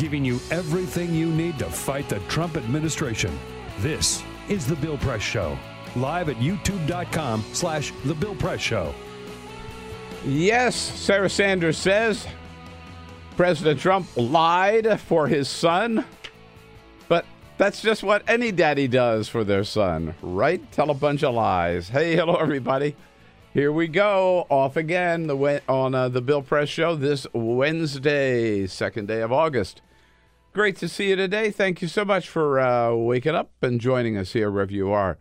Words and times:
Giving 0.00 0.24
you 0.24 0.40
everything 0.50 1.14
you 1.14 1.26
need 1.26 1.58
to 1.58 1.66
fight 1.66 2.08
the 2.08 2.18
Trump 2.20 2.56
administration. 2.56 3.38
This 3.80 4.22
is 4.48 4.66
The 4.66 4.76
Bill 4.76 4.96
Press 4.96 5.20
Show, 5.20 5.58
live 5.94 6.30
at 6.30 6.36
youtube.com 6.36 7.44
slash 7.52 7.92
The 8.06 8.14
Bill 8.14 8.34
Press 8.34 8.60
Show. 8.60 8.94
Yes, 10.24 10.74
Sarah 10.74 11.28
Sanders 11.28 11.76
says 11.76 12.26
President 13.36 13.78
Trump 13.78 14.08
lied 14.16 14.98
for 15.02 15.28
his 15.28 15.50
son, 15.50 16.06
but 17.06 17.26
that's 17.58 17.82
just 17.82 18.02
what 18.02 18.22
any 18.26 18.52
daddy 18.52 18.88
does 18.88 19.28
for 19.28 19.44
their 19.44 19.64
son, 19.64 20.14
right? 20.22 20.72
Tell 20.72 20.88
a 20.88 20.94
bunch 20.94 21.22
of 21.22 21.34
lies. 21.34 21.90
Hey, 21.90 22.16
hello, 22.16 22.36
everybody. 22.36 22.96
Here 23.52 23.70
we 23.70 23.86
go, 23.86 24.46
off 24.48 24.78
again 24.78 25.26
the, 25.26 25.60
on 25.68 25.94
uh, 25.94 26.08
the 26.08 26.22
Bill 26.22 26.40
Press 26.40 26.70
Show 26.70 26.96
this 26.96 27.26
Wednesday, 27.34 28.66
second 28.66 29.06
day 29.06 29.20
of 29.20 29.30
August. 29.30 29.82
Great 30.52 30.74
to 30.78 30.88
see 30.88 31.10
you 31.10 31.14
today. 31.14 31.52
Thank 31.52 31.80
you 31.80 31.86
so 31.86 32.04
much 32.04 32.28
for 32.28 32.58
uh, 32.58 32.92
waking 32.92 33.36
up 33.36 33.52
and 33.62 33.80
joining 33.80 34.16
us 34.16 34.32
here 34.32 34.50
wherever 34.50 34.72
you 34.72 34.90
are 34.90 35.16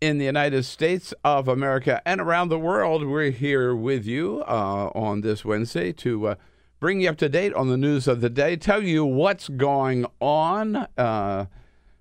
in 0.00 0.16
the 0.16 0.24
United 0.24 0.64
States 0.64 1.12
of 1.22 1.46
America 1.46 2.00
and 2.06 2.22
around 2.22 2.48
the 2.48 2.58
world. 2.58 3.04
We're 3.04 3.32
here 3.32 3.76
with 3.76 4.06
you 4.06 4.42
uh, 4.48 4.90
on 4.94 5.20
this 5.20 5.44
Wednesday 5.44 5.92
to 5.92 6.28
uh, 6.28 6.34
bring 6.80 7.02
you 7.02 7.10
up 7.10 7.18
to 7.18 7.28
date 7.28 7.52
on 7.52 7.68
the 7.68 7.76
news 7.76 8.08
of 8.08 8.22
the 8.22 8.30
day, 8.30 8.56
tell 8.56 8.82
you 8.82 9.04
what's 9.04 9.50
going 9.50 10.06
on, 10.22 10.76
uh, 10.96 11.44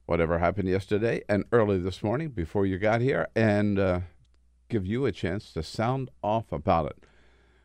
whatever 0.06 0.40
happened 0.40 0.70
yesterday 0.70 1.24
and 1.28 1.44
early 1.52 1.78
this 1.78 2.02
morning 2.02 2.30
before 2.30 2.66
you 2.66 2.78
got 2.78 3.02
here, 3.02 3.28
and 3.36 3.80
uh, 3.80 4.00
give 4.70 4.86
you 4.86 5.06
a 5.06 5.12
chance 5.12 5.52
to 5.52 5.62
sound 5.62 6.10
off 6.24 6.54
about 6.54 6.86
it. 6.86 7.04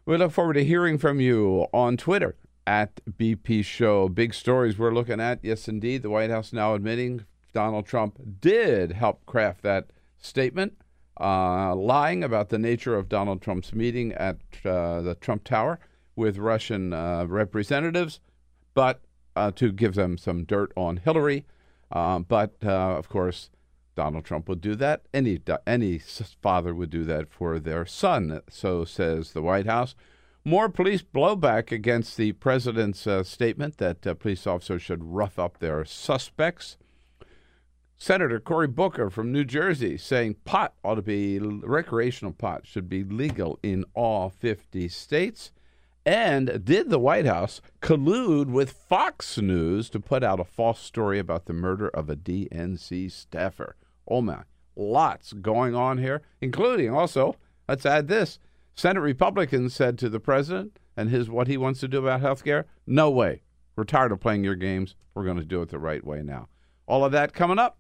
We 0.04 0.16
look 0.16 0.32
forward 0.32 0.54
to 0.54 0.64
hearing 0.64 0.98
from 0.98 1.20
you 1.20 1.68
on 1.72 1.96
Twitter 1.96 2.34
at 2.66 3.00
BP 3.10 3.64
Show. 3.64 4.08
Big 4.08 4.34
stories 4.34 4.78
we're 4.78 4.94
looking 4.94 5.20
at. 5.20 5.38
Yes, 5.42 5.68
indeed. 5.68 6.02
The 6.02 6.10
White 6.10 6.30
House 6.30 6.52
now 6.52 6.74
admitting 6.74 7.24
Donald 7.52 7.86
Trump 7.86 8.20
did 8.40 8.92
help 8.92 9.24
craft 9.26 9.62
that 9.62 9.86
statement, 10.18 10.76
uh, 11.20 11.74
lying 11.74 12.24
about 12.24 12.48
the 12.48 12.58
nature 12.58 12.94
of 12.94 13.08
Donald 13.08 13.40
Trump's 13.40 13.72
meeting 13.72 14.12
at 14.12 14.36
uh, 14.64 15.00
the 15.00 15.16
Trump 15.20 15.44
Tower 15.44 15.78
with 16.16 16.38
Russian 16.38 16.92
uh, 16.92 17.24
representatives, 17.26 18.20
but 18.74 19.02
uh, 19.36 19.50
to 19.52 19.70
give 19.70 19.94
them 19.94 20.18
some 20.18 20.44
dirt 20.44 20.72
on 20.76 20.96
Hillary. 20.98 21.46
Um, 21.92 22.24
but 22.24 22.56
uh, 22.64 22.96
of 22.96 23.08
course, 23.08 23.50
Donald 23.94 24.24
Trump 24.24 24.48
would 24.48 24.60
do 24.60 24.74
that. 24.74 25.02
Any 25.14 25.40
any 25.66 25.98
father 26.42 26.74
would 26.74 26.90
do 26.90 27.04
that 27.04 27.30
for 27.30 27.58
their 27.58 27.86
son. 27.86 28.40
So 28.50 28.84
says 28.84 29.32
the 29.32 29.42
White 29.42 29.66
House. 29.66 29.94
More 30.46 30.68
police 30.68 31.02
blowback 31.02 31.72
against 31.72 32.16
the 32.16 32.30
president's 32.30 33.04
uh, 33.04 33.24
statement 33.24 33.78
that 33.78 34.06
uh, 34.06 34.14
police 34.14 34.46
officers 34.46 34.80
should 34.80 35.02
rough 35.02 35.40
up 35.40 35.58
their 35.58 35.84
suspects. 35.84 36.76
Senator 37.96 38.38
Cory 38.38 38.68
Booker 38.68 39.10
from 39.10 39.32
New 39.32 39.42
Jersey 39.42 39.98
saying 39.98 40.36
pot 40.44 40.74
ought 40.84 40.94
to 40.94 41.02
be 41.02 41.40
recreational 41.40 42.32
pot 42.32 42.64
should 42.64 42.88
be 42.88 43.02
legal 43.02 43.58
in 43.64 43.84
all 43.92 44.30
50 44.30 44.86
states. 44.86 45.50
And 46.04 46.64
did 46.64 46.90
the 46.90 47.00
White 47.00 47.26
House 47.26 47.60
collude 47.82 48.46
with 48.46 48.70
Fox 48.70 49.38
News 49.38 49.90
to 49.90 49.98
put 49.98 50.22
out 50.22 50.38
a 50.38 50.44
false 50.44 50.78
story 50.78 51.18
about 51.18 51.46
the 51.46 51.54
murder 51.54 51.88
of 51.88 52.08
a 52.08 52.14
DNC 52.14 53.10
staffer? 53.10 53.74
Oh 54.06 54.22
my, 54.22 54.44
lots 54.76 55.32
going 55.32 55.74
on 55.74 55.98
here, 55.98 56.22
including 56.40 56.94
also, 56.94 57.34
let's 57.68 57.84
add 57.84 58.06
this 58.06 58.38
Senate 58.78 59.00
Republicans 59.00 59.74
said 59.74 59.96
to 59.98 60.10
the 60.10 60.20
president 60.20 60.78
and 60.98 61.08
his 61.08 61.30
what 61.30 61.48
he 61.48 61.56
wants 61.56 61.80
to 61.80 61.88
do 61.88 61.98
about 61.98 62.20
health 62.20 62.44
care, 62.44 62.66
no 62.86 63.10
way. 63.10 63.40
We're 63.74 63.84
tired 63.84 64.12
of 64.12 64.20
playing 64.20 64.44
your 64.44 64.54
games. 64.54 64.94
We're 65.14 65.24
going 65.24 65.38
to 65.38 65.44
do 65.46 65.62
it 65.62 65.70
the 65.70 65.78
right 65.78 66.04
way 66.04 66.22
now. 66.22 66.48
All 66.86 67.02
of 67.02 67.12
that 67.12 67.32
coming 67.32 67.58
up. 67.58 67.78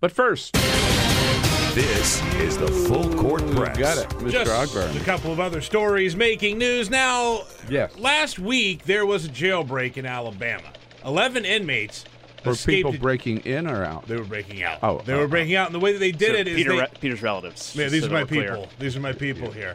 But 0.00 0.12
first, 0.12 0.52
this 0.52 2.22
is 2.34 2.58
the 2.58 2.66
full 2.68 3.10
court 3.14 3.40
press. 3.52 3.78
got 3.78 3.96
it, 3.96 4.08
Mr. 4.18 4.30
Just 4.30 4.50
Ogburn. 4.50 5.00
a 5.00 5.04
couple 5.04 5.32
of 5.32 5.40
other 5.40 5.62
stories 5.62 6.14
making 6.14 6.58
news. 6.58 6.90
Now, 6.90 7.44
Yes. 7.70 7.96
last 7.96 8.38
week 8.38 8.84
there 8.84 9.06
was 9.06 9.24
a 9.24 9.28
jailbreak 9.30 9.96
in 9.96 10.04
Alabama. 10.04 10.70
Eleven 11.06 11.46
inmates 11.46 12.04
Were 12.44 12.52
escaped. 12.52 12.86
people 12.86 12.92
breaking 13.00 13.38
in 13.40 13.66
or 13.66 13.82
out? 13.82 14.06
they 14.06 14.16
were 14.16 14.24
breaking 14.24 14.62
out. 14.62 14.78
Oh, 14.82 15.00
they 15.06 15.14
oh, 15.14 15.20
were 15.20 15.24
uh, 15.24 15.28
breaking 15.28 15.54
out, 15.56 15.68
and 15.68 15.74
the 15.74 15.80
way 15.80 15.92
that 15.94 16.00
they 16.00 16.12
did 16.12 16.32
So 16.32 16.38
it 16.40 16.48
is 16.48 16.56
Peter, 16.56 16.76
they, 16.76 16.86
Peter's 17.00 17.22
relatives. 17.22 17.74
yeah, 17.74 17.88
these 17.88 18.02
so 18.02 18.08
are 18.10 18.12
my 18.12 18.22
we're 18.24 18.26
clear. 18.26 18.48
people. 18.56 18.68
These 18.78 18.94
are 18.96 19.00
my 19.00 19.12
people 19.12 19.50
here. 19.50 19.74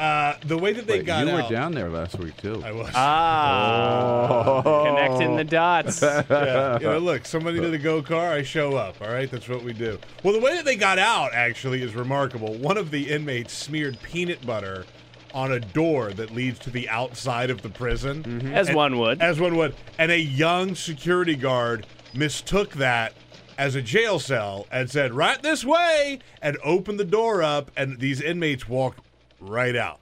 Uh, 0.00 0.34
the 0.46 0.56
way 0.56 0.72
that 0.72 0.86
they 0.86 1.00
Wait, 1.00 1.04
got 1.06 1.26
you 1.26 1.34
were 1.34 1.42
down 1.50 1.72
there 1.72 1.90
last 1.90 2.18
week 2.18 2.34
too. 2.38 2.62
I 2.64 2.72
was. 2.72 2.88
Ah, 2.94 4.62
connecting 4.86 5.36
the 5.36 5.44
dots. 5.44 6.00
yeah, 6.02 6.78
you 6.78 6.86
know, 6.86 6.98
look, 6.98 7.26
somebody 7.26 7.60
did 7.60 7.74
a 7.74 7.78
go 7.78 8.00
car, 8.02 8.32
I 8.32 8.42
show 8.42 8.76
up. 8.76 8.96
All 9.02 9.08
right, 9.10 9.30
that's 9.30 9.46
what 9.46 9.62
we 9.62 9.74
do. 9.74 9.98
Well, 10.22 10.32
the 10.32 10.40
way 10.40 10.56
that 10.56 10.64
they 10.64 10.76
got 10.76 10.98
out 10.98 11.34
actually 11.34 11.82
is 11.82 11.94
remarkable. 11.94 12.54
One 12.54 12.78
of 12.78 12.90
the 12.90 13.10
inmates 13.10 13.52
smeared 13.52 14.00
peanut 14.02 14.44
butter 14.46 14.86
on 15.34 15.52
a 15.52 15.60
door 15.60 16.12
that 16.14 16.30
leads 16.34 16.58
to 16.60 16.70
the 16.70 16.88
outside 16.88 17.50
of 17.50 17.60
the 17.60 17.68
prison, 17.68 18.50
As 18.54 18.68
And- 18.68 18.76
one 18.76 18.98
would. 18.98 19.20
as 19.20 19.38
one 19.38 19.54
would, 19.56 19.74
and 19.98 20.10
a 20.10 20.18
young 20.18 20.74
security 20.74 21.36
guard 21.36 21.86
mistook 22.14 22.72
that 22.76 23.12
as 23.58 23.74
a 23.74 23.82
jail 23.82 24.18
cell 24.18 24.66
and 24.72 24.90
said, 24.90 25.12
"Right 25.12 25.42
this 25.42 25.62
way," 25.62 26.20
and 26.40 26.56
opened 26.64 26.98
the 26.98 27.04
door 27.04 27.42
up, 27.42 27.70
and 27.76 28.00
these 28.00 28.22
inmates 28.22 28.66
walked 28.66 29.00
right 29.40 29.76
out. 29.76 30.00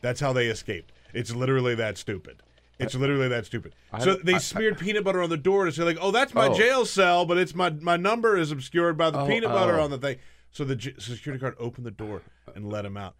That's 0.00 0.20
how 0.20 0.32
they 0.32 0.46
escaped. 0.46 0.92
It's 1.14 1.34
literally 1.34 1.74
that 1.76 1.98
stupid. 1.98 2.42
It's 2.78 2.94
literally 2.94 3.28
that 3.28 3.46
stupid. 3.46 3.74
So 4.00 4.16
they 4.16 4.34
I- 4.34 4.38
smeared 4.38 4.78
peanut 4.78 5.02
butter 5.04 5.22
on 5.22 5.30
the 5.30 5.36
door 5.38 5.64
to 5.64 5.72
say 5.72 5.82
like, 5.82 5.96
"Oh, 6.00 6.10
that's 6.10 6.34
my 6.34 6.48
Oh. 6.48 6.54
jail 6.54 6.84
cell," 6.84 7.24
but 7.24 7.38
it's 7.38 7.54
my 7.54 7.70
my 7.70 7.96
number 7.96 8.36
is 8.36 8.50
obscured 8.52 8.98
by 8.98 9.10
the 9.10 9.20
Oh, 9.20 9.26
peanut 9.26 9.50
butter 9.50 9.78
oh. 9.80 9.84
on 9.84 9.90
the 9.90 9.98
thing. 9.98 10.18
So 10.52 10.64
the 10.64 10.76
j- 10.76 10.94
security 10.98 11.40
guard 11.40 11.56
opened 11.58 11.86
the 11.86 11.90
door 11.90 12.22
and 12.54 12.70
let 12.70 12.84
him 12.84 12.96
out. 12.96 13.14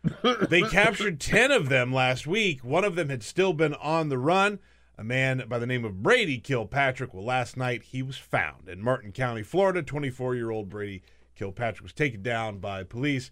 they 0.51 0.63
captured 0.63 1.21
10 1.21 1.51
of 1.53 1.69
them 1.69 1.93
last 1.93 2.27
week. 2.27 2.65
One 2.65 2.85
of 2.85 2.95
them 2.97 3.09
had 3.11 3.23
still 3.23 3.53
been 3.53 3.75
on 3.75 4.09
the 4.11 4.19
run. 4.19 4.59
A 4.99 5.05
man 5.05 5.43
by 5.47 5.59
the 5.59 5.67
name 5.67 5.85
of 5.85 6.03
Brady 6.03 6.39
Kilpatrick. 6.39 7.13
Well, 7.13 7.25
last 7.25 7.55
night 7.57 7.83
he 7.83 8.03
was 8.03 8.17
found 8.17 8.69
in 8.69 8.81
Martin 8.83 9.13
County, 9.13 9.43
Florida. 9.43 9.83
24 9.83 10.35
year 10.35 10.51
old 10.51 10.71
Brady 10.71 11.03
Kilpatrick 11.35 11.83
was 11.83 11.93
taken 11.93 12.23
down 12.23 12.59
by 12.59 12.83
police, 12.85 13.31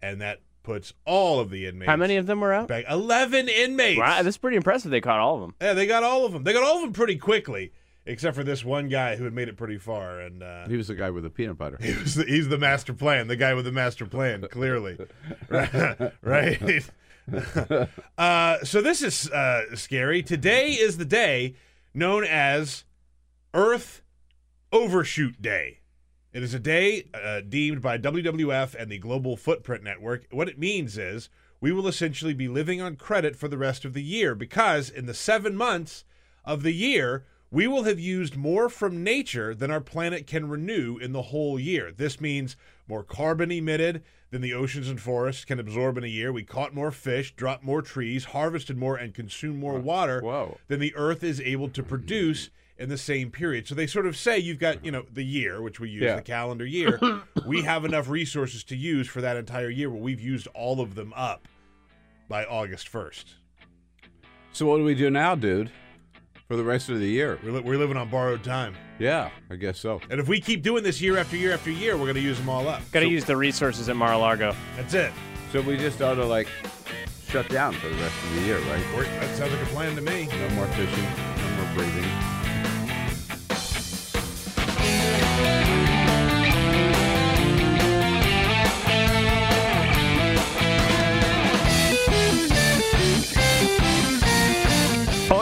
and 0.00 0.20
that 0.20 0.40
puts 0.62 0.92
all 1.04 1.40
of 1.40 1.50
the 1.50 1.66
inmates. 1.66 1.88
How 1.88 1.96
many 1.96 2.16
of 2.16 2.26
them 2.26 2.40
were 2.40 2.52
out? 2.52 2.68
Back. 2.68 2.84
11 2.88 3.48
inmates. 3.48 3.98
Wow, 3.98 4.22
that's 4.22 4.36
pretty 4.36 4.56
impressive. 4.56 4.90
They 4.90 5.00
caught 5.00 5.18
all 5.18 5.36
of 5.36 5.40
them. 5.40 5.54
Yeah, 5.60 5.72
they 5.74 5.86
got 5.86 6.02
all 6.02 6.24
of 6.24 6.32
them. 6.32 6.44
They 6.44 6.52
got 6.52 6.62
all 6.62 6.76
of 6.76 6.82
them 6.82 6.92
pretty 6.92 7.16
quickly, 7.16 7.72
except 8.06 8.36
for 8.36 8.44
this 8.44 8.64
one 8.64 8.88
guy 8.88 9.16
who 9.16 9.24
had 9.24 9.32
made 9.32 9.48
it 9.48 9.56
pretty 9.56 9.78
far. 9.78 10.20
And 10.20 10.42
uh, 10.42 10.68
He 10.68 10.76
was 10.76 10.88
the 10.88 10.94
guy 10.94 11.10
with 11.10 11.24
the 11.24 11.30
peanut 11.30 11.58
butter. 11.58 11.78
he 11.80 11.94
was 11.94 12.14
the, 12.14 12.24
he's 12.24 12.48
the 12.48 12.58
master 12.58 12.92
plan, 12.92 13.26
the 13.28 13.36
guy 13.36 13.54
with 13.54 13.64
the 13.64 13.72
master 13.72 14.06
plan, 14.06 14.46
clearly. 14.50 14.98
right? 15.48 16.12
right? 16.22 16.84
uh, 18.18 18.58
so 18.64 18.80
this 18.82 19.02
is 19.02 19.30
uh, 19.30 19.74
scary. 19.74 20.22
Today 20.22 20.72
is 20.72 20.98
the 20.98 21.04
day 21.04 21.54
known 21.94 22.24
as 22.24 22.84
Earth 23.54 24.02
Overshoot 24.72 25.40
Day. 25.42 25.79
It 26.32 26.44
is 26.44 26.54
a 26.54 26.60
day 26.60 27.08
uh, 27.12 27.40
deemed 27.40 27.82
by 27.82 27.98
WWF 27.98 28.76
and 28.76 28.88
the 28.88 28.98
Global 28.98 29.36
Footprint 29.36 29.82
Network. 29.82 30.26
What 30.30 30.48
it 30.48 30.60
means 30.60 30.96
is 30.96 31.28
we 31.60 31.72
will 31.72 31.88
essentially 31.88 32.34
be 32.34 32.46
living 32.46 32.80
on 32.80 32.94
credit 32.94 33.34
for 33.34 33.48
the 33.48 33.58
rest 33.58 33.84
of 33.84 33.94
the 33.94 34.02
year 34.02 34.36
because 34.36 34.90
in 34.90 35.06
the 35.06 35.14
seven 35.14 35.56
months 35.56 36.04
of 36.44 36.62
the 36.62 36.72
year, 36.72 37.24
we 37.50 37.66
will 37.66 37.82
have 37.82 37.98
used 37.98 38.36
more 38.36 38.68
from 38.68 39.02
nature 39.02 39.56
than 39.56 39.72
our 39.72 39.80
planet 39.80 40.28
can 40.28 40.48
renew 40.48 40.98
in 40.98 41.10
the 41.10 41.22
whole 41.22 41.58
year. 41.58 41.90
This 41.90 42.20
means 42.20 42.56
more 42.86 43.02
carbon 43.02 43.50
emitted 43.50 44.04
than 44.30 44.40
the 44.40 44.54
oceans 44.54 44.88
and 44.88 45.00
forests 45.00 45.44
can 45.44 45.58
absorb 45.58 45.98
in 45.98 46.04
a 46.04 46.06
year. 46.06 46.32
We 46.32 46.44
caught 46.44 46.72
more 46.72 46.92
fish, 46.92 47.34
dropped 47.34 47.64
more 47.64 47.82
trees, 47.82 48.26
harvested 48.26 48.78
more, 48.78 48.94
and 48.94 49.12
consumed 49.12 49.58
more 49.58 49.80
water 49.80 50.20
Whoa. 50.20 50.58
than 50.68 50.78
the 50.78 50.94
Earth 50.94 51.24
is 51.24 51.40
able 51.40 51.68
to 51.70 51.82
produce 51.82 52.50
in 52.80 52.88
the 52.88 52.98
same 52.98 53.30
period. 53.30 53.68
So 53.68 53.74
they 53.74 53.86
sort 53.86 54.06
of 54.06 54.16
say 54.16 54.38
you've 54.38 54.58
got, 54.58 54.84
you 54.84 54.90
know, 54.90 55.04
the 55.12 55.22
year, 55.22 55.60
which 55.60 55.78
we 55.78 55.90
use, 55.90 56.02
Yeah. 56.02 56.16
the 56.16 56.22
calendar 56.22 56.64
year. 56.66 56.98
we 57.46 57.62
have 57.62 57.84
enough 57.84 58.08
resources 58.08 58.64
to 58.64 58.76
use 58.76 59.06
for 59.06 59.20
that 59.20 59.36
entire 59.36 59.68
year, 59.68 59.90
but 59.90 60.00
we've 60.00 60.20
used 60.20 60.48
all 60.54 60.80
of 60.80 60.94
them 60.94 61.12
up 61.14 61.46
by 62.28 62.44
August 62.46 62.90
1st. 62.90 63.24
So 64.52 64.66
what 64.66 64.78
do 64.78 64.84
we 64.84 64.94
do 64.94 65.10
now, 65.10 65.34
dude? 65.34 65.70
For 66.48 66.56
the 66.56 66.64
rest 66.64 66.88
of 66.88 66.98
the 66.98 67.06
year? 67.06 67.38
We're, 67.44 67.52
li- 67.52 67.60
we're 67.60 67.76
living 67.78 67.96
on 67.96 68.08
borrowed 68.08 68.42
time. 68.42 68.74
Yeah, 68.98 69.30
I 69.50 69.54
guess 69.56 69.78
so. 69.78 70.00
And 70.10 70.18
if 70.18 70.26
we 70.26 70.40
keep 70.40 70.62
doing 70.62 70.82
this 70.82 71.00
year 71.00 71.16
after 71.18 71.36
year 71.36 71.52
after 71.52 71.70
year, 71.70 71.94
we're 71.96 72.04
going 72.06 72.14
to 72.16 72.20
use 72.20 72.38
them 72.38 72.48
all 72.48 72.66
up. 72.66 72.80
Got 72.90 73.00
to 73.00 73.08
use 73.08 73.24
the 73.24 73.36
resources 73.36 73.88
at 73.88 73.94
Mar-a-Lago. 73.94 74.56
That's 74.76 74.94
it. 74.94 75.12
So 75.52 75.60
we 75.60 75.76
just 75.76 76.00
ought 76.02 76.14
to 76.14 76.24
like 76.24 76.48
shut 77.28 77.48
down 77.50 77.74
for 77.74 77.88
the 77.88 77.94
rest 77.96 78.14
of 78.24 78.34
the 78.34 78.40
year, 78.40 78.58
right? 78.58 78.82
That 79.20 79.36
sounds 79.36 79.52
like 79.52 79.62
a 79.62 79.66
plan 79.66 79.94
to 79.96 80.02
me. 80.02 80.26
No 80.26 80.48
more 80.56 80.66
fishing, 80.68 81.04
no 81.04 81.64
more 81.64 81.74
breathing. 81.76 82.39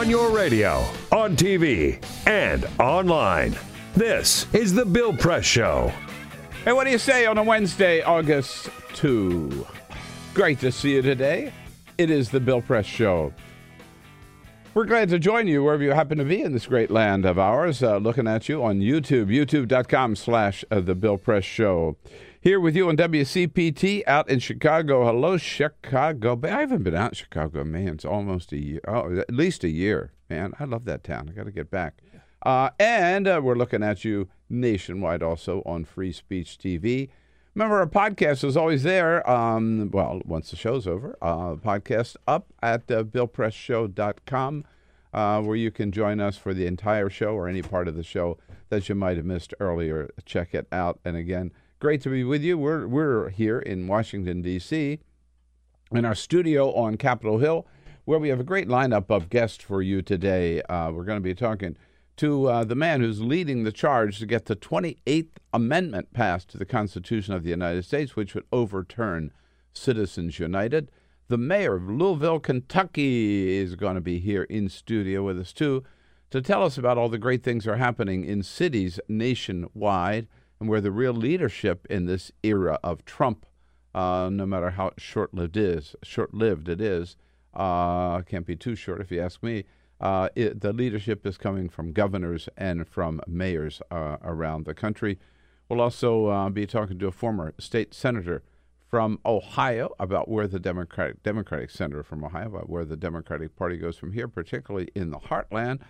Your 0.08 0.34
radio, 0.34 0.86
on 1.12 1.36
TV, 1.36 2.02
and 2.26 2.66
online. 2.80 3.54
This 3.94 4.46
is 4.54 4.72
The 4.72 4.86
Bill 4.86 5.14
Press 5.14 5.44
Show. 5.44 5.92
Hey, 6.64 6.72
what 6.72 6.84
do 6.84 6.90
you 6.90 6.96
say 6.96 7.26
on 7.26 7.36
a 7.36 7.42
Wednesday, 7.42 8.00
August 8.00 8.70
2? 8.94 9.66
Great 10.32 10.60
to 10.60 10.72
see 10.72 10.94
you 10.94 11.02
today. 11.02 11.52
It 11.98 12.08
is 12.08 12.30
the 12.30 12.40
Bill 12.40 12.62
Press 12.62 12.86
Show. 12.86 13.34
We're 14.72 14.86
glad 14.86 15.10
to 15.10 15.18
join 15.18 15.46
you 15.46 15.62
wherever 15.62 15.82
you 15.82 15.90
happen 15.90 16.16
to 16.16 16.24
be 16.24 16.40
in 16.40 16.54
this 16.54 16.64
great 16.64 16.90
land 16.90 17.26
of 17.26 17.38
ours. 17.38 17.82
Uh, 17.82 17.98
looking 17.98 18.26
at 18.26 18.48
you 18.48 18.64
on 18.64 18.80
YouTube, 18.80 19.26
youtube.com 19.26 20.16
slash 20.16 20.64
uh, 20.70 20.80
The 20.80 20.94
Bill 20.94 21.18
Press 21.18 21.44
Show. 21.44 21.98
Here 22.40 22.60
with 22.60 22.76
you 22.76 22.88
on 22.88 22.96
WCPT 22.96 24.04
out 24.06 24.30
in 24.30 24.38
Chicago. 24.38 25.04
Hello, 25.04 25.36
Chicago. 25.38 26.38
I 26.44 26.60
haven't 26.60 26.84
been 26.84 26.94
out 26.94 27.10
in 27.10 27.14
Chicago, 27.16 27.64
man. 27.64 27.88
It's 27.88 28.04
almost 28.04 28.52
a 28.52 28.56
year. 28.56 28.80
Oh, 28.86 29.18
at 29.18 29.34
least 29.34 29.64
a 29.64 29.68
year, 29.68 30.12
man. 30.30 30.52
I 30.60 30.64
love 30.64 30.84
that 30.84 31.02
town. 31.02 31.28
I 31.28 31.32
got 31.32 31.46
to 31.46 31.50
get 31.50 31.68
back. 31.68 32.00
Uh, 32.46 32.70
and 32.78 33.26
uh, 33.26 33.40
we're 33.42 33.56
looking 33.56 33.82
at 33.82 34.04
you 34.04 34.28
nationwide 34.48 35.20
also 35.20 35.64
on 35.66 35.84
Free 35.84 36.12
Speech 36.12 36.58
TV. 36.58 37.08
Remember, 37.56 37.80
our 37.80 37.88
podcast 37.88 38.44
is 38.44 38.56
always 38.56 38.84
there. 38.84 39.28
Um, 39.28 39.90
well, 39.92 40.22
once 40.24 40.50
the 40.50 40.56
show's 40.56 40.86
over, 40.86 41.18
uh, 41.20 41.56
podcast 41.56 42.14
up 42.28 42.46
at 42.62 42.88
uh, 42.88 43.02
billpressshow.com, 43.02 44.64
uh, 45.12 45.42
where 45.42 45.56
you 45.56 45.72
can 45.72 45.90
join 45.90 46.20
us 46.20 46.36
for 46.36 46.54
the 46.54 46.66
entire 46.66 47.10
show 47.10 47.34
or 47.34 47.48
any 47.48 47.62
part 47.62 47.88
of 47.88 47.96
the 47.96 48.04
show 48.04 48.38
that 48.68 48.88
you 48.88 48.94
might 48.94 49.16
have 49.16 49.26
missed 49.26 49.54
earlier. 49.58 50.08
Check 50.24 50.54
it 50.54 50.68
out. 50.70 51.00
And 51.04 51.16
again, 51.16 51.50
great 51.78 52.00
to 52.02 52.08
be 52.08 52.24
with 52.24 52.42
you. 52.42 52.58
We're, 52.58 52.86
we're 52.86 53.28
here 53.30 53.58
in 53.58 53.86
Washington, 53.86 54.42
D.C., 54.42 54.98
in 55.92 56.04
our 56.04 56.14
studio 56.14 56.72
on 56.74 56.96
Capitol 56.96 57.38
Hill, 57.38 57.66
where 58.04 58.18
we 58.18 58.28
have 58.28 58.40
a 58.40 58.44
great 58.44 58.68
lineup 58.68 59.10
of 59.10 59.30
guests 59.30 59.62
for 59.62 59.80
you 59.80 60.02
today. 60.02 60.60
Uh, 60.62 60.90
we're 60.90 61.04
going 61.04 61.18
to 61.18 61.22
be 61.22 61.34
talking 61.34 61.76
to 62.16 62.46
uh, 62.46 62.64
the 62.64 62.74
man 62.74 63.00
who's 63.00 63.20
leading 63.20 63.62
the 63.62 63.72
charge 63.72 64.18
to 64.18 64.26
get 64.26 64.46
the 64.46 64.56
28th 64.56 65.28
Amendment 65.52 66.12
passed 66.12 66.48
to 66.50 66.58
the 66.58 66.64
Constitution 66.66 67.32
of 67.32 67.44
the 67.44 67.50
United 67.50 67.84
States, 67.84 68.16
which 68.16 68.34
would 68.34 68.44
overturn 68.52 69.32
Citizens 69.72 70.38
United. 70.38 70.90
The 71.28 71.38
mayor 71.38 71.76
of 71.76 71.88
Louisville, 71.88 72.40
Kentucky, 72.40 73.56
is 73.56 73.76
going 73.76 73.94
to 73.94 74.00
be 74.00 74.18
here 74.18 74.42
in 74.44 74.68
studio 74.68 75.22
with 75.22 75.38
us 75.38 75.52
too 75.52 75.84
to 76.30 76.42
tell 76.42 76.64
us 76.64 76.76
about 76.76 76.98
all 76.98 77.08
the 77.08 77.18
great 77.18 77.42
things 77.42 77.64
that 77.64 77.72
are 77.72 77.76
happening 77.76 78.24
in 78.24 78.42
cities 78.42 78.98
nationwide 79.08 80.26
and 80.60 80.68
where 80.68 80.80
the 80.80 80.90
real 80.90 81.12
leadership 81.12 81.86
in 81.88 82.06
this 82.06 82.32
era 82.42 82.78
of 82.82 83.04
Trump, 83.04 83.46
uh, 83.94 84.28
no 84.32 84.46
matter 84.46 84.70
how 84.70 84.92
short-lived 84.96 85.56
is, 85.56 85.94
short-lived 86.02 86.68
it 86.68 86.80
is, 86.80 87.16
uh, 87.54 88.22
can't 88.22 88.46
be 88.46 88.56
too 88.56 88.74
short 88.74 89.00
if 89.00 89.10
you 89.10 89.20
ask 89.20 89.42
me. 89.42 89.64
Uh, 90.00 90.28
it, 90.36 90.60
the 90.60 90.72
leadership 90.72 91.26
is 91.26 91.36
coming 91.36 91.68
from 91.68 91.92
governors 91.92 92.48
and 92.56 92.86
from 92.86 93.20
mayors 93.26 93.82
uh, 93.90 94.16
around 94.22 94.64
the 94.64 94.74
country. 94.74 95.18
We'll 95.68 95.80
also 95.80 96.26
uh, 96.26 96.48
be 96.50 96.66
talking 96.66 96.98
to 96.98 97.08
a 97.08 97.12
former 97.12 97.52
state 97.58 97.92
senator 97.92 98.42
from 98.88 99.18
Ohio 99.26 99.94
about 99.98 100.28
where 100.28 100.46
the 100.46 100.58
Democratic 100.58 101.22
Democratic 101.22 101.70
senator 101.70 102.02
from 102.02 102.24
Ohio 102.24 102.46
about 102.46 102.70
where 102.70 102.84
the 102.84 102.96
Democratic 102.96 103.54
Party 103.54 103.76
goes 103.76 103.98
from 103.98 104.12
here, 104.12 104.28
particularly 104.28 104.88
in 104.94 105.10
the 105.10 105.18
heartland. 105.18 105.80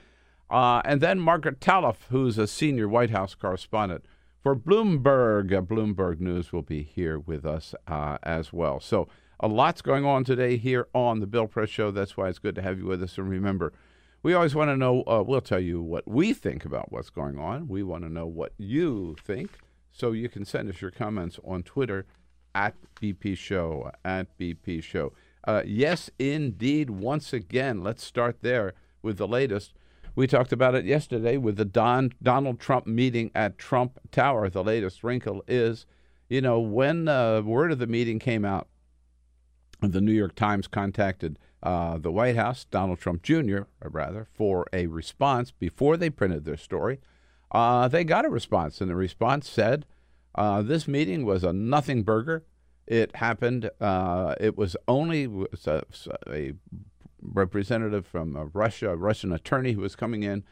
Uh, 0.50 0.80
and 0.84 1.00
then 1.00 1.20
Margaret 1.20 1.60
Talev, 1.60 1.96
who's 2.08 2.38
a 2.38 2.46
senior 2.46 2.88
White 2.88 3.10
House 3.10 3.34
correspondent 3.34 4.04
for 4.42 4.56
Bloomberg. 4.56 5.52
Uh, 5.52 5.60
Bloomberg 5.62 6.20
News 6.20 6.52
will 6.52 6.62
be 6.62 6.82
here 6.82 7.18
with 7.18 7.44
us 7.44 7.74
uh, 7.86 8.18
as 8.22 8.52
well. 8.52 8.80
So 8.80 9.08
a 9.40 9.48
lot's 9.48 9.82
going 9.82 10.04
on 10.04 10.24
today 10.24 10.56
here 10.56 10.88
on 10.94 11.20
the 11.20 11.26
Bill 11.26 11.46
Press 11.46 11.68
Show. 11.68 11.90
That's 11.90 12.16
why 12.16 12.28
it's 12.28 12.38
good 12.38 12.54
to 12.56 12.62
have 12.62 12.78
you 12.78 12.86
with 12.86 13.02
us. 13.02 13.18
And 13.18 13.28
remember, 13.28 13.72
we 14.22 14.34
always 14.34 14.54
want 14.54 14.70
to 14.70 14.76
know. 14.76 15.02
Uh, 15.06 15.22
we'll 15.26 15.40
tell 15.40 15.60
you 15.60 15.80
what 15.80 16.08
we 16.08 16.32
think 16.32 16.64
about 16.64 16.90
what's 16.90 17.10
going 17.10 17.38
on. 17.38 17.68
We 17.68 17.82
want 17.82 18.04
to 18.04 18.10
know 18.10 18.26
what 18.26 18.52
you 18.58 19.16
think. 19.24 19.58
So 19.92 20.12
you 20.12 20.28
can 20.28 20.44
send 20.44 20.68
us 20.68 20.80
your 20.80 20.90
comments 20.90 21.38
on 21.44 21.62
Twitter 21.62 22.06
at 22.54 22.74
BP 23.00 23.36
Show 23.36 23.90
at 24.04 24.36
BP 24.38 24.82
Show. 24.82 25.12
Uh, 25.46 25.62
yes, 25.64 26.10
indeed. 26.18 26.90
Once 26.90 27.32
again, 27.32 27.82
let's 27.82 28.04
start 28.04 28.38
there 28.42 28.74
with 29.02 29.18
the 29.18 29.28
latest. 29.28 29.74
We 30.18 30.26
talked 30.26 30.52
about 30.52 30.74
it 30.74 30.84
yesterday 30.84 31.36
with 31.36 31.58
the 31.58 31.64
Don 31.64 32.12
Donald 32.20 32.58
Trump 32.58 32.88
meeting 32.88 33.30
at 33.36 33.56
Trump 33.56 34.00
Tower. 34.10 34.50
The 34.50 34.64
latest 34.64 35.04
wrinkle 35.04 35.44
is, 35.46 35.86
you 36.28 36.40
know, 36.40 36.58
when 36.58 37.06
uh, 37.06 37.42
word 37.42 37.70
of 37.70 37.78
the 37.78 37.86
meeting 37.86 38.18
came 38.18 38.44
out, 38.44 38.66
the 39.80 40.00
New 40.00 40.10
York 40.10 40.34
Times 40.34 40.66
contacted 40.66 41.38
uh, 41.62 41.98
the 41.98 42.10
White 42.10 42.34
House, 42.34 42.64
Donald 42.64 42.98
Trump 42.98 43.22
Jr., 43.22 43.60
rather, 43.80 44.26
for 44.34 44.66
a 44.72 44.88
response 44.88 45.52
before 45.52 45.96
they 45.96 46.10
printed 46.10 46.44
their 46.44 46.56
story. 46.56 46.98
Uh, 47.52 47.86
they 47.86 48.02
got 48.02 48.24
a 48.24 48.28
response, 48.28 48.80
and 48.80 48.90
the 48.90 48.96
response 48.96 49.48
said 49.48 49.86
uh, 50.34 50.62
this 50.62 50.88
meeting 50.88 51.24
was 51.24 51.44
a 51.44 51.52
nothing 51.52 52.02
burger. 52.02 52.44
It 52.88 53.14
happened. 53.14 53.70
Uh, 53.80 54.34
it 54.40 54.58
was 54.58 54.76
only 54.88 55.28
was 55.28 55.68
a, 55.68 55.84
a 56.28 56.54
representative 57.20 58.06
from 58.06 58.36
uh, 58.36 58.44
Russia, 58.52 58.90
a 58.90 58.96
Russian 58.96 59.32
attorney 59.32 59.72
who 59.72 59.80
was 59.80 59.96
coming 59.96 60.22
in 60.22 60.44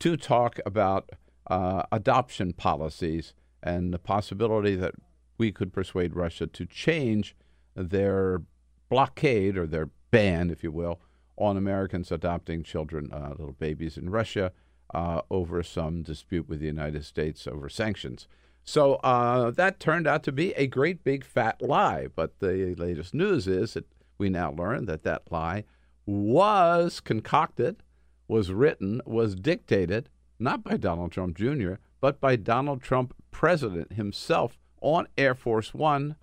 to 0.00 0.16
talk 0.16 0.58
about 0.64 1.10
uh, 1.48 1.82
adoption 1.92 2.52
policies 2.52 3.34
and 3.62 3.92
the 3.92 3.98
possibility 3.98 4.74
that 4.76 4.94
we 5.38 5.52
could 5.52 5.72
persuade 5.72 6.14
Russia 6.14 6.46
to 6.46 6.66
change 6.66 7.34
their 7.74 8.42
blockade 8.88 9.56
or 9.56 9.66
their 9.66 9.90
ban, 10.10 10.50
if 10.50 10.62
you 10.62 10.72
will, 10.72 11.00
on 11.36 11.56
Americans 11.56 12.12
adopting 12.12 12.62
children, 12.62 13.10
uh, 13.12 13.30
little 13.30 13.56
babies 13.58 13.96
in 13.96 14.10
Russia, 14.10 14.52
uh, 14.92 15.22
over 15.30 15.62
some 15.62 16.02
dispute 16.02 16.48
with 16.48 16.60
the 16.60 16.66
United 16.66 17.04
States 17.04 17.46
over 17.46 17.68
sanctions. 17.68 18.26
So 18.64 18.94
uh, 18.96 19.50
that 19.52 19.80
turned 19.80 20.06
out 20.06 20.22
to 20.24 20.32
be 20.32 20.52
a 20.52 20.66
great 20.66 21.02
big 21.02 21.24
fat 21.24 21.62
lie. 21.62 22.08
But 22.14 22.38
the 22.40 22.74
latest 22.76 23.14
news 23.14 23.46
is 23.46 23.74
that 23.74 23.86
we 24.18 24.28
now 24.28 24.52
learn 24.52 24.84
that 24.86 25.02
that 25.04 25.22
lie 25.30 25.64
was 26.10 26.98
concocted, 26.98 27.82
was 28.26 28.50
written, 28.50 29.00
was 29.06 29.36
dictated 29.36 30.08
not 30.40 30.64
by 30.64 30.76
Donald 30.76 31.12
Trump 31.12 31.36
Jr., 31.36 31.74
but 32.00 32.20
by 32.20 32.34
Donald 32.34 32.82
Trump, 32.82 33.14
president 33.30 33.92
himself, 33.92 34.58
on 34.80 35.06
Air 35.16 35.34
Force 35.34 35.72
One 35.74 36.16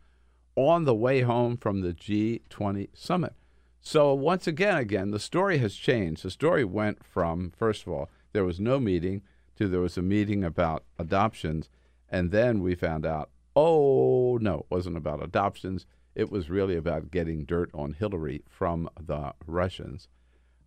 on 0.55 0.85
the 0.85 0.95
way 0.95 1.21
home 1.21 1.55
from 1.55 1.81
the 1.81 1.93
G20 1.93 2.89
summit. 2.93 3.33
So 3.79 4.13
once 4.13 4.47
again, 4.47 4.75
again, 4.75 5.11
the 5.11 5.19
story 5.19 5.59
has 5.59 5.75
changed. 5.75 6.23
The 6.23 6.31
story 6.31 6.65
went 6.65 7.05
from, 7.05 7.53
first 7.55 7.83
of 7.83 7.93
all, 7.93 8.09
there 8.33 8.43
was 8.43 8.59
no 8.59 8.79
meeting 8.79 9.21
to 9.55 9.67
there 9.67 9.79
was 9.79 9.97
a 9.97 10.01
meeting 10.01 10.43
about 10.43 10.83
adoptions, 10.99 11.69
and 12.09 12.31
then 12.31 12.61
we 12.61 12.75
found 12.75 13.05
out, 13.05 13.29
oh 13.55 14.37
no, 14.41 14.59
it 14.59 14.65
wasn't 14.69 14.97
about 14.97 15.23
adoptions. 15.23 15.85
It 16.17 16.31
was 16.31 16.49
really 16.49 16.75
about 16.75 17.11
getting 17.11 17.45
dirt 17.45 17.69
on 17.75 17.93
Hillary 17.93 18.41
from 18.49 18.89
the 18.99 19.35
Russians. 19.45 20.07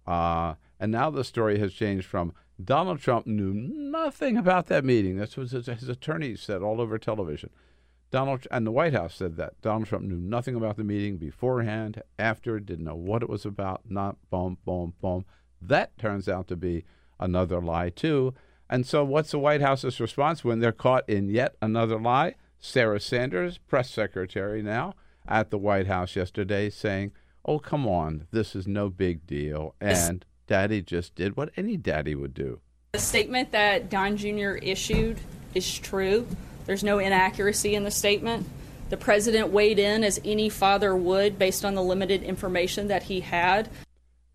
Uh, 0.07 0.54
and 0.78 0.92
now 0.92 1.11
the 1.11 1.25
story 1.25 1.59
has 1.59 1.73
changed 1.73 2.07
from 2.07 2.33
Donald 2.62 3.00
Trump 3.00 3.26
knew 3.26 3.52
nothing 3.52 4.37
about 4.37 4.69
that 4.69 4.85
meeting. 4.85 5.16
That's 5.19 5.37
what 5.37 5.50
his, 5.50 5.66
his 5.66 5.88
attorney 5.88 6.37
said 6.37 6.62
all 6.62 6.80
over 6.80 6.99
television. 6.99 7.50
Donald 8.12 8.47
and 8.52 8.64
the 8.64 8.71
White 8.71 8.92
House 8.92 9.16
said 9.16 9.37
that 9.38 9.61
Donald 9.61 9.88
Trump 9.88 10.04
knew 10.04 10.19
nothing 10.19 10.54
about 10.54 10.76
the 10.76 10.85
meeting 10.85 11.16
beforehand, 11.16 12.00
after, 12.16 12.61
didn't 12.61 12.85
know 12.85 12.95
what 12.95 13.25
it 13.25 13.28
was 13.28 13.45
about. 13.45 13.83
Not 13.88 14.19
boom, 14.30 14.57
boom, 14.64 14.95
boom. 15.00 15.25
That 15.61 15.99
turns 15.99 16.28
out 16.28 16.47
to 16.47 16.57
be 16.57 16.85
another 17.19 17.61
lie, 17.61 17.90
too. 17.90 18.35
And 18.69 18.87
so, 18.87 19.02
what's 19.02 19.33
the 19.33 19.40
White 19.40 19.62
House's 19.62 19.99
response 19.99 20.45
when 20.45 20.61
they're 20.61 20.71
caught 20.71 21.09
in 21.09 21.28
yet 21.28 21.57
another 21.61 21.99
lie? 21.99 22.37
Sarah 22.61 23.00
Sanders, 23.00 23.59
press 23.59 23.90
secretary 23.90 24.62
now 24.62 24.95
at 25.30 25.50
the 25.50 25.58
White 25.58 25.87
House 25.87 26.16
yesterday, 26.16 26.68
saying, 26.68 27.12
Oh, 27.44 27.58
come 27.58 27.87
on, 27.87 28.26
this 28.32 28.54
is 28.54 28.66
no 28.66 28.90
big 28.90 29.26
deal. 29.26 29.75
And 29.80 30.26
daddy 30.46 30.82
just 30.82 31.14
did 31.14 31.37
what 31.37 31.50
any 31.56 31.76
daddy 31.76 32.14
would 32.14 32.34
do. 32.34 32.60
The 32.92 32.99
statement 32.99 33.52
that 33.52 33.88
Don 33.88 34.16
Jr. 34.16 34.56
issued 34.60 35.20
is 35.54 35.78
true. 35.78 36.26
There's 36.66 36.84
no 36.84 36.99
inaccuracy 36.99 37.75
in 37.75 37.84
the 37.84 37.90
statement. 37.90 38.46
The 38.90 38.96
president 38.96 39.49
weighed 39.49 39.78
in 39.78 40.04
as 40.04 40.20
any 40.25 40.49
father 40.49 40.94
would 40.94 41.38
based 41.38 41.64
on 41.64 41.75
the 41.75 41.82
limited 41.82 42.22
information 42.22 42.88
that 42.88 43.04
he 43.04 43.20
had. 43.20 43.70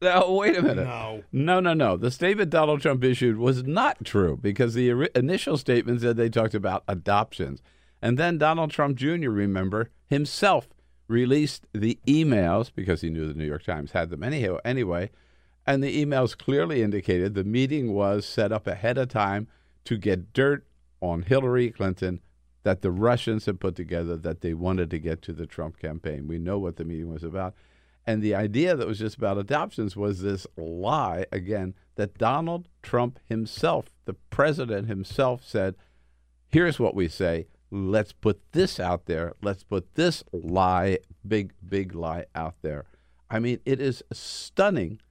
Now, 0.02 0.32
wait 0.32 0.58
a 0.58 0.62
minute. 0.62 0.86
No. 0.86 1.24
No, 1.32 1.60
no, 1.60 1.74
no. 1.74 1.98
The 1.98 2.12
statement 2.12 2.50
Donald 2.50 2.82
Trump 2.82 3.04
issued 3.04 3.38
was 3.38 3.64
not 3.64 4.04
true 4.04 4.38
because 4.42 4.74
the 4.74 4.92
ori- 4.92 5.10
initial 5.16 5.58
statement 5.58 6.02
said 6.02 6.16
they 6.18 6.30
talked 6.30 6.56
about 6.56 6.84
adoptions. 6.88 7.62
And 8.02 8.18
then 8.18 8.38
Donald 8.38 8.72
Trump 8.72 8.98
Jr., 8.98 9.30
remember, 9.30 9.90
himself 10.08 10.68
released 11.08 11.68
the 11.74 12.00
emails 12.08 12.72
because 12.74 13.02
he 13.02 13.10
knew 13.10 13.28
the 13.28 13.34
New 13.34 13.46
York 13.46 13.64
Times 13.64 13.92
had 13.92 14.10
them 14.10 14.24
anyhow, 14.24 14.58
anyway. 14.66 15.10
And 15.68 15.84
the 15.84 16.06
emails 16.06 16.38
clearly 16.38 16.84
indicated 16.84 17.34
the 17.34 17.44
meeting 17.44 17.94
was 17.94 18.26
set 18.26 18.52
up 18.52 18.68
ahead 18.68 18.98
of 18.98 19.10
time 19.10 19.48
to 19.86 19.98
get 19.98 20.34
dirt 20.34 20.66
on 21.02 21.24
Hillary 21.24 21.72
Clinton 21.72 22.22
that 22.64 22.82
the 22.82 22.92
Russians 22.92 23.46
had 23.46 23.60
put 23.60 23.76
together 23.76 24.18
that 24.18 24.42
they 24.42 24.54
wanted 24.54 24.90
to 24.90 25.00
get 25.00 25.22
to 25.24 25.34
the 25.34 25.46
Trump 25.46 25.78
campaign. 25.78 26.28
We 26.28 26.40
know 26.40 26.58
what 26.58 26.78
the 26.78 26.86
meeting 26.86 27.14
was 27.14 27.24
about. 27.24 27.54
And 28.08 28.22
the 28.22 28.36
idea 28.36 28.76
that 28.76 28.88
was 28.88 29.00
just 29.00 29.18
about 29.18 29.38
adoptions 29.38 29.96
was 29.96 30.22
this 30.22 30.46
lie, 30.58 31.26
again, 31.32 31.74
that 31.96 32.18
Donald 32.18 32.68
Trump 32.84 33.20
himself, 33.28 33.86
the 34.06 34.14
president 34.14 34.88
himself, 34.88 35.44
said, 35.44 35.76
here's 36.50 36.80
what 36.80 36.96
we 36.96 37.08
say. 37.08 37.48
Let's 37.75 38.13
put 38.13 38.39
this 38.53 38.79
out 38.79 39.05
there. 39.05 39.34
Let's 39.41 39.65
put 39.65 39.96
this 39.96 40.24
lie, 40.32 41.00
big, 41.27 41.51
big 41.67 41.94
lie 41.94 42.25
out 42.34 42.55
there. 42.62 42.86
I 43.29 43.39
mean, 43.39 43.60
it 43.65 43.82
is 43.82 44.01
stunning 44.13 45.01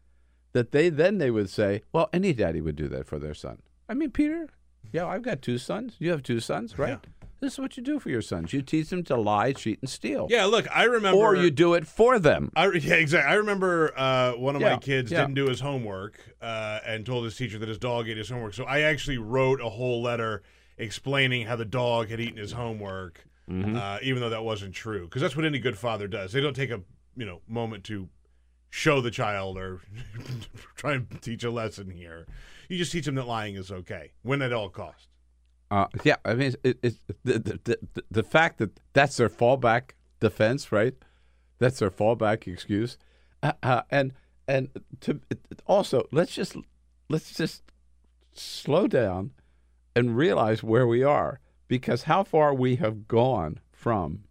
that 0.54 0.73
they 0.73 0.88
then 0.88 1.18
they 1.18 1.30
would 1.30 1.50
say, 1.50 1.83
well, 1.92 2.09
any 2.12 2.33
daddy 2.33 2.62
would 2.62 2.76
do 2.76 2.88
that 2.88 3.06
for 3.06 3.18
their 3.18 3.35
son. 3.35 3.59
I 3.87 3.92
mean, 3.92 4.12
Peter, 4.12 4.49
yeah, 4.92 5.06
I've 5.06 5.21
got 5.21 5.42
two 5.42 5.59
sons. 5.59 5.97
You 5.99 6.11
have 6.12 6.23
two 6.23 6.40
sons, 6.40 6.78
right? 6.78 6.99
This 7.40 7.54
is 7.54 7.59
what 7.59 7.76
you 7.76 7.83
do 7.83 7.99
for 7.99 8.09
your 8.09 8.23
sons. 8.23 8.54
You 8.54 8.62
teach 8.62 8.88
them 8.88 9.02
to 9.04 9.16
lie, 9.16 9.52
cheat, 9.52 9.80
and 9.83 9.90
steal. 9.90 10.28
Yeah, 10.30 10.47
look, 10.47 10.66
I 10.75 10.85
remember. 10.85 11.18
Or 11.21 11.37
you 11.37 11.50
do 11.50 11.75
it 11.75 11.87
for 11.87 12.18
them. 12.18 12.50
I, 12.56 12.71
yeah, 12.71 12.94
exactly. 12.94 13.30
I 13.30 13.35
remember 13.35 13.92
uh, 13.94 14.33
one 14.33 14.56
of 14.56 14.62
Yeah, 14.62 14.71
my 14.71 14.76
kids 14.78 15.12
yeah. 15.12 15.21
didn't 15.21 15.35
do 15.35 15.49
his 15.49 15.61
homework 15.61 16.18
uh, 16.40 16.78
and 16.87 17.04
told 17.04 17.26
his 17.26 17.37
teacher 17.37 17.59
that 17.59 17.68
his 17.68 17.76
dog 17.76 18.09
ate 18.09 18.16
his 18.16 18.30
homework. 18.30 18.54
So 18.54 18.64
I 18.64 18.80
actually 18.83 19.18
wrote 19.18 19.61
a 19.61 19.68
whole 19.68 20.00
letter 20.00 20.42
explaining 20.78 21.47
how 21.47 21.57
the 21.57 21.64
dog 21.64 22.09
had 22.11 22.21
eaten 22.21 22.37
his 22.38 22.52
homework, 22.52 23.25
Mm-hmm. 23.50 23.76
uh, 23.76 23.99
even 24.02 24.23
though 24.23 24.31
that 24.31 24.43
wasn't 24.43 24.75
true. 24.75 25.04
Because 25.04 25.21
that's 25.21 25.37
what 25.37 25.45
any 25.45 25.59
good 25.59 25.76
father 25.76 26.09
does. 26.09 26.33
They 26.33 26.40
don't 26.40 26.57
take 26.57 26.71
a 26.71 26.81
you 27.14 27.26
know 27.26 27.43
moment 27.47 27.85
to 27.85 28.09
show 28.71 29.02
the 29.02 29.11
child 29.11 29.59
or 29.59 29.83
try 30.76 30.95
and 30.95 31.21
teach 31.21 31.45
a 31.45 31.50
lesson 31.50 31.90
here. 31.90 32.26
You 32.71 32.78
just 32.78 32.90
teach 32.90 33.04
them 33.04 33.16
that 33.16 33.26
lying 33.26 33.57
is 33.57 33.71
okay, 33.71 34.12
when 34.23 34.40
at 34.40 34.54
all 34.54 34.71
costs. 34.71 35.09
Uh, 35.71 35.87
yeah, 36.04 36.16
I 36.25 36.33
mean, 36.35 36.54
it, 36.62 36.78
it, 36.83 36.95
the, 37.23 37.38
the, 37.38 37.78
the, 37.95 38.02
the 38.11 38.23
fact 38.23 38.59
that 38.59 38.81
that's 38.95 39.19
their 39.19 39.28
fallback 39.28 39.90
defense, 40.21 40.73
right? 40.73 40.95
That's 41.59 41.81
their 41.81 41.90
fallback 41.90 42.47
excuse, 42.50 42.97
uh, 43.43 43.52
uh, 43.62 43.83
and 43.90 44.14
and 44.49 44.71
to 45.00 45.21
also 45.66 46.09
let's 46.12 46.35
just 46.35 46.57
let's 47.11 47.35
just 47.35 47.62
slow 48.33 48.87
down 48.87 49.33
and 49.97 50.17
realize 50.17 50.63
where 50.63 50.87
we 50.87 51.03
are 51.03 51.41
because 51.69 52.05
how 52.05 52.25
far 52.25 52.53
we 52.53 52.77
have 52.77 53.09
gone 53.09 53.61
from 53.73 54.25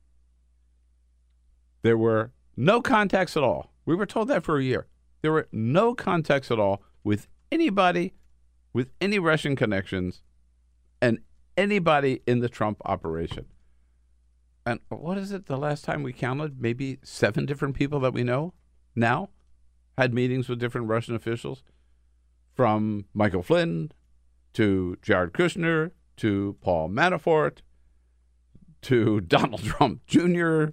there 1.84 1.98
were 1.98 2.32
no 2.58 2.82
contacts 2.82 3.38
at 3.38 3.44
all. 3.44 3.72
We 3.86 3.96
were 3.96 4.06
told 4.06 4.30
that 4.30 4.44
for 4.44 4.58
a 4.58 4.64
year. 4.64 4.88
There 5.22 5.32
were 5.32 5.48
no 5.52 5.94
contacts 5.94 6.50
at 6.50 6.60
all 6.60 6.82
with 7.04 7.28
anybody 7.52 8.14
with 8.74 8.90
any 9.00 9.20
Russian 9.20 9.56
connections 9.56 10.24
and 11.02 11.20
anybody 11.56 12.22
in 12.26 12.40
the 12.40 12.50
Trump 12.50 12.82
operation. 12.86 13.46
And 14.66 14.80
what 14.90 15.18
is 15.18 15.32
it? 15.32 15.46
The 15.46 15.58
last 15.58 15.84
time 15.84 16.02
we 16.02 16.14
counted, 16.14 16.62
maybe 16.62 16.98
seven 17.04 17.46
different 17.46 17.76
people 17.76 18.00
that 18.00 18.14
we 18.14 18.24
know 18.24 18.54
now 18.96 19.30
had 19.98 20.14
meetings 20.14 20.48
with 20.50 20.60
different 20.60 20.88
Russian 20.88 21.16
officials, 21.16 21.64
from 22.56 23.06
Michael 23.14 23.44
Flynn 23.44 23.92
to 24.54 24.98
Jared 25.02 25.34
Kushner 25.34 25.92
to 26.18 26.56
Paul 26.62 26.90
Manafort 26.90 27.60
to 28.84 29.22
Donald 29.36 29.64
Trump 29.64 30.06
Jr. 30.06 30.66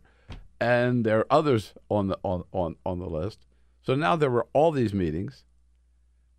and 0.60 1.04
there 1.04 1.20
are 1.20 1.26
others 1.30 1.74
on 1.88 2.08
the 2.08 2.18
on, 2.22 2.44
on, 2.52 2.76
on 2.84 2.98
the 2.98 3.08
list. 3.08 3.46
So 3.82 3.94
now 3.94 4.16
there 4.16 4.30
were 4.30 4.46
all 4.52 4.72
these 4.72 4.92
meetings, 4.92 5.44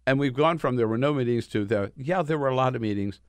and 0.05 0.19
we've 0.19 0.33
gone 0.33 0.57
from 0.57 0.75
there 0.75 0.87
were 0.87 0.97
no 0.97 1.13
meetings 1.13 1.47
to 1.49 1.65
there. 1.65 1.91
Yeah, 1.95 2.21
there 2.21 2.37
were 2.37 2.49
a 2.49 2.55
lot 2.55 2.75
of 2.75 2.81
meetings, 2.81 3.19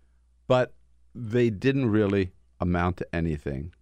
but 0.46 0.74
they 1.14 1.50
didn't 1.50 1.90
really 1.90 2.32
amount 2.60 2.98
to 2.98 3.14
anything, 3.14 3.72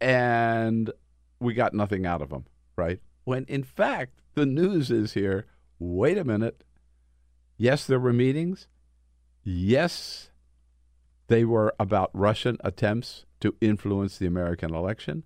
and 0.00 0.90
we 1.38 1.54
got 1.54 1.74
nothing 1.74 2.06
out 2.06 2.22
of 2.22 2.30
them. 2.30 2.46
Right? 2.76 3.00
When 3.24 3.44
in 3.44 3.62
fact 3.62 4.20
the 4.36 4.46
news 4.46 4.90
is 4.90 5.14
here. 5.14 5.46
Wait 5.80 6.16
a 6.16 6.24
minute. 6.24 6.62
Yes, 7.56 7.86
there 7.86 8.00
were 8.00 8.12
meetings. 8.12 8.68
Yes, 9.42 10.30
they 11.28 11.44
were 11.44 11.74
about 11.78 12.10
Russian 12.12 12.58
attempts 12.60 13.24
to 13.40 13.54
influence 13.60 14.18
the 14.18 14.26
American 14.26 14.74
election. 14.74 15.24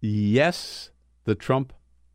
Yes, 0.00 0.90
the 1.24 1.34
Trump 1.34 1.72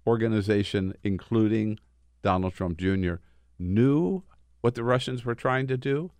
organization, 0.07 0.95
including 1.03 1.79
Donald 2.21 2.53
Trump 2.53 2.77
Jr., 2.77 3.15
knew 3.59 4.23
what 4.61 4.75
the 4.75 4.83
Russians 4.83 5.23
were 5.23 5.35
trying 5.35 5.67
to 5.67 5.77
do. 5.77 6.11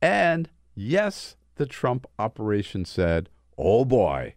And 0.00 0.48
yes, 0.74 1.36
the 1.56 1.66
Trump 1.66 2.06
operation 2.18 2.84
said, 2.84 3.28
oh 3.58 3.84
boy, 3.84 4.34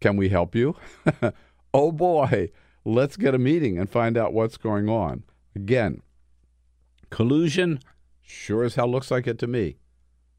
can 0.00 0.16
we 0.16 0.28
help 0.28 0.54
you? 0.54 0.76
oh 1.74 1.92
boy, 1.92 2.50
let's 2.84 3.16
get 3.16 3.34
a 3.34 3.38
meeting 3.38 3.78
and 3.78 3.88
find 3.88 4.16
out 4.16 4.32
what's 4.32 4.56
going 4.56 4.88
on. 4.88 5.22
Again, 5.54 6.02
collusion 7.12 7.78
sure 8.22 8.64
as 8.64 8.74
hell 8.74 8.90
looks 8.90 9.10
like 9.10 9.26
it 9.26 9.38
to 9.38 9.46
me. 9.46 9.76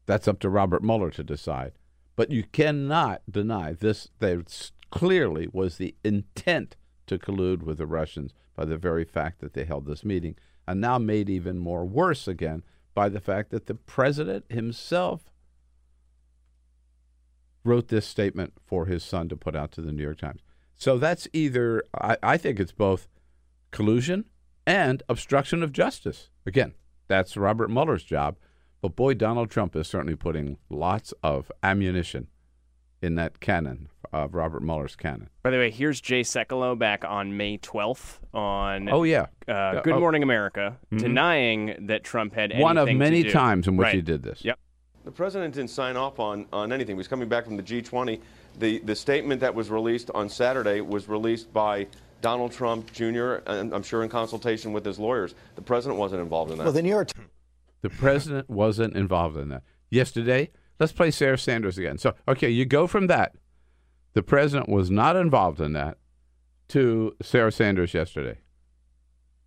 That's 0.06 0.28
up 0.28 0.40
to 0.40 0.50
Robert 0.50 0.82
Mueller 0.82 1.10
to 1.12 1.24
decide. 1.24 1.72
But 2.16 2.30
you 2.30 2.42
cannot 2.42 3.22
deny 3.30 3.72
this. 3.72 4.08
There 4.18 4.42
clearly 4.90 5.48
was 5.52 5.78
the 5.78 5.94
intent 6.04 6.76
to 7.06 7.18
collude 7.18 7.62
with 7.62 7.78
the 7.78 7.86
Russians 7.86 8.34
by 8.56 8.64
the 8.64 8.76
very 8.76 9.04
fact 9.04 9.40
that 9.40 9.54
they 9.54 9.64
held 9.64 9.86
this 9.86 10.04
meeting, 10.04 10.36
and 10.66 10.80
now 10.80 10.98
made 10.98 11.30
even 11.30 11.58
more 11.58 11.84
worse 11.84 12.28
again 12.28 12.62
by 12.94 13.08
the 13.08 13.20
fact 13.20 13.50
that 13.50 13.66
the 13.66 13.74
president 13.74 14.44
himself 14.48 15.30
wrote 17.64 17.88
this 17.88 18.06
statement 18.06 18.52
for 18.66 18.86
his 18.86 19.02
son 19.02 19.28
to 19.28 19.36
put 19.36 19.56
out 19.56 19.72
to 19.72 19.80
the 19.80 19.92
New 19.92 20.02
York 20.02 20.18
Times. 20.18 20.40
So 20.76 20.98
that's 20.98 21.28
either, 21.32 21.82
I, 22.00 22.16
I 22.22 22.36
think 22.36 22.60
it's 22.60 22.72
both 22.72 23.08
collusion 23.70 24.26
and 24.66 25.02
obstruction 25.08 25.62
of 25.62 25.72
justice. 25.72 26.30
Again, 26.46 26.74
that's 27.08 27.36
Robert 27.36 27.70
Mueller's 27.70 28.04
job. 28.04 28.36
But 28.80 28.96
boy, 28.96 29.14
Donald 29.14 29.50
Trump 29.50 29.74
is 29.76 29.86
certainly 29.88 30.16
putting 30.16 30.58
lots 30.68 31.14
of 31.22 31.50
ammunition 31.62 32.28
in 33.00 33.14
that 33.16 33.40
cannon 33.40 33.88
of 34.12 34.34
Robert 34.34 34.62
Mueller's 34.62 34.96
cannon. 34.96 35.28
By 35.42 35.50
the 35.50 35.56
way, 35.58 35.70
here's 35.70 36.00
Jay 36.00 36.20
Sekulow 36.22 36.78
back 36.78 37.04
on 37.04 37.36
May 37.36 37.58
12th 37.58 38.18
on 38.32 38.88
Oh, 38.90 39.02
yeah. 39.02 39.22
uh, 39.22 39.26
Yeah, 39.48 39.80
Good 39.84 39.94
oh. 39.94 40.00
Morning 40.00 40.22
America, 40.22 40.78
denying 40.96 41.86
that 41.86 42.04
Trump 42.04 42.34
had 42.34 42.52
One 42.58 42.78
of 42.78 42.88
anything 42.88 42.98
to 43.00 43.04
many 43.04 43.22
do- 43.24 43.30
times 43.30 43.66
in 43.68 43.76
which 43.76 43.86
Right. 43.86 43.94
he 43.96 44.00
did 44.02 44.22
this. 44.22 44.44
Yep. 44.44 44.58
The 45.04 45.10
president 45.10 45.54
didn't 45.54 45.70
sign 45.70 45.96
off 45.96 46.18
on, 46.18 46.46
on 46.52 46.72
anything. 46.72 46.94
He 46.94 46.98
was 46.98 47.08
coming 47.08 47.28
back 47.28 47.44
from 47.44 47.56
the 47.58 47.62
G20. 47.62 48.20
The, 48.58 48.78
the 48.80 48.94
statement 48.94 49.40
that 49.42 49.54
was 49.54 49.68
released 49.70 50.10
on 50.14 50.28
Saturday 50.30 50.80
was 50.80 51.08
released 51.08 51.52
by 51.52 51.86
Donald 52.24 52.52
Trump 52.52 52.90
Jr., 52.90 53.34
I'm 53.46 53.82
sure 53.82 54.02
in 54.02 54.08
consultation 54.08 54.72
with 54.72 54.82
his 54.82 54.98
lawyers. 54.98 55.34
The 55.56 55.60
president 55.60 55.98
wasn't 56.00 56.22
involved 56.22 56.50
in 56.50 56.56
that. 56.56 56.64
Well, 56.64 56.72
the 56.72 56.80
New 56.80 56.88
York 56.88 57.10
The 57.82 57.90
president 57.90 58.48
wasn't 58.48 58.96
involved 58.96 59.36
in 59.36 59.50
that. 59.50 59.62
Yesterday, 59.90 60.50
let's 60.80 60.90
play 60.90 61.10
Sarah 61.10 61.36
Sanders 61.36 61.76
again. 61.76 61.98
So, 61.98 62.14
okay, 62.26 62.48
you 62.48 62.64
go 62.64 62.86
from 62.86 63.08
that, 63.08 63.34
the 64.14 64.22
president 64.22 64.70
was 64.70 64.90
not 64.90 65.16
involved 65.16 65.60
in 65.60 65.74
that, 65.74 65.98
to 66.68 67.14
Sarah 67.20 67.52
Sanders 67.52 67.92
yesterday. 67.92 68.38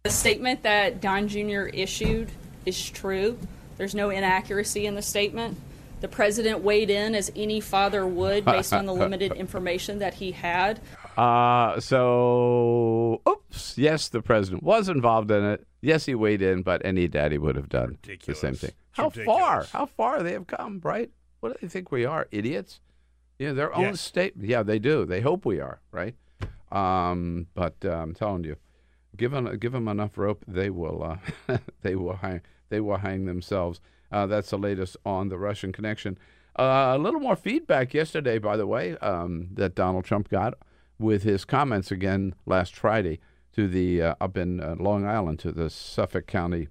The 0.04 0.12
statement 0.12 0.62
that 0.62 1.02
Don 1.02 1.28
Jr. 1.28 1.64
issued 1.74 2.30
is 2.68 2.92
true. 2.92 3.40
There's 3.78 3.96
no 3.96 4.12
inaccuracy 4.12 4.86
in 4.86 4.94
the 4.94 5.02
statement. 5.02 5.58
The 6.02 6.08
president 6.08 6.60
weighed 6.60 6.92
in 6.92 7.16
as 7.16 7.32
any 7.36 7.60
father 7.60 8.06
would 8.06 8.46
based 8.46 8.72
on 8.72 8.86
the 8.86 8.94
limited 9.04 9.32
information 9.32 9.98
that 9.98 10.14
he 10.14 10.32
had. 10.32 10.80
Uh, 11.18 11.80
so, 11.80 13.22
oops. 13.28 13.78
Yes, 13.78 14.10
the 14.10 14.22
president 14.22 14.64
was 14.64 14.88
involved 14.90 15.32
in 15.32 15.44
it. 15.44 15.66
Yes, 15.82 16.06
he 16.06 16.16
weighed 16.16 16.42
in, 16.42 16.62
but 16.62 16.86
any 16.86 17.08
daddy 17.08 17.38
would 17.38 17.56
have 17.56 17.70
done 17.70 17.98
Ridiculous. 18.04 18.40
the 18.42 18.48
same 18.48 18.56
thing. 18.56 18.72
How 18.92 19.10
far? 19.10 19.64
How 19.66 19.86
far 19.86 20.22
they 20.24 20.34
have 20.34 20.48
come, 20.48 20.80
right? 20.84 21.10
What 21.40 21.54
do 21.54 21.58
they 21.62 21.68
think 21.68 21.92
we 21.92 22.06
are? 22.06 22.28
Idiots? 22.32 22.80
Yeah, 23.40 23.54
their 23.54 23.74
own 23.76 23.84
Yes. 23.84 24.02
state. 24.02 24.34
Yeah, 24.40 24.64
they 24.64 24.80
do. 24.80 25.06
They 25.06 25.22
hope 25.22 25.46
we 25.46 25.60
are, 25.60 25.80
right? 25.92 26.16
Um, 26.72 27.48
but 27.54 27.76
uh, 27.86 27.92
I'm 27.92 28.14
telling 28.14 28.44
you, 28.44 28.58
give 29.16 29.32
them 29.32 29.58
give 29.58 29.72
them 29.72 29.88
enough 29.88 30.18
rope, 30.18 30.44
they 30.48 30.70
will 30.70 31.18
uh, 31.48 31.58
they 31.82 31.96
will 31.96 32.18
hang 32.18 32.42
they 32.70 32.82
will 32.82 32.98
hang 32.98 33.26
themselves. 33.26 33.80
Uh, 34.12 34.26
that's 34.26 34.50
the 34.50 34.58
latest 34.58 34.98
on 35.06 35.30
the 35.30 35.38
Russian 35.38 35.72
connection. 35.72 36.18
Uh, 36.60 36.94
a 36.96 36.98
little 36.98 37.20
more 37.20 37.36
feedback 37.36 37.94
yesterday, 37.94 38.40
by 38.40 38.58
the 38.58 38.66
way, 38.68 38.98
um, 38.98 39.48
that 39.54 39.76
Donald 39.76 40.04
Trump 40.06 40.28
got 40.30 40.56
with 41.00 41.24
his 41.24 41.46
comments 41.46 41.92
again 41.92 42.34
last 42.46 42.76
Friday 42.76 43.20
to 43.54 43.68
the 43.68 44.02
uh, 44.02 44.16
up 44.22 44.38
in 44.38 44.60
uh, 44.60 44.76
Long 44.80 45.06
Island 45.06 45.40
to 45.40 45.52
the 45.52 45.70
Suffolk 45.70 46.28
County 46.28 46.68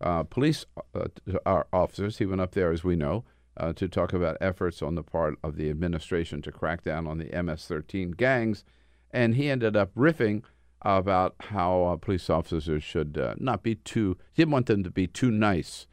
uh, 0.00 0.24
police 0.24 0.66
uh, 0.94 1.08
our 1.44 1.66
officers. 1.72 2.18
He 2.18 2.26
went 2.26 2.40
up 2.40 2.52
there, 2.52 2.72
as 2.72 2.84
we 2.84 2.96
know, 2.96 3.24
uh, 3.56 3.72
to 3.74 3.88
talk 3.88 4.12
about 4.12 4.36
efforts 4.40 4.82
on 4.82 4.94
the 4.94 5.02
part 5.02 5.38
of 5.42 5.56
the 5.56 5.70
administration 5.70 6.42
to 6.42 6.52
crack 6.52 6.82
down 6.82 7.06
on 7.06 7.18
the 7.18 7.26
MS-13 7.42 8.16
gangs, 8.16 8.64
and 9.10 9.34
he 9.34 9.48
ended 9.48 9.76
up 9.76 9.94
riffing 9.94 10.42
about 10.82 11.34
how 11.40 11.84
uh, 11.84 11.96
police 11.96 12.28
officers 12.28 12.84
should 12.84 13.18
uh, 13.18 13.34
not 13.38 13.62
be 13.62 13.76
too. 13.76 14.16
He 14.32 14.42
didn't 14.42 14.52
want 14.52 14.66
them 14.66 14.84
to 14.84 14.90
be 14.90 15.06
too 15.06 15.30
nice 15.30 15.86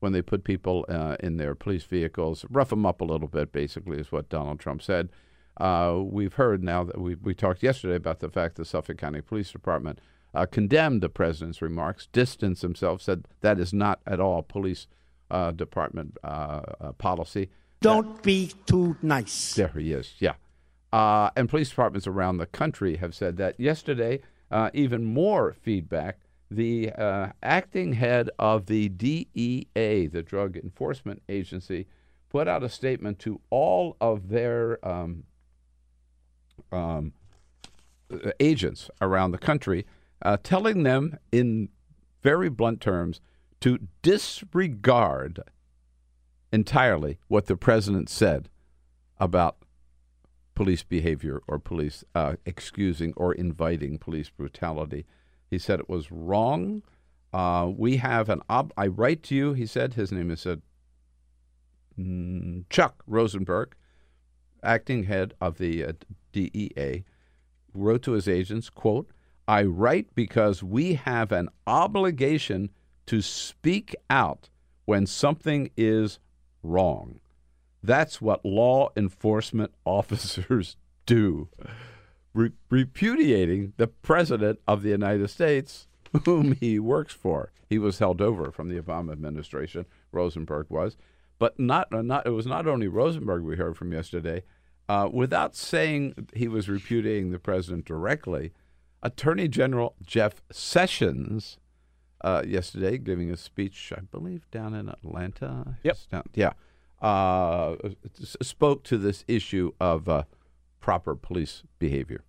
when 0.00 0.12
they 0.12 0.22
put 0.22 0.44
people 0.44 0.86
uh, 0.88 1.16
in 1.20 1.36
their 1.36 1.54
police 1.54 1.84
vehicles, 1.84 2.46
rough 2.50 2.70
them 2.70 2.86
up 2.86 3.00
a 3.02 3.04
little 3.04 3.28
bit. 3.28 3.52
Basically, 3.52 3.98
is 3.98 4.10
what 4.10 4.30
Donald 4.30 4.58
Trump 4.58 4.82
said. 4.82 5.10
Uh, 5.60 6.00
we've 6.02 6.34
heard 6.34 6.64
now 6.64 6.82
that 6.82 6.98
we 6.98 7.14
we 7.16 7.34
talked 7.34 7.62
yesterday 7.62 7.94
about 7.94 8.20
the 8.20 8.30
fact 8.30 8.56
the 8.56 8.64
Suffolk 8.64 8.96
County 8.96 9.20
Police 9.20 9.52
Department 9.52 10.00
uh, 10.34 10.46
condemned 10.46 11.02
the 11.02 11.10
president's 11.10 11.60
remarks, 11.60 12.08
distanced 12.12 12.62
himself, 12.62 13.02
said 13.02 13.26
that 13.42 13.60
is 13.60 13.72
not 13.72 14.00
at 14.06 14.20
all 14.20 14.42
police 14.42 14.86
uh, 15.30 15.50
department 15.50 16.16
uh, 16.24 16.62
uh, 16.80 16.92
policy. 16.92 17.50
Don't 17.80 18.22
be 18.22 18.52
too 18.66 18.96
nice. 19.02 19.54
There 19.54 19.68
he 19.68 19.92
is. 19.92 20.14
Yeah. 20.18 20.34
Uh, 20.92 21.30
and 21.36 21.48
police 21.48 21.70
departments 21.70 22.06
around 22.06 22.38
the 22.38 22.46
country 22.46 22.96
have 22.96 23.14
said 23.14 23.36
that. 23.36 23.58
Yesterday, 23.60 24.20
uh, 24.50 24.70
even 24.74 25.04
more 25.04 25.52
feedback. 25.52 26.20
The 26.50 26.90
uh, 26.90 27.28
acting 27.44 27.92
head 27.92 28.28
of 28.38 28.66
the 28.66 28.88
DEA, 28.88 30.08
the 30.08 30.22
Drug 30.24 30.56
Enforcement 30.56 31.22
Agency, 31.28 31.86
put 32.28 32.48
out 32.48 32.64
a 32.64 32.68
statement 32.68 33.20
to 33.20 33.40
all 33.50 33.96
of 34.00 34.30
their 34.30 34.84
um, 34.86 35.22
um, 36.72 37.12
agents 38.38 38.90
around 39.00 39.32
the 39.32 39.38
country, 39.38 39.86
uh, 40.22 40.36
telling 40.42 40.82
them 40.82 41.18
in 41.32 41.68
very 42.22 42.48
blunt 42.48 42.80
terms 42.80 43.20
to 43.60 43.78
disregard 44.02 45.40
entirely 46.52 47.18
what 47.28 47.46
the 47.46 47.56
president 47.56 48.08
said 48.08 48.48
about 49.18 49.56
police 50.54 50.82
behavior 50.82 51.40
or 51.46 51.58
police 51.58 52.04
uh, 52.14 52.34
excusing 52.44 53.12
or 53.16 53.32
inviting 53.32 53.98
police 53.98 54.30
brutality. 54.30 55.06
He 55.48 55.58
said 55.58 55.80
it 55.80 55.88
was 55.88 56.10
wrong. 56.10 56.82
Uh, 57.32 57.70
we 57.74 57.96
have 57.98 58.28
an 58.28 58.42
ob. 58.48 58.72
I 58.76 58.86
write 58.88 59.22
to 59.24 59.34
you. 59.34 59.52
He 59.52 59.66
said 59.66 59.94
his 59.94 60.10
name 60.10 60.30
is 60.30 60.46
uh, 60.46 60.56
Chuck 62.68 63.02
Rosenberg, 63.06 63.74
acting 64.62 65.04
head 65.04 65.34
of 65.40 65.58
the 65.58 65.84
uh, 65.84 65.92
DEA, 66.32 67.04
wrote 67.74 68.02
to 68.02 68.12
his 68.12 68.28
agents, 68.28 68.70
"quote 68.70 69.10
I 69.48 69.64
write 69.64 70.14
because 70.14 70.62
we 70.62 70.94
have 70.94 71.32
an 71.32 71.48
obligation 71.66 72.70
to 73.06 73.20
speak 73.20 73.94
out 74.08 74.48
when 74.84 75.06
something 75.06 75.70
is 75.76 76.18
wrong." 76.62 77.20
That's 77.82 78.20
what 78.20 78.44
law 78.44 78.90
enforcement 78.96 79.72
officers 79.84 80.76
do. 81.06 81.48
Re- 82.32 82.52
repudiating 82.68 83.72
the 83.76 83.88
president 83.88 84.60
of 84.68 84.82
the 84.82 84.90
United 84.90 85.28
States, 85.28 85.88
whom 86.24 86.52
he 86.52 86.78
works 86.78 87.12
for. 87.14 87.52
He 87.68 87.78
was 87.78 87.98
held 87.98 88.20
over 88.20 88.50
from 88.50 88.68
the 88.68 88.80
Obama 88.80 89.12
administration. 89.12 89.86
Rosenberg 90.12 90.66
was, 90.68 90.96
but 91.38 91.58
not 91.58 91.92
uh, 91.92 92.02
not. 92.02 92.26
It 92.26 92.30
was 92.30 92.46
not 92.46 92.66
only 92.66 92.88
Rosenberg 92.88 93.42
we 93.42 93.56
heard 93.56 93.76
from 93.76 93.92
yesterday. 93.92 94.42
Uh, 94.90 95.08
without 95.12 95.54
saying 95.54 96.26
he 96.34 96.48
was 96.48 96.68
repudiating 96.68 97.30
the 97.30 97.38
president 97.38 97.84
directly, 97.84 98.50
Attorney 99.04 99.46
General 99.46 99.94
Jeff 100.04 100.42
Sessions 100.50 101.58
uh, 102.22 102.42
yesterday 102.44 102.98
giving 102.98 103.30
a 103.30 103.36
speech, 103.36 103.92
I 103.96 104.00
believe, 104.00 104.50
down 104.50 104.74
in 104.74 104.88
Atlanta. 104.88 105.78
Yep. 105.84 105.96
Down- 106.10 106.22
yeah. 106.34 106.54
Uh, 107.00 107.76
spoke 108.42 108.82
to 108.82 108.98
this 108.98 109.24
issue 109.28 109.70
of 109.80 110.08
uh, 110.08 110.24
proper 110.80 111.14
police 111.14 111.62
behavior. 111.78 112.24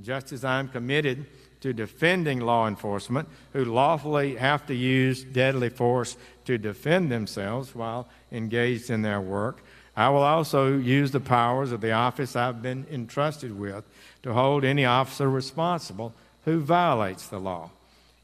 Just 0.00 0.32
as 0.32 0.44
I'm 0.44 0.68
committed 0.68 1.26
to 1.62 1.72
defending 1.72 2.38
law 2.38 2.68
enforcement 2.68 3.28
who 3.52 3.64
lawfully 3.64 4.36
have 4.36 4.64
to 4.66 4.74
use 4.74 5.24
deadly 5.24 5.68
force 5.68 6.16
to 6.44 6.58
defend 6.58 7.10
themselves 7.10 7.74
while 7.74 8.08
engaged 8.30 8.88
in 8.88 9.02
their 9.02 9.20
work, 9.20 9.63
I 9.96 10.08
will 10.08 10.22
also 10.22 10.76
use 10.76 11.12
the 11.12 11.20
powers 11.20 11.72
of 11.72 11.80
the 11.80 11.92
office 11.92 12.34
I've 12.34 12.62
been 12.62 12.86
entrusted 12.90 13.56
with 13.58 13.84
to 14.22 14.32
hold 14.32 14.64
any 14.64 14.84
officer 14.84 15.30
responsible 15.30 16.12
who 16.44 16.60
violates 16.60 17.28
the 17.28 17.38
law. 17.38 17.70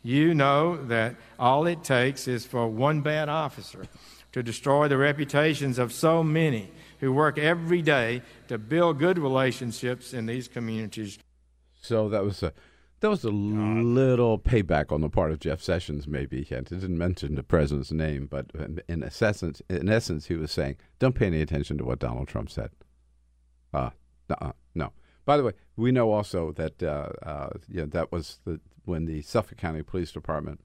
You 0.02 0.34
know 0.34 0.76
that 0.86 1.16
all 1.38 1.66
it 1.66 1.84
takes 1.84 2.26
is 2.26 2.44
for 2.46 2.66
one 2.66 3.02
bad 3.02 3.28
officer 3.28 3.86
to 4.32 4.42
destroy 4.42 4.88
the 4.88 4.96
reputations 4.96 5.78
of 5.78 5.92
so 5.92 6.22
many 6.22 6.70
who 7.00 7.12
work 7.12 7.38
every 7.38 7.82
day 7.82 8.22
to 8.48 8.58
build 8.58 8.98
good 8.98 9.18
relationships 9.18 10.12
in 10.12 10.26
these 10.26 10.48
communities. 10.48 11.18
So 11.80 12.08
that 12.08 12.24
was 12.24 12.42
a 12.42 12.52
that 13.00 13.08
was 13.08 13.24
a 13.24 13.30
little 13.30 14.38
payback 14.38 14.92
on 14.92 15.00
the 15.00 15.08
part 15.08 15.32
of 15.32 15.40
Jeff 15.40 15.62
Sessions, 15.62 16.06
maybe. 16.06 16.42
It 16.42 16.68
didn't 16.68 16.98
mention 16.98 17.34
the 17.34 17.42
president's 17.42 17.92
name, 17.92 18.26
but 18.26 18.50
in, 18.88 19.02
essence, 19.02 19.62
in 19.70 19.88
essence, 19.88 20.26
he 20.26 20.34
was 20.34 20.52
saying, 20.52 20.76
"Don't 20.98 21.14
pay 21.14 21.26
any 21.26 21.40
attention 21.40 21.78
to 21.78 21.84
what 21.84 21.98
Donald 21.98 22.28
Trump 22.28 22.50
said." 22.50 22.70
Uh, 23.72 23.90
uh 24.40 24.52
no. 24.74 24.92
By 25.24 25.36
the 25.36 25.44
way, 25.44 25.52
we 25.76 25.92
know 25.92 26.12
also 26.12 26.52
that 26.52 26.82
uh, 26.82 27.10
uh, 27.22 27.50
yeah, 27.68 27.86
that 27.88 28.12
was 28.12 28.40
the 28.44 28.60
when 28.84 29.06
the 29.06 29.22
Suffolk 29.22 29.56
County 29.56 29.82
Police 29.82 30.12
Department 30.12 30.60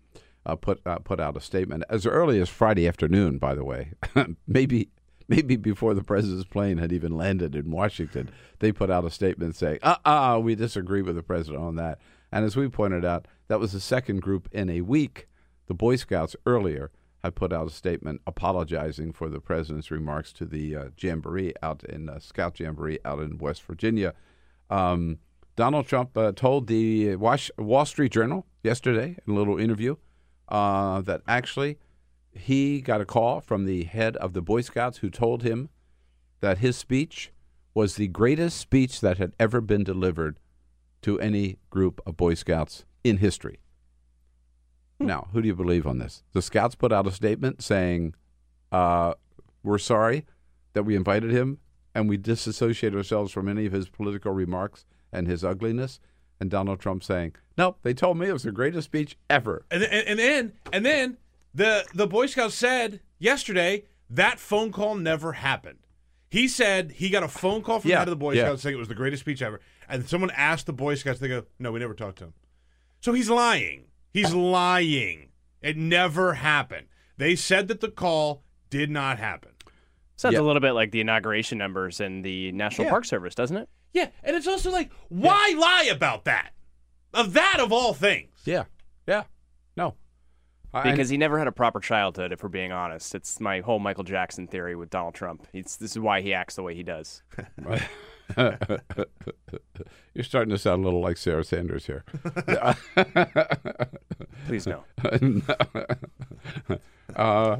uh, 0.45 0.55
put 0.55 0.81
uh, 0.85 0.99
put 0.99 1.19
out 1.19 1.37
a 1.37 1.41
statement 1.41 1.83
as 1.89 2.05
early 2.05 2.41
as 2.41 2.49
Friday 2.49 2.87
afternoon. 2.87 3.37
By 3.37 3.55
the 3.55 3.63
way, 3.63 3.93
maybe 4.47 4.89
maybe 5.27 5.55
before 5.55 5.93
the 5.93 6.03
president's 6.03 6.45
plane 6.45 6.77
had 6.77 6.91
even 6.91 7.15
landed 7.15 7.55
in 7.55 7.71
Washington, 7.71 8.29
they 8.59 8.71
put 8.71 8.91
out 8.91 9.05
a 9.05 9.11
statement 9.11 9.55
saying, 9.55 9.79
"Uh, 9.81 9.97
uh 10.03 10.39
we 10.41 10.55
disagree 10.55 11.01
with 11.01 11.15
the 11.15 11.23
president 11.23 11.63
on 11.63 11.75
that." 11.75 11.99
And 12.35 12.43
as 12.43 12.57
we 12.57 12.67
pointed 12.67 13.05
out, 13.05 13.29
that 13.47 13.61
was 13.61 13.71
the 13.71 13.79
second 13.79 14.21
group 14.21 14.49
in 14.51 14.69
a 14.69 14.81
week. 14.81 15.29
The 15.67 15.73
Boy 15.73 15.95
Scouts 15.95 16.35
earlier 16.45 16.91
had 17.23 17.33
put 17.33 17.53
out 17.53 17.67
a 17.67 17.69
statement 17.69 18.19
apologizing 18.27 19.13
for 19.13 19.29
the 19.29 19.39
president's 19.39 19.89
remarks 19.89 20.33
to 20.33 20.45
the 20.45 20.75
uh, 20.75 20.83
jamboree 20.97 21.53
out 21.63 21.85
in 21.85 22.09
uh, 22.09 22.19
Scout 22.19 22.59
Jamboree 22.59 22.99
out 23.05 23.19
in 23.19 23.37
West 23.37 23.63
Virginia. 23.63 24.13
Um, 24.69 25.19
Donald 25.55 25.87
Trump 25.87 26.17
uh, 26.17 26.33
told 26.33 26.67
the 26.67 27.15
Wall 27.15 27.85
Street 27.85 28.11
Journal 28.11 28.45
yesterday 28.63 29.15
in 29.25 29.33
a 29.33 29.37
little 29.37 29.57
interview 29.57 29.95
uh, 30.49 30.99
that 31.03 31.21
actually 31.29 31.77
he 32.33 32.81
got 32.81 32.99
a 32.99 33.05
call 33.05 33.39
from 33.39 33.63
the 33.63 33.85
head 33.85 34.17
of 34.17 34.33
the 34.33 34.41
Boy 34.41 34.59
Scouts 34.59 34.97
who 34.97 35.09
told 35.09 35.43
him 35.43 35.69
that 36.41 36.57
his 36.57 36.75
speech 36.75 37.31
was 37.73 37.95
the 37.95 38.09
greatest 38.09 38.57
speech 38.57 38.99
that 38.99 39.19
had 39.19 39.31
ever 39.39 39.61
been 39.61 39.85
delivered 39.85 40.37
to 41.05 41.19
any 41.19 41.59
group 41.69 42.01
of 42.07 42.17
Boy 42.17 42.33
Scouts 42.33 42.83
in 43.03 43.17
history. 43.17 43.59
Now, 44.99 45.27
who 45.31 45.41
do 45.43 45.47
you 45.47 45.53
believe 45.53 45.85
on 45.85 45.99
this? 45.99 46.23
The 46.33 46.41
Scouts 46.41 46.73
put 46.73 46.91
out 46.91 47.05
a 47.05 47.11
statement 47.11 47.61
saying, 47.61 48.15
uh, 48.71 49.13
We're 49.61 49.77
sorry 49.77 50.25
that 50.73 50.81
we 50.81 50.95
invited 50.95 51.29
him 51.29 51.59
and 51.93 52.09
we 52.09 52.17
disassociate 52.17 52.95
ourselves 52.95 53.31
from 53.31 53.47
any 53.47 53.67
of 53.67 53.71
his 53.71 53.87
political 53.87 54.31
remarks 54.31 54.83
and 55.13 55.27
his 55.27 55.43
ugliness. 55.43 55.99
And 56.39 56.49
Donald 56.49 56.79
Trump 56.79 57.03
saying, 57.03 57.35
Nope, 57.55 57.77
they 57.83 57.93
told 57.93 58.17
me 58.17 58.29
it 58.29 58.33
was 58.33 58.41
the 58.41 58.51
greatest 58.51 58.85
speech 58.85 59.15
ever. 59.29 59.63
And, 59.69 59.83
and, 59.83 60.07
and 60.07 60.19
then 60.19 60.53
and 60.73 60.83
then 60.83 61.17
the 61.53 61.85
the 61.93 62.07
Boy 62.07 62.25
Scouts 62.25 62.55
said 62.55 62.99
yesterday 63.19 63.85
that 64.09 64.39
phone 64.39 64.71
call 64.71 64.95
never 64.95 65.33
happened. 65.33 65.84
He 66.35 66.49
said 66.49 66.91
he 66.91 67.09
got 67.09 67.23
a 67.23 67.29
phone 67.29 67.61
call 67.61 67.79
from 67.79 67.89
Yeah, 67.89 67.95
the 67.95 67.99
head 67.99 68.07
of 68.09 68.11
the 68.11 68.15
Boy 68.17 68.33
yeah. 68.33 68.41
Scouts 68.43 68.61
saying 68.63 68.75
it 68.75 68.77
was 68.79 68.89
the 68.89 68.93
greatest 68.93 69.21
speech 69.21 69.41
ever. 69.41 69.61
And 69.87 70.05
someone 70.09 70.31
asked 70.31 70.65
the 70.65 70.73
Boy 70.73 70.95
Scouts, 70.95 71.19
they 71.19 71.29
go, 71.29 71.43
No, 71.59 71.71
we 71.71 71.79
never 71.79 71.93
talked 71.93 72.17
to 72.17 72.25
him. 72.25 72.33
So 72.99 73.13
he's 73.13 73.29
lying. 73.29 73.85
He's 74.11 74.33
lying. 74.33 75.29
It 75.61 75.77
never 75.77 76.33
happened. 76.33 76.87
They 77.15 77.37
said 77.37 77.69
that 77.69 77.79
the 77.79 77.87
call 77.89 78.43
did 78.69 78.91
not 78.91 79.17
happen. 79.17 79.51
Sounds 80.17 80.33
Yeah. 80.33 80.41
a 80.41 80.43
little 80.43 80.59
bit 80.59 80.73
like 80.73 80.91
the 80.91 80.99
inauguration 80.99 81.57
numbers 81.57 82.01
in 82.01 82.21
the 82.21 82.51
National 82.51 82.85
Yeah. 82.87 82.91
Park 82.91 83.05
Service, 83.05 83.33
doesn't 83.33 83.55
it? 83.55 83.69
Yeah, 83.93 84.09
and 84.21 84.35
it's 84.35 84.45
also 84.47 84.71
like, 84.71 84.91
why 85.07 85.55
lie 85.57 85.89
about 85.89 86.25
that? 86.25 86.51
Of 87.13 87.31
that 87.31 87.61
of 87.61 87.71
all 87.71 87.93
things. 87.93 88.33
Yeah, 88.43 88.65
yeah, 89.07 89.23
no, 89.23 89.23
I- 89.23 89.25
Because 90.83 91.09
he 91.09 91.17
never 91.17 91.37
had 91.39 91.47
a 91.47 91.51
proper 91.51 91.79
childhood, 91.79 92.31
if 92.31 92.43
we're 92.43 92.49
being 92.49 92.71
honest. 92.71 93.15
It's 93.15 93.39
my 93.39 93.61
whole 93.61 93.79
Michael 93.79 94.03
Jackson 94.03 94.47
theory 94.47 94.75
with 94.75 94.89
Donald 94.89 95.13
Trump. 95.13 95.47
It's, 95.53 95.77
this 95.77 95.91
is 95.91 95.99
why 95.99 96.21
he 96.21 96.33
acts 96.33 96.55
the 96.55 96.63
way 96.63 96.75
he 96.75 96.83
does. 96.83 97.23
you're 98.37 100.23
starting 100.23 100.49
to 100.49 100.57
sound 100.57 100.83
a 100.83 100.85
little 100.85 101.01
like 101.01 101.17
Sarah 101.17 101.43
Sanders 101.43 101.85
here. 101.85 102.03
Please 104.47 104.65
no. 104.65 104.83
uh, 107.15 107.57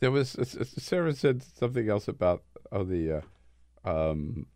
there 0.00 0.10
was 0.10 0.36
Sarah 0.78 1.14
said 1.14 1.42
something 1.42 1.88
else 1.88 2.08
about 2.08 2.42
oh 2.72 2.84
the 2.84 3.22
uh, 3.84 3.88
um, 3.88 4.46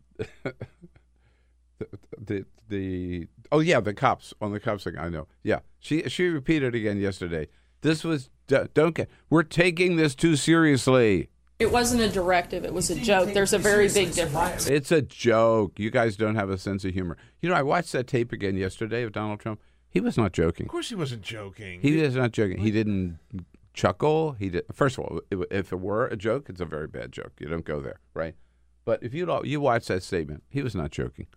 the, 1.89 1.97
the 2.17 2.45
the 2.69 3.27
oh 3.51 3.59
yeah 3.59 3.79
the 3.79 3.93
cops 3.93 4.33
on 4.41 4.51
the 4.51 4.59
cops 4.59 4.83
thing 4.83 4.97
I 4.97 5.09
know 5.09 5.27
yeah 5.43 5.59
she 5.79 6.03
she 6.09 6.27
repeated 6.27 6.75
again 6.75 6.99
yesterday. 6.99 7.47
This 7.81 8.03
was 8.03 8.29
don't 8.47 8.95
get 8.95 9.09
we're 9.29 9.43
taking 9.43 9.95
this 9.95 10.15
too 10.15 10.35
seriously. 10.35 11.29
It 11.59 11.71
wasn't 11.71 12.01
a 12.01 12.09
directive, 12.09 12.65
it 12.65 12.73
was 12.73 12.89
a 12.89 12.95
joke. 12.95 13.33
There's 13.33 13.53
a 13.53 13.59
very 13.59 13.87
big 13.87 14.13
difference. 14.13 14.67
It's 14.67 14.91
a 14.91 15.01
joke. 15.01 15.77
You 15.77 15.91
guys 15.91 16.17
don't 16.17 16.35
have 16.35 16.49
a 16.49 16.57
sense 16.57 16.83
of 16.85 16.93
humor. 16.93 17.17
You 17.39 17.49
know, 17.49 17.55
I 17.55 17.61
watched 17.61 17.91
that 17.91 18.07
tape 18.07 18.31
again 18.31 18.57
yesterday 18.57 19.03
of 19.03 19.11
Donald 19.11 19.39
Trump. 19.39 19.61
He 19.87 19.99
was 19.99 20.17
not 20.17 20.31
joking. 20.31 20.65
Of 20.65 20.71
course, 20.71 20.89
he 20.89 20.95
wasn't 20.95 21.21
joking. 21.21 21.81
He 21.81 21.99
is 21.99 22.15
not 22.15 22.31
joking. 22.31 22.57
He 22.57 22.71
didn't 22.71 23.19
chuckle. 23.73 24.33
He 24.33 24.49
did. 24.49 24.65
First 24.71 24.97
of 24.97 25.03
all, 25.03 25.21
if 25.29 25.39
if 25.51 25.71
it 25.71 25.79
were 25.79 26.07
a 26.07 26.15
joke, 26.15 26.49
it's 26.49 26.61
a 26.61 26.65
very 26.65 26.87
bad 26.87 27.11
joke. 27.11 27.33
You 27.39 27.47
don't 27.47 27.65
go 27.65 27.79
there, 27.79 27.99
right? 28.13 28.35
But 28.85 29.03
if 29.03 29.13
you 29.13 29.41
you 29.43 29.61
watch 29.61 29.87
that 29.87 30.03
statement, 30.03 30.43
he 30.49 30.61
was 30.63 30.75
not 30.75 30.91
joking. 30.91 31.27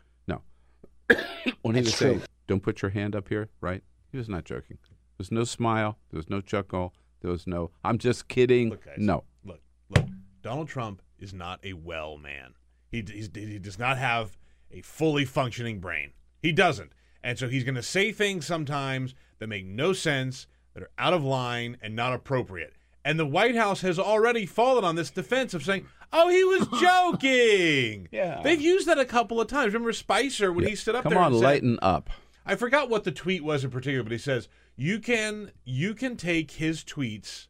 When 1.62 1.74
he 1.74 1.82
was 1.82 1.94
saying, 1.94 2.22
"Don't 2.46 2.62
put 2.62 2.82
your 2.82 2.90
hand 2.90 3.14
up 3.14 3.28
here," 3.28 3.48
right? 3.60 3.82
He 4.10 4.18
was 4.18 4.28
not 4.28 4.44
joking. 4.44 4.78
There 4.82 4.96
was 5.18 5.32
no 5.32 5.44
smile. 5.44 5.98
There 6.10 6.18
was 6.18 6.30
no 6.30 6.40
chuckle. 6.40 6.94
There 7.20 7.30
was 7.30 7.46
no. 7.46 7.70
I'm 7.84 7.98
just 7.98 8.28
kidding. 8.28 8.70
Look, 8.70 8.84
guys. 8.84 8.94
no. 8.98 9.24
Look, 9.44 9.60
look. 9.88 10.06
Donald 10.42 10.68
Trump 10.68 11.02
is 11.18 11.32
not 11.32 11.60
a 11.64 11.72
well 11.72 12.18
man. 12.18 12.54
He, 12.90 13.04
he's, 13.10 13.30
he 13.34 13.58
does 13.58 13.78
not 13.78 13.98
have 13.98 14.36
a 14.70 14.82
fully 14.82 15.24
functioning 15.24 15.80
brain. 15.80 16.12
He 16.40 16.52
doesn't. 16.52 16.92
And 17.22 17.38
so 17.38 17.48
he's 17.48 17.64
going 17.64 17.74
to 17.76 17.82
say 17.82 18.12
things 18.12 18.46
sometimes 18.46 19.14
that 19.38 19.46
make 19.46 19.64
no 19.64 19.92
sense, 19.92 20.46
that 20.74 20.82
are 20.82 20.90
out 20.98 21.14
of 21.14 21.24
line 21.24 21.78
and 21.80 21.96
not 21.96 22.12
appropriate. 22.12 22.74
And 23.04 23.18
the 23.18 23.26
White 23.26 23.56
House 23.56 23.80
has 23.80 23.98
already 23.98 24.46
fallen 24.46 24.84
on 24.84 24.96
this 24.96 25.10
defense 25.10 25.54
of 25.54 25.64
saying, 25.64 25.86
"Oh, 26.14 26.28
he 26.30 26.42
was 26.44 26.66
joking." 26.80 28.08
Yeah. 28.10 28.40
they've 28.42 28.60
used 28.60 28.86
that 28.88 28.98
a 28.98 29.04
couple 29.04 29.40
of 29.40 29.48
times. 29.48 29.74
Remember 29.74 29.92
Spicer 29.92 30.50
when 30.52 30.66
he 30.66 30.74
stood 30.74 30.94
up 30.94 31.02
Come 31.02 31.10
there 31.10 31.18
on, 31.20 31.32
and 31.32 31.40
said, 31.40 31.44
lighten 31.44 31.78
up. 31.82 32.08
I 32.46 32.54
forgot 32.56 32.88
what 32.88 33.04
the 33.04 33.12
tweet 33.12 33.44
was 33.44 33.64
in 33.64 33.70
particular, 33.70 34.02
but 34.02 34.12
he 34.12 34.18
says 34.18 34.48
you 34.76 34.98
can 35.00 35.50
you 35.64 35.94
can 35.94 36.16
take 36.16 36.52
his 36.52 36.82
tweets 36.84 37.48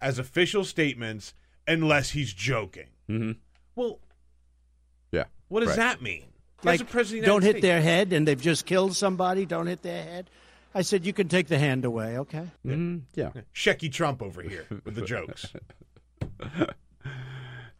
as 0.00 0.18
official 0.18 0.64
statements 0.64 1.34
unless 1.66 2.10
he's 2.10 2.32
joking. 2.32 2.88
Mm-hmm. 3.08 3.32
Well, 3.76 4.00
Yeah. 5.12 5.24
what 5.48 5.60
does 5.60 5.70
right. 5.70 5.76
that 5.76 6.02
mean? 6.02 6.24
Like, 6.64 6.80
As 6.80 6.86
president 6.86 7.20
of 7.20 7.24
the 7.24 7.26
don't 7.26 7.42
United 7.42 7.46
hit 7.46 7.52
States. 7.54 7.62
their 7.62 7.80
head, 7.82 8.12
and 8.12 8.26
they've 8.28 8.40
just 8.40 8.66
killed 8.66 8.94
somebody. 8.96 9.46
Don't 9.46 9.66
hit 9.66 9.82
their 9.82 10.02
head. 10.02 10.30
I 10.74 10.82
said, 10.82 11.04
you 11.04 11.12
can 11.12 11.28
take 11.28 11.48
the 11.48 11.58
hand 11.58 11.84
away, 11.84 12.18
okay? 12.18 12.46
Mhm, 12.66 13.02
yeah. 13.14 13.30
Shecky 13.54 13.92
Trump 13.92 14.22
over 14.22 14.42
here 14.42 14.66
with 14.84 14.94
the 14.94 15.02
jokes. 15.02 15.46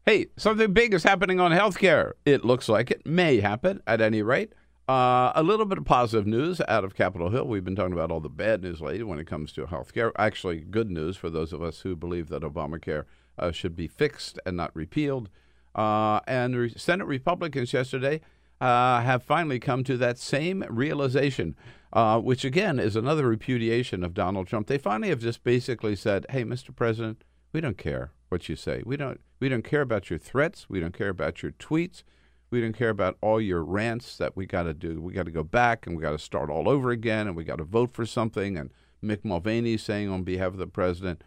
Hey, 0.05 0.27
something 0.37 0.73
big 0.73 0.95
is 0.95 1.05
happening 1.05 1.39
on 1.39 1.53
healthcare. 1.53 2.15
It 2.25 2.45
looks 2.45 2.69
like 2.69 2.91
it 2.91 3.07
may 3.07 3.39
happen 3.39 3.81
at 3.87 4.01
any 4.01 4.21
rate. 4.21 4.53
Uh, 4.89 5.31
a 5.37 5.45
little 5.45 5.65
bit 5.65 5.79
of 5.79 5.85
positive 5.85 6.27
news 6.27 6.61
out 6.67 6.83
of 6.83 6.97
Capitol 6.97 7.31
Hill. 7.31 7.47
We've 7.47 7.65
been 7.65 7.77
talking 7.77 7.93
about 7.93 8.11
all 8.11 8.19
the 8.19 8.29
bad 8.29 8.63
news 8.63 8.81
lately 8.81 9.05
when 9.05 9.21
it 9.21 9.29
comes 9.29 9.53
to 9.53 9.67
healthcare. 9.67 10.11
Actually, 10.19 10.63
good 10.63 10.91
news 10.91 11.17
for 11.17 11.31
those 11.31 11.53
of 11.53 11.63
us 11.63 11.83
who 11.83 11.95
believe 11.95 12.31
that 12.31 12.43
Obamacare 12.43 13.05
uh, 13.39 13.53
should 13.53 13.77
be 13.77 13.87
fixed 13.87 14.41
and 14.45 14.57
not 14.57 14.75
repealed. 14.75 15.29
Uh, 15.73 16.19
and 16.27 16.57
re- 16.57 16.75
Senate 16.77 17.07
Republicans 17.07 17.73
yesterday 17.73 18.21
uh, 18.61 19.03
have 19.03 19.23
finally 19.23 19.61
come 19.61 19.85
to 19.85 19.97
that 19.99 20.19
same 20.19 20.65
realization, 20.69 21.55
uh, 21.93 22.19
which 22.19 22.45
again 22.45 22.81
is 22.81 22.97
another 22.97 23.29
repudiation 23.29 24.03
of 24.03 24.15
Donald 24.15 24.49
Trump. 24.49 24.67
They 24.67 24.79
finally 24.79 25.11
have 25.11 25.21
just 25.21 25.45
basically 25.45 25.95
said, 25.95 26.27
"Hey, 26.31 26.43
Mr. 26.45 26.75
President, 26.75 27.23
we 27.53 27.61
don't 27.61 27.79
care 27.79 28.11
what 28.33 28.49
you 28.49 28.57
say. 28.57 28.83
We 28.85 28.97
don't. 28.97 29.21
We 29.39 29.49
don't 29.49 29.63
care 29.63 29.83
about 29.83 30.11
your 30.11 30.19
threats. 30.19 30.67
We 30.69 30.81
don't 30.81 30.97
care 30.97 31.11
about 31.11 31.43
your 31.43 31.53
tweets. 31.53 32.03
We 32.51 32.61
don't 32.61 32.77
care 32.77 32.91
about 32.91 33.17
all 33.21 33.41
your 33.41 33.63
rants 33.63 34.17
that 34.17 34.37
we 34.37 34.47
got 34.47 34.65
to 34.65 34.75
do. 34.75 35.01
We 35.01 35.13
got 35.13 35.27
to 35.27 35.31
go 35.31 35.45
back 35.45 35.87
and 35.87 35.97
we 35.97 36.03
got 36.03 36.11
to 36.11 36.19
start 36.19 36.51
all 36.51 36.69
over 36.69 36.91
again, 36.91 37.27
and 37.27 37.37
we 37.37 37.45
got 37.45 37.59
to 37.59 37.65
vote 37.65 37.93
for 37.93 38.05
something." 38.05 38.57
And 38.57 38.71
Mick 39.03 39.25
Mulvaney 39.25 39.77
saying 39.77 40.09
on 40.09 40.25
behalf 40.25 40.49
of 40.49 40.59
the 40.59 40.67
president, 40.67 41.23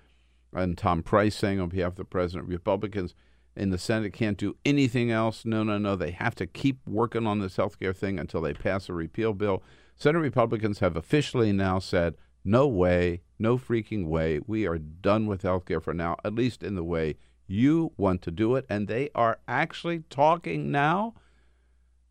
and 0.53 0.77
Tom 0.77 1.03
Price 1.03 1.35
saying 1.35 1.59
on 1.59 1.69
behalf 1.69 1.93
of 1.93 1.97
the 1.97 2.05
president, 2.05 2.49
Republicans 2.49 3.15
in 3.55 3.69
the 3.69 3.77
Senate 3.77 4.11
can't 4.11 4.37
do 4.37 4.57
anything 4.65 5.11
else. 5.11 5.45
No, 5.45 5.63
no, 5.63 5.77
no. 5.77 5.95
They 5.95 6.11
have 6.11 6.35
to 6.35 6.47
keep 6.47 6.79
working 6.87 7.25
on 7.25 7.39
this 7.39 7.55
health 7.55 7.79
care 7.79 7.93
thing 7.93 8.19
until 8.19 8.41
they 8.41 8.53
pass 8.53 8.89
a 8.89 8.93
repeal 8.93 9.33
bill. 9.33 9.63
Senate 9.95 10.19
Republicans 10.19 10.79
have 10.79 10.97
officially 10.97 11.53
now 11.53 11.79
said, 11.79 12.15
no 12.45 12.67
way, 12.67 13.21
no 13.39 13.57
freaking 13.57 14.05
way. 14.05 14.39
We 14.45 14.67
are 14.67 14.77
done 14.77 15.25
with 15.25 15.41
healthcare 15.41 15.81
for 15.81 15.93
now, 15.93 16.15
at 16.23 16.35
least 16.35 16.63
in 16.63 16.75
the 16.75 16.83
way 16.83 17.17
you 17.47 17.91
want 17.97 18.21
to 18.21 18.31
do 18.31 18.55
it. 18.55 18.65
And 18.69 18.87
they 18.87 19.09
are 19.15 19.39
actually 19.47 20.03
talking 20.09 20.71
now. 20.71 21.15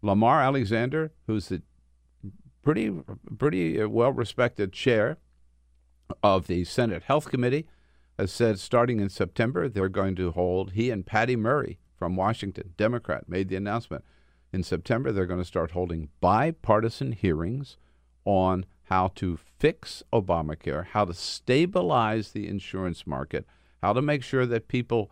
Lamar 0.03 0.42
Alexander, 0.42 1.12
who's 1.27 1.49
the 1.49 1.62
pretty, 2.62 2.92
pretty 3.38 3.81
uh, 3.81 3.88
well 3.88 4.12
respected 4.12 4.73
chair 4.73 5.18
of 6.23 6.47
the 6.47 6.64
Senate 6.64 7.05
Health 7.05 7.31
Committee, 7.31 7.66
has 8.18 8.33
said 8.33 8.59
starting 8.59 9.01
in 9.01 9.09
September 9.09 9.68
they're 9.68 9.88
going 9.88 10.16
to 10.16 10.33
hold, 10.33 10.73
he 10.73 10.90
and 10.90 11.07
Patty 11.07 11.37
Murray 11.37 11.79
from 11.97 12.16
Washington, 12.16 12.75
Democrat, 12.77 13.29
made 13.29 13.49
the 13.49 13.57
announcement. 13.57 14.05
In 14.53 14.62
September, 14.62 15.11
they're 15.11 15.27
going 15.27 15.40
to 15.40 15.44
start 15.44 15.73
holding 15.73 16.11
bipartisan 16.20 17.12
hearings 17.12 17.77
on 18.25 18.66
how 18.85 19.09
to 19.16 19.38
fix 19.64 20.03
Obamacare, 20.12 20.85
how 20.88 21.07
to 21.07 21.14
stabilize 21.14 22.33
the 22.33 22.46
insurance 22.46 23.07
market, 23.07 23.46
how 23.83 23.94
to 23.94 24.03
make 24.03 24.22
sure 24.22 24.44
that 24.44 24.68
people 24.68 25.11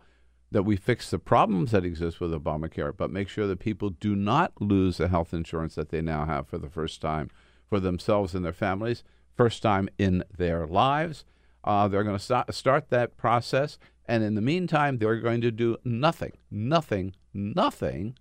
that 0.51 0.61
we 0.61 0.75
fix 0.75 1.09
the 1.09 1.17
problems 1.17 1.71
that 1.71 1.83
exist 1.83 2.21
with 2.21 2.29
Obamacare, 2.31 2.95
but 2.95 3.09
make 3.09 3.27
sure 3.27 3.47
that 3.47 3.57
people 3.57 3.89
do 3.89 4.15
not 4.15 4.51
lose 4.61 4.97
the 4.97 5.07
health 5.07 5.33
insurance 5.33 5.73
that 5.73 5.89
they 5.89 6.01
now 6.01 6.25
have 6.25 6.47
for 6.47 6.59
the 6.59 6.69
first 6.69 7.01
time 7.01 7.31
for 7.67 7.79
themselves 7.79 8.35
and 8.35 8.45
their 8.45 8.53
families, 8.53 9.03
first 9.35 9.63
time 9.63 9.89
in 9.97 10.23
their 10.37 10.67
lives. 10.67 11.25
Uh, 11.63 11.87
they're 11.87 12.03
going 12.03 12.15
to 12.15 12.23
start, 12.23 12.53
start 12.53 12.89
that 12.91 13.17
process. 13.17 13.79
And 14.05 14.23
in 14.23 14.35
the 14.35 14.41
meantime, 14.41 14.99
they're 14.99 15.15
going 15.15 15.41
to 15.41 15.49
do 15.49 15.77
nothing, 15.83 16.33
nothing, 16.51 17.15
nothing 17.33 18.19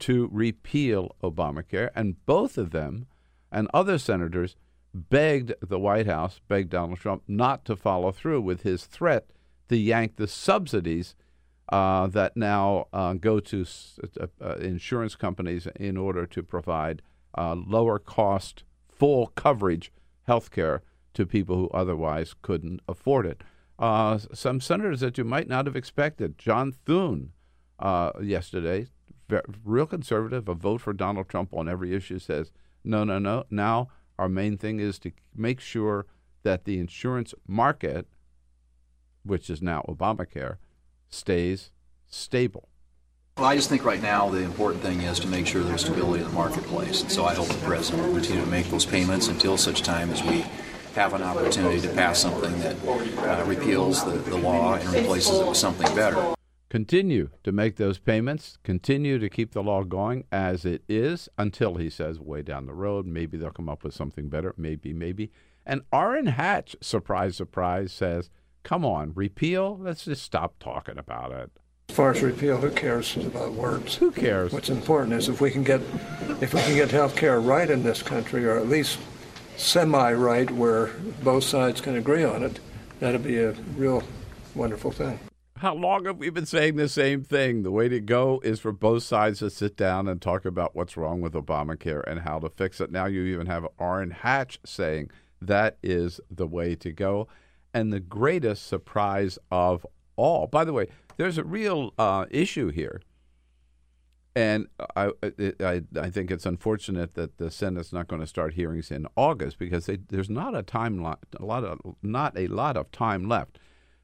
to 0.00 0.28
repeal 0.30 1.16
Obamacare. 1.22 1.88
And 1.94 2.22
both 2.26 2.58
of 2.58 2.72
them 2.72 3.06
and 3.50 3.70
other 3.72 3.96
senators 3.96 4.54
begged 4.94 5.54
the 5.60 5.78
White 5.78 6.06
House, 6.06 6.40
begged 6.48 6.70
Donald 6.70 6.98
Trump 6.98 7.22
not 7.26 7.64
to 7.64 7.76
follow 7.76 8.12
through 8.12 8.42
with 8.42 8.62
his 8.62 8.84
threat 8.84 9.30
to 9.68 9.76
yank 9.76 10.16
the 10.16 10.26
subsidies 10.26 11.14
uh, 11.70 12.06
that 12.08 12.36
now 12.36 12.86
uh, 12.92 13.14
go 13.14 13.40
to 13.40 13.62
s- 13.62 13.98
uh, 14.20 14.26
uh, 14.40 14.56
insurance 14.56 15.14
companies 15.14 15.66
in 15.76 15.96
order 15.96 16.26
to 16.26 16.42
provide 16.42 17.00
uh, 17.38 17.54
lower 17.54 17.98
cost, 17.98 18.64
full 18.86 19.28
coverage 19.28 19.90
health 20.24 20.50
care 20.50 20.82
to 21.14 21.24
people 21.24 21.56
who 21.56 21.68
otherwise 21.70 22.34
couldn't 22.42 22.80
afford 22.86 23.24
it. 23.24 23.42
Uh, 23.78 24.18
some 24.32 24.60
senators 24.60 25.00
that 25.00 25.16
you 25.16 25.24
might 25.24 25.48
not 25.48 25.66
have 25.66 25.76
expected, 25.76 26.38
John 26.38 26.72
Thune, 26.84 27.32
uh, 27.78 28.12
yesterday, 28.22 28.86
real 29.64 29.86
conservative, 29.86 30.48
a 30.48 30.54
vote 30.54 30.82
for 30.82 30.92
Donald 30.92 31.28
Trump 31.28 31.54
on 31.54 31.68
every 31.68 31.94
issue, 31.94 32.18
says, 32.18 32.52
no, 32.84 33.02
no, 33.04 33.18
no. 33.18 33.44
Now 33.50 33.88
our 34.22 34.28
main 34.28 34.56
thing 34.56 34.78
is 34.78 35.00
to 35.00 35.10
make 35.34 35.58
sure 35.58 36.06
that 36.44 36.64
the 36.64 36.78
insurance 36.78 37.34
market, 37.48 38.06
which 39.24 39.50
is 39.50 39.60
now 39.60 39.84
Obamacare, 39.88 40.58
stays 41.10 41.72
stable. 42.06 42.68
Well, 43.36 43.46
I 43.46 43.56
just 43.56 43.68
think 43.68 43.84
right 43.84 44.00
now 44.00 44.28
the 44.28 44.38
important 44.38 44.80
thing 44.80 45.00
is 45.00 45.18
to 45.20 45.26
make 45.26 45.48
sure 45.48 45.64
there's 45.64 45.80
stability 45.80 46.22
in 46.22 46.28
the 46.28 46.34
marketplace. 46.34 47.02
And 47.02 47.10
so 47.10 47.24
I 47.24 47.34
hope 47.34 47.48
the 47.48 47.66
president 47.66 48.06
will 48.06 48.14
continue 48.14 48.44
to 48.44 48.50
make 48.50 48.66
those 48.66 48.86
payments 48.86 49.26
until 49.26 49.56
such 49.56 49.82
time 49.82 50.10
as 50.10 50.22
we 50.22 50.44
have 50.94 51.14
an 51.14 51.22
opportunity 51.22 51.80
to 51.80 51.88
pass 51.88 52.20
something 52.20 52.56
that 52.60 52.76
uh, 52.86 53.44
repeals 53.44 54.04
the, 54.04 54.12
the 54.12 54.36
law 54.36 54.74
and 54.74 54.88
replaces 54.90 55.40
it 55.40 55.48
with 55.48 55.56
something 55.56 55.92
better. 55.96 56.32
Continue 56.72 57.28
to 57.44 57.52
make 57.52 57.76
those 57.76 57.98
payments, 57.98 58.56
continue 58.64 59.18
to 59.18 59.28
keep 59.28 59.52
the 59.52 59.62
law 59.62 59.82
going 59.82 60.24
as 60.32 60.64
it 60.64 60.82
is 60.88 61.28
until 61.36 61.74
he 61.74 61.90
says 61.90 62.18
way 62.18 62.40
down 62.40 62.64
the 62.64 62.72
road, 62.72 63.04
maybe 63.04 63.36
they'll 63.36 63.50
come 63.50 63.68
up 63.68 63.84
with 63.84 63.92
something 63.92 64.30
better, 64.30 64.54
maybe, 64.56 64.94
maybe. 64.94 65.30
And 65.66 65.82
Orrin 65.92 66.28
Hatch, 66.28 66.74
surprise, 66.80 67.36
surprise, 67.36 67.92
says, 67.92 68.30
come 68.62 68.86
on, 68.86 69.12
repeal, 69.14 69.76
let's 69.82 70.06
just 70.06 70.22
stop 70.22 70.54
talking 70.58 70.96
about 70.96 71.30
it. 71.32 71.50
As 71.90 71.96
far 71.96 72.12
as 72.12 72.22
repeal, 72.22 72.56
who 72.56 72.70
cares 72.70 73.18
about 73.18 73.52
words? 73.52 73.96
Who 73.96 74.10
cares? 74.10 74.50
What's 74.50 74.70
important 74.70 75.12
is 75.12 75.28
if 75.28 75.42
we 75.42 75.50
can 75.50 75.64
get 75.64 75.82
if 76.40 76.54
we 76.54 76.62
can 76.62 76.74
get 76.74 76.90
health 76.90 77.16
care 77.16 77.38
right 77.38 77.68
in 77.68 77.82
this 77.82 78.02
country, 78.02 78.46
or 78.46 78.56
at 78.56 78.70
least 78.70 78.98
semi-right, 79.58 80.50
where 80.50 80.86
both 81.22 81.44
sides 81.44 81.82
can 81.82 81.96
agree 81.96 82.24
on 82.24 82.42
it, 82.42 82.60
that'd 82.98 83.22
be 83.22 83.36
a 83.36 83.52
real 83.76 84.02
wonderful 84.54 84.90
thing. 84.90 85.20
How 85.62 85.76
long 85.76 86.06
have 86.06 86.18
we 86.18 86.28
been 86.28 86.44
saying 86.44 86.74
the 86.74 86.88
same 86.88 87.22
thing? 87.22 87.62
The 87.62 87.70
way 87.70 87.88
to 87.88 88.00
go 88.00 88.40
is 88.42 88.58
for 88.58 88.72
both 88.72 89.04
sides 89.04 89.38
to 89.38 89.48
sit 89.48 89.76
down 89.76 90.08
and 90.08 90.20
talk 90.20 90.44
about 90.44 90.74
what's 90.74 90.96
wrong 90.96 91.20
with 91.20 91.34
Obamacare 91.34 92.02
and 92.04 92.18
how 92.18 92.40
to 92.40 92.48
fix 92.48 92.80
it. 92.80 92.90
Now 92.90 93.06
you 93.06 93.22
even 93.26 93.46
have 93.46 93.68
Orrin 93.78 94.10
Hatch 94.10 94.58
saying 94.66 95.12
that 95.40 95.78
is 95.80 96.18
the 96.28 96.48
way 96.48 96.74
to 96.74 96.90
go. 96.90 97.28
And 97.72 97.92
the 97.92 98.00
greatest 98.00 98.66
surprise 98.66 99.38
of 99.52 99.86
all, 100.16 100.48
by 100.48 100.64
the 100.64 100.72
way, 100.72 100.88
there's 101.16 101.38
a 101.38 101.44
real 101.44 101.94
uh, 101.96 102.26
issue 102.28 102.72
here. 102.72 103.00
And 104.34 104.66
I, 104.96 105.12
I, 105.60 105.82
I 105.94 106.10
think 106.10 106.32
it's 106.32 106.44
unfortunate 106.44 107.14
that 107.14 107.38
the 107.38 107.52
Senate's 107.52 107.92
not 107.92 108.08
going 108.08 108.20
to 108.20 108.26
start 108.26 108.54
hearings 108.54 108.90
in 108.90 109.06
August 109.14 109.60
because 109.60 109.86
they, 109.86 109.98
there's 110.08 110.28
not 110.28 110.56
a 110.56 110.64
time 110.64 110.98
a 110.98 111.16
lot 111.38 111.62
of 111.62 111.78
not 112.02 112.36
a 112.36 112.48
lot 112.48 112.76
of 112.76 112.90
time 112.90 113.28
left. 113.28 113.60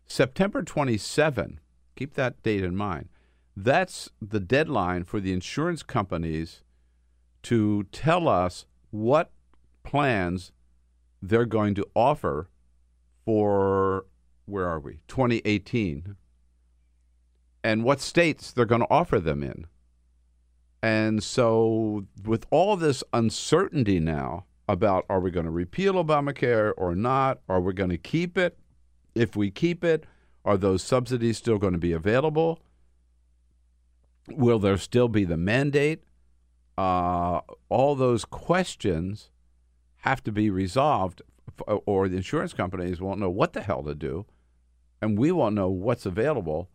September 0.08 0.62
27, 0.62 1.60
keep 1.94 2.14
that 2.14 2.42
date 2.42 2.64
in 2.64 2.74
mind. 2.74 3.08
That's 3.54 4.08
the 4.22 4.40
deadline 4.40 5.04
for 5.04 5.20
the 5.20 5.32
insurance 5.32 5.82
companies 5.82 6.62
to 7.44 7.84
tell 7.92 8.28
us 8.28 8.66
what 8.90 9.30
plans 9.82 10.52
they're 11.20 11.44
going 11.44 11.74
to 11.74 11.86
offer 11.94 12.48
for 13.24 14.06
where 14.46 14.66
are 14.66 14.80
we? 14.80 15.00
2018 15.08 16.16
and 17.62 17.84
what 17.84 18.00
states 18.00 18.50
they're 18.50 18.64
going 18.64 18.80
to 18.80 18.90
offer 18.90 19.20
them 19.20 19.42
in. 19.42 19.66
And 20.82 21.22
so, 21.22 22.06
with 22.24 22.46
all 22.50 22.76
this 22.76 23.02
uncertainty 23.12 23.98
now 23.98 24.46
about 24.68 25.04
are 25.10 25.20
we 25.20 25.30
going 25.30 25.46
to 25.46 25.50
repeal 25.50 25.94
Obamacare 25.94 26.72
or 26.76 26.94
not? 26.94 27.40
Are 27.48 27.60
we 27.60 27.72
going 27.72 27.90
to 27.90 27.98
keep 27.98 28.38
it? 28.38 28.56
If 29.18 29.34
we 29.34 29.50
keep 29.50 29.82
it, 29.82 30.04
are 30.44 30.56
those 30.56 30.82
subsidies 30.82 31.38
still 31.38 31.58
going 31.58 31.72
to 31.72 31.78
be 31.78 31.92
available? 31.92 32.60
Will 34.28 34.58
there 34.58 34.78
still 34.78 35.08
be 35.08 35.24
the 35.24 35.36
mandate? 35.36 36.04
Uh, 36.76 37.40
all 37.68 37.96
those 37.96 38.24
questions 38.24 39.30
have 40.02 40.22
to 40.22 40.30
be 40.30 40.50
resolved, 40.50 41.22
or 41.66 42.08
the 42.08 42.16
insurance 42.16 42.52
companies 42.52 43.00
won't 43.00 43.18
know 43.18 43.30
what 43.30 43.52
the 43.52 43.62
hell 43.62 43.82
to 43.82 43.94
do, 43.94 44.24
and 45.02 45.18
we 45.18 45.32
won't 45.32 45.56
know 45.56 45.68
what's 45.68 46.06
available. 46.06 46.70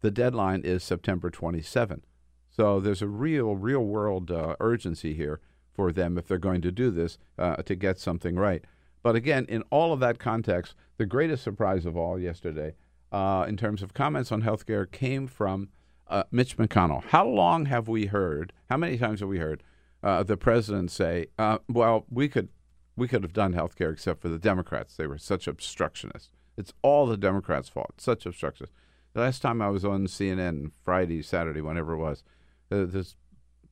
The 0.00 0.10
deadline 0.10 0.62
is 0.62 0.82
September 0.82 1.28
27. 1.28 2.02
So 2.50 2.80
there's 2.80 3.02
a 3.02 3.08
real, 3.08 3.54
real 3.54 3.84
world 3.84 4.30
uh, 4.30 4.56
urgency 4.60 5.12
here 5.12 5.40
for 5.74 5.92
them 5.92 6.16
if 6.16 6.26
they're 6.26 6.38
going 6.38 6.62
to 6.62 6.72
do 6.72 6.90
this 6.90 7.18
uh, 7.38 7.56
to 7.56 7.74
get 7.74 7.98
something 7.98 8.36
right. 8.36 8.64
But 9.02 9.16
again, 9.16 9.46
in 9.48 9.62
all 9.70 9.92
of 9.92 10.00
that 10.00 10.18
context, 10.18 10.74
the 10.96 11.06
greatest 11.06 11.44
surprise 11.44 11.86
of 11.86 11.96
all 11.96 12.18
yesterday, 12.18 12.74
uh, 13.12 13.44
in 13.48 13.56
terms 13.56 13.82
of 13.82 13.94
comments 13.94 14.32
on 14.32 14.42
healthcare, 14.42 14.90
came 14.90 15.26
from 15.26 15.68
uh, 16.08 16.24
Mitch 16.30 16.56
McConnell. 16.56 17.04
How 17.04 17.26
long 17.26 17.66
have 17.66 17.88
we 17.88 18.06
heard? 18.06 18.52
How 18.70 18.76
many 18.76 18.98
times 18.98 19.20
have 19.20 19.28
we 19.28 19.38
heard 19.38 19.62
uh, 20.02 20.22
the 20.22 20.36
president 20.36 20.90
say, 20.90 21.26
uh, 21.38 21.58
"Well, 21.68 22.04
we 22.10 22.28
could, 22.28 22.48
we 22.96 23.08
could 23.08 23.22
have 23.22 23.32
done 23.32 23.54
healthcare 23.54 23.92
except 23.92 24.20
for 24.20 24.28
the 24.28 24.38
Democrats. 24.38 24.96
They 24.96 25.06
were 25.06 25.18
such 25.18 25.46
obstructionists. 25.46 26.30
It's 26.56 26.72
all 26.82 27.06
the 27.06 27.16
Democrats' 27.16 27.68
fault. 27.68 28.00
Such 28.00 28.26
obstructionists." 28.26 28.74
The 29.14 29.22
last 29.22 29.40
time 29.40 29.62
I 29.62 29.70
was 29.70 29.84
on 29.84 30.06
CNN, 30.06 30.72
Friday, 30.84 31.22
Saturday, 31.22 31.62
whenever 31.62 31.94
it 31.94 31.98
was, 31.98 32.22
uh, 32.70 32.84
this 32.84 33.16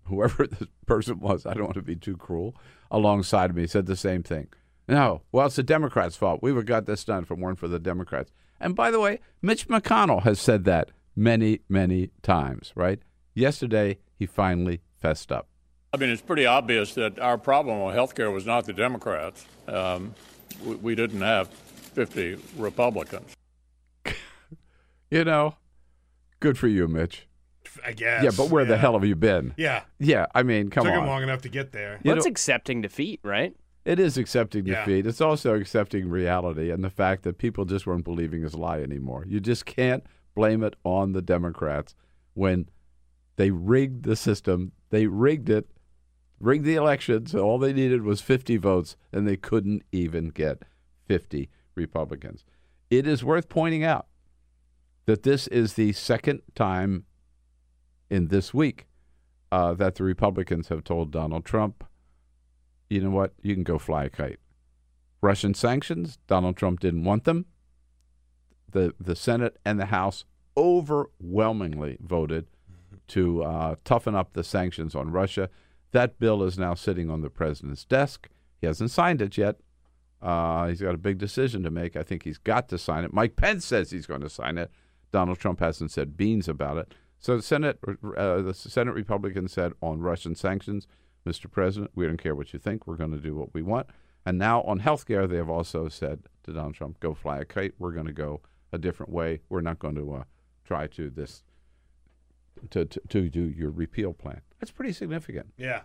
whoever 0.05 0.47
this 0.47 0.69
person 0.87 1.21
was, 1.21 1.47
I 1.47 1.55
don't 1.55 1.65
want 1.65 1.75
to 1.75 1.83
be 1.83 1.97
too 1.97 2.17
cruel, 2.17 2.55
alongside 2.91 3.55
me 3.55 3.67
said 3.67 3.87
the 3.87 3.97
same 3.97 4.23
thing. 4.23 4.49
No, 4.87 5.23
well, 5.33 5.47
it's 5.47 5.57
the 5.57 5.62
Democrats' 5.62 6.16
fault. 6.16 6.40
We 6.42 6.53
would 6.53 6.61
have 6.61 6.66
got 6.66 6.87
this 6.87 7.05
done 7.05 7.23
if 7.23 7.31
it 7.31 7.38
weren't 7.38 7.59
for 7.59 7.68
the 7.68 7.79
Democrats. 7.79 8.31
And 8.61 8.77
by 8.77 8.90
the 8.90 9.01
way, 9.01 9.20
Mitch 9.40 9.68
McConnell 9.68 10.23
has 10.23 10.40
said 10.40 10.64
that 10.64 10.90
many, 11.16 11.61
many 11.68 12.11
times, 12.23 12.73
right? 12.75 13.01
Yesterday, 13.35 13.99
he 14.18 14.27
finally 14.27 14.81
fessed 15.01 15.33
up. 15.33 15.49
I 15.92 15.97
mean, 15.97 16.11
it's 16.11 16.23
pretty 16.23 16.44
obvious 16.44 16.94
that 16.94 17.18
our 17.18 17.38
problem 17.38 17.83
with 17.85 17.94
health 17.94 18.14
care 18.14 18.31
was 18.31 18.47
not 18.47 18.66
the 18.66 18.73
Democrats. 18.73 19.47
Um, 19.68 20.14
we, 20.64 20.75
we 20.77 20.94
didn't 20.94 21.20
have 21.20 21.49
50 21.49 22.38
Republicans. 22.57 23.35
you 25.11 25.25
know, 25.25 25.57
good 26.40 26.59
for 26.59 26.68
you, 26.68 26.88
Mitch. 26.88 27.27
I 27.85 27.92
guess. 27.92 28.23
Yeah, 28.23 28.31
but 28.37 28.51
where 28.51 28.64
yeah. 28.64 28.70
the 28.70 28.77
hell 28.77 28.94
have 28.94 29.05
you 29.05 29.16
been? 29.16 29.55
Yeah. 29.57 29.83
Yeah, 29.99 30.27
I 30.35 30.42
mean, 30.42 30.70
come 30.70 30.85
Took 30.85 30.92
on. 30.92 30.99
Took 30.99 31.05
him 31.05 31.09
long 31.09 31.23
enough 31.23 31.42
to 31.42 31.49
get 31.49 31.73
there. 31.73 32.01
Well, 32.05 32.16
it's 32.16 32.27
accepting 32.27 32.83
defeat, 32.83 33.20
right? 33.23 33.55
It 33.85 33.99
is 33.99 34.16
accepting 34.16 34.66
Yeah. 34.66 34.85
defeat. 34.85 35.07
It's 35.07 35.20
also 35.20 35.55
accepting 35.55 36.09
reality 36.09 36.70
and 36.70 36.83
the 36.83 36.90
fact 36.90 37.23
that 37.25 37.38
people 37.38 37.64
just 37.64 37.87
weren't 37.87 38.05
believing 38.05 38.42
his 38.42 38.55
lie 38.55 38.81
anymore. 38.81 39.25
You 39.29 39.40
just 39.40 39.66
can't 39.66 40.05
blame 40.35 40.62
it 40.62 40.75
on 40.85 41.12
the 41.12 41.23
Democrats 41.23 41.94
when 42.33 42.68
they 43.37 43.51
rigged 43.51 44.05
the 44.05 44.16
system. 44.16 44.73
They 44.90 45.07
rigged 45.07 45.51
it, 45.51 45.68
rigged 46.40 46.64
the 46.64 46.77
elections. 46.77 47.35
All 47.35 47.59
they 47.59 47.73
needed 47.73 48.03
was 48.03 48.20
50 48.20 48.57
votes, 48.57 48.97
and 49.12 49.27
they 49.29 49.37
couldn't 49.37 49.83
even 49.92 50.29
get 50.29 50.62
50 51.07 51.51
Republicans. 51.75 52.44
It 52.90 53.07
is 53.07 53.23
worth 53.25 53.49
pointing 53.49 53.85
out 53.85 54.07
that 55.07 55.23
this 55.25 55.47
is 55.49 55.75
the 55.75 55.92
second 55.92 56.40
time 56.55 57.05
in 58.09 58.29
this 58.29 58.55
week 58.55 58.87
uh, 59.53 59.75
that 59.75 59.97
the 59.97 60.05
Republicans 60.05 60.68
have 60.68 60.85
told 60.85 61.11
Donald 61.11 61.44
Trump, 61.44 61.85
you 62.88 63.01
know 63.01 63.11
what, 63.11 63.33
you 63.42 63.55
can 63.55 63.64
go 63.64 63.79
fly 63.79 64.05
a 64.05 64.11
kite. 64.11 64.38
Russian 65.20 65.55
sanctions, 65.55 66.18
Donald 66.27 66.57
Trump 66.57 66.81
didn't 66.81 67.05
want 67.05 67.25
them. 67.25 67.47
The, 68.70 68.94
the 69.01 69.16
Senate 69.16 69.57
and 69.64 69.81
the 69.81 69.87
House 69.87 70.25
overwhelmingly 70.57 71.97
voted 72.01 72.47
to 73.09 73.42
uh, 73.42 73.77
toughen 73.85 74.14
up 74.14 74.33
the 74.33 74.44
sanctions 74.44 74.94
on 74.94 75.11
Russia. 75.11 75.49
That 75.92 76.18
bill 76.18 76.42
is 76.42 76.59
now 76.59 76.75
sitting 76.75 77.11
on 77.11 77.23
the 77.23 77.31
president's 77.31 77.85
desk. 77.85 78.29
He 78.61 78.66
hasn't 78.66 78.90
signed 78.90 79.23
it 79.23 79.37
yet. 79.38 79.57
Uh, 80.20 80.68
he's 80.68 80.81
got 80.81 80.94
a 80.94 80.99
big 80.99 81.18
decision 81.18 81.62
to 81.62 81.70
make. 81.70 81.97
I 81.97 82.03
think 82.03 82.23
he's 82.23 82.38
got 82.38 82.68
to 82.70 82.79
sign 82.79 83.05
it. 83.05 83.12
Mike 83.12 83.37
Pence 83.37 83.64
says 83.64 83.90
he's 83.90 84.07
going 84.07 84.23
to 84.23 84.31
sign 84.31 84.59
it. 84.59 84.70
Donald 85.12 85.38
Trump 85.38 85.61
hasn't 85.61 85.90
said 85.90 86.16
beans 86.16 86.49
about 86.49 86.79
it. 86.79 86.94
So 87.18 87.37
the 87.37 87.42
Senate, 87.42 87.79
uh, 88.16 88.42
the 88.42 88.55
Senate 88.55 88.94
Republicans 88.94 89.53
said 89.53 89.73
on 89.81 90.01
Russian 90.01 90.35
sanctions, 90.35 90.87
Mr. 91.27 91.51
President, 91.51 91.91
we 91.95 92.07
don't 92.07 92.23
care 92.23 92.35
what 92.35 92.53
you 92.53 92.59
think. 92.59 92.87
We're 92.87 92.97
going 92.97 93.13
to 93.13 93.19
do 93.19 93.35
what 93.35 93.55
we 93.55 93.63
want. 93.63 93.89
And 94.27 94.39
now 94.39 94.63
on 94.63 94.79
health 94.79 95.07
care, 95.07 95.27
they 95.27 95.37
have 95.37 95.51
also 95.51 95.89
said 95.89 96.23
to 96.45 96.53
Donald 96.53 96.75
Trump, 96.75 97.01
go 97.01 97.15
fly 97.15 97.39
a 97.39 97.45
kite. 97.45 97.75
We're 97.79 97.93
going 97.93 98.07
to 98.07 98.13
go 98.13 98.41
a 98.73 98.79
different 98.79 99.13
way. 99.13 99.41
We're 99.49 99.61
not 99.61 99.79
going 99.79 99.95
to 99.97 100.15
uh, 100.15 100.25
try 100.65 100.87
to 100.89 101.11
this 101.11 101.43
to, 102.71 102.85
to 102.85 103.01
to 103.09 103.29
do 103.29 103.43
your 103.43 103.71
repeal 103.71 104.13
plan. 104.13 104.41
That's 104.61 104.71
pretty 104.71 104.93
significant. 104.93 105.53
Yeah. 105.57 105.83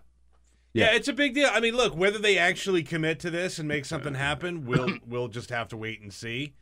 Yeah. 0.73 0.91
yeah. 0.91 0.95
it's 0.95 1.07
a 1.07 1.13
big 1.13 1.33
deal. 1.33 1.49
I 1.51 1.59
mean, 1.59 1.75
look, 1.75 1.95
whether 1.95 2.19
they 2.19 2.37
actually 2.37 2.83
commit 2.83 3.19
to 3.21 3.29
this 3.29 3.59
and 3.59 3.67
make 3.67 3.85
something 3.85 4.13
happen, 4.13 4.65
we'll 4.65 4.97
we'll 5.05 5.27
just 5.27 5.49
have 5.49 5.67
to 5.69 5.77
wait 5.77 6.01
and 6.01 6.13
see. 6.13 6.53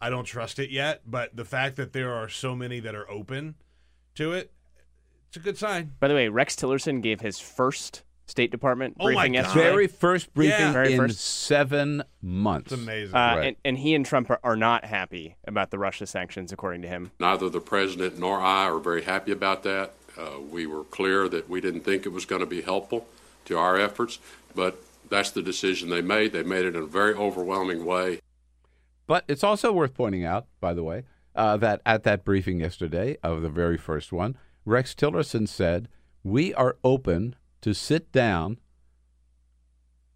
I 0.00 0.10
don't 0.10 0.24
trust 0.24 0.58
it 0.58 0.70
yet, 0.70 1.02
but 1.06 1.34
the 1.36 1.44
fact 1.44 1.76
that 1.76 1.92
there 1.92 2.12
are 2.12 2.28
so 2.28 2.54
many 2.54 2.80
that 2.80 2.94
are 2.94 3.10
open 3.10 3.54
to 4.16 4.32
it, 4.32 4.52
it's 5.28 5.38
a 5.38 5.40
good 5.40 5.56
sign. 5.56 5.92
By 6.00 6.08
the 6.08 6.14
way, 6.14 6.28
Rex 6.28 6.54
Tillerson 6.54 7.02
gave 7.02 7.20
his 7.20 7.38
first 7.38 8.02
State 8.26 8.50
Department 8.50 8.96
Oh 8.98 9.04
my 9.04 9.14
briefing 9.14 9.32
God. 9.32 9.38
yesterday. 9.44 9.64
Very 9.70 9.86
first 9.86 10.34
briefing 10.34 10.58
Yeah. 10.58 10.72
Very 10.72 10.92
in 10.94 10.98
first. 10.98 11.20
seven 11.20 12.02
months. 12.20 12.72
It's 12.72 12.82
amazing. 12.82 13.14
Uh, 13.14 13.18
Right. 13.36 13.46
and, 13.48 13.56
and 13.64 13.78
he 13.78 13.94
and 13.94 14.04
Trump 14.04 14.30
are, 14.30 14.40
are 14.42 14.56
not 14.56 14.84
happy 14.84 15.36
about 15.46 15.70
the 15.70 15.78
Russia 15.78 16.06
sanctions, 16.06 16.52
according 16.52 16.82
to 16.82 16.88
him. 16.88 17.12
Neither 17.20 17.48
the 17.48 17.60
president 17.60 18.18
nor 18.18 18.40
I 18.40 18.64
are 18.68 18.78
very 18.80 19.02
happy 19.02 19.32
about 19.32 19.62
that. 19.62 19.92
Uh, 20.18 20.40
we 20.50 20.66
were 20.66 20.82
clear 20.84 21.28
that 21.28 21.48
we 21.48 21.60
didn't 21.60 21.82
think 21.82 22.04
it 22.04 22.08
was 22.10 22.24
going 22.24 22.40
to 22.40 22.46
be 22.46 22.62
helpful 22.62 23.06
to 23.44 23.56
our 23.58 23.78
efforts, 23.78 24.18
but 24.54 24.82
that's 25.08 25.30
the 25.30 25.42
decision 25.42 25.88
they 25.88 26.02
made. 26.02 26.32
They 26.32 26.42
made 26.42 26.64
it 26.64 26.74
in 26.74 26.82
a 26.82 26.86
very 26.86 27.14
overwhelming 27.14 27.84
way. 27.84 28.20
But 29.06 29.24
it's 29.28 29.44
also 29.44 29.72
worth 29.72 29.94
pointing 29.94 30.24
out, 30.24 30.46
by 30.60 30.74
the 30.74 30.82
way, 30.82 31.04
uh, 31.36 31.58
that 31.58 31.80
at 31.86 32.02
that 32.04 32.24
briefing 32.24 32.58
yesterday 32.58 33.18
of 33.22 33.42
the 33.42 33.48
very 33.50 33.76
first 33.76 34.10
one, 34.12 34.36
Rex 34.64 34.94
Tillerson 34.94 35.46
said, 35.46 35.86
We 36.24 36.52
are 36.54 36.76
open 36.82 37.36
to 37.66 37.74
sit 37.74 38.12
down. 38.12 38.58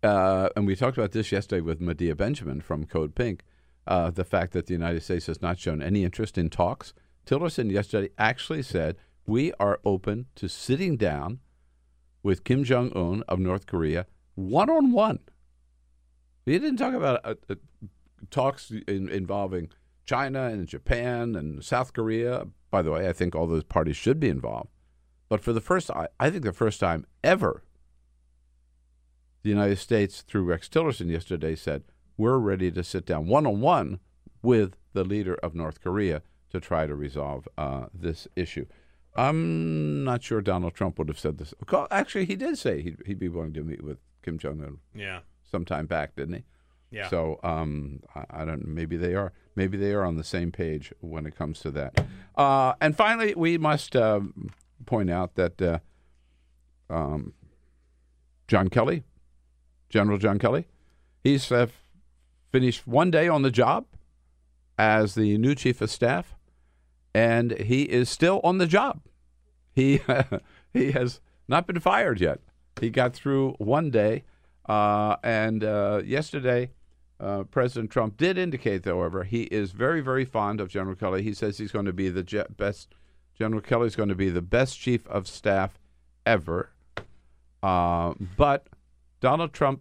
Uh, 0.04 0.50
and 0.54 0.68
we 0.68 0.76
talked 0.76 0.96
about 0.96 1.10
this 1.10 1.32
yesterday 1.32 1.60
with 1.60 1.80
Medea 1.80 2.14
Benjamin 2.14 2.60
from 2.60 2.84
Code 2.84 3.16
Pink. 3.16 3.42
Uh, 3.88 4.08
the 4.08 4.22
fact 4.22 4.52
that 4.52 4.66
the 4.66 4.72
United 4.72 5.02
States 5.02 5.26
has 5.26 5.42
not 5.42 5.58
shown 5.58 5.82
any 5.82 6.04
interest 6.04 6.38
in 6.38 6.48
talks. 6.48 6.94
Tillerson 7.26 7.68
yesterday 7.68 8.10
actually 8.16 8.62
said, 8.62 8.96
We 9.26 9.52
are 9.58 9.80
open 9.84 10.26
to 10.36 10.48
sitting 10.48 10.96
down 10.96 11.40
with 12.22 12.44
Kim 12.44 12.62
Jong 12.62 12.92
un 12.94 13.24
of 13.26 13.40
North 13.40 13.66
Korea 13.66 14.06
one 14.36 14.70
on 14.70 14.92
one. 14.92 15.18
He 16.46 16.56
didn't 16.56 16.76
talk 16.76 16.94
about 16.94 17.20
uh, 17.24 17.34
uh, 17.48 17.56
talks 18.30 18.70
in, 18.86 19.08
involving 19.08 19.70
China 20.04 20.44
and 20.44 20.68
Japan 20.68 21.34
and 21.34 21.64
South 21.64 21.94
Korea. 21.94 22.44
By 22.70 22.82
the 22.82 22.92
way, 22.92 23.08
I 23.08 23.12
think 23.12 23.34
all 23.34 23.48
those 23.48 23.64
parties 23.64 23.96
should 23.96 24.20
be 24.20 24.28
involved. 24.28 24.70
But 25.30 25.40
for 25.40 25.54
the 25.54 25.60
first, 25.62 25.90
I, 25.92 26.08
I 26.18 26.28
think 26.28 26.44
the 26.44 26.52
first 26.52 26.80
time 26.80 27.06
ever, 27.24 27.62
the 29.42 29.48
United 29.48 29.78
States, 29.78 30.20
through 30.20 30.42
Rex 30.42 30.68
Tillerson 30.68 31.08
yesterday, 31.08 31.54
said 31.54 31.84
we're 32.18 32.36
ready 32.36 32.70
to 32.72 32.84
sit 32.84 33.06
down 33.06 33.26
one 33.26 33.46
on 33.46 33.62
one 33.62 34.00
with 34.42 34.76
the 34.92 35.04
leader 35.04 35.36
of 35.36 35.54
North 35.54 35.80
Korea 35.80 36.20
to 36.50 36.60
try 36.60 36.86
to 36.86 36.94
resolve 36.94 37.48
uh, 37.56 37.86
this 37.94 38.26
issue. 38.34 38.66
I'm 39.14 40.04
not 40.04 40.22
sure 40.22 40.40
Donald 40.40 40.74
Trump 40.74 40.98
would 40.98 41.08
have 41.08 41.18
said 41.18 41.38
this. 41.38 41.54
Actually, 41.90 42.26
he 42.26 42.36
did 42.36 42.58
say 42.58 42.82
he'd, 42.82 42.98
he'd 43.06 43.18
be 43.18 43.28
willing 43.28 43.54
to 43.54 43.62
meet 43.62 43.82
with 43.82 43.98
Kim 44.22 44.36
Jong 44.36 44.60
Un. 44.60 44.78
Yeah. 44.94 45.20
Sometime 45.48 45.86
back, 45.86 46.16
didn't 46.16 46.34
he? 46.34 46.44
Yeah. 46.90 47.08
So 47.08 47.38
um, 47.44 48.00
I, 48.16 48.42
I 48.42 48.44
don't. 48.44 48.66
Maybe 48.66 48.96
they 48.96 49.14
are. 49.14 49.32
Maybe 49.54 49.76
they 49.78 49.92
are 49.92 50.04
on 50.04 50.16
the 50.16 50.24
same 50.24 50.50
page 50.50 50.92
when 51.00 51.24
it 51.24 51.36
comes 51.36 51.60
to 51.60 51.70
that. 51.70 52.04
Uh, 52.36 52.74
and 52.80 52.96
finally, 52.96 53.34
we 53.36 53.58
must 53.58 53.94
uh, 53.94 54.20
point 54.86 55.10
out 55.10 55.34
that 55.34 55.60
uh, 55.60 55.78
um, 56.88 57.32
John 58.48 58.68
Kelly, 58.68 59.04
General 59.88 60.18
John 60.18 60.38
Kelly, 60.38 60.66
he's 61.22 61.50
uh, 61.52 61.68
finished 62.50 62.86
one 62.86 63.10
day 63.10 63.28
on 63.28 63.42
the 63.42 63.50
job 63.50 63.86
as 64.78 65.14
the 65.14 65.36
new 65.38 65.54
chief 65.54 65.80
of 65.80 65.90
staff, 65.90 66.36
and 67.14 67.52
he 67.52 67.82
is 67.82 68.08
still 68.08 68.40
on 68.42 68.58
the 68.58 68.66
job. 68.66 69.02
He 69.72 70.00
he 70.72 70.92
has 70.92 71.20
not 71.48 71.66
been 71.66 71.80
fired 71.80 72.20
yet. 72.20 72.40
He 72.80 72.90
got 72.90 73.12
through 73.14 73.54
one 73.58 73.90
day, 73.90 74.24
uh, 74.68 75.16
and 75.22 75.64
uh, 75.64 76.02
yesterday. 76.04 76.70
Uh, 77.18 77.42
President 77.42 77.90
Trump 77.90 78.16
did 78.16 78.38
indicate, 78.38 78.82
however, 78.86 79.24
he 79.24 79.42
is 79.42 79.72
very, 79.72 80.00
very 80.00 80.24
fond 80.24 80.58
of 80.58 80.68
General 80.68 80.96
Kelly. 80.96 81.22
He 81.22 81.34
says 81.34 81.58
he's 81.58 81.70
going 81.70 81.84
to 81.84 81.92
be 81.92 82.08
the 82.08 82.22
je- 82.22 82.46
best. 82.56 82.94
General 83.40 83.62
Kelly 83.62 83.86
is 83.86 83.96
going 83.96 84.10
to 84.10 84.14
be 84.14 84.28
the 84.28 84.42
best 84.42 84.78
chief 84.78 85.06
of 85.06 85.26
staff 85.26 85.78
ever. 86.26 86.68
Uh, 87.62 88.12
but 88.36 88.66
Donald 89.20 89.54
Trump, 89.54 89.80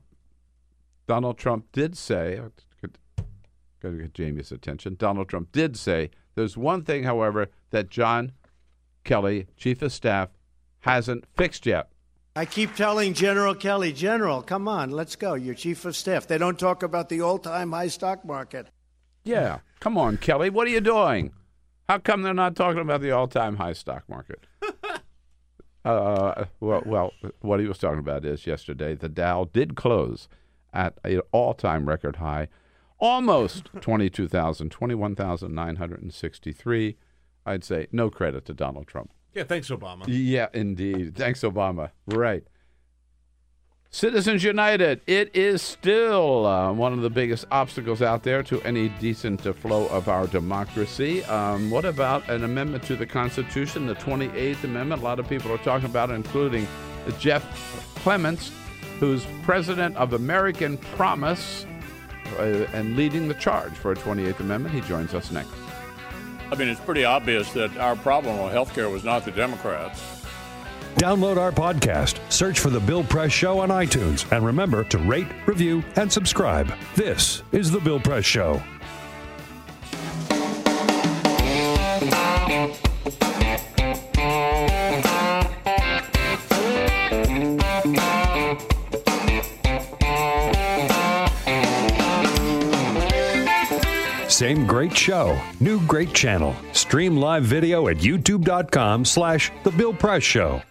Donald 1.07 1.37
Trump 1.37 1.65
did 1.73 1.97
say, 1.97 2.39
got 2.81 3.89
to 3.89 3.97
get 3.97 4.13
Jamie's 4.13 4.53
attention. 4.53 4.95
Donald 4.97 5.27
Trump 5.27 5.51
did 5.51 5.75
say 5.75 6.09
there's 6.35 6.55
one 6.55 6.83
thing, 6.83 7.03
however, 7.03 7.49
that 7.71 7.89
John 7.89 8.31
Kelly, 9.03 9.47
chief 9.57 9.81
of 9.81 9.91
staff, 9.91 10.29
hasn't 10.79 11.25
fixed 11.35 11.65
yet. 11.65 11.89
I 12.37 12.45
keep 12.45 12.75
telling 12.75 13.13
General 13.13 13.55
Kelly, 13.55 13.91
General, 13.91 14.41
come 14.41 14.69
on, 14.69 14.89
let's 14.89 15.17
go. 15.17 15.33
You're 15.33 15.53
chief 15.53 15.83
of 15.83 15.97
staff. 15.97 16.27
They 16.27 16.37
don't 16.37 16.57
talk 16.57 16.81
about 16.81 17.09
the 17.09 17.19
all 17.19 17.37
time 17.37 17.73
high 17.73 17.89
stock 17.89 18.23
market. 18.23 18.67
Yeah. 19.25 19.59
Come 19.81 19.97
on, 19.97 20.15
Kelly. 20.15 20.49
What 20.49 20.65
are 20.65 20.71
you 20.71 20.79
doing? 20.79 21.33
How 21.89 21.97
come 21.97 22.21
they're 22.21 22.33
not 22.35 22.55
talking 22.55 22.81
about 22.81 23.01
the 23.01 23.09
all 23.09 23.27
time 23.27 23.55
high 23.55 23.73
stock 23.73 24.07
market? 24.07 24.45
uh, 25.83 26.45
well, 26.59 26.83
well, 26.85 27.13
what 27.41 27.59
he 27.59 27.65
was 27.65 27.79
talking 27.79 27.97
about 27.97 28.23
is 28.23 28.45
yesterday 28.45 28.93
the 28.93 29.09
Dow 29.09 29.49
did 29.51 29.75
close 29.75 30.29
at 30.71 30.99
an 31.03 31.21
all 31.31 31.55
time 31.55 31.89
record 31.89 32.17
high, 32.17 32.47
almost 32.99 33.71
22,000, 33.81 34.69
21,963. 34.69 36.95
I'd 37.47 37.63
say 37.63 37.87
no 37.91 38.11
credit 38.11 38.45
to 38.45 38.53
Donald 38.53 38.85
Trump. 38.85 39.09
Yeah, 39.33 39.45
thanks, 39.45 39.69
Obama. 39.69 40.05
Yeah, 40.07 40.49
indeed. 40.53 41.15
Thanks, 41.15 41.41
Obama. 41.41 41.89
Right. 42.05 42.43
Citizens 43.91 44.43
United, 44.43 45.01
it 45.07 45.35
is 45.35 45.63
still 45.63 46.45
uh, 46.45 46.71
one 46.71 46.93
of 46.93 47.01
the 47.01 47.09
biggest 47.09 47.45
obstacles 47.49 48.03
out 48.03 48.21
there 48.21 48.43
to 48.43 48.61
any 48.61 48.89
decent 48.89 49.43
uh, 49.47 49.51
flow 49.51 49.87
of 49.87 50.07
our 50.07 50.27
democracy. 50.27 51.23
Um, 51.23 51.71
what 51.71 51.85
about 51.85 52.29
an 52.29 52.43
amendment 52.43 52.83
to 52.83 52.95
the 52.95 53.07
Constitution, 53.07 53.87
the 53.87 53.95
28th 53.95 54.63
Amendment? 54.63 55.01
A 55.01 55.03
lot 55.03 55.17
of 55.17 55.27
people 55.27 55.51
are 55.51 55.57
talking 55.57 55.89
about 55.89 56.11
it, 56.11 56.13
including 56.13 56.67
Jeff 57.17 57.43
Clements, 57.95 58.51
who's 58.99 59.25
president 59.41 59.97
of 59.97 60.13
American 60.13 60.77
Promise 60.77 61.65
uh, 62.37 62.67
and 62.73 62.95
leading 62.95 63.27
the 63.27 63.33
charge 63.33 63.73
for 63.73 63.91
a 63.91 63.95
28th 63.95 64.39
Amendment. 64.39 64.75
He 64.75 64.81
joins 64.81 65.15
us 65.15 65.31
next. 65.31 65.49
I 66.51 66.55
mean, 66.55 66.67
it's 66.67 66.79
pretty 66.79 67.05
obvious 67.05 67.51
that 67.53 67.75
our 67.77 67.95
problem 67.95 68.39
with 68.43 68.51
health 68.51 68.71
care 68.75 68.89
was 68.89 69.03
not 69.03 69.25
the 69.25 69.31
Democrats. 69.31 70.18
Download 70.95 71.37
our 71.37 71.51
podcast, 71.51 72.19
search 72.31 72.59
for 72.59 72.69
The 72.69 72.79
Bill 72.79 73.03
Press 73.03 73.31
Show 73.31 73.59
on 73.59 73.69
iTunes, 73.69 74.29
and 74.31 74.45
remember 74.45 74.83
to 74.85 74.97
rate, 74.97 75.27
review, 75.45 75.83
and 75.95 76.11
subscribe. 76.11 76.73
This 76.95 77.43
is 77.51 77.71
The 77.71 77.79
Bill 77.79 77.99
Press 77.99 78.25
Show. 78.25 78.61
Same 94.27 94.65
great 94.65 94.95
show, 94.95 95.37
new 95.59 95.81
great 95.85 96.13
channel. 96.13 96.55
Stream 96.71 97.17
live 97.17 97.43
video 97.43 97.89
at 97.89 97.97
youtube.com 97.97 99.03
slash 99.03 99.51
The 99.63 99.71
Bill 99.71 99.93
Press 99.93 100.23
Show. 100.23 100.61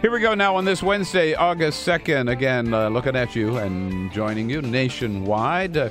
Here 0.00 0.10
we 0.10 0.20
go 0.20 0.32
now 0.32 0.56
on 0.56 0.64
this 0.64 0.82
Wednesday, 0.82 1.34
August 1.34 1.86
2nd. 1.86 2.30
Again, 2.30 2.72
uh, 2.72 2.88
looking 2.88 3.14
at 3.14 3.36
you 3.36 3.58
and 3.58 4.10
joining 4.10 4.48
you 4.48 4.62
nationwide 4.62 5.76
uh, 5.76 5.90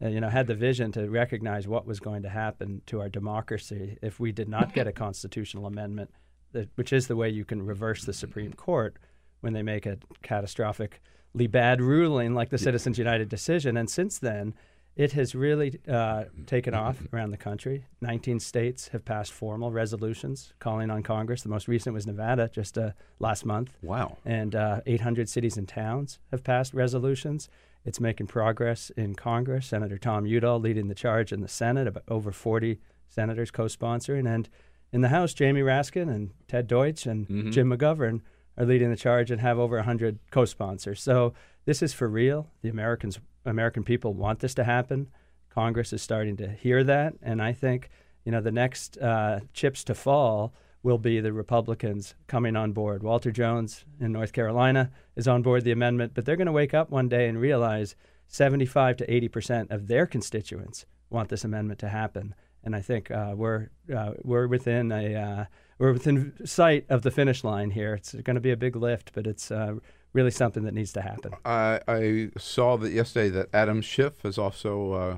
you 0.00 0.20
know 0.20 0.28
had 0.28 0.46
the 0.46 0.54
vision 0.54 0.92
to 0.92 1.08
recognize 1.08 1.68
what 1.68 1.86
was 1.86 2.00
going 2.00 2.22
to 2.22 2.28
happen 2.28 2.82
to 2.86 3.00
our 3.00 3.08
democracy 3.08 3.98
if 4.02 4.18
we 4.18 4.32
did 4.32 4.48
not 4.48 4.72
get 4.74 4.86
a 4.86 4.92
constitutional 4.92 5.66
amendment, 5.66 6.10
that, 6.52 6.68
which 6.76 6.92
is 6.92 7.06
the 7.06 7.16
way 7.16 7.28
you 7.28 7.44
can 7.44 7.64
reverse 7.64 8.04
the 8.04 8.12
Supreme 8.12 8.52
Court 8.52 8.96
when 9.40 9.52
they 9.52 9.62
make 9.62 9.86
a 9.86 9.98
catastrophically 10.22 11.50
bad 11.50 11.80
ruling 11.80 12.34
like 12.34 12.50
the 12.50 12.58
Citizens 12.58 12.98
United 12.98 13.28
decision. 13.28 13.76
And 13.76 13.90
since 13.90 14.18
then, 14.18 14.54
it 14.96 15.12
has 15.12 15.34
really 15.34 15.78
uh, 15.88 16.24
taken 16.46 16.74
off 16.74 17.02
around 17.12 17.30
the 17.30 17.36
country. 17.38 17.84
19 18.00 18.40
states 18.40 18.88
have 18.88 19.04
passed 19.04 19.32
formal 19.32 19.70
resolutions 19.72 20.52
calling 20.58 20.90
on 20.90 21.02
Congress. 21.02 21.42
The 21.42 21.48
most 21.48 21.66
recent 21.68 21.94
was 21.94 22.06
Nevada 22.06 22.50
just 22.52 22.76
uh, 22.76 22.90
last 23.18 23.46
month. 23.46 23.70
Wow. 23.82 24.18
And 24.24 24.54
uh, 24.54 24.80
800 24.86 25.28
cities 25.28 25.56
and 25.56 25.66
towns 25.66 26.18
have 26.30 26.44
passed 26.44 26.74
resolutions. 26.74 27.48
It's 27.84 28.00
making 28.00 28.26
progress 28.26 28.90
in 28.96 29.14
Congress. 29.14 29.66
Senator 29.66 29.98
Tom 29.98 30.26
Udall 30.26 30.60
leading 30.60 30.88
the 30.88 30.94
charge 30.94 31.32
in 31.32 31.40
the 31.40 31.48
Senate, 31.48 31.86
about 31.88 32.04
over 32.08 32.30
40 32.30 32.78
senators 33.08 33.50
co 33.50 33.64
sponsoring. 33.64 34.32
And 34.32 34.48
in 34.92 35.00
the 35.00 35.08
House, 35.08 35.32
Jamie 35.32 35.62
Raskin 35.62 36.08
and 36.14 36.30
Ted 36.48 36.66
Deutch 36.68 37.06
and 37.06 37.26
Mhm. 37.28 37.50
Jim 37.52 37.70
McGovern 37.70 38.20
are 38.58 38.66
leading 38.66 38.90
the 38.90 38.96
charge 38.96 39.30
and 39.30 39.40
have 39.40 39.58
over 39.58 39.76
100 39.78 40.18
co-sponsors. 40.30 41.00
So 41.00 41.32
this 41.64 41.82
is 41.82 41.94
for 41.94 42.06
real. 42.06 42.50
The 42.60 42.68
Americans, 42.68 43.18
American 43.44 43.84
people 43.84 44.14
want 44.14 44.40
this 44.40 44.54
to 44.54 44.64
happen. 44.64 45.08
Congress 45.50 45.92
is 45.92 46.02
starting 46.02 46.36
to 46.38 46.48
hear 46.48 46.82
that, 46.84 47.14
and 47.22 47.42
I 47.42 47.52
think 47.52 47.90
you 48.24 48.32
know 48.32 48.40
the 48.40 48.52
next 48.52 48.98
uh, 48.98 49.40
chips 49.52 49.84
to 49.84 49.94
fall 49.94 50.54
will 50.82 50.98
be 50.98 51.20
the 51.20 51.32
Republicans 51.32 52.14
coming 52.26 52.56
on 52.56 52.72
board. 52.72 53.02
Walter 53.02 53.30
Jones 53.30 53.84
in 54.00 54.12
North 54.12 54.32
Carolina 54.32 54.90
is 55.14 55.28
on 55.28 55.42
board 55.42 55.64
the 55.64 55.72
amendment, 55.72 56.12
but 56.14 56.24
they're 56.24 56.36
going 56.36 56.46
to 56.46 56.52
wake 56.52 56.74
up 56.74 56.90
one 56.90 57.08
day 57.08 57.28
and 57.28 57.40
realize 57.40 57.94
75 58.28 58.96
to 58.98 59.12
80 59.12 59.28
percent 59.28 59.70
of 59.70 59.86
their 59.88 60.06
constituents 60.06 60.86
want 61.12 61.28
this 61.28 61.44
amendment 61.44 61.78
to 61.80 61.88
happen. 61.88 62.34
And 62.64 62.74
I 62.74 62.80
think 62.80 63.10
uh, 63.10 63.34
we're 63.36 63.70
uh, 63.94 64.12
we're 64.22 64.46
within 64.46 64.90
a 64.92 65.14
uh, 65.14 65.44
we're 65.78 65.92
within 65.92 66.32
sight 66.44 66.86
of 66.88 67.02
the 67.02 67.10
finish 67.10 67.44
line 67.44 67.70
here. 67.70 67.94
It's 67.94 68.14
going 68.14 68.36
to 68.36 68.40
be 68.40 68.52
a 68.52 68.56
big 68.56 68.76
lift, 68.76 69.12
but 69.14 69.26
it's 69.26 69.50
uh, 69.50 69.74
really 70.12 70.30
something 70.30 70.64
that 70.64 70.74
needs 70.74 70.92
to 70.92 71.00
happen. 71.00 71.32
I, 71.44 71.80
I 71.88 72.30
saw 72.36 72.76
that 72.78 72.90
yesterday 72.92 73.30
that 73.30 73.48
Adam 73.54 73.80
Schiff 73.80 74.24
is 74.24 74.38
also 74.38 74.92
uh, 74.92 75.16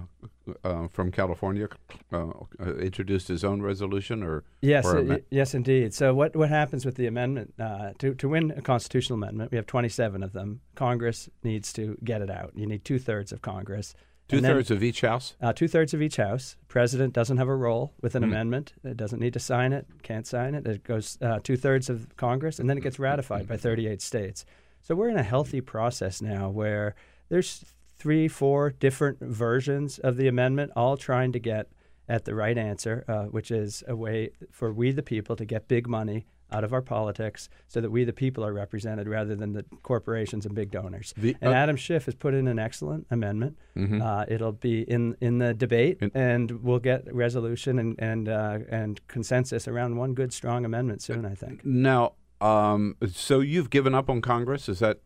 uh, 0.64 0.88
from 0.88 1.11
California 1.11 1.68
uh, 2.12 2.30
introduced 2.78 3.28
his 3.28 3.45
own 3.45 3.62
resolution, 3.62 4.22
or 4.22 4.45
yes, 4.61 4.84
or 4.86 4.99
uh, 5.12 5.18
yes, 5.30 5.55
indeed. 5.55 5.95
So 5.95 6.14
what 6.14 6.36
what 6.36 6.49
happens 6.49 6.84
with 6.84 6.97
the 6.97 7.07
amendment 7.07 7.55
uh, 7.59 7.92
to 7.99 8.14
to 8.14 8.28
win 8.28 8.53
a 8.53 8.62
constitutional 8.62 9.16
amendment? 9.16 9.51
We 9.51 9.57
have 9.57 9.66
27 9.66 10.22
of 10.22 10.32
them. 10.32 10.61
Congress 10.74 11.28
needs 11.42 11.72
to 11.74 11.97
get 12.05 12.22
it 12.22 12.30
out. 12.30 12.53
You 12.55 12.66
need 12.66 12.84
two 12.84 12.99
thirds 12.99 13.32
of 13.32 13.42
Congress. 13.42 13.95
Two 14.26 14.40
thirds 14.40 14.70
of 14.70 14.82
each 14.82 15.03
house? 15.03 15.34
Uh, 15.42 15.53
two 15.53 15.68
thirds 15.68 15.92
of 15.92 16.01
each 16.01 16.16
house. 16.16 16.57
President 16.68 17.12
doesn't 17.12 17.36
have 17.36 17.47
a 17.49 17.55
role 17.55 17.92
with 18.01 18.14
an 18.14 18.22
Mm. 18.22 18.28
amendment. 18.28 18.72
It 18.82 18.97
doesn't 18.97 19.20
need 19.20 19.34
to 19.34 19.38
sign 19.38 19.74
it, 19.74 19.86
can't 20.03 20.26
sign 20.26 20.55
it. 20.55 20.66
It 20.66 20.82
goes 20.82 21.18
uh, 21.20 21.40
two 21.42 21.59
thirds 21.59 21.90
of 21.90 22.16
Congress, 22.16 22.59
and 22.59 22.68
then 22.70 22.78
it 22.78 22.80
gets 22.80 22.99
ratified 22.99 23.47
by 23.47 23.59
38 23.59 24.01
states. 24.01 24.47
So 24.85 24.95
we're 24.95 25.09
in 25.09 25.16
a 25.16 25.22
healthy 25.22 25.62
process 25.62 26.20
now 26.20 26.51
where 26.51 26.95
there's 27.30 27.64
three, 27.97 28.28
four 28.28 28.68
different 28.70 29.18
versions 29.20 29.99
of 29.99 30.16
the 30.18 30.28
amendment, 30.28 30.72
all 30.76 30.99
trying 30.99 31.32
to 31.32 31.39
get 31.39 31.68
at 32.07 32.26
the 32.26 32.35
right 32.35 32.59
answer, 32.59 33.03
uh, 33.09 33.22
which 33.24 33.51
is 33.51 33.82
a 33.89 33.97
way 33.97 34.30
for 34.51 34.70
we, 34.74 34.93
the 34.93 35.03
people, 35.03 35.37
to 35.37 35.47
get 35.47 35.68
big 35.68 35.89
money 35.89 36.26
out 36.53 36.62
of 36.64 36.74
our 36.74 36.82
politics 36.82 37.49
so 37.66 37.80
that 37.80 37.91
we, 37.91 38.05
the 38.05 38.12
people, 38.12 38.45
are 38.45 38.53
represented 38.53 39.09
rather 39.09 39.35
than 39.35 39.55
the 39.55 39.64
corporations 39.82 40.45
and 40.45 40.55
big 40.55 40.70
donors. 40.70 41.14
The- 41.16 41.35
and 41.41 41.55
uh, 41.55 41.57
Adam 41.57 41.76
Schiff 41.76 42.05
has 42.05 42.14
put 42.14 42.35
in 42.35 42.47
an 42.47 42.59
excellent 42.59 43.07
amendment. 43.11 43.57
Mhm. 43.74 44.03
Uh, 44.03 44.26
it'll 44.28 44.53
be 44.53 44.82
in, 44.82 45.16
in 45.22 45.39
the 45.39 45.55
debate, 45.55 45.97
and 46.12 46.62
we'll 46.62 46.78
get 46.78 47.12
resolution 47.12 47.78
and 47.78 47.97
and 47.99 48.28
uh, 48.28 48.59
and 48.68 49.01
consensus 49.09 49.66
around 49.66 49.97
one 49.97 50.12
good, 50.12 50.30
strong 50.35 50.66
amendment 50.66 51.01
soon. 51.01 51.24
I 51.24 51.35
think. 51.35 51.64
Now, 51.64 52.12
um, 52.45 52.97
so 53.12 53.40
you've 53.40 53.70
given 53.70 53.95
up 53.95 54.09
on 54.11 54.20
Congress? 54.20 54.68
Is 54.68 54.78
that 54.80 55.01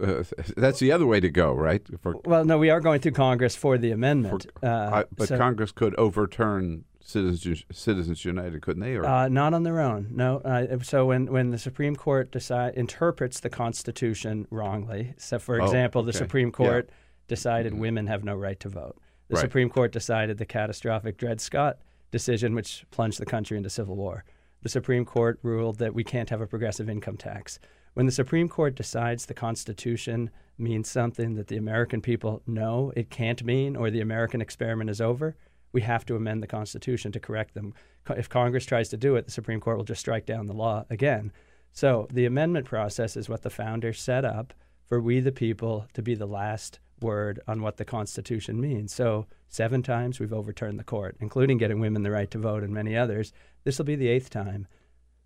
uh, 0.00 0.22
that's 0.56 0.78
the 0.78 0.92
other 0.92 1.06
way 1.06 1.18
to 1.20 1.28
go, 1.28 1.52
right? 1.52 1.82
For, 2.00 2.14
Well, 2.24 2.44
no, 2.44 2.56
we 2.58 2.70
are 2.70 2.80
going 2.80 3.00
through 3.00 3.12
Congress 3.12 3.56
for 3.56 3.76
the 3.78 3.90
amendment. 3.90 4.46
uh, 4.62 4.66
I- 4.66 5.04
but 5.16 5.28
so- 5.28 5.36
Congress 5.38 5.72
could 5.72 5.94
overturn 5.96 6.84
Citizens 7.04 7.64
Citizens 7.72 8.24
United, 8.24 8.62
couldn't 8.62 8.80
they? 8.82 8.94
Or 8.94 9.04
Uh, 9.04 9.28
not 9.28 9.54
on 9.54 9.64
their 9.64 9.80
own. 9.80 10.06
No. 10.12 10.38
Uh, 10.44 10.78
so 10.82 11.06
when, 11.06 11.26
when 11.26 11.50
the 11.50 11.58
Supreme 11.58 11.96
Court 11.96 12.30
decide, 12.30 12.74
interprets 12.74 13.40
the 13.40 13.50
Constitution 13.50 14.46
wrongly, 14.50 15.14
so 15.18 15.40
for 15.40 15.60
Oh, 15.60 15.64
example, 15.64 16.04
the 16.04 16.10
okay. 16.10 16.18
Supreme 16.18 16.48
Yeah. 16.48 16.52
Court 16.52 16.90
decided 17.26 17.74
women 17.74 18.06
have 18.06 18.22
no 18.22 18.36
right 18.36 18.60
to 18.60 18.68
vote. 18.68 18.96
The 19.28 19.34
Right. 19.34 19.40
Supreme 19.40 19.68
Court 19.68 19.90
decided 19.90 20.38
the 20.38 20.46
catastrophic 20.46 21.16
Dred 21.18 21.40
Scott 21.40 21.78
decision, 22.12 22.54
which 22.54 22.84
plunged 22.92 23.18
the 23.18 23.26
country 23.26 23.56
into 23.56 23.68
civil 23.70 23.96
war. 23.96 24.22
The 24.62 24.68
Supreme 24.68 25.04
Court 25.04 25.38
ruled 25.42 25.78
that 25.78 25.94
we 25.94 26.04
can't 26.04 26.30
have 26.30 26.40
a 26.40 26.46
progressive 26.46 26.88
income 26.88 27.16
tax. 27.16 27.58
When 27.94 28.06
the 28.06 28.12
Supreme 28.12 28.48
Court 28.48 28.74
decides 28.74 29.26
the 29.26 29.34
Constitution 29.34 30.30
means 30.56 30.88
something 30.88 31.34
that 31.34 31.48
the 31.48 31.56
American 31.56 32.00
people 32.00 32.42
know 32.46 32.92
it 32.96 33.10
can't 33.10 33.44
mean, 33.44 33.76
or 33.76 33.90
the 33.90 34.00
American 34.00 34.40
experiment 34.40 34.88
is 34.88 35.00
over, 35.00 35.36
we 35.72 35.80
have 35.82 36.06
to 36.06 36.16
amend 36.16 36.42
the 36.42 36.46
Constitution 36.46 37.12
to 37.12 37.20
correct 37.20 37.54
them. 37.54 37.74
If 38.10 38.28
Congress 38.28 38.64
tries 38.64 38.88
to 38.90 38.96
do 38.96 39.16
it, 39.16 39.24
the 39.24 39.32
Supreme 39.32 39.60
Court 39.60 39.76
will 39.76 39.84
just 39.84 40.00
strike 40.00 40.26
down 40.26 40.46
the 40.46 40.52
law 40.52 40.84
again. 40.90 41.32
So 41.72 42.06
the 42.12 42.26
amendment 42.26 42.66
process 42.66 43.16
is 43.16 43.28
what 43.28 43.42
the 43.42 43.50
founders 43.50 44.00
set 44.00 44.24
up 44.24 44.54
for 44.86 45.00
we, 45.00 45.20
the 45.20 45.32
people, 45.32 45.86
to 45.94 46.02
be 46.02 46.14
the 46.14 46.26
last 46.26 46.78
word 47.00 47.40
on 47.48 47.62
what 47.62 47.78
the 47.78 47.84
Constitution 47.84 48.60
means. 48.60 48.94
So 48.94 49.26
seven 49.48 49.82
times 49.82 50.20
we've 50.20 50.32
overturned 50.32 50.78
the 50.78 50.84
court, 50.84 51.16
including 51.20 51.58
getting 51.58 51.80
women 51.80 52.02
the 52.02 52.10
right 52.10 52.30
to 52.30 52.38
vote 52.38 52.62
and 52.62 52.72
many 52.72 52.96
others. 52.96 53.32
This 53.64 53.78
will 53.78 53.84
be 53.84 53.96
the 53.96 54.08
eighth 54.08 54.30
time. 54.30 54.66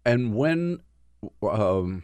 and 0.04 0.34
when 0.34 0.80
um, 1.42 2.02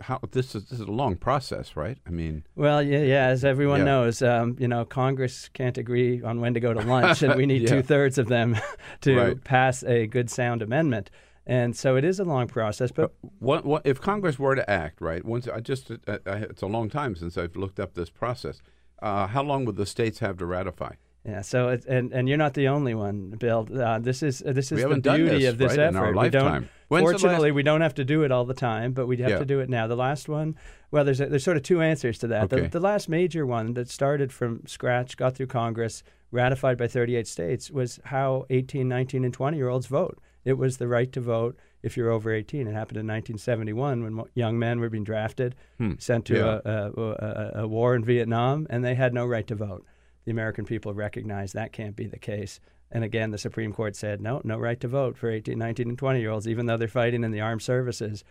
how 0.00 0.18
this 0.32 0.54
is 0.54 0.64
this 0.68 0.80
is 0.80 0.86
a 0.86 0.90
long 0.92 1.16
process, 1.16 1.76
right? 1.76 1.98
I 2.06 2.10
mean, 2.10 2.44
Well, 2.56 2.82
yeah, 2.82 3.00
yeah. 3.02 3.26
As 3.26 3.44
everyone 3.44 3.80
Yeah. 3.80 3.84
knows, 3.84 4.22
um, 4.22 4.56
you 4.58 4.68
know, 4.68 4.84
Congress 4.84 5.48
can't 5.52 5.78
agree 5.78 6.22
on 6.22 6.40
when 6.40 6.54
to 6.54 6.60
go 6.60 6.72
to 6.74 6.80
lunch, 6.80 7.22
and 7.22 7.34
we 7.36 7.46
need 7.52 7.62
Yeah. 7.62 7.68
two 7.68 7.82
thirds 7.82 8.18
of 8.18 8.28
them 8.28 8.56
to 9.02 9.16
Right. 9.16 9.44
pass 9.44 9.82
a 9.84 10.06
good, 10.06 10.30
sound 10.30 10.62
amendment. 10.62 11.10
And 11.46 11.76
so 11.76 11.96
it 11.96 12.04
is 12.04 12.20
a 12.20 12.24
long 12.24 12.46
process. 12.46 12.92
But 12.92 13.12
what, 13.40 13.64
what 13.64 13.82
if 13.84 14.00
Congress 14.00 14.38
were 14.38 14.54
to 14.54 14.68
act 14.70 15.00
right? 15.00 15.24
Once 15.24 15.48
I 15.48 15.58
just 15.60 15.90
I, 16.06 16.18
I, 16.26 16.36
it's 16.36 16.62
a 16.62 16.66
long 16.66 16.88
time 16.88 17.16
since 17.16 17.36
I've 17.36 17.56
looked 17.56 17.80
up 17.80 17.94
this 17.94 18.10
process. 18.10 18.62
Uh, 19.00 19.26
how 19.26 19.42
long 19.42 19.64
would 19.64 19.74
the 19.76 19.86
states 19.86 20.20
have 20.20 20.36
to 20.38 20.46
ratify? 20.46 20.92
Yeah, 21.24 21.42
so 21.42 21.68
it, 21.68 21.84
and 21.86 22.12
and 22.12 22.28
you're 22.28 22.36
not 22.38 22.54
the 22.54 22.66
only 22.68 22.94
one, 22.94 23.30
Bill. 23.38 23.68
Uh, 23.72 24.00
this 24.00 24.22
is 24.24 24.42
uh, 24.42 24.52
this 24.52 24.72
is 24.72 24.82
the 24.82 24.88
beauty 25.00 25.38
this, 25.38 25.48
of 25.50 25.58
this 25.58 25.76
right, 25.76 25.88
in 25.88 25.96
effort. 25.96 26.16
we 26.16 26.28
don't. 26.30 26.44
lifetime. 26.44 26.68
When's 26.88 27.04
fortunately, 27.10 27.52
we 27.52 27.62
don't 27.62 27.80
have 27.80 27.94
to 27.94 28.04
do 28.04 28.22
it 28.24 28.32
all 28.32 28.44
the 28.44 28.54
time, 28.54 28.92
but 28.92 29.06
we 29.06 29.16
have 29.18 29.30
Yeah. 29.30 29.38
to 29.38 29.44
do 29.44 29.60
it 29.60 29.70
now. 29.70 29.86
The 29.86 29.96
last 29.96 30.28
one, 30.28 30.56
well, 30.90 31.04
there's 31.04 31.20
a, 31.20 31.26
there's 31.26 31.44
sort 31.44 31.56
of 31.56 31.62
two 31.62 31.80
answers 31.80 32.18
to 32.18 32.26
that. 32.26 32.52
Okay. 32.52 32.62
The, 32.62 32.68
the 32.68 32.80
last 32.80 33.08
major 33.08 33.46
one 33.46 33.72
that 33.74 33.88
started 33.88 34.32
from 34.32 34.66
scratch, 34.66 35.16
got 35.16 35.34
through 35.36 35.46
Congress, 35.46 36.02
ratified 36.32 36.76
by 36.76 36.88
38 36.88 37.26
states, 37.28 37.70
was 37.70 37.98
how 38.06 38.44
18, 38.50 38.88
19, 38.88 39.24
and 39.24 39.32
20 39.32 39.56
year 39.56 39.68
olds 39.68 39.86
vote. 39.86 40.18
It 40.44 40.54
was 40.58 40.78
the 40.78 40.88
right 40.88 41.10
to 41.12 41.20
vote 41.20 41.56
if 41.84 41.96
you're 41.96 42.10
over 42.10 42.32
18. 42.34 42.66
It 42.66 42.72
happened 42.74 42.98
in 42.98 43.06
1971 43.06 44.02
when 44.02 44.24
young 44.34 44.58
men 44.58 44.80
were 44.80 44.90
being 44.90 45.04
drafted, 45.04 45.54
Hmm. 45.78 45.92
sent 45.98 46.24
to 46.26 46.34
Yeah. 46.34 46.60
a, 46.64 46.90
a, 46.90 47.00
a, 47.00 47.52
a 47.62 47.68
war 47.68 47.94
in 47.94 48.04
Vietnam, 48.04 48.66
and 48.68 48.84
they 48.84 48.96
had 48.96 49.14
no 49.14 49.24
right 49.24 49.46
to 49.46 49.54
vote. 49.54 49.86
The 50.24 50.30
American 50.30 50.64
people 50.64 50.94
recognized 50.94 51.54
that 51.54 51.72
can't 51.72 51.96
be 51.96 52.06
the 52.06 52.18
case. 52.18 52.60
And 52.90 53.04
again, 53.04 53.30
the 53.30 53.38
Supreme 53.38 53.72
Court 53.72 53.96
said, 53.96 54.20
no, 54.20 54.40
no 54.44 54.58
right 54.58 54.78
to 54.80 54.88
vote 54.88 55.16
for 55.16 55.30
18, 55.30 55.58
19, 55.58 55.88
and 55.88 55.98
20 55.98 56.20
year 56.20 56.30
olds, 56.30 56.46
even 56.46 56.66
though 56.66 56.76
they're 56.76 56.88
fighting 56.88 57.24
in 57.24 57.30
the 57.30 57.40
armed 57.40 57.62
services, 57.62 58.22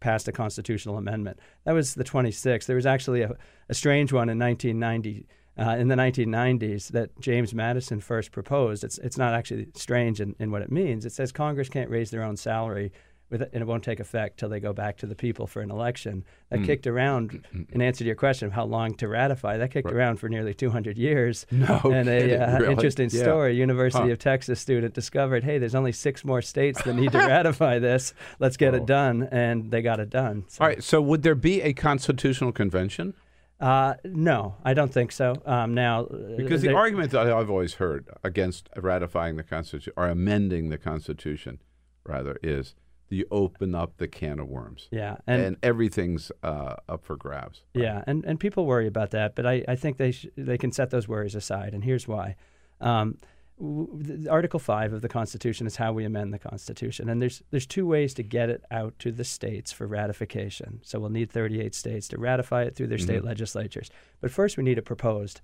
passed 0.00 0.28
a 0.28 0.32
constitutional 0.32 0.98
amendment. 0.98 1.38
That 1.64 1.72
was 1.72 1.94
the 1.94 2.04
26th. 2.04 2.66
There 2.66 2.76
was 2.76 2.86
actually 2.86 3.22
a, 3.22 3.36
a 3.68 3.74
strange 3.74 4.12
one 4.12 4.28
in 4.28 4.38
1990. 4.38 5.26
Uh, 5.60 5.74
in 5.76 5.88
the 5.88 5.96
1990s, 5.96 6.92
that 6.92 7.18
James 7.18 7.52
Madison 7.52 7.98
first 7.98 8.30
proposed. 8.30 8.84
It's 8.84 8.96
it's 8.98 9.18
not 9.18 9.34
actually 9.34 9.66
strange 9.74 10.20
in, 10.20 10.36
in 10.38 10.52
what 10.52 10.62
it 10.62 10.70
means. 10.70 11.04
It 11.04 11.10
says 11.10 11.32
Congress 11.32 11.68
can't 11.68 11.90
raise 11.90 12.12
their 12.12 12.22
own 12.22 12.36
salary, 12.36 12.92
with, 13.30 13.42
and 13.42 13.62
it 13.62 13.66
won't 13.66 13.84
take 13.84 14.00
effect 14.00 14.38
till 14.38 14.48
they 14.48 14.60
go 14.60 14.72
back 14.72 14.96
to 14.98 15.06
the 15.06 15.14
people 15.14 15.46
for 15.46 15.60
an 15.60 15.70
election. 15.70 16.24
That 16.50 16.60
Hmm. 16.60 16.64
kicked 16.64 16.86
around, 16.86 17.44
in 17.70 17.82
answer 17.82 17.98
to 17.98 18.04
your 18.06 18.14
question 18.14 18.46
of 18.46 18.52
how 18.52 18.64
long 18.64 18.94
to 18.94 19.08
ratify, 19.08 19.58
that 19.58 19.70
kicked 19.70 19.86
Right. 19.86 19.94
around 19.94 20.16
for 20.16 20.28
nearly 20.28 20.54
200 20.54 20.96
years. 20.96 21.46
No 21.52 21.80
and 21.92 22.08
a 22.08 22.36
uh, 22.38 22.58
really? 22.60 22.72
interesting 22.72 23.10
Yeah. 23.12 23.22
story. 23.22 23.54
University 23.56 24.06
Huh. 24.06 24.12
of 24.12 24.18
Texas 24.18 24.60
student 24.60 24.94
discovered, 24.94 25.44
hey, 25.44 25.58
there's 25.58 25.74
only 25.74 25.92
six 25.92 26.24
more 26.24 26.40
states 26.40 26.80
that 26.82 26.94
need 26.94 27.12
to 27.12 27.18
ratify 27.34 27.78
this. 27.78 28.14
Let's 28.38 28.56
get 28.56 28.72
Oh. 28.74 28.78
it 28.78 28.86
done, 28.86 29.28
and 29.30 29.70
they 29.70 29.82
got 29.82 30.00
it 30.00 30.08
done. 30.10 30.44
So, 30.48 30.62
All 30.64 30.68
right. 30.68 30.82
So 30.82 31.02
would 31.02 31.22
there 31.22 31.34
be 31.34 31.60
a 31.62 31.72
constitutional 31.74 32.52
convention? 32.52 33.14
uh, 33.60 33.94
no, 34.04 34.54
I 34.64 34.72
don't 34.72 34.92
think 34.94 35.10
so. 35.10 35.34
Um, 35.44 35.74
now, 35.74 36.04
uh, 36.04 36.36
Because 36.36 36.62
the 36.62 36.72
argument 36.74 37.10
that 37.10 37.26
I've 37.26 37.50
always 37.50 37.74
heard 37.74 38.08
against 38.22 38.68
ratifying 38.76 39.34
the 39.36 39.42
Constitution 39.42 39.92
or 39.96 40.06
amending 40.06 40.68
the 40.68 40.78
Constitution, 40.78 41.58
rather, 42.06 42.38
is 42.42 42.76
you 43.12 43.24
open 43.30 43.74
up 43.74 43.96
the 43.96 44.08
can 44.08 44.38
of 44.38 44.48
worms. 44.48 44.88
Yeah, 44.90 45.16
and, 45.26 45.42
and- 45.42 45.56
everything's 45.62 46.30
uh, 46.42 46.74
up 46.88 47.04
for 47.04 47.16
grabs. 47.16 47.62
Yeah, 47.74 48.04
and, 48.06 48.24
and 48.24 48.38
people 48.38 48.66
worry 48.66 48.86
about 48.86 49.10
that, 49.12 49.34
but 49.34 49.46
I, 49.46 49.64
I 49.68 49.76
think 49.76 49.96
they 49.96 50.12
sh- 50.12 50.26
they 50.36 50.58
can 50.58 50.72
set 50.72 50.90
those 50.90 51.08
worries 51.08 51.34
aside, 51.34 51.74
and 51.74 51.84
here's 51.84 52.06
why. 52.06 52.36
Um, 52.80 53.18
w- 53.58 54.26
Article 54.30 54.60
five 54.60 54.92
of 54.92 55.00
the 55.02 55.08
Constitution 55.08 55.66
is 55.66 55.76
how 55.76 55.92
we 55.92 56.04
amend 56.04 56.32
the 56.32 56.38
Constitution, 56.38 57.08
and 57.08 57.20
there's 57.20 57.42
there's 57.50 57.66
two 57.66 57.86
ways 57.86 58.14
to 58.14 58.22
get 58.22 58.50
it 58.50 58.64
out 58.70 58.98
to 59.00 59.10
the 59.12 59.24
states 59.24 59.72
for 59.72 59.86
ratification. 59.86 60.80
So 60.82 61.00
we'll 61.00 61.10
need 61.10 61.30
38 61.30 61.74
states 61.74 62.08
to 62.08 62.18
ratify 62.18 62.62
it 62.64 62.76
through 62.76 62.88
their 62.88 62.98
state 62.98 63.22
Mhm. 63.22 63.26
legislatures. 63.26 63.90
But 64.20 64.30
first, 64.30 64.56
we 64.56 64.62
need 64.64 64.78
it 64.78 64.84
proposed. 64.84 65.40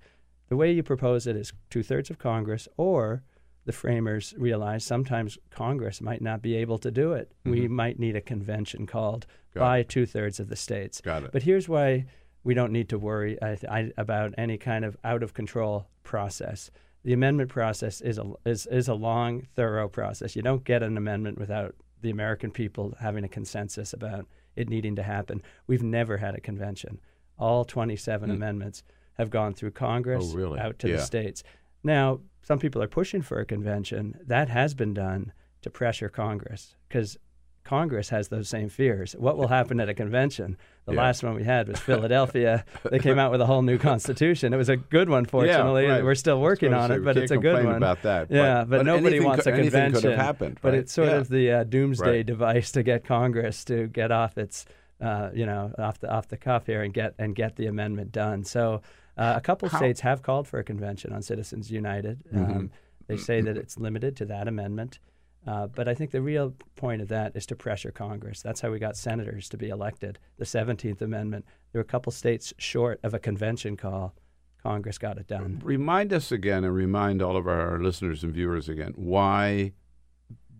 The 0.47 0.55
way 0.55 0.71
you 0.71 0.83
propose 0.83 1.25
it 1.27 1.35
is 1.35 1.51
two 1.69 1.83
thirds 1.83 2.09
of 2.09 2.19
Congress, 2.19 2.67
or 2.77 3.23
the 3.65 3.71
framers 3.71 4.33
realized 4.37 4.85
sometimes 4.87 5.37
Congress 5.49 5.99
might 6.01 6.21
not 6.21 6.41
be 6.41 6.55
able 6.55 6.77
to 6.79 6.91
do 6.91 7.13
it. 7.13 7.31
We 7.43 7.61
Mhm. 7.61 7.69
might 7.69 7.99
need 7.99 8.15
a 8.15 8.21
convention 8.21 8.85
called 8.85 9.25
Got 9.53 9.59
by 9.61 9.83
two 9.83 10.05
thirds 10.05 10.39
of 10.39 10.49
the 10.49 10.55
states. 10.55 11.01
Got 11.01 11.23
it. 11.23 11.31
But 11.31 11.43
here's 11.43 11.67
why 11.67 12.05
we 12.43 12.53
don't 12.53 12.71
need 12.71 12.89
to 12.89 12.99
worry 12.99 13.41
I, 13.41 13.57
I, 13.67 13.91
about 13.97 14.33
any 14.37 14.57
kind 14.59 14.85
of 14.85 14.95
out 15.03 15.23
of 15.23 15.33
control 15.33 15.87
process. 16.03 16.69
The 17.03 17.13
amendment 17.13 17.49
process 17.49 18.01
is 18.01 18.17
a 18.19 18.33
is, 18.45 18.65
is 18.67 18.87
a 18.87 18.93
long, 18.93 19.41
thorough 19.55 19.87
process. 19.89 20.35
You 20.35 20.41
don't 20.43 20.63
get 20.63 20.83
an 20.83 20.95
amendment 20.97 21.37
without 21.39 21.75
the 22.01 22.09
American 22.11 22.51
people 22.51 22.95
having 22.99 23.23
a 23.23 23.27
consensus 23.27 23.93
about 23.93 24.27
it 24.55 24.69
needing 24.69 24.95
to 24.95 25.03
happen. 25.03 25.41
We've 25.67 25.83
never 25.83 26.17
had 26.17 26.35
a 26.35 26.39
convention. 26.41 26.99
All 27.39 27.65
27 27.65 28.29
amendments 28.29 28.83
have 29.13 29.29
gone 29.29 29.53
through 29.53 29.71
Congress 29.71 30.31
Oh, 30.33 30.35
really? 30.37 30.59
out 30.59 30.77
to 30.79 30.89
Yeah. 30.89 30.97
the 30.97 31.01
states. 31.01 31.43
Now, 31.83 32.21
some 32.45 32.59
people 32.59 32.81
are 32.81 32.87
pushing 32.87 33.21
for 33.21 33.39
a 33.39 33.45
convention. 33.45 34.17
That 34.25 34.47
has 34.49 34.73
been 34.73 34.93
done 34.93 35.33
to 35.63 35.69
pressure 35.69 36.07
Congress 36.09 36.75
because 36.87 37.17
Congress 37.63 38.09
has 38.09 38.27
those 38.27 38.47
same 38.47 38.69
fears. 38.69 39.13
What 39.17 39.37
will 39.37 39.47
happen 39.47 39.79
at 39.79 39.89
a 39.89 39.95
convention? 39.95 40.55
The 40.85 40.93
Yeah. 40.93 41.01
last 41.01 41.23
one 41.23 41.33
we 41.33 41.43
had 41.43 41.67
was 41.67 41.79
Philadelphia. 41.91 42.63
they 42.91 42.99
came 42.99 43.17
out 43.17 43.31
with 43.31 43.41
a 43.41 43.47
whole 43.47 43.63
new 43.63 43.77
constitution. 43.89 44.53
It 44.53 44.57
was 44.57 44.69
a 44.69 44.77
good 44.77 45.09
one, 45.09 45.25
fortunately. 45.25 45.87
right. 45.87 46.03
We're 46.03 46.13
still 46.13 46.39
working 46.39 46.75
on 46.75 46.89
say, 46.89 46.97
it, 46.97 47.03
but 47.03 47.17
it's 47.17 47.31
a 47.31 47.37
good 47.37 47.65
one. 47.65 47.75
about 47.77 48.03
that, 48.03 48.29
but- 48.29 48.35
Yeah, 48.35 48.59
but, 48.65 48.77
but 48.77 48.85
nobody 48.85 49.19
wants 49.19 49.47
a 49.47 49.51
convention. 49.51 49.99
could 50.01 50.11
have 50.11 50.19
happened, 50.19 50.59
But 50.61 50.75
it's 50.75 50.93
sort 50.93 51.07
Yeah. 51.09 51.15
of 51.15 51.29
the 51.29 51.51
uh, 51.51 51.63
doomsday 51.63 52.17
Right. 52.17 52.25
device 52.25 52.71
to 52.73 52.83
get 52.83 53.03
Congress 53.03 53.65
to 53.65 53.87
get 53.87 54.11
off 54.11 54.37
its, 54.37 54.67
uh, 55.01 55.31
you 55.33 55.47
know, 55.47 55.73
off 55.79 55.99
the 55.99 56.11
off 56.13 56.27
the 56.27 56.37
cuff 56.37 56.67
here 56.67 56.83
and 56.83 56.93
get 56.93 57.15
and 57.17 57.35
get 57.35 57.55
the 57.55 57.65
amendment 57.65 58.11
done. 58.11 58.43
So 58.43 58.83
uh, 59.17 59.33
a 59.37 59.41
couple 59.41 59.69
How- 59.69 59.77
states 59.77 60.01
have 60.01 60.21
called 60.21 60.47
for 60.47 60.59
a 60.59 60.63
convention 60.63 61.13
on 61.13 61.21
Citizens 61.21 61.71
United. 61.71 62.23
Mhm. 62.33 62.55
Um, 62.55 62.71
they 63.07 63.17
say 63.17 63.41
that 63.41 63.55
it's 63.57 63.77
limited 63.77 64.15
to 64.17 64.25
that 64.25 64.47
amendment. 64.47 64.99
Uh, 65.47 65.67
but 65.67 65.87
I 65.87 65.93
think 65.93 66.09
the 66.09 66.23
real 66.23 66.55
point 66.75 67.03
of 67.03 67.07
that 67.09 67.35
is 67.35 67.45
to 67.45 67.55
pressure 67.55 67.91
Congress. 67.91 68.41
That's 68.41 68.61
how 68.61 68.71
we 68.71 68.79
got 68.79 68.97
senators 68.97 69.47
to 69.49 69.57
be 69.57 69.69
elected. 69.69 70.17
The 70.37 70.45
17th 70.45 71.01
Amendment. 71.03 71.45
There 71.71 71.79
were 71.79 71.83
a 71.83 71.87
couple 71.87 72.11
states 72.11 72.51
short 72.57 72.99
of 73.03 73.13
a 73.13 73.19
convention 73.19 73.77
call. 73.77 74.15
Congress 74.63 74.97
got 74.97 75.19
it 75.19 75.27
done. 75.27 75.61
Remind 75.63 76.11
us 76.11 76.31
again 76.31 76.63
and 76.63 76.73
remind 76.73 77.21
all 77.21 77.37
of 77.37 77.45
our 77.47 77.79
listeners 77.79 78.23
and 78.23 78.33
viewers 78.33 78.67
again 78.67 78.93
why 78.95 79.73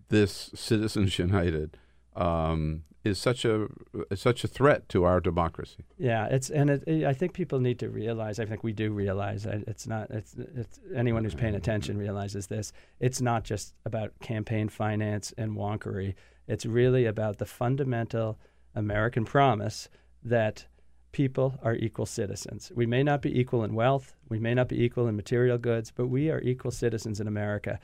this 0.08 0.50
Citizens 0.54 1.18
United 1.18 1.76
um, 2.14 2.84
is 3.06 3.18
such 3.18 3.44
a 3.44 3.68
is 4.10 4.20
such 4.20 4.44
a 4.44 4.48
threat 4.48 4.88
to 4.90 5.04
our 5.04 5.20
democracy. 5.20 5.84
Yeah, 5.98 6.26
it's 6.26 6.50
and 6.50 6.68
it, 6.70 6.84
it- 6.86 7.04
I 7.04 7.12
think 7.14 7.32
people 7.32 7.60
need 7.60 7.78
to 7.78 7.88
realize. 7.88 8.38
I 8.38 8.44
think 8.44 8.62
we 8.64 8.72
do 8.72 8.90
realize. 8.92 9.46
It's 9.46 9.86
not. 9.86 10.10
It's, 10.10 10.34
it's 10.34 10.80
anyone 10.94 11.24
who's 11.24 11.34
paying 11.34 11.54
attention 11.54 11.96
realizes 11.96 12.46
this. 12.48 12.72
It's 13.00 13.20
not 13.20 13.44
just 13.44 13.74
about 13.84 14.12
campaign 14.20 14.68
finance 14.68 15.32
and 15.38 15.56
wonkery. 15.56 16.14
It's 16.48 16.66
really 16.66 17.06
about 17.06 17.38
the 17.38 17.46
fundamental 17.46 18.38
American 18.74 19.24
promise 19.24 19.88
that 20.22 20.66
people 21.12 21.58
are 21.62 21.74
equal 21.74 22.04
citizens. 22.06 22.70
We 22.74 22.84
may 22.86 23.02
not 23.02 23.22
be 23.22 23.40
equal 23.40 23.64
in 23.64 23.74
wealth. 23.74 24.14
We 24.28 24.38
may 24.38 24.52
not 24.54 24.68
be 24.68 24.82
equal 24.84 25.08
in 25.08 25.16
material 25.16 25.56
goods, 25.56 25.90
but 25.94 26.08
we 26.08 26.30
are 26.30 26.40
equal 26.42 26.70
citizens 26.72 27.20
in 27.20 27.26
America. 27.26 27.78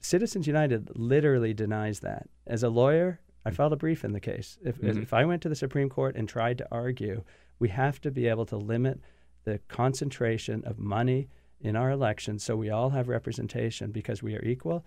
Citizens 0.00 0.46
United 0.46 0.90
literally 0.96 1.54
denies 1.54 2.00
that. 2.00 2.28
As 2.46 2.62
a 2.62 2.68
lawyer, 2.68 3.20
I 3.44 3.50
filed 3.50 3.72
a 3.72 3.76
brief 3.76 4.04
in 4.04 4.12
the 4.12 4.20
case. 4.20 4.58
If, 4.64 4.78
Mhm. 4.80 5.02
if 5.02 5.12
I 5.12 5.24
went 5.24 5.42
to 5.42 5.48
the 5.48 5.54
Supreme 5.54 5.88
Court 5.88 6.16
and 6.16 6.28
tried 6.28 6.58
to 6.58 6.68
argue, 6.70 7.22
we 7.58 7.68
have 7.68 8.00
to 8.02 8.10
be 8.10 8.26
able 8.26 8.46
to 8.46 8.56
limit 8.56 9.00
the 9.44 9.58
concentration 9.68 10.62
of 10.64 10.78
money 10.78 11.28
in 11.60 11.76
our 11.76 11.90
elections 11.90 12.42
so 12.42 12.56
we 12.56 12.70
all 12.70 12.90
have 12.90 13.08
representation 13.08 13.90
because 13.90 14.22
we 14.22 14.34
are 14.34 14.44
equal. 14.44 14.84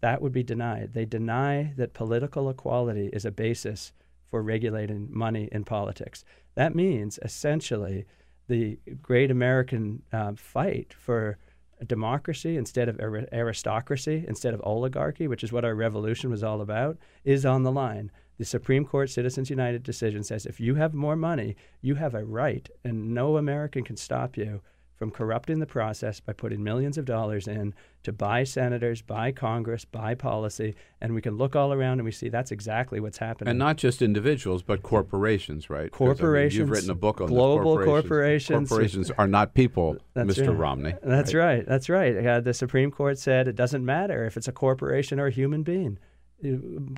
That 0.00 0.22
would 0.22 0.32
be 0.32 0.42
denied. 0.42 0.92
They 0.94 1.04
deny 1.04 1.72
that 1.76 1.92
political 1.92 2.48
equality 2.48 3.08
is 3.12 3.24
a 3.24 3.30
basis 3.30 3.92
for 4.30 4.42
regulating 4.42 5.08
money 5.10 5.48
in 5.52 5.64
politics. 5.64 6.24
That 6.54 6.74
means 6.74 7.18
essentially 7.22 8.04
the 8.46 8.78
great 9.02 9.30
American 9.30 10.02
uh, 10.12 10.32
fight 10.36 10.94
for 10.94 11.38
democracy 11.86 12.56
instead 12.56 12.88
of 12.88 12.98
ar- 13.00 13.26
aristocracy, 13.32 14.24
instead 14.26 14.54
of 14.54 14.60
oligarchy, 14.64 15.28
which 15.28 15.44
is 15.44 15.52
what 15.52 15.64
our 15.64 15.74
revolution 15.74 16.30
was 16.30 16.42
all 16.42 16.60
about, 16.60 16.98
is 17.24 17.46
on 17.46 17.62
the 17.62 17.72
line. 17.72 18.10
The 18.38 18.44
Supreme 18.44 18.84
Court 18.84 19.10
Citizens 19.10 19.50
United 19.50 19.82
decision 19.82 20.22
says 20.22 20.46
if 20.46 20.60
you 20.60 20.76
have 20.76 20.94
more 20.94 21.16
money, 21.16 21.56
you 21.80 21.96
have 21.96 22.14
a 22.14 22.24
right, 22.24 22.68
and 22.84 23.12
no 23.12 23.36
American 23.36 23.82
can 23.84 23.96
stop 23.96 24.36
you 24.36 24.60
from 24.98 25.12
corrupting 25.12 25.60
the 25.60 25.66
process 25.66 26.18
by 26.18 26.32
putting 26.32 26.62
millions 26.62 26.98
of 26.98 27.04
dollars 27.04 27.46
in 27.46 27.72
to 28.02 28.12
buy 28.12 28.42
senators, 28.42 29.00
buy 29.00 29.30
Congress, 29.30 29.84
buy 29.84 30.12
policy, 30.14 30.74
and 31.00 31.14
we 31.14 31.20
can 31.22 31.36
look 31.36 31.54
all 31.54 31.72
around 31.72 32.00
and 32.00 32.04
we 32.04 32.10
see 32.10 32.28
that's 32.28 32.50
exactly 32.50 32.98
what's 32.98 33.18
happening. 33.18 33.50
And 33.50 33.58
not 33.60 33.76
just 33.76 34.02
individuals, 34.02 34.62
but 34.64 34.82
corporations, 34.82 35.70
right? 35.70 35.90
'Cause, 35.92 36.00
I 36.00 36.04
mean, 36.04 36.16
Corporations, 36.16 36.58
you've 36.58 36.70
written 36.70 36.90
a 36.90 36.94
book 36.96 37.20
on 37.20 37.28
global 37.28 37.76
corporations. 37.76 38.02
corporations. 38.08 38.68
Corporations 38.68 39.10
are 39.12 39.28
not 39.28 39.54
people, 39.54 39.96
That's 40.14 40.36
Mr. 40.36 40.48
right. 40.48 40.56
Romney. 40.58 40.94
That's 41.02 41.32
right. 41.32 41.64
That's 41.64 41.88
right. 41.88 42.26
Uh, 42.26 42.40
the 42.40 42.52
Supreme 42.54 42.90
Court 42.90 43.18
said 43.18 43.46
it 43.46 43.54
doesn't 43.54 43.84
matter 43.84 44.24
if 44.24 44.36
it's 44.36 44.48
a 44.48 44.52
corporation 44.52 45.20
or 45.20 45.26
a 45.28 45.30
human 45.30 45.62
being. 45.62 45.98
Uh, 46.44 46.48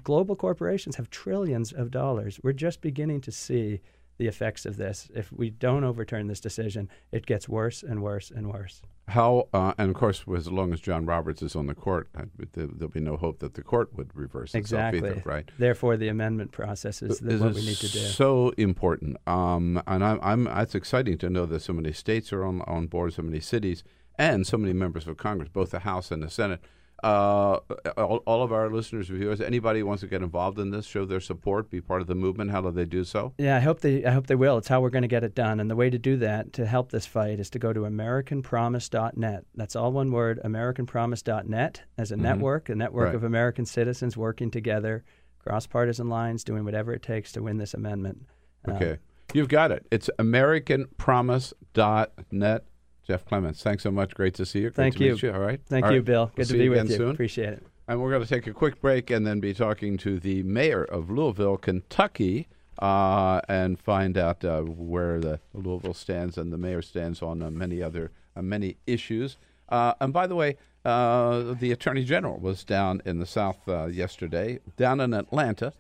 Global 0.03 0.37
corporations 0.37 0.97
have 0.97 1.11
trillions 1.11 1.71
of 1.73 1.91
dollars. 1.91 2.41
We're 2.43 2.53
just 2.55 2.81
beginning 2.81 3.21
to 3.23 3.33
see 3.33 3.81
the 4.21 4.29
effects 4.29 4.67
of 4.67 4.77
this. 4.77 5.09
If 5.15 5.33
we 5.33 5.49
don't 5.49 5.83
overturn 5.83 6.27
this 6.27 6.41
decision, 6.41 6.91
it 7.11 7.25
gets 7.25 7.49
worse 7.49 7.83
and 7.83 8.03
worse 8.03 8.31
and 8.31 8.53
worse. 8.53 8.83
How 9.09 9.49
uh, 9.55 9.73
and 9.79 9.89
of 9.89 9.97
course, 9.97 10.25
as 10.37 10.47
long 10.53 10.75
as 10.75 10.81
John 10.81 11.07
Roberts 11.07 11.41
is 11.41 11.57
on 11.57 11.67
the 11.67 11.75
court, 11.75 12.09
uh, 12.17 12.27
there, 12.53 12.67
there'll 12.67 12.93
be 12.93 13.01
no 13.01 13.17
hope 13.17 13.39
that 13.39 13.55
the 13.55 13.63
court 13.63 13.97
would 13.97 14.15
reverse 14.15 14.55
itself 14.55 14.93
Exactly. 14.95 14.99
either, 14.99 15.23
right? 15.25 15.51
Therefore, 15.59 15.97
the 15.97 16.09
amendment 16.09 16.53
process 16.53 17.01
is 17.01 17.19
the, 17.19 17.39
what 17.39 17.55
we 17.55 17.65
need 17.65 17.79
to 17.79 17.91
do. 17.91 17.99
So 17.99 18.51
important, 18.59 19.17
um, 19.27 19.83
and 19.87 20.05
I'm, 20.05 20.21
I'm. 20.23 20.47
It's 20.47 20.75
exciting 20.75 21.17
to 21.19 21.31
know 21.31 21.47
that 21.47 21.63
so 21.63 21.73
many 21.73 21.93
states 21.93 22.31
are 22.31 22.45
on 22.45 22.61
on 22.63 22.89
board, 22.89 23.15
so 23.15 23.23
many 23.23 23.41
cities, 23.41 23.83
and 24.19 24.47
so 24.47 24.59
many 24.59 24.75
members 24.75 25.07
of 25.09 25.17
Congress, 25.17 25.49
both 25.49 25.71
the 25.71 25.81
House 25.81 26.11
and 26.11 26.23
the 26.23 26.31
Senate. 26.31 26.61
Uh, 27.03 27.61
all, 27.97 28.17
all 28.27 28.43
of 28.43 28.53
our 28.53 28.69
listeners 28.71 29.09
viewers, 29.09 29.41
anybody 29.41 29.81
who 29.81 29.87
wants 29.87 30.03
to 30.03 30.07
get 30.07 30.21
involved 30.23 30.59
in 30.59 30.71
this, 30.71 30.85
show 30.85 31.07
their 31.07 31.21
support, 31.21 31.71
be 31.71 31.81
part 31.81 32.03
of 32.03 32.07
the 32.09 32.15
movement. 32.15 32.51
How 32.51 32.61
do 32.61 32.71
they 32.71 32.85
do 32.85 33.05
so? 33.05 33.33
Yeah, 33.39 33.57
I 33.57 33.61
hope 33.61 33.81
they 33.81 34.05
I 34.05 34.11
hope 34.11 34.27
they 34.27 34.35
will. 34.35 34.59
It's 34.59 34.69
how 34.69 34.83
we're 34.83 34.91
going 34.91 35.01
to 35.03 35.09
get 35.09 35.25
it 35.25 35.35
done. 35.35 35.61
And 35.61 35.71
the 35.71 35.77
way 35.77 35.89
to 35.89 35.99
do 35.99 36.19
that 36.19 36.53
to 36.55 36.67
help 36.67 36.91
this 36.93 37.07
fight 37.07 37.41
is 37.41 37.49
to 37.51 37.59
go 37.59 37.73
to 37.73 37.81
americanpromise.net. 37.81 39.45
That's 39.55 39.77
all 39.77 39.93
one 39.93 40.13
word, 40.13 40.41
americanpromise.net 40.45 41.83
as 41.97 42.13
a 42.13 42.17
Mhm. 42.17 42.21
network, 42.21 42.69
a 42.69 42.75
network 42.75 43.07
Right. 43.07 43.15
of 43.15 43.25
American 43.25 43.65
citizens 43.65 44.15
working 44.17 44.51
together 44.51 45.03
cross 45.39 45.67
partisan 45.67 46.09
lines, 46.11 46.45
doing 46.45 46.65
whatever 46.65 46.93
it 46.93 47.03
takes 47.03 47.33
to 47.33 47.43
win 47.43 47.57
this 47.57 47.73
amendment. 47.73 48.27
Um, 48.67 48.75
Okay, 48.77 48.99
you've 49.33 49.49
got 49.49 49.73
it. 49.73 49.87
It's 49.91 50.11
AmericanPromise.net. 50.19 52.65
Jeff 53.11 53.25
Clements, 53.25 53.61
thanks 53.61 53.83
so 53.83 53.91
much. 53.91 54.15
Great 54.15 54.35
to 54.35 54.47
see 54.47 54.61
you. 54.61 54.71
Great 54.71 54.77
Thank 54.77 54.97
to 54.99 55.05
you. 55.05 55.13
meet 55.15 55.23
you. 55.25 55.33
All 55.33 55.41
right. 55.41 55.61
Thank 55.67 55.85
All 55.85 55.91
you, 55.91 55.99
right. 55.99 56.05
Bill. 56.05 56.25
We'll 56.27 56.33
Good 56.37 56.43
to 56.47 56.53
see 56.53 56.59
be 56.59 56.69
with 56.69 56.79
again 56.79 56.91
you. 56.93 56.97
Soon. 56.97 57.11
Appreciate 57.11 57.49
it. 57.55 57.67
And 57.89 58.01
we're 58.01 58.11
going 58.11 58.23
to 58.23 58.29
take 58.29 58.47
a 58.47 58.53
quick 58.53 58.81
break 58.81 59.11
and 59.11 59.27
then 59.27 59.41
be 59.41 59.53
talking 59.53 59.99
to 59.99 60.21
the 60.21 60.45
mayor 60.45 60.85
of 60.85 61.11
Louisville, 61.11 61.57
Kentucky, 61.57 62.47
uh, 62.79 63.41
and 63.49 63.81
find 63.81 64.17
out 64.17 64.45
uh, 64.45 64.61
where 64.61 65.19
the 65.19 65.41
Louisville 65.55 65.93
stands 65.93 66.39
and 66.39 66.53
the 66.53 66.57
mayor 66.57 66.83
stands 66.83 67.21
on 67.21 67.43
uh, 67.43 67.51
many 67.51 67.83
other 67.83 68.13
uh, 68.37 68.43
many 68.43 68.77
issues. 68.87 69.39
Uh, 69.69 69.95
and 70.01 70.13
by 70.13 70.29
the 70.29 70.37
way, 70.37 70.57
uh, 70.85 71.55
the 71.55 71.73
attorney 71.73 72.05
general 72.05 72.39
was 72.39 72.63
down 72.63 73.03
in 73.05 73.19
the 73.19 73.27
South 73.27 73.59
uh, 73.67 73.87
yesterday, 73.87 74.61
down 74.77 75.01
in 75.01 75.15
Atlanta. 75.15 75.73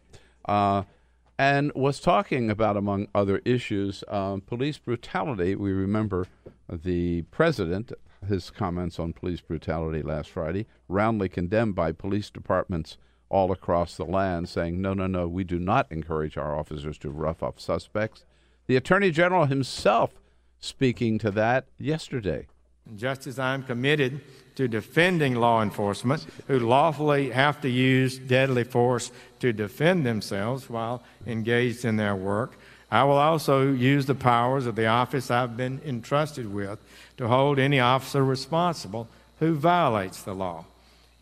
And 1.40 1.72
was 1.74 2.00
talking 2.00 2.50
about, 2.50 2.76
among 2.76 3.08
other 3.14 3.40
issues, 3.46 4.04
um, 4.08 4.42
police 4.42 4.76
brutality. 4.76 5.54
We 5.54 5.72
remember 5.72 6.26
the 6.70 7.22
president, 7.30 7.92
his 8.28 8.50
comments 8.50 8.98
on 8.98 9.14
police 9.14 9.40
brutality 9.40 10.02
last 10.02 10.28
Friday, 10.28 10.66
roundly 10.86 11.30
condemned 11.30 11.74
by 11.74 11.92
police 11.92 12.28
departments 12.28 12.98
all 13.30 13.52
across 13.52 13.96
the 13.96 14.04
land, 14.04 14.50
saying, 14.50 14.82
no, 14.82 14.92
no, 14.92 15.06
no, 15.06 15.26
we 15.26 15.42
do 15.42 15.58
not 15.58 15.90
encourage 15.90 16.36
our 16.36 16.54
officers 16.54 16.98
to 16.98 17.10
rough 17.10 17.42
up 17.42 17.58
suspects. 17.58 18.26
The 18.66 18.76
attorney 18.76 19.10
general 19.10 19.46
himself 19.46 20.20
speaking 20.58 21.16
to 21.20 21.30
that 21.30 21.68
yesterday. 21.78 22.48
Just 22.96 23.26
as 23.26 23.38
I'm 23.38 23.62
committed 23.62 24.20
to 24.56 24.68
defending 24.68 25.36
law 25.36 25.62
enforcement 25.62 26.26
who 26.48 26.58
lawfully 26.58 27.30
have 27.30 27.60
to 27.60 27.68
use 27.68 28.18
deadly 28.18 28.64
force 28.64 29.12
to 29.38 29.52
defend 29.52 30.04
themselves 30.04 30.68
while 30.68 31.02
engaged 31.26 31.84
in 31.84 31.96
their 31.96 32.16
work, 32.16 32.58
I 32.90 33.04
will 33.04 33.18
also 33.18 33.72
use 33.72 34.06
the 34.06 34.14
powers 34.14 34.66
of 34.66 34.74
the 34.74 34.86
office 34.86 35.30
I've 35.30 35.56
been 35.56 35.80
entrusted 35.86 36.52
with 36.52 36.80
to 37.18 37.28
hold 37.28 37.58
any 37.58 37.78
officer 37.78 38.24
responsible 38.24 39.08
who 39.38 39.54
violates 39.54 40.22
the 40.22 40.34
law. 40.34 40.64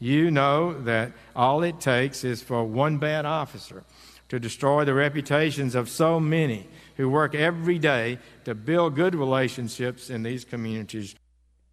You 0.00 0.30
know 0.30 0.80
that 0.84 1.12
all 1.36 1.62
it 1.62 1.80
takes 1.80 2.24
is 2.24 2.42
for 2.42 2.64
one 2.64 2.98
bad 2.98 3.26
officer 3.26 3.84
to 4.28 4.38
destroy 4.38 4.84
the 4.84 4.94
reputations 4.94 5.74
of 5.74 5.88
so 5.88 6.20
many 6.20 6.66
who 6.96 7.08
work 7.08 7.34
every 7.34 7.78
day 7.78 8.18
to 8.44 8.54
build 8.54 8.94
good 8.94 9.14
relationships 9.14 10.10
in 10.10 10.22
these 10.22 10.44
communities. 10.44 11.14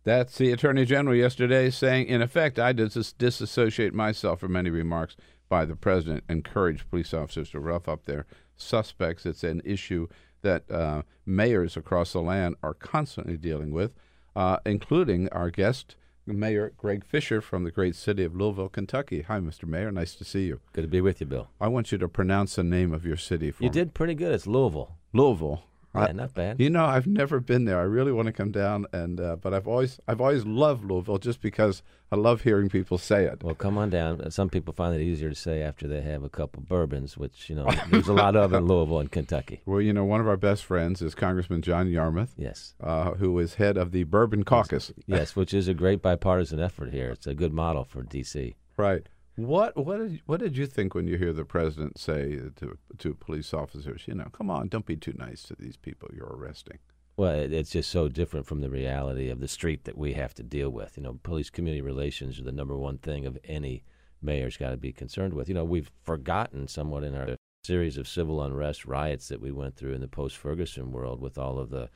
That's 0.05 0.37
the 0.37 0.51
Attorney 0.51 0.85
General 0.85 1.15
yesterday 1.15 1.69
saying, 1.71 2.07
in 2.07 2.21
effect, 2.21 2.59
I 2.59 2.73
dis- 2.73 3.11
disassociate 3.13 3.93
myself 3.93 4.39
from 4.39 4.55
any 4.55 4.69
remarks 4.69 5.17
by 5.49 5.65
the 5.65 5.75
President, 5.75 6.23
encourage 6.29 6.87
police 6.89 7.13
officers 7.13 7.49
to 7.51 7.59
rough 7.59 7.89
up 7.89 8.05
their 8.05 8.25
suspects. 8.55 9.25
It's 9.25 9.43
an 9.43 9.61
issue 9.65 10.07
that 10.43 10.69
uh, 10.69 11.01
mayors 11.25 11.75
across 11.75 12.13
the 12.13 12.21
land 12.21 12.55
are 12.61 12.75
constantly 12.75 13.35
dealing 13.35 13.71
with, 13.71 13.93
uh, 14.35 14.57
including 14.65 15.27
our 15.29 15.49
guest, 15.49 15.95
Mayor 16.27 16.71
Greg 16.77 17.03
Fischer 17.03 17.41
from 17.41 17.63
the 17.63 17.71
great 17.71 17.95
city 17.95 18.23
of 18.23 18.35
Louisville, 18.35 18.69
Kentucky. 18.69 19.23
Hi, 19.23 19.39
Mr. 19.39 19.65
Mayor. 19.67 19.91
Nice 19.91 20.15
to 20.15 20.23
see 20.23 20.45
you. 20.45 20.59
Good 20.73 20.81
to 20.83 20.87
be 20.87 21.01
with 21.01 21.19
you, 21.19 21.27
Bill. 21.27 21.49
I 21.59 21.67
want 21.67 21.91
you 21.91 21.97
to 21.99 22.07
pronounce 22.07 22.55
the 22.55 22.63
name 22.63 22.93
of 22.93 23.05
your 23.05 23.17
city 23.17 23.49
for 23.51 23.63
You 23.63 23.69
me. 23.69 23.73
did 23.73 23.93
pretty 23.95 24.13
good. 24.15 24.33
It's 24.33 24.47
Louisville. 24.47 24.97
Louisville. 25.13 25.63
Yeah, 25.95 26.11
not 26.11 26.33
bad. 26.33 26.59
You 26.59 26.69
know, 26.69 26.85
I've 26.85 27.07
never 27.07 27.39
been 27.39 27.65
there. 27.65 27.79
I 27.79 27.83
really 27.83 28.11
want 28.11 28.27
to 28.27 28.31
come 28.31 28.51
down, 28.51 28.85
and 28.91 29.19
uh, 29.19 29.35
but 29.37 29.53
I've 29.53 29.67
always 29.67 29.99
I've 30.07 30.21
always 30.21 30.45
loved 30.45 30.83
Louisville 30.85 31.17
just 31.17 31.41
because 31.41 31.81
I 32.11 32.15
love 32.15 32.41
hearing 32.41 32.69
people 32.69 32.97
say 32.97 33.25
it. 33.25 33.43
Well, 33.43 33.55
come 33.55 33.77
on 33.77 33.89
down. 33.89 34.29
Some 34.31 34.49
people 34.49 34.73
find 34.73 34.95
it 34.95 35.01
easier 35.01 35.29
to 35.29 35.35
say 35.35 35.61
after 35.61 35.87
they 35.87 36.01
have 36.01 36.23
a 36.23 36.29
couple 36.29 36.61
bourbons, 36.61 37.17
which 37.17 37.49
you 37.49 37.55
know 37.55 37.69
there's 37.89 38.07
a 38.07 38.13
lot 38.13 38.35
of 38.35 38.53
in 38.53 38.65
Louisville 38.67 38.99
and 38.99 39.11
Kentucky. 39.11 39.61
Well, 39.65 39.81
you 39.81 39.93
know, 39.93 40.05
one 40.05 40.21
of 40.21 40.27
our 40.27 40.37
best 40.37 40.65
friends 40.65 41.01
is 41.01 41.15
Congressman 41.15 41.61
John 41.61 41.89
Yarmuth. 41.89 42.33
Yes. 42.37 42.73
Uh, 42.81 43.11
who 43.11 43.37
is 43.39 43.55
head 43.55 43.77
of 43.77 43.91
the 43.91 44.03
Bourbon 44.03 44.43
Caucus. 44.43 44.91
Yes, 45.07 45.35
which 45.35 45.53
is 45.53 45.67
a 45.67 45.73
great 45.73 46.01
bipartisan 46.01 46.59
effort 46.59 46.91
here. 46.91 47.09
It's 47.09 47.27
a 47.27 47.33
good 47.33 47.53
model 47.53 47.83
for 47.83 48.03
D.C. 48.03 48.55
Right. 48.77 49.07
What 49.35 49.75
what 49.75 49.97
did 49.97 50.21
what 50.25 50.39
did 50.39 50.55
you 50.55 50.65
think 50.65 50.95
when 50.95 51.07
you 51.07 51.17
hear 51.17 51.33
the 51.33 51.43
president 51.43 51.99
say 51.99 52.39
to 52.55 52.77
to 52.97 53.13
police 53.15 53.53
officers, 53.53 54.03
you 54.07 54.15
know, 54.15 54.29
come 54.31 54.49
on, 54.49 54.69
don't 54.69 54.85
be 54.85 54.95
too 54.95 55.13
nice 55.17 55.43
to 55.43 55.55
these 55.55 55.75
people 55.75 56.09
you're 56.13 56.35
arresting? 56.37 56.79
Well, 57.17 57.33
it's 57.33 57.71
just 57.71 57.89
so 57.89 58.07
different 58.09 58.45
from 58.45 58.61
the 58.61 58.69
reality 58.69 59.29
of 59.29 59.39
the 59.39 59.47
street 59.47 59.85
that 59.85 59.97
we 59.97 60.13
have 60.13 60.33
to 60.35 60.43
deal 60.43 60.69
with. 60.69 60.97
You 60.97 61.03
know, 61.03 61.19
police 61.23 61.49
community 61.49 61.81
relations 61.81 62.39
are 62.39 62.43
the 62.43 62.51
number 62.51 62.77
one 62.77 62.97
thing 62.97 63.25
of 63.25 63.37
any 63.45 63.83
mayor's 64.21 64.57
got 64.57 64.71
to 64.71 64.77
be 64.77 64.91
concerned 64.91 65.33
with. 65.33 65.47
You 65.47 65.55
know, 65.55 65.63
we've 65.63 65.91
forgotten 66.03 66.67
somewhat 66.67 67.03
in 67.03 67.15
our 67.15 67.35
series 67.63 67.97
of 67.97 68.07
civil 68.07 68.41
unrest 68.41 68.85
riots 68.85 69.29
that 69.29 69.41
we 69.41 69.51
went 69.51 69.75
through 69.75 69.93
in 69.93 70.01
the 70.01 70.07
post 70.07 70.37
Ferguson 70.37 70.91
world 70.91 71.21
with 71.21 71.37
all 71.37 71.57
of 71.57 71.69
the 71.69 71.89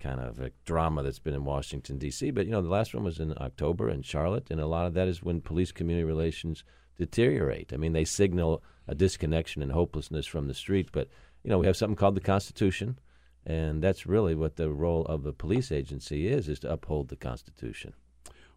kind 0.00 0.20
of 0.20 0.40
drama 0.64 1.02
that's 1.02 1.18
been 1.18 1.34
in 1.34 1.44
Washington, 1.44 1.96
D.C. 1.98 2.30
But, 2.32 2.46
you 2.46 2.52
know, 2.52 2.62
the 2.62 2.68
last 2.68 2.94
one 2.94 3.04
was 3.04 3.20
in 3.20 3.34
October 3.38 3.88
in 3.88 4.02
Charlotte, 4.02 4.48
and 4.50 4.60
a 4.60 4.66
lot 4.66 4.86
of 4.86 4.94
that 4.94 5.06
is 5.06 5.22
when 5.22 5.40
police 5.40 5.70
community 5.70 6.04
relations 6.04 6.64
deteriorate. 7.04 7.72
I 7.72 7.76
mean, 7.76 7.92
they 7.92 8.04
signal 8.04 8.62
a 8.86 8.94
disconnection 8.94 9.62
and 9.62 9.72
hopelessness 9.72 10.26
from 10.26 10.48
the 10.48 10.54
street. 10.54 10.90
But, 10.92 11.08
you 11.42 11.50
know, 11.50 11.58
we 11.58 11.66
have 11.66 11.76
something 11.76 11.96
called 11.96 12.14
the 12.14 12.20
Constitution. 12.20 12.98
And 13.44 13.82
that's 13.82 14.06
really 14.06 14.34
what 14.34 14.56
the 14.56 14.70
role 14.70 15.04
of 15.06 15.24
the 15.24 15.32
police 15.32 15.72
agency 15.72 16.28
is, 16.28 16.48
is 16.48 16.60
to 16.60 16.72
uphold 16.72 17.08
the 17.08 17.16
Constitution. 17.16 17.94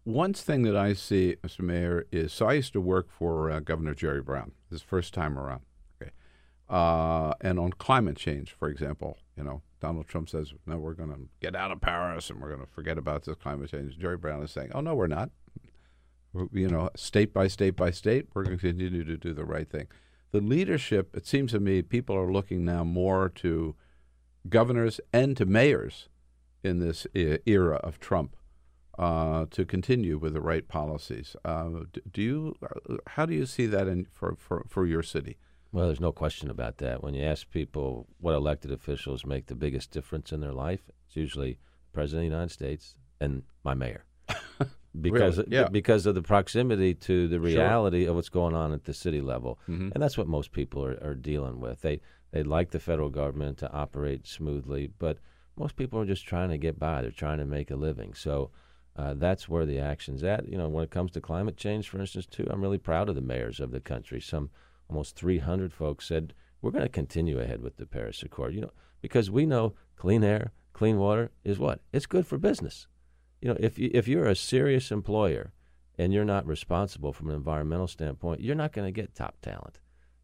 One 0.04 0.32
thing 0.32 0.62
that 0.62 0.76
I 0.76 0.92
see, 0.92 1.36
Mr. 1.42 1.62
Mayor, 1.62 2.06
is 2.12 2.32
so 2.32 2.46
I 2.46 2.52
used 2.52 2.72
to 2.74 2.80
work 2.80 3.10
for 3.10 3.50
uh, 3.50 3.58
Governor 3.58 3.94
Jerry 3.94 4.22
Brown. 4.22 4.52
This 4.70 4.80
first 4.80 5.12
time 5.12 5.36
around, 5.36 5.62
okay, 6.00 6.12
uh, 6.70 7.34
and 7.40 7.58
on 7.58 7.72
climate 7.72 8.16
change, 8.16 8.52
for 8.52 8.68
example, 8.68 9.18
you 9.36 9.42
know, 9.42 9.62
Donald 9.80 10.06
Trump 10.06 10.28
says, 10.28 10.54
"No, 10.64 10.78
we're 10.78 10.94
going 10.94 11.10
to 11.10 11.18
get 11.40 11.56
out 11.56 11.72
of 11.72 11.80
Paris 11.80 12.30
and 12.30 12.40
we're 12.40 12.54
going 12.54 12.64
to 12.64 12.72
forget 12.72 12.98
about 12.98 13.24
this 13.24 13.34
climate 13.34 13.68
change." 13.68 13.98
Jerry 13.98 14.16
Brown 14.16 14.44
is 14.44 14.52
saying, 14.52 14.70
"Oh 14.72 14.80
no, 14.80 14.94
we're 14.94 15.08
not. 15.08 15.30
You 16.52 16.68
know, 16.68 16.90
state 16.96 17.32
by 17.32 17.48
state 17.48 17.76
by 17.76 17.90
state, 17.90 18.28
we're 18.34 18.44
going 18.44 18.58
to 18.58 18.60
continue 18.60 19.04
to 19.04 19.16
do 19.16 19.32
the 19.32 19.44
right 19.44 19.68
thing." 19.68 19.86
The 20.32 20.40
leadership, 20.40 21.16
it 21.16 21.26
seems 21.26 21.52
to 21.52 21.60
me, 21.60 21.82
people 21.82 22.16
are 22.16 22.32
looking 22.32 22.64
now 22.64 22.84
more 22.84 23.28
to 23.36 23.74
governors 24.48 25.00
and 25.12 25.36
to 25.36 25.46
mayors 25.46 26.08
in 26.62 26.80
this 26.80 27.06
era 27.14 27.76
of 27.76 27.98
Trump 28.00 28.36
uh, 28.98 29.46
to 29.50 29.64
continue 29.64 30.18
with 30.18 30.32
the 30.34 30.40
right 30.40 30.66
policies. 30.66 31.36
Uh, 31.44 31.84
do 32.10 32.22
you? 32.22 32.56
uh, 32.62 32.96
How 33.08 33.26
do 33.26 33.34
you 33.34 33.46
see 33.46 33.66
that 33.66 33.88
in 33.88 34.06
for, 34.10 34.36
for, 34.38 34.64
for 34.68 34.86
your 34.86 35.02
city? 35.02 35.38
Well, 35.72 35.86
there's 35.86 36.00
no 36.00 36.12
question 36.12 36.50
about 36.50 36.78
that. 36.78 37.02
When 37.02 37.14
you 37.14 37.22
ask 37.22 37.50
people 37.50 38.06
what 38.18 38.34
elected 38.34 38.72
officials 38.72 39.26
make 39.26 39.46
the 39.46 39.54
biggest 39.54 39.90
difference 39.90 40.32
in 40.32 40.40
their 40.40 40.52
life, 40.52 40.90
it's 41.06 41.16
usually 41.16 41.52
the 41.52 41.92
President 41.92 42.24
of 42.24 42.30
the 42.30 42.36
United 42.36 42.52
States 42.52 42.94
and 43.20 43.42
my 43.62 43.74
mayor. 43.74 44.04
Because 45.00 45.38
Really? 45.38 45.50
Yeah. 45.52 45.68
because 45.68 46.06
of 46.06 46.14
the 46.14 46.22
proximity 46.22 46.94
to 46.94 47.28
the 47.28 47.36
Sure. 47.36 47.42
reality 47.44 48.04
of 48.06 48.14
what's 48.16 48.28
going 48.28 48.54
on 48.54 48.72
at 48.72 48.84
the 48.84 48.94
city 48.94 49.20
level, 49.20 49.58
Mhm. 49.68 49.92
and 49.92 50.02
that's 50.02 50.16
what 50.16 50.26
most 50.28 50.52
people 50.52 50.84
are, 50.84 50.98
are 51.02 51.14
dealing 51.14 51.60
with. 51.60 51.82
They 51.82 52.00
they 52.32 52.42
like 52.42 52.70
the 52.70 52.80
federal 52.80 53.08
government 53.08 53.56
to 53.58 53.72
operate 53.72 54.26
smoothly, 54.26 54.90
but 54.98 55.18
most 55.56 55.76
people 55.76 55.98
are 56.00 56.04
just 56.04 56.26
trying 56.26 56.50
to 56.50 56.58
get 56.58 56.78
by. 56.78 57.00
They're 57.00 57.10
trying 57.10 57.38
to 57.38 57.46
make 57.46 57.70
a 57.70 57.76
living. 57.76 58.12
So 58.14 58.50
uh, 58.96 59.14
that's 59.14 59.48
where 59.48 59.64
the 59.64 59.78
action's 59.78 60.22
at. 60.24 60.48
You 60.48 60.58
know, 60.58 60.68
when 60.68 60.82
it 60.84 60.90
comes 60.90 61.12
to 61.12 61.20
climate 61.20 61.56
change, 61.56 61.88
for 61.88 61.98
instance, 62.00 62.26
too, 62.26 62.46
I'm 62.50 62.60
really 62.62 62.78
proud 62.78 63.08
of 63.08 63.14
the 63.14 63.20
mayors 63.20 63.60
of 63.60 63.70
the 63.70 63.80
country. 63.80 64.20
Some 64.20 64.50
almost 64.88 65.16
300 65.16 65.72
folks 65.72 66.06
said 66.08 66.34
we're 66.60 66.70
going 66.72 66.82
to 66.84 66.88
continue 66.90 67.38
ahead 67.38 67.60
with 67.62 67.76
the 67.76 67.86
Paris 67.86 68.22
Accord. 68.22 68.54
You 68.54 68.62
know, 68.62 68.72
because 69.02 69.30
we 69.30 69.46
know 69.46 69.74
clean 69.96 70.24
air, 70.24 70.50
clean 70.72 70.98
water 70.98 71.30
is 71.44 71.58
what 71.58 71.80
it's 71.92 72.06
good 72.06 72.26
for 72.26 72.38
business. 72.38 72.86
You 73.46 73.52
know, 73.52 73.58
if 73.60 73.78
you, 73.78 73.92
if 73.94 74.08
you're 74.08 74.26
a 74.26 74.34
serious 74.34 74.90
employer 74.90 75.52
and 75.96 76.12
you're 76.12 76.24
not 76.24 76.44
responsible 76.48 77.12
from 77.12 77.28
an 77.30 77.36
environmental 77.36 77.86
standpoint, 77.86 78.40
you're 78.40 78.56
not 78.56 78.72
going 78.72 78.88
to 78.88 78.90
get 78.90 79.14
top 79.14 79.36
talent. 79.40 79.78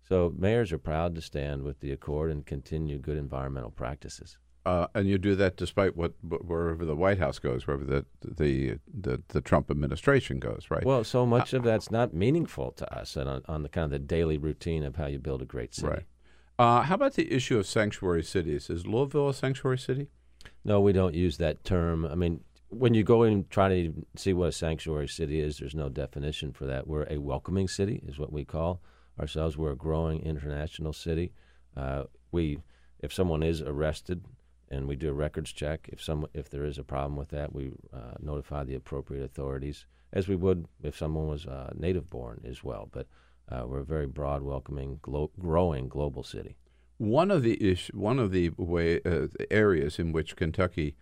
So 0.08 0.34
mayors 0.36 0.72
are 0.72 0.78
proud 0.78 1.14
to 1.14 1.20
stand 1.20 1.62
with 1.62 1.78
the 1.78 1.92
accord 1.92 2.32
and 2.32 2.44
continue 2.44 2.98
good 2.98 3.16
environmental 3.16 3.70
practices. 3.70 4.38
Uh, 4.66 4.88
and 4.96 5.06
you 5.06 5.18
do 5.18 5.36
that 5.36 5.56
despite 5.56 5.96
what 5.96 6.14
wherever 6.20 6.84
the 6.84 6.96
White 6.96 7.18
House 7.18 7.38
goes, 7.38 7.64
wherever 7.64 7.84
the 7.84 8.04
the 8.24 8.78
the, 8.92 9.22
the 9.28 9.40
Trump 9.40 9.70
administration 9.70 10.40
goes, 10.40 10.66
right? 10.68 10.84
Well, 10.84 11.04
so 11.04 11.24
much 11.24 11.52
of 11.52 11.62
that's 11.62 11.92
not 11.92 12.12
meaningful 12.12 12.72
to 12.72 12.92
us 12.92 13.14
and 13.14 13.28
on, 13.28 13.42
on 13.46 13.62
the 13.62 13.68
kind 13.68 13.84
of 13.84 13.92
the 13.92 14.00
daily 14.00 14.36
routine 14.36 14.82
of 14.82 14.96
how 14.96 15.06
you 15.06 15.20
build 15.20 15.42
a 15.42 15.46
great 15.46 15.76
city. 15.76 15.86
Right. 15.86 16.06
Uh, 16.58 16.82
how 16.82 16.96
about 16.96 17.14
the 17.14 17.32
issue 17.32 17.56
of 17.56 17.68
sanctuary 17.68 18.24
cities? 18.24 18.68
Is 18.68 18.84
Louisville 18.84 19.28
a 19.28 19.34
sanctuary 19.34 19.78
city? 19.78 20.08
No, 20.64 20.80
we 20.80 20.92
don't 20.92 21.14
use 21.14 21.38
that 21.38 21.62
term. 21.62 22.04
I 22.04 22.16
mean, 22.16 22.40
when 22.72 22.94
you 22.94 23.04
go 23.04 23.22
and 23.22 23.48
try 23.50 23.68
to 23.68 23.92
see 24.16 24.32
what 24.32 24.48
a 24.48 24.52
sanctuary 24.52 25.08
city 25.08 25.40
is, 25.40 25.58
there's 25.58 25.74
no 25.74 25.88
definition 25.88 26.52
for 26.52 26.64
that. 26.66 26.86
We're 26.86 27.06
a 27.10 27.18
welcoming 27.18 27.68
city, 27.68 28.02
is 28.06 28.18
what 28.18 28.32
we 28.32 28.44
call 28.44 28.80
ourselves. 29.20 29.56
We're 29.56 29.72
a 29.72 29.76
growing 29.76 30.22
international 30.22 30.92
city. 30.92 31.32
Uh, 31.76 32.04
we, 32.30 32.58
if 33.00 33.12
someone 33.12 33.42
is 33.42 33.60
arrested, 33.60 34.24
and 34.70 34.88
we 34.88 34.96
do 34.96 35.10
a 35.10 35.12
records 35.12 35.52
check. 35.52 35.88
If 35.92 36.02
some, 36.02 36.26
if 36.32 36.48
there 36.48 36.64
is 36.64 36.78
a 36.78 36.82
problem 36.82 37.14
with 37.14 37.28
that, 37.28 37.52
we 37.52 37.72
uh, 37.92 38.14
notify 38.20 38.64
the 38.64 38.74
appropriate 38.74 39.22
authorities, 39.22 39.84
as 40.14 40.28
we 40.28 40.34
would 40.34 40.66
if 40.82 40.96
someone 40.96 41.28
was 41.28 41.46
uh, 41.46 41.72
native 41.76 42.08
born 42.08 42.40
as 42.48 42.64
well. 42.64 42.88
But 42.90 43.06
uh, 43.50 43.64
we're 43.66 43.80
a 43.80 43.84
very 43.84 44.06
broad, 44.06 44.42
welcoming, 44.42 44.98
glo- 45.02 45.30
growing 45.38 45.88
global 45.88 46.22
city. 46.22 46.56
One 46.96 47.30
of 47.30 47.42
the 47.42 47.62
issue, 47.62 47.92
one 47.94 48.18
of 48.18 48.32
the 48.32 48.50
way 48.56 49.00
uh, 49.04 49.26
areas 49.50 49.98
in 49.98 50.10
which 50.10 50.36
Kentucky 50.36 50.96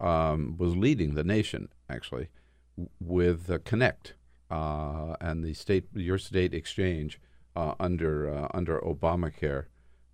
um, 0.00 0.56
was 0.58 0.76
leading 0.76 1.14
the 1.14 1.24
nation, 1.24 1.68
actually, 1.88 2.28
with 3.00 3.50
uh, 3.50 3.58
kynect 3.58 4.12
uh, 4.50 5.16
and 5.20 5.44
the 5.44 5.54
state, 5.54 5.86
your 5.94 6.18
state 6.18 6.54
exchange 6.54 7.20
uh, 7.54 7.74
under 7.80 8.28
uh, 8.28 8.48
under 8.52 8.78
Obamacare. 8.80 9.66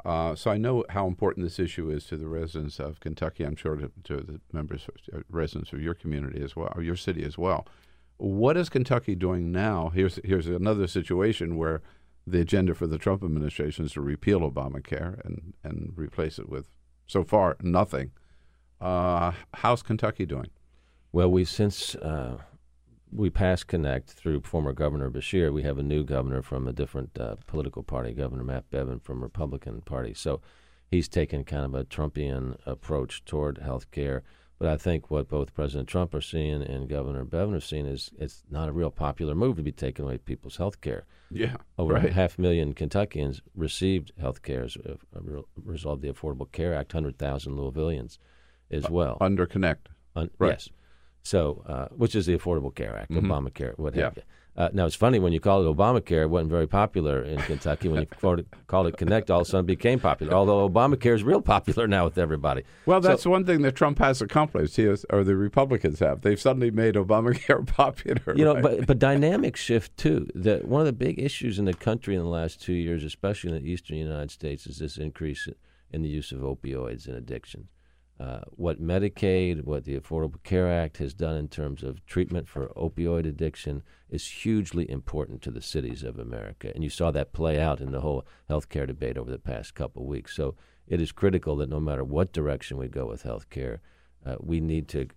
Uh, 0.05 0.35
so 0.35 0.51
I 0.51 0.59
know 0.59 0.85
how 0.91 1.07
important 1.07 1.47
this 1.47 1.61
issue 1.61 1.89
is 1.89 2.07
to 2.07 2.17
the 2.17 2.27
residents 2.27 2.81
of 2.81 2.99
Kentucky. 2.99 3.45
I'm 3.45 3.55
sure 3.55 3.77
to, 3.77 3.91
to 4.05 4.17
the 4.17 4.41
members, 4.53 4.89
uh, 5.13 5.21
residents 5.31 5.73
of 5.73 5.81
your 5.81 5.95
community 5.95 6.43
as 6.43 6.57
well, 6.57 6.73
or 6.75 6.83
your 6.83 6.97
city 6.97 7.25
as 7.25 7.39
well. 7.39 7.67
What 8.17 8.57
is 8.57 8.69
Kentucky 8.69 9.15
doing 9.15 9.53
now? 9.53 9.91
Here's 9.95 10.19
here's 10.25 10.47
another 10.47 10.87
situation 10.87 11.57
where 11.57 11.83
the 12.27 12.41
agenda 12.41 12.75
for 12.75 12.87
the 12.87 12.99
Trump 12.99 13.25
administration 13.25 13.85
is 13.85 13.93
to 13.93 14.01
repeal 14.01 14.41
Obamacare 14.41 15.25
and, 15.25 15.55
and 15.65 15.93
replace 15.97 16.39
it 16.39 16.49
with, 16.49 16.69
so 17.07 17.25
far, 17.25 17.57
nothing. 17.61 18.13
Uh, 18.83 19.31
how's 19.55 19.81
Kentucky 19.83 20.27
doing? 20.27 20.49
Well, 21.13 21.31
we 21.31 21.45
since 21.45 21.95
uh, 21.95 22.39
we 23.13 23.31
passed 23.31 23.69
kynect 23.69 24.07
through 24.07 24.41
former 24.41 24.73
Governor 24.73 25.09
Beshear, 25.09 25.53
we 25.53 25.63
have 25.63 25.79
a 25.79 25.85
new 25.85 26.03
governor 26.03 26.43
from 26.43 26.67
a 26.67 26.73
different 26.73 27.17
uh, 27.19 27.37
political 27.47 27.85
party, 27.85 28.13
Governor 28.13 28.43
Matt 28.43 28.69
Bevin 28.71 28.99
from 28.99 29.23
Republican 29.23 29.83
Party. 29.83 30.15
So 30.15 30.41
he's 30.91 31.09
taken 31.09 31.45
kind 31.45 31.65
of 31.65 31.75
a 31.75 31.85
Trumpian 31.85 32.59
approach 32.67 33.25
toward 33.25 33.59
health 33.59 33.91
care. 33.93 34.25
But 34.59 34.69
I 34.69 34.77
think 34.77 35.11
what 35.11 35.29
both 35.29 35.55
President 35.55 35.89
Trump 35.89 36.15
are 36.15 36.21
seeing 36.21 36.63
and 36.63 36.89
Governor 36.89 37.25
Bevin 37.25 37.55
are 37.55 37.61
seeing 37.61 37.87
is 37.87 38.11
it's 38.19 38.43
not 38.51 38.69
a 38.69 38.73
real 38.73 38.91
popular 38.91 39.35
move 39.35 39.57
to 39.57 39.63
be 39.63 39.73
taking 39.73 40.05
away 40.05 40.19
people's 40.19 40.57
health 40.57 40.81
care. 40.81 41.05
Yeah, 41.31 41.57
Over 41.79 41.95
right. 41.95 42.13
half 42.13 42.39
a 42.39 42.41
million 42.41 42.73
Kentuckians 42.73 43.43
received 43.55 44.13
health 44.21 44.43
care 44.43 44.65
as 44.65 44.77
a 44.77 44.99
a 45.17 45.43
result 45.57 45.97
of 45.97 46.03
the 46.03 46.13
Affordable 46.13 46.51
Care 46.51 46.75
Act, 46.75 46.95
100,000 46.95 47.53
Louisvillians 47.57 48.19
as 48.73 48.89
well. 48.91 49.19
Under 49.21 49.47
kynect. 49.47 49.87
Un- 50.17 50.31
Right. 50.39 50.51
Yes. 50.53 50.69
So, 51.23 51.63
uh, 51.69 51.87
which 51.95 52.15
is 52.17 52.27
the 52.27 52.37
Affordable 52.37 52.75
Care 52.75 52.97
Act, 52.97 53.11
Mhm. 53.13 53.23
Obamacare, 53.27 53.79
what 53.79 53.95
Yeah. 53.95 54.05
have 54.05 54.17
you. 54.17 54.23
Uh, 54.55 54.69
now, 54.75 54.85
it's 54.85 54.95
funny 54.97 55.19
when 55.19 55.33
you 55.33 55.41
call 55.41 55.67
it 55.67 55.77
Obamacare, 55.77 56.25
it 56.25 56.29
wasn't 56.31 56.51
very 56.51 56.67
popular 56.67 57.23
in 57.23 57.39
Kentucky. 57.39 57.89
When 57.89 58.01
you 58.01 58.07
called 58.21 58.41
it, 58.41 58.47
called 58.67 58.87
it 58.89 58.97
kynect, 58.99 59.31
all 59.31 59.41
of 59.41 59.47
a 59.47 59.51
sudden 59.51 59.65
it 59.65 59.69
became 59.79 59.99
popular, 59.99 60.35
although 60.35 60.69
Obamacare 60.69 61.15
is 61.15 61.25
real 61.25 61.41
popular 61.41 61.87
now 61.89 62.05
with 62.05 62.19
everybody. 62.19 62.65
Well, 62.85 63.01
So- 63.01 63.09
that's 63.09 63.25
one 63.25 63.47
thing 63.47 63.63
that 63.63 63.77
Trump 63.77 63.99
has 64.01 64.21
accomplished. 64.21 64.77
He 64.77 64.83
has, 64.83 65.07
or 65.09 65.25
the 65.25 65.37
Republicans 65.37 66.01
have. 66.01 66.21
They've 66.21 66.39
suddenly 66.41 66.71
made 66.71 66.97
Obamacare 66.97 67.67
popular. 67.67 68.37
you 68.37 68.45
know, 68.45 68.55
right? 68.55 68.63
but 68.63 68.87
but 68.89 68.99
dynamics 68.99 69.61
shift 69.61 69.97
too. 69.97 70.29
The, 70.35 70.59
one 70.67 70.81
of 70.83 70.87
the 70.87 70.93
big 70.93 71.19
issues 71.19 71.59
in 71.59 71.65
the 71.65 71.73
country 71.73 72.15
in 72.15 72.21
the 72.21 72.29
last 72.29 72.61
two 72.61 72.75
years, 72.75 73.05
especially 73.05 73.57
in 73.57 73.63
the 73.63 73.71
eastern 73.71 73.97
United 73.97 74.31
States, 74.33 74.67
is 74.67 74.79
this 74.79 74.99
increase 74.99 75.49
in 75.91 76.03
the 76.03 76.09
use 76.11 76.31
of 76.31 76.41
opioids 76.41 77.07
and 77.07 77.17
addiction. 77.17 77.69
Uh, 78.21 78.41
what 78.51 78.81
Medicaid, 78.81 79.65
what 79.65 79.85
the 79.85 79.99
Affordable 79.99 80.43
Care 80.45 80.71
Act 80.71 80.99
has 80.99 81.13
done 81.15 81.37
in 81.37 81.49
terms 81.49 81.83
of 81.83 82.05
treatment 82.07 82.49
for 82.49 82.69
opioid 82.77 83.27
addiction 83.27 83.83
is 84.09 84.27
hugely 84.29 84.89
important 84.89 85.43
to 85.43 85.51
the 85.51 85.63
cities 85.63 86.03
of 86.03 86.19
America. 86.19 86.71
And 86.75 86.85
you 86.85 86.91
saw 86.91 87.11
that 87.11 87.33
play 87.33 87.61
out 87.61 87.81
in 87.81 87.91
the 87.91 88.01
whole 88.01 88.25
health 88.49 88.69
care 88.69 88.87
debate 88.87 89.19
over 89.19 89.31
the 89.31 89.39
past 89.39 89.75
couple 89.75 90.03
of 90.03 90.09
weeks. 90.09 90.37
So 90.37 90.55
it 90.87 91.01
is 91.01 91.11
critical 91.11 91.57
that 91.57 91.71
no 91.71 91.81
matter 91.81 92.05
what 92.05 92.33
direction 92.33 92.77
we 92.77 92.89
go 92.89 93.07
with 93.07 93.23
health 93.23 93.51
care, 93.51 93.81
uh, 94.25 94.37
we 94.39 94.61
need 94.61 94.89
to 94.89 95.09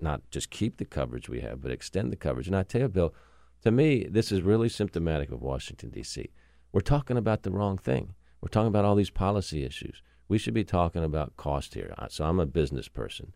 not 0.00 0.22
just 0.30 0.50
keep 0.50 0.78
the 0.78 0.84
coverage 0.84 1.28
we 1.28 1.40
have, 1.40 1.60
but 1.60 1.70
extend 1.70 2.10
the 2.10 2.16
coverage. 2.16 2.46
And 2.46 2.56
I 2.56 2.62
tell 2.62 2.82
you, 2.82 2.88
Bill, 2.88 3.14
to 3.62 3.70
me, 3.70 4.06
this 4.10 4.32
is 4.32 4.42
really 4.42 4.68
symptomatic 4.68 5.30
of 5.30 5.42
Washington, 5.42 5.90
D.C. 5.90 6.30
We're 6.72 6.80
talking 6.80 7.16
about 7.16 7.42
the 7.42 7.50
wrong 7.50 7.76
thing. 7.76 8.14
We're 8.40 8.48
talking 8.48 8.68
about 8.68 8.84
all 8.84 8.94
these 8.94 9.10
policy 9.10 9.64
issues. 9.64 10.02
We 10.30 10.38
should 10.38 10.54
be 10.54 10.64
talking 10.64 11.02
about 11.04 11.36
cost 11.36 11.74
here. 11.74 11.92
So 12.08 12.24
I'm 12.24 12.38
a 12.38 12.46
business 12.46 12.86
person. 12.88 13.32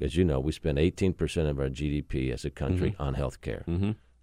As 0.00 0.16
you 0.16 0.24
know, 0.24 0.38
we 0.38 0.52
spend 0.52 0.76
18% 0.76 1.48
of 1.48 1.58
our 1.58 1.70
GDP 1.70 2.30
as 2.30 2.44
a 2.44 2.50
country 2.50 2.90
Mm-hmm. 2.90 3.02
on 3.02 3.14
health 3.14 3.40
care. 3.40 3.64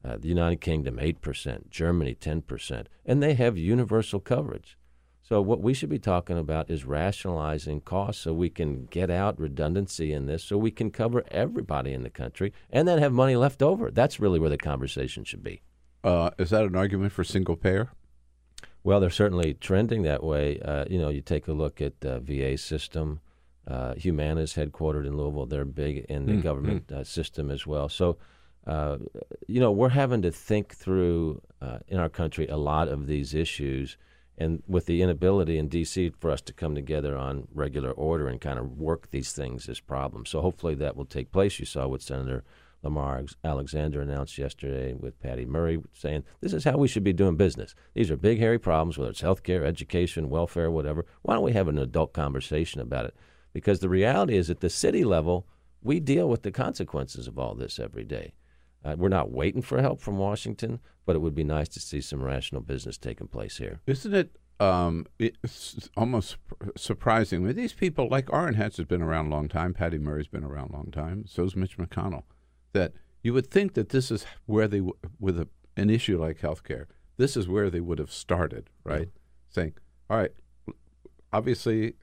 Uh, 0.05 0.18
the 0.20 0.28
United 0.28 0.61
Kingdom, 0.61 0.97
8%, 0.97 1.70
Germany, 1.72 2.14
10%, 2.14 2.86
and 3.05 3.24
they 3.24 3.34
have 3.34 3.57
universal 3.57 4.20
coverage. 4.20 4.78
So, 5.24 5.41
what 5.41 5.61
we 5.61 5.74
should 5.74 5.89
be 5.89 5.97
talking 5.97 6.38
about 6.38 6.70
is 6.70 6.84
rationalizing 6.86 7.82
costs 7.82 8.22
so 8.22 8.34
we 8.34 8.49
can 8.49 8.86
get 8.86 9.09
out 9.09 9.39
redundancy 9.39 10.11
in 10.11 10.26
this, 10.28 10.43
so 10.43 10.57
we 10.57 10.70
can 10.70 10.91
cover 10.91 11.24
everybody 11.32 11.93
in 11.93 12.03
the 12.03 12.09
country 12.11 12.53
and 12.70 12.86
then 12.88 12.99
have 12.99 13.14
money 13.14 13.36
left 13.38 13.64
over. 13.64 13.89
That's 13.89 14.20
really 14.20 14.38
where 14.39 14.49
the 14.49 14.57
conversation 14.57 15.24
should 15.24 15.41
be. 15.41 15.61
Uh, 16.03 16.30
is 16.38 16.49
that 16.51 16.66
an 16.66 16.76
argument 16.76 17.14
for 17.14 17.24
single 17.24 17.55
payer? 17.55 17.89
Well, 18.84 19.00
they're 19.00 19.10
certainly 19.10 19.54
trending 19.54 20.04
that 20.04 20.24
way. 20.24 20.60
Uh, 20.60 20.86
you 20.90 21.00
know, 21.00 21.10
you 21.10 21.22
take 21.22 21.48
a 21.48 21.54
look 21.54 21.82
at 21.82 22.02
the 22.02 22.20
VA 22.20 22.58
system. 22.58 23.22
Uh, 23.66 23.94
Humana 23.96 24.42
is 24.42 24.54
headquartered 24.54 25.08
in 25.08 25.16
Louisville. 25.16 25.46
They're 25.46 25.64
big 25.66 26.06
in 26.10 26.26
the 26.26 26.34
Mm, 26.34 26.44
government 26.44 26.92
uh, 26.92 27.04
system 27.06 27.50
as 27.50 27.66
well. 27.66 27.88
So, 27.88 28.18
uh, 28.68 28.98
you 29.48 29.62
know, 29.62 29.72
we're 29.72 29.90
having 29.90 30.22
to 30.24 30.32
think 30.32 30.76
through 30.76 31.42
uh, 31.62 31.80
in 31.88 31.98
our 31.98 32.10
country 32.10 32.48
a 32.48 32.58
lot 32.58 32.90
of 32.90 33.08
these 33.08 33.34
issues. 33.34 33.98
And 34.38 34.64
with 34.68 34.86
the 34.88 35.02
inability 35.02 35.58
in 35.58 35.70
D.C. 35.70 36.12
for 36.20 36.32
us 36.32 36.42
to 36.42 36.54
come 36.54 36.76
together 36.76 37.16
on 37.16 37.48
regular 37.54 37.92
order 37.92 38.28
and 38.28 38.42
kind 38.42 38.60
of 38.60 38.78
work 38.78 39.12
these 39.12 39.32
things 39.32 39.70
as 39.70 39.80
problems. 39.80 40.30
So 40.32 40.42
hopefully 40.42 40.76
that 40.76 40.98
will 40.98 41.06
take 41.06 41.32
place. 41.32 41.60
You 41.60 41.66
saw 41.66 41.88
what 41.88 42.02
Senator 42.02 42.44
Lamar 42.84 43.24
Alexander 43.44 44.02
announced 44.02 44.38
yesterday 44.38 44.94
with 44.94 45.20
Patty 45.22 45.46
Murray 45.46 45.82
saying 45.94 46.24
this 46.42 46.54
is 46.54 46.66
how 46.66 46.78
we 46.78 46.88
should 46.88 47.04
be 47.04 47.14
doing 47.14 47.38
business. 47.38 47.74
These 47.94 48.12
are 48.12 48.18
big, 48.18 48.40
hairy 48.40 48.60
problems, 48.60 48.98
whether 48.98 49.12
it's 49.12 49.22
healthcare, 49.22 49.66
education, 49.66 50.30
welfare, 50.30 50.70
whatever. 50.70 51.06
Why 51.22 51.36
don't 51.36 51.44
we 51.44 51.54
have 51.54 51.68
an 51.68 51.78
adult 51.78 52.14
conversation 52.14 52.82
about 52.82 53.06
it? 53.06 53.16
Because 53.54 53.80
the 53.80 53.90
reality 53.90 54.36
is, 54.36 54.50
at 54.50 54.60
the 54.60 54.70
city 54.70 55.04
level, 55.04 55.48
we 55.82 56.00
deal 56.00 56.28
with 56.28 56.44
the 56.44 56.52
consequences 56.52 57.28
of 57.28 57.40
all 57.40 57.56
this 57.56 57.80
every 57.80 58.04
day. 58.04 58.34
Uh, 58.84 58.96
we're 58.98 59.10
not 59.10 59.32
waiting 59.32 59.62
for 59.62 59.82
help 59.82 60.02
from 60.02 60.18
Washington, 60.18 60.80
but 61.06 61.16
it 61.16 61.20
would 61.20 61.36
be 61.36 61.44
nice 61.44 61.70
to 61.70 61.80
see 61.80 62.02
some 62.02 62.22
rational 62.22 62.62
business 62.62 62.98
taking 62.98 63.28
place 63.28 63.58
here. 63.58 63.80
Isn't 63.88 64.14
it 64.14 64.38
um, 64.60 65.06
it's 65.20 65.90
almost 65.98 66.38
surprising? 66.78 67.46
These 67.54 67.74
people, 67.74 68.08
like 68.10 68.32
Orrin 68.32 68.56
Hatch 68.56 68.78
has 68.78 68.86
been 68.86 69.02
around 69.02 69.28
a 69.28 69.30
long 69.30 69.48
time, 69.48 69.74
Patty 69.74 69.98
Murray's 69.98 70.28
been 70.28 70.44
around 70.44 70.72
a 70.72 70.74
long 70.74 70.92
time, 70.92 71.26
so's 71.26 71.56
Mitch 71.56 71.78
McConnell, 71.78 72.24
that 72.74 72.93
you 73.21 73.34
would 73.34 73.49
think 73.49 73.74
that 73.74 73.89
this 73.89 74.11
is 74.11 74.26
where 74.45 74.67
they, 74.67 74.80
w- 74.80 74.97
with 75.19 75.39
a, 75.39 75.47
an 75.78 75.89
issue 75.89 76.19
like 76.19 76.39
healthcare, 76.39 76.86
this 77.17 77.38
is 77.38 77.47
where 77.47 77.69
they 77.69 77.80
would 77.80 77.99
have 77.99 78.11
started, 78.11 78.69
right? 78.84 79.09
Saying, 79.49 79.74
all 80.09 80.17
right, 80.17 80.32
obviously 81.32 81.93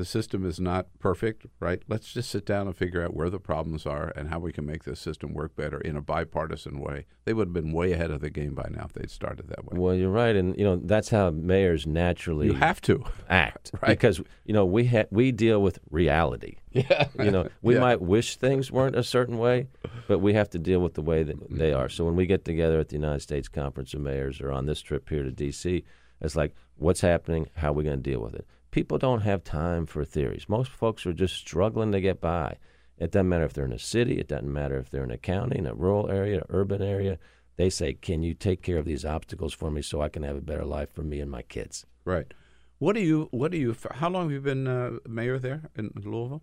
the 0.00 0.06
system 0.06 0.46
is 0.46 0.58
not 0.58 0.86
perfect, 0.98 1.44
right? 1.60 1.82
Let's 1.86 2.10
just 2.10 2.30
sit 2.30 2.46
down 2.46 2.66
and 2.66 2.74
figure 2.74 3.04
out 3.04 3.12
where 3.12 3.28
the 3.28 3.38
problems 3.38 3.84
are 3.84 4.14
and 4.16 4.30
how 4.30 4.38
we 4.38 4.50
can 4.50 4.64
make 4.64 4.84
this 4.84 4.98
system 4.98 5.34
work 5.34 5.54
better 5.54 5.78
in 5.78 5.94
a 5.94 6.00
bipartisan 6.00 6.80
way. 6.80 7.04
They 7.26 7.34
would 7.34 7.48
have 7.48 7.52
been 7.52 7.70
way 7.70 7.92
ahead 7.92 8.10
of 8.10 8.22
the 8.22 8.30
game 8.30 8.54
by 8.54 8.66
now 8.70 8.86
if 8.86 8.94
they'd 8.94 9.10
started 9.10 9.48
that 9.48 9.66
way. 9.66 9.78
Well, 9.78 9.94
you're 9.94 10.08
right, 10.08 10.34
and 10.34 10.56
you 10.56 10.64
know 10.64 10.76
that's 10.76 11.10
how 11.10 11.28
mayors 11.28 11.86
naturally 11.86 12.46
You 12.46 12.54
have 12.54 12.80
to. 12.82 13.04
act 13.28 13.72
Right. 13.82 13.90
because 13.90 14.22
you 14.46 14.54
know 14.54 14.64
we 14.64 14.86
ha- 14.86 15.04
we 15.10 15.32
deal 15.32 15.60
with 15.60 15.78
reality. 15.90 16.56
Yeah. 16.72 17.08
you 17.18 17.30
know 17.32 17.48
we 17.60 17.74
Yeah. 17.74 17.80
might 17.80 18.00
wish 18.00 18.36
things 18.36 18.72
weren't 18.72 18.96
a 18.96 19.02
certain 19.02 19.36
way, 19.36 19.66
but 20.08 20.20
we 20.20 20.32
have 20.32 20.48
to 20.50 20.58
deal 20.58 20.80
with 20.80 20.94
the 20.94 21.02
way 21.02 21.24
that 21.24 21.36
mm-hmm. 21.38 21.58
they 21.58 21.74
are. 21.74 21.90
So 21.90 22.06
when 22.06 22.16
we 22.16 22.24
get 22.24 22.46
together 22.46 22.80
at 22.80 22.88
the 22.88 22.96
United 22.96 23.20
States 23.20 23.48
Conference 23.48 23.92
of 23.92 24.00
Mayors 24.00 24.40
or 24.40 24.50
on 24.50 24.64
this 24.64 24.80
trip 24.80 25.10
here 25.10 25.24
to 25.24 25.30
D.C., 25.30 25.84
it's 26.22 26.36
like 26.36 26.54
what's 26.76 27.02
happening, 27.02 27.50
how 27.56 27.70
are 27.70 27.74
we 27.74 27.84
going 27.84 28.02
to 28.02 28.10
deal 28.10 28.20
with 28.20 28.34
it? 28.34 28.46
People 28.70 28.98
don't 28.98 29.22
have 29.22 29.42
time 29.42 29.86
for 29.86 30.04
theories. 30.04 30.48
Most 30.48 30.70
folks 30.70 31.04
are 31.06 31.12
just 31.12 31.34
struggling 31.34 31.92
to 31.92 32.00
get 32.00 32.20
by. 32.20 32.56
It 32.98 33.10
doesn't 33.10 33.28
matter 33.28 33.44
if 33.44 33.52
they're 33.52 33.64
in 33.64 33.72
a 33.72 33.78
city. 33.78 34.18
It 34.18 34.28
doesn't 34.28 34.52
matter 34.52 34.78
if 34.78 34.90
they're 34.90 35.04
in 35.04 35.10
a 35.10 35.18
county, 35.18 35.58
in 35.58 35.66
a 35.66 35.74
rural 35.74 36.10
area, 36.10 36.38
an 36.38 36.44
urban 36.50 36.82
area. 36.82 37.18
They 37.56 37.70
say, 37.70 37.94
"Can 37.94 38.22
you 38.22 38.34
take 38.34 38.62
care 38.62 38.78
of 38.78 38.84
these 38.84 39.04
obstacles 39.04 39.52
for 39.52 39.70
me 39.70 39.82
so 39.82 40.00
I 40.00 40.08
can 40.08 40.22
have 40.22 40.36
a 40.36 40.40
better 40.40 40.64
life 40.64 40.90
for 40.92 41.02
me 41.02 41.20
and 41.20 41.30
my 41.30 41.42
kids?" 41.42 41.84
Right. 42.04 42.32
What 42.78 42.94
do 42.94 43.00
you? 43.00 43.28
What 43.32 43.50
do 43.50 43.58
you? 43.58 43.76
How 43.92 44.08
long 44.08 44.24
have 44.24 44.32
you 44.32 44.40
been 44.40 44.66
uh, 44.66 44.98
mayor 45.08 45.38
there 45.38 45.62
in 45.76 45.90
Louisville? 45.94 46.42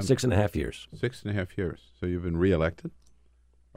Six 0.00 0.24
and 0.24 0.32
a 0.32 0.36
half 0.36 0.54
years. 0.54 0.88
Six 0.94 1.22
and 1.22 1.30
a 1.30 1.34
half 1.34 1.56
years. 1.58 1.80
So 1.98 2.06
you've 2.06 2.22
been 2.22 2.36
reelected, 2.36 2.90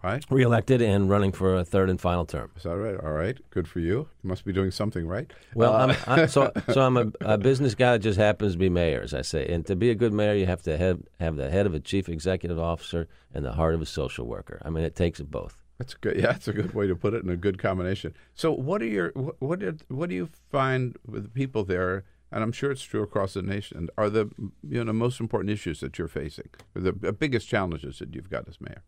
right? 0.04 0.24
Reelected 0.30 0.82
and 0.82 1.10
running 1.10 1.32
for 1.32 1.56
a 1.56 1.64
third 1.66 1.90
and 1.90 2.00
final 2.00 2.26
term. 2.26 2.52
Is 2.56 2.64
that 2.64 2.76
right? 2.76 3.00
All 3.00 3.12
right. 3.14 3.38
Good 3.50 3.68
for 3.68 3.80
you. 3.80 4.08
You 4.24 4.28
must 4.30 4.46
be 4.46 4.54
doing 4.54 4.72
something 4.72 5.08
right. 5.08 5.32
Well, 5.56 5.74
Uh, 5.74 5.96
I'm, 6.08 6.20
I, 6.20 6.26
so 6.28 6.52
so 6.74 6.82
I'm 6.82 6.98
a, 6.98 7.12
a 7.22 7.38
business 7.38 7.76
guy 7.76 7.94
that 7.94 8.00
just 8.00 8.18
happens 8.20 8.54
to 8.54 8.58
be 8.58 8.70
mayor, 8.70 9.02
as 9.02 9.14
I 9.14 9.22
say. 9.22 9.46
And 9.48 9.66
to 9.68 9.76
be 9.76 9.90
a 9.90 9.96
good 9.96 10.14
mayor, 10.14 10.34
you 10.34 10.46
have 10.46 10.62
to 10.64 10.78
have 10.78 11.00
have 11.20 11.36
the 11.36 11.50
head 11.50 11.66
of 11.66 11.74
a 11.74 11.80
chief 11.80 12.10
executive 12.10 12.60
officer 12.60 13.08
and 13.34 13.46
the 13.46 13.54
heart 13.54 13.76
of 13.76 13.82
a 13.82 13.86
social 13.86 14.26
worker. 14.26 14.62
I 14.66 14.70
mean, 14.70 14.84
it 14.84 14.96
takes 14.96 15.20
both. 15.22 15.58
That's 15.78 15.96
good. 15.96 16.16
Yeah, 16.18 16.34
that's 16.34 16.48
a 16.48 16.54
good 16.54 16.74
way 16.76 16.86
to 16.86 16.96
put 16.96 17.16
it, 17.16 17.24
and 17.24 17.32
a 17.32 17.36
good 17.36 17.58
combination. 17.58 18.14
So, 18.36 18.52
what 18.52 18.82
are 18.84 18.86
your 18.88 19.10
what 19.40 19.60
did, 19.60 19.82
what 19.88 20.10
do 20.10 20.16
you 20.16 20.30
find 20.52 20.96
with 21.08 21.24
the 21.24 21.30
people 21.30 21.64
there? 21.64 22.04
And 22.34 22.44
I'm 22.44 22.52
sure 22.54 22.72
it's 22.72 22.84
true 22.84 23.02
across 23.04 23.34
the 23.34 23.42
nation. 23.42 23.90
Are 23.98 24.10
the 24.10 24.30
you 24.68 24.84
know 24.84 24.94
most 24.94 25.20
important 25.20 25.50
issues 25.50 25.80
that 25.82 25.98
you're 25.98 26.08
facing, 26.08 26.50
the 26.76 26.94
biggest 26.94 27.48
challenges 27.48 28.00
that 28.00 28.14
you've 28.16 28.30
got 28.30 28.48
as 28.48 28.62
mayor? 28.62 28.84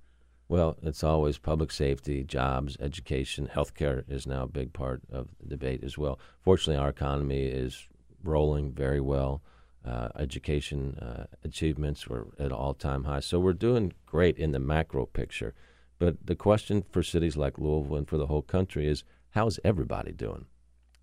Well, 0.49 0.77
it's 0.83 1.03
always 1.03 1.37
public 1.37 1.71
safety, 1.71 2.23
jobs, 2.23 2.77
education, 2.79 3.49
healthcare 3.53 4.03
is 4.09 4.27
now 4.27 4.43
a 4.43 4.47
big 4.47 4.73
part 4.73 5.01
of 5.11 5.29
the 5.39 5.47
debate 5.49 5.83
as 5.83 5.97
well. 5.97 6.19
Fortunately, 6.41 6.81
our 6.81 6.89
economy 6.89 7.45
is 7.45 7.87
rolling 8.23 8.71
very 8.71 8.99
well. 8.99 9.41
Uh, 9.85 10.09
education 10.17 10.97
uh, 10.99 11.25
achievements 11.43 12.07
were 12.07 12.27
at 12.39 12.51
all 12.51 12.73
time 12.73 13.03
highs. 13.03 13.25
So 13.25 13.39
we're 13.39 13.53
doing 13.53 13.93
great 14.05 14.37
in 14.37 14.51
the 14.51 14.59
macro 14.59 15.05
picture. 15.05 15.53
But 15.99 16.25
the 16.25 16.35
question 16.35 16.83
for 16.91 17.03
cities 17.03 17.37
like 17.37 17.57
Louisville 17.57 17.97
and 17.97 18.07
for 18.07 18.17
the 18.17 18.27
whole 18.27 18.41
country 18.41 18.87
is 18.87 19.03
how's 19.31 19.59
everybody 19.63 20.11
doing? 20.11 20.45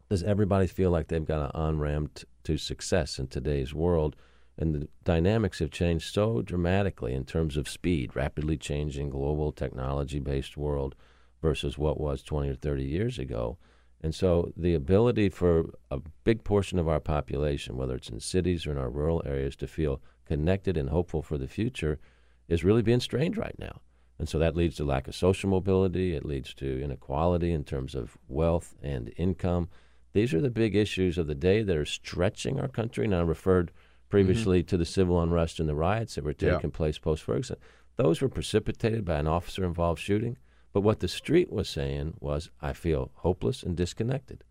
Does 0.09 0.23
everybody 0.23 0.67
feel 0.67 0.91
like 0.91 1.09
they've 1.09 1.25
got 1.25 1.43
an 1.43 1.51
on 1.55 1.79
ramp 1.79 2.15
t- 2.15 2.25
to 2.45 2.57
success 2.57 3.19
in 3.19 3.29
today's 3.29 3.73
world? 3.73 4.17
And 4.61 4.75
the 4.75 4.89
dynamics 5.05 5.59
have 5.61 5.71
changed 5.71 6.13
so 6.13 6.43
dramatically 6.43 7.15
in 7.15 7.25
terms 7.25 7.57
of 7.57 7.67
speed, 7.67 8.15
rapidly 8.15 8.59
changing 8.59 9.09
global 9.09 9.53
technology 9.53 10.21
based 10.21 10.59
world 10.59 10.95
versus 11.41 11.79
what 11.79 11.99
was 11.99 12.23
20 12.23 12.51
or 12.51 12.55
30 12.55 12.85
years 12.85 13.19
ago. 13.19 13.57
And 14.03 14.15
so 14.15 14.53
the 14.57 14.75
ability 14.75 15.31
for 15.31 15.71
a 15.91 16.01
big 16.25 16.45
portion 16.45 16.79
of 16.79 16.89
our 16.89 17.01
population, 17.01 17.79
whether 17.79 17.95
it's 17.95 18.11
in 18.11 18.21
cities 18.21 18.67
or 18.67 18.73
in 18.73 18.79
our 18.79 18.91
rural 18.91 19.23
areas, 19.25 19.57
to 19.57 19.67
feel 19.67 20.03
connected 20.27 20.77
and 20.77 20.91
hopeful 20.91 21.23
for 21.23 21.39
the 21.39 21.49
future 21.49 21.99
is 22.47 22.63
really 22.63 22.83
being 22.83 23.01
strained 23.01 23.39
right 23.39 23.59
now. 23.59 23.81
And 24.19 24.29
so 24.29 24.39
that 24.39 24.57
leads 24.57 24.77
to 24.77 24.85
lack 24.85 25.09
of 25.09 25.15
social 25.15 25.49
mobility. 25.49 26.15
It 26.15 26.27
leads 26.27 26.53
to 26.55 26.83
inequality 26.83 27.53
in 27.53 27.65
terms 27.65 27.95
of 27.95 28.19
wealth 28.29 28.75
and 28.83 29.11
income. 29.17 29.71
These 30.13 30.35
are 30.35 30.41
the 30.43 30.51
big 30.51 30.77
issues 30.77 31.17
of 31.17 31.27
the 31.27 31.35
day 31.35 31.63
that 31.63 31.77
are 31.77 31.87
stretching 31.87 32.61
our 32.61 32.69
country. 32.69 33.07
And 33.07 33.15
I 33.15 33.21
referred 33.21 33.71
previously 34.11 34.63
to 34.65 34.77
the 34.77 34.85
civil 34.85 35.21
unrest 35.23 35.59
and 35.61 35.69
the 35.69 35.75
riots 35.75 36.17
that 36.17 36.25
were 36.25 36.35
Yeah. 36.39 36.55
taking 36.55 36.71
place 36.71 36.99
post 36.99 37.23
Ferguson. 37.23 37.57
Those 37.97 38.21
were 38.21 38.29
precipitated 38.29 39.05
by 39.05 39.19
an 39.19 39.27
officer 39.27 39.65
involved 39.65 40.01
shooting. 40.01 40.37
But 40.73 40.83
what 40.83 41.01
the 41.01 41.09
street 41.09 41.51
was 41.51 41.69
saying 41.69 42.15
was, 42.21 42.51
I 42.61 42.73
feel 42.73 43.11
hopeless 43.15 43.63
and 43.63 43.77
disconnected. 43.77 44.45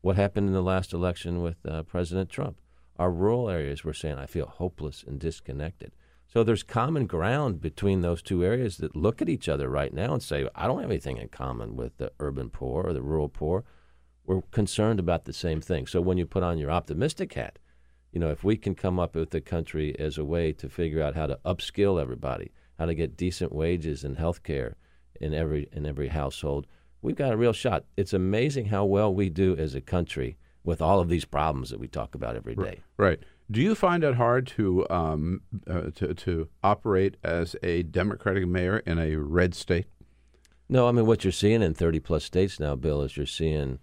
What 0.00 0.16
happened 0.16 0.48
in 0.48 0.52
the 0.52 0.62
last 0.62 0.92
election 0.92 1.42
with 1.42 1.64
uh, 1.66 1.82
President 1.84 2.30
Trump? 2.30 2.60
Our 2.98 3.10
rural 3.10 3.48
areas 3.48 3.84
were 3.84 3.94
saying, 3.94 4.18
I 4.18 4.26
feel 4.26 4.46
hopeless 4.46 5.04
and 5.06 5.20
disconnected. 5.20 5.92
So 6.26 6.42
there's 6.44 6.62
common 6.62 7.06
ground 7.06 7.60
between 7.60 8.00
those 8.00 8.22
two 8.22 8.44
areas 8.44 8.76
that 8.78 8.96
look 8.96 9.20
at 9.22 9.28
each 9.28 9.48
other 9.48 9.68
right 9.68 9.92
now 9.92 10.12
and 10.12 10.22
say, 10.22 10.48
I 10.54 10.66
don't 10.66 10.80
have 10.80 10.90
anything 10.90 11.16
in 11.18 11.28
common 11.28 11.76
with 11.76 11.96
the 11.98 12.12
urban 12.20 12.50
poor 12.50 12.84
or 12.84 12.92
the 12.92 13.02
rural 13.02 13.28
poor. 13.28 13.64
We're 14.26 14.42
concerned 14.52 15.00
about 15.00 15.24
the 15.24 15.32
same 15.32 15.60
thing. 15.60 15.86
So 15.86 16.00
when 16.00 16.18
you 16.18 16.26
put 16.26 16.42
on 16.42 16.58
your 16.58 16.70
optimistic 16.70 17.32
hat, 17.34 17.58
you 18.12 18.20
know, 18.20 18.30
if 18.30 18.42
we 18.42 18.56
can 18.56 18.74
come 18.74 18.98
up 18.98 19.14
with 19.14 19.30
the 19.30 19.40
country 19.40 19.98
as 19.98 20.18
a 20.18 20.24
way 20.24 20.52
to 20.52 20.68
figure 20.68 21.02
out 21.02 21.14
how 21.14 21.26
to 21.26 21.38
upskill 21.44 22.00
everybody, 22.00 22.52
how 22.78 22.86
to 22.86 22.94
get 22.94 23.16
decent 23.16 23.52
wages 23.52 24.04
and 24.04 24.18
health 24.18 24.42
care 24.42 24.76
in 25.20 25.34
every 25.34 25.68
in 25.72 25.86
every 25.86 26.08
household, 26.08 26.66
we've 27.02 27.16
got 27.16 27.32
a 27.32 27.36
real 27.36 27.52
shot. 27.52 27.84
It's 27.96 28.12
amazing 28.12 28.66
how 28.66 28.84
well 28.84 29.14
we 29.14 29.28
do 29.28 29.56
as 29.56 29.74
a 29.74 29.80
country 29.80 30.36
with 30.64 30.82
all 30.82 31.00
of 31.00 31.08
these 31.08 31.24
problems 31.24 31.70
that 31.70 31.80
we 31.80 31.88
talk 31.88 32.14
about 32.14 32.36
every 32.36 32.54
day. 32.54 32.80
Right. 32.96 33.20
Do 33.50 33.60
you 33.60 33.74
find 33.74 34.04
it 34.04 34.14
hard 34.14 34.46
to 34.48 34.88
um, 34.90 35.42
uh, 35.66 35.90
to 35.96 36.14
to 36.14 36.48
operate 36.62 37.16
as 37.22 37.56
a 37.62 37.82
Democratic 37.82 38.46
mayor 38.46 38.78
in 38.78 38.98
a 38.98 39.16
red 39.16 39.54
state? 39.54 39.86
No, 40.68 40.88
I 40.88 40.92
mean 40.92 41.06
what 41.06 41.24
you're 41.24 41.32
seeing 41.32 41.62
in 41.62 41.74
30 41.74 42.00
plus 42.00 42.24
states 42.24 42.60
now, 42.60 42.76
Bill, 42.76 43.02
is 43.02 43.16
you're 43.16 43.26
seeing 43.26 43.80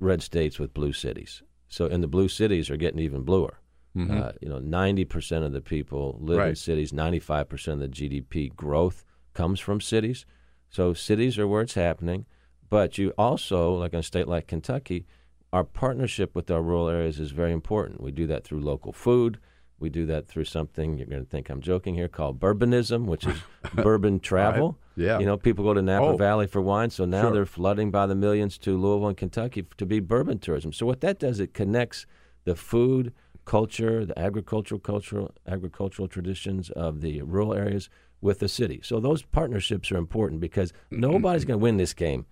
red 0.00 0.22
states 0.22 0.58
with 0.58 0.74
blue 0.74 0.92
cities. 0.92 1.42
So, 1.68 1.86
and 1.86 2.02
the 2.02 2.08
blue 2.08 2.28
cities 2.28 2.70
are 2.70 2.76
getting 2.76 3.00
even 3.00 3.22
bluer. 3.22 3.60
Mhm. 3.96 4.20
Uh, 4.20 4.32
you 4.40 4.48
know, 4.48 4.58
90% 4.58 5.44
of 5.44 5.52
the 5.52 5.60
people 5.60 6.18
live 6.20 6.38
in 6.48 6.54
cities. 6.56 6.92
95% 6.92 7.74
of 7.74 7.78
the 7.80 7.88
GDP 7.88 8.48
growth 8.54 9.04
comes 9.34 9.60
from 9.60 9.80
cities. 9.80 10.26
So, 10.68 10.92
cities 10.94 11.38
are 11.38 11.46
where 11.46 11.62
it's 11.62 11.74
happening. 11.74 12.26
But 12.70 12.98
you 12.98 13.12
also, 13.16 13.72
like 13.74 13.92
in 13.92 14.00
a 14.00 14.02
state 14.02 14.26
like 14.26 14.48
Kentucky, 14.48 15.06
our 15.52 15.62
partnership 15.62 16.34
with 16.34 16.50
our 16.50 16.60
rural 16.62 16.88
areas 16.88 17.20
is 17.20 17.30
very 17.30 17.52
important. 17.52 18.00
We 18.00 18.10
do 18.10 18.26
that 18.26 18.42
through 18.42 18.60
local 18.60 18.92
food. 18.92 19.38
We 19.78 19.90
do 19.90 20.06
that 20.06 20.26
through 20.26 20.44
something 20.44 20.96
you're 20.98 21.06
going 21.06 21.22
to 21.24 21.28
think 21.28 21.48
I'm 21.50 21.60
joking 21.60 21.94
here 21.94 22.08
called 22.08 22.40
bourbonism, 22.40 23.06
which 23.06 23.26
is 23.26 23.36
bourbon 23.74 24.18
travel. 24.18 24.78
Yeah. 24.96 25.18
You 25.20 25.26
know, 25.26 25.36
people 25.36 25.64
go 25.64 25.74
to 25.74 25.82
Napa 25.82 26.06
Oh. 26.06 26.16
Valley 26.16 26.46
for 26.48 26.60
wine, 26.62 26.90
so 26.90 27.04
now 27.04 27.22
Sure. 27.22 27.32
they're 27.32 27.46
flooding 27.46 27.90
by 27.92 28.06
the 28.06 28.14
millions 28.16 28.56
to 28.58 28.76
Louisville 28.76 29.08
and 29.08 29.16
Kentucky 29.16 29.64
to 29.76 29.86
be 29.86 30.00
bourbon 30.00 30.38
tourism. 30.38 30.72
So 30.72 30.86
what 30.86 31.00
that 31.02 31.18
does, 31.20 31.38
it 31.38 31.54
connects 31.54 32.06
the 32.44 32.56
food, 32.56 33.12
culture, 33.44 34.04
the 34.04 34.18
agricultural 34.18 34.80
cultural 34.80 35.32
agricultural 35.46 36.08
traditions 36.08 36.70
of 36.70 37.00
the 37.00 37.22
rural 37.22 37.54
areas 37.54 37.88
with 38.20 38.38
the 38.38 38.48
city. 38.48 38.80
So 38.82 39.00
those 39.00 39.22
partnerships 39.22 39.92
are 39.92 39.96
important 39.96 40.40
because 40.40 40.72
nobody's 40.90 41.44
going 41.44 41.58
to 41.60 41.62
win 41.62 41.76
this 41.76 41.92
game 41.92 42.26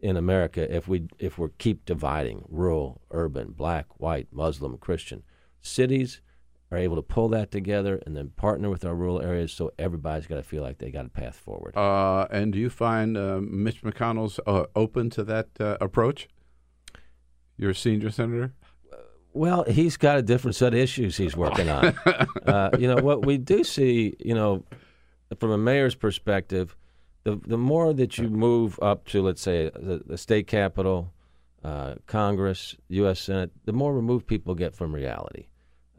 in 0.00 0.16
America 0.16 0.74
if 0.74 0.86
we 0.86 1.08
if 1.18 1.38
we 1.38 1.48
keep 1.58 1.84
dividing 1.84 2.44
rural, 2.48 3.00
urban, 3.10 3.52
black, 3.52 3.86
white, 3.98 4.28
Muslim, 4.30 4.76
Christian. 4.78 5.22
Cities 5.60 6.20
are 6.70 6.78
able 6.78 6.96
to 6.96 7.02
pull 7.02 7.28
that 7.30 7.50
together 7.50 8.00
and 8.04 8.14
then 8.14 8.28
partner 8.36 8.68
with 8.68 8.84
our 8.84 8.94
rural 8.94 9.22
areas 9.22 9.52
so 9.52 9.72
everybody's 9.78 10.26
got 10.26 10.36
to 10.36 10.42
feel 10.42 10.62
like 10.62 10.78
they 10.78 10.90
got 10.90 11.06
a 11.06 11.08
path 11.08 11.36
forward. 11.36 11.76
Uh, 11.76 12.26
and 12.30 12.52
do 12.52 12.58
you 12.58 12.68
find 12.68 13.16
uh, 13.16 13.40
Mitch 13.40 13.82
McConnell's 13.82 14.38
uh, 14.46 14.64
open 14.76 15.08
to 15.10 15.24
that 15.24 15.48
uh, 15.58 15.78
approach? 15.80 16.28
Your 17.56 17.74
senior 17.74 18.10
senator. 18.10 18.52
Well, 19.34 19.64
he's 19.64 19.96
got 19.96 20.18
a 20.18 20.22
different 20.22 20.56
set 20.56 20.72
of 20.74 20.80
issues 20.80 21.16
he's 21.16 21.36
working 21.36 21.68
on. 21.68 21.86
uh, 22.46 22.70
you 22.78 22.88
know, 22.88 22.96
what 23.02 23.24
we 23.24 23.38
do 23.38 23.62
see, 23.64 24.16
you 24.18 24.34
know, 24.34 24.64
from 25.38 25.50
a 25.50 25.58
mayor's 25.58 25.94
perspective, 25.94 26.76
the 27.24 27.38
the 27.46 27.58
more 27.58 27.92
that 27.92 28.18
you 28.18 28.28
move 28.30 28.78
up 28.80 29.06
to, 29.08 29.22
let's 29.22 29.42
say, 29.42 29.70
the, 29.74 30.02
the 30.06 30.16
state 30.18 30.46
capitol, 30.46 31.12
uh, 31.62 31.96
Congress, 32.06 32.74
U.S. 32.88 33.20
Senate, 33.20 33.50
the 33.64 33.72
more 33.72 33.92
removed 33.94 34.26
people 34.26 34.54
get 34.54 34.74
from 34.74 34.94
reality. 34.94 35.46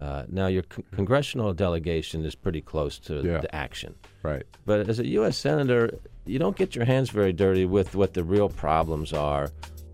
Uh, 0.01 0.23
now, 0.30 0.47
your 0.47 0.63
con- 0.63 0.86
congressional 0.95 1.53
delegation 1.53 2.23
is 2.25 2.34
pretty 2.34 2.61
close 2.61 2.97
to 2.99 3.21
Yeah. 3.21 3.39
the 3.41 3.53
action. 3.53 3.95
Right. 4.23 4.43
But 4.65 4.88
as 4.89 4.99
a 4.99 5.05
U.S. 5.07 5.38
senator, 5.38 5.91
you 6.25 6.39
don't 6.39 6.55
get 6.55 6.73
your 6.75 6.86
hands 6.86 7.09
very 7.09 7.34
dirty 7.34 7.65
with 7.65 7.95
what 7.95 8.13
the 8.13 8.23
real 8.23 8.47
problems 8.49 9.11
are 9.13 9.51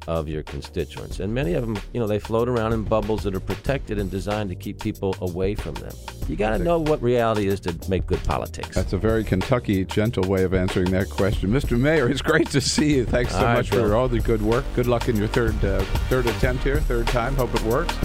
of 0.08 0.28
your 0.28 0.43
constituents. 0.43 1.20
And 1.20 1.34
many 1.34 1.53
of 1.53 1.66
them, 1.66 1.78
you 1.93 1.99
know, 1.99 2.08
they 2.08 2.20
float 2.20 2.47
around 2.47 2.74
in 2.74 2.84
bubbles 2.84 3.24
that 3.24 3.36
are 3.36 3.39
protected 3.39 3.99
and 3.99 4.10
designed 4.10 4.49
to 4.49 4.56
keep 4.56 4.80
people 4.80 5.16
away 5.22 5.56
from 5.56 5.74
them. 5.76 5.93
You 6.28 6.36
got 6.36 6.58
to 6.58 6.60
know 6.60 6.80
what 6.80 7.01
reality 7.01 7.47
is 7.47 7.60
to 7.62 7.76
make 7.89 8.06
good 8.08 8.24
politics. 8.24 8.76
That's 8.76 8.93
a 8.93 8.97
very 8.97 9.24
Kentucky 9.24 9.86
gentle 9.86 10.28
way 10.28 10.43
of 10.43 10.53
answering 10.53 10.91
that 10.91 11.10
question, 11.10 11.49
Mr. 11.51 11.78
Mayor. 11.80 12.10
It's 12.10 12.22
great 12.22 12.49
to 12.51 12.62
see 12.62 12.95
you. 12.95 13.06
Thanks 13.06 13.32
so 13.32 13.39
All 13.39 13.43
right, 13.45 13.53
much 13.56 13.72
Bill. 13.72 13.88
for 13.88 13.95
all 13.95 14.08
the 14.08 14.20
good 14.20 14.41
work. 14.41 14.66
Good 14.76 14.88
luck 14.88 15.10
in 15.10 15.16
your 15.16 15.28
third 15.28 15.64
uh, 15.64 15.82
third 16.10 16.26
attempt 16.28 16.64
here, 16.64 16.80
third 16.80 17.08
time. 17.08 17.36
Hope 17.36 17.53
it 17.53 17.62
works. 17.64 17.95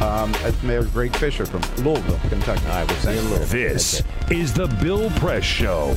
Um, 0.00 0.32
that's 0.32 0.62
Mayor 0.62 0.84
Greg 0.84 1.16
Fischer 1.16 1.46
from 1.46 1.62
Louisville, 1.84 2.18
Kentucky. 2.28 2.64
All 2.66 2.72
right, 2.72 2.88
we'll 2.88 2.98
see 2.98 3.12
you 3.14 3.20
in 3.20 3.30
Louisville. 3.30 3.46
This 3.46 4.02
is 4.30 4.52
the 4.52 4.66
Bill 4.82 5.10
Press 5.10 5.44
Show. 5.44 5.96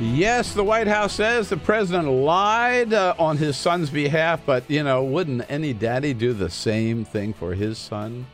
Yes, 0.00 0.54
the 0.54 0.62
White 0.62 0.86
House 0.86 1.14
says 1.14 1.48
the 1.48 1.56
president 1.56 2.06
lied 2.08 2.94
uh, 2.94 3.14
on 3.18 3.36
his 3.36 3.56
son's 3.56 3.90
behalf, 3.90 4.40
but, 4.46 4.62
you 4.70 4.84
know, 4.84 5.02
wouldn't 5.02 5.44
any 5.50 5.72
daddy 5.72 6.14
do 6.14 6.32
the 6.32 6.48
same 6.48 7.04
thing 7.04 7.32
for 7.32 7.52
his 7.54 7.78
son? 7.78 8.26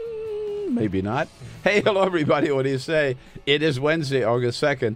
Mm, 0.00 0.70
Maybe 0.70 1.02
not. 1.02 1.28
Hey, 1.64 1.80
hello, 1.80 2.04
everybody. 2.04 2.52
What 2.52 2.62
do 2.62 2.70
you 2.70 2.78
say? 2.78 3.16
It 3.44 3.60
is 3.60 3.80
Wednesday, 3.80 4.22
August 4.22 4.62
2nd. 4.62 4.94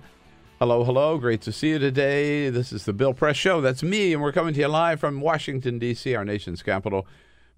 Hello, 0.61 0.85
hello. 0.85 1.19
Great 1.19 1.41
to 1.43 1.51
see 1.51 1.71
you 1.71 1.81
today. 1.81 2.49
This 2.49 2.73
is 2.73 2.85
the 2.85 2.93
Bill 2.93 3.13
Press 3.13 3.37
Show. 3.37 3.61
That's 3.61 3.83
me, 3.83 4.13
and 4.13 4.23
we're 4.23 4.31
coming 4.31 4.55
to 4.55 4.61
you 4.61 4.69
live 4.69 5.01
from 5.01 5.21
Washington, 5.21 5.81
D.C., 5.81 6.15
our 6.15 6.25
nation's 6.25 6.63
capital. 6.63 7.09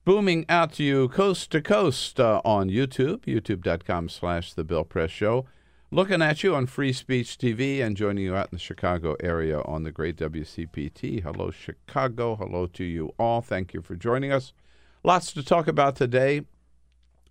Booming 0.06 0.46
out 0.48 0.72
to 0.74 0.82
you 0.82 1.08
coast 1.10 1.50
to 1.50 1.60
coast 1.60 2.18
uh, 2.18 2.40
on 2.42 2.70
YouTube, 2.70 3.20
youtube.com 3.26 4.08
slash 4.08 4.54
The 4.54 4.64
Bill 4.64 4.84
Press 4.84 5.10
Show. 5.10 5.44
Looking 5.94 6.22
at 6.22 6.42
you 6.42 6.54
on 6.54 6.68
Free 6.68 6.94
Speech 6.94 7.36
TV 7.36 7.82
and 7.82 7.94
joining 7.94 8.24
you 8.24 8.34
out 8.34 8.46
in 8.46 8.56
the 8.56 8.58
Chicago 8.58 9.14
area 9.20 9.60
on 9.60 9.82
the 9.82 9.92
great 9.92 10.16
WCPT. 10.16 11.22
Hello, 11.22 11.50
Chicago. 11.50 12.34
Hello 12.34 12.66
to 12.68 12.82
you 12.82 13.12
all. 13.18 13.42
Thank 13.42 13.74
you 13.74 13.82
for 13.82 13.94
joining 13.94 14.32
us. 14.32 14.54
Lots 15.04 15.34
to 15.34 15.42
talk 15.42 15.68
about 15.68 15.94
today 15.94 16.46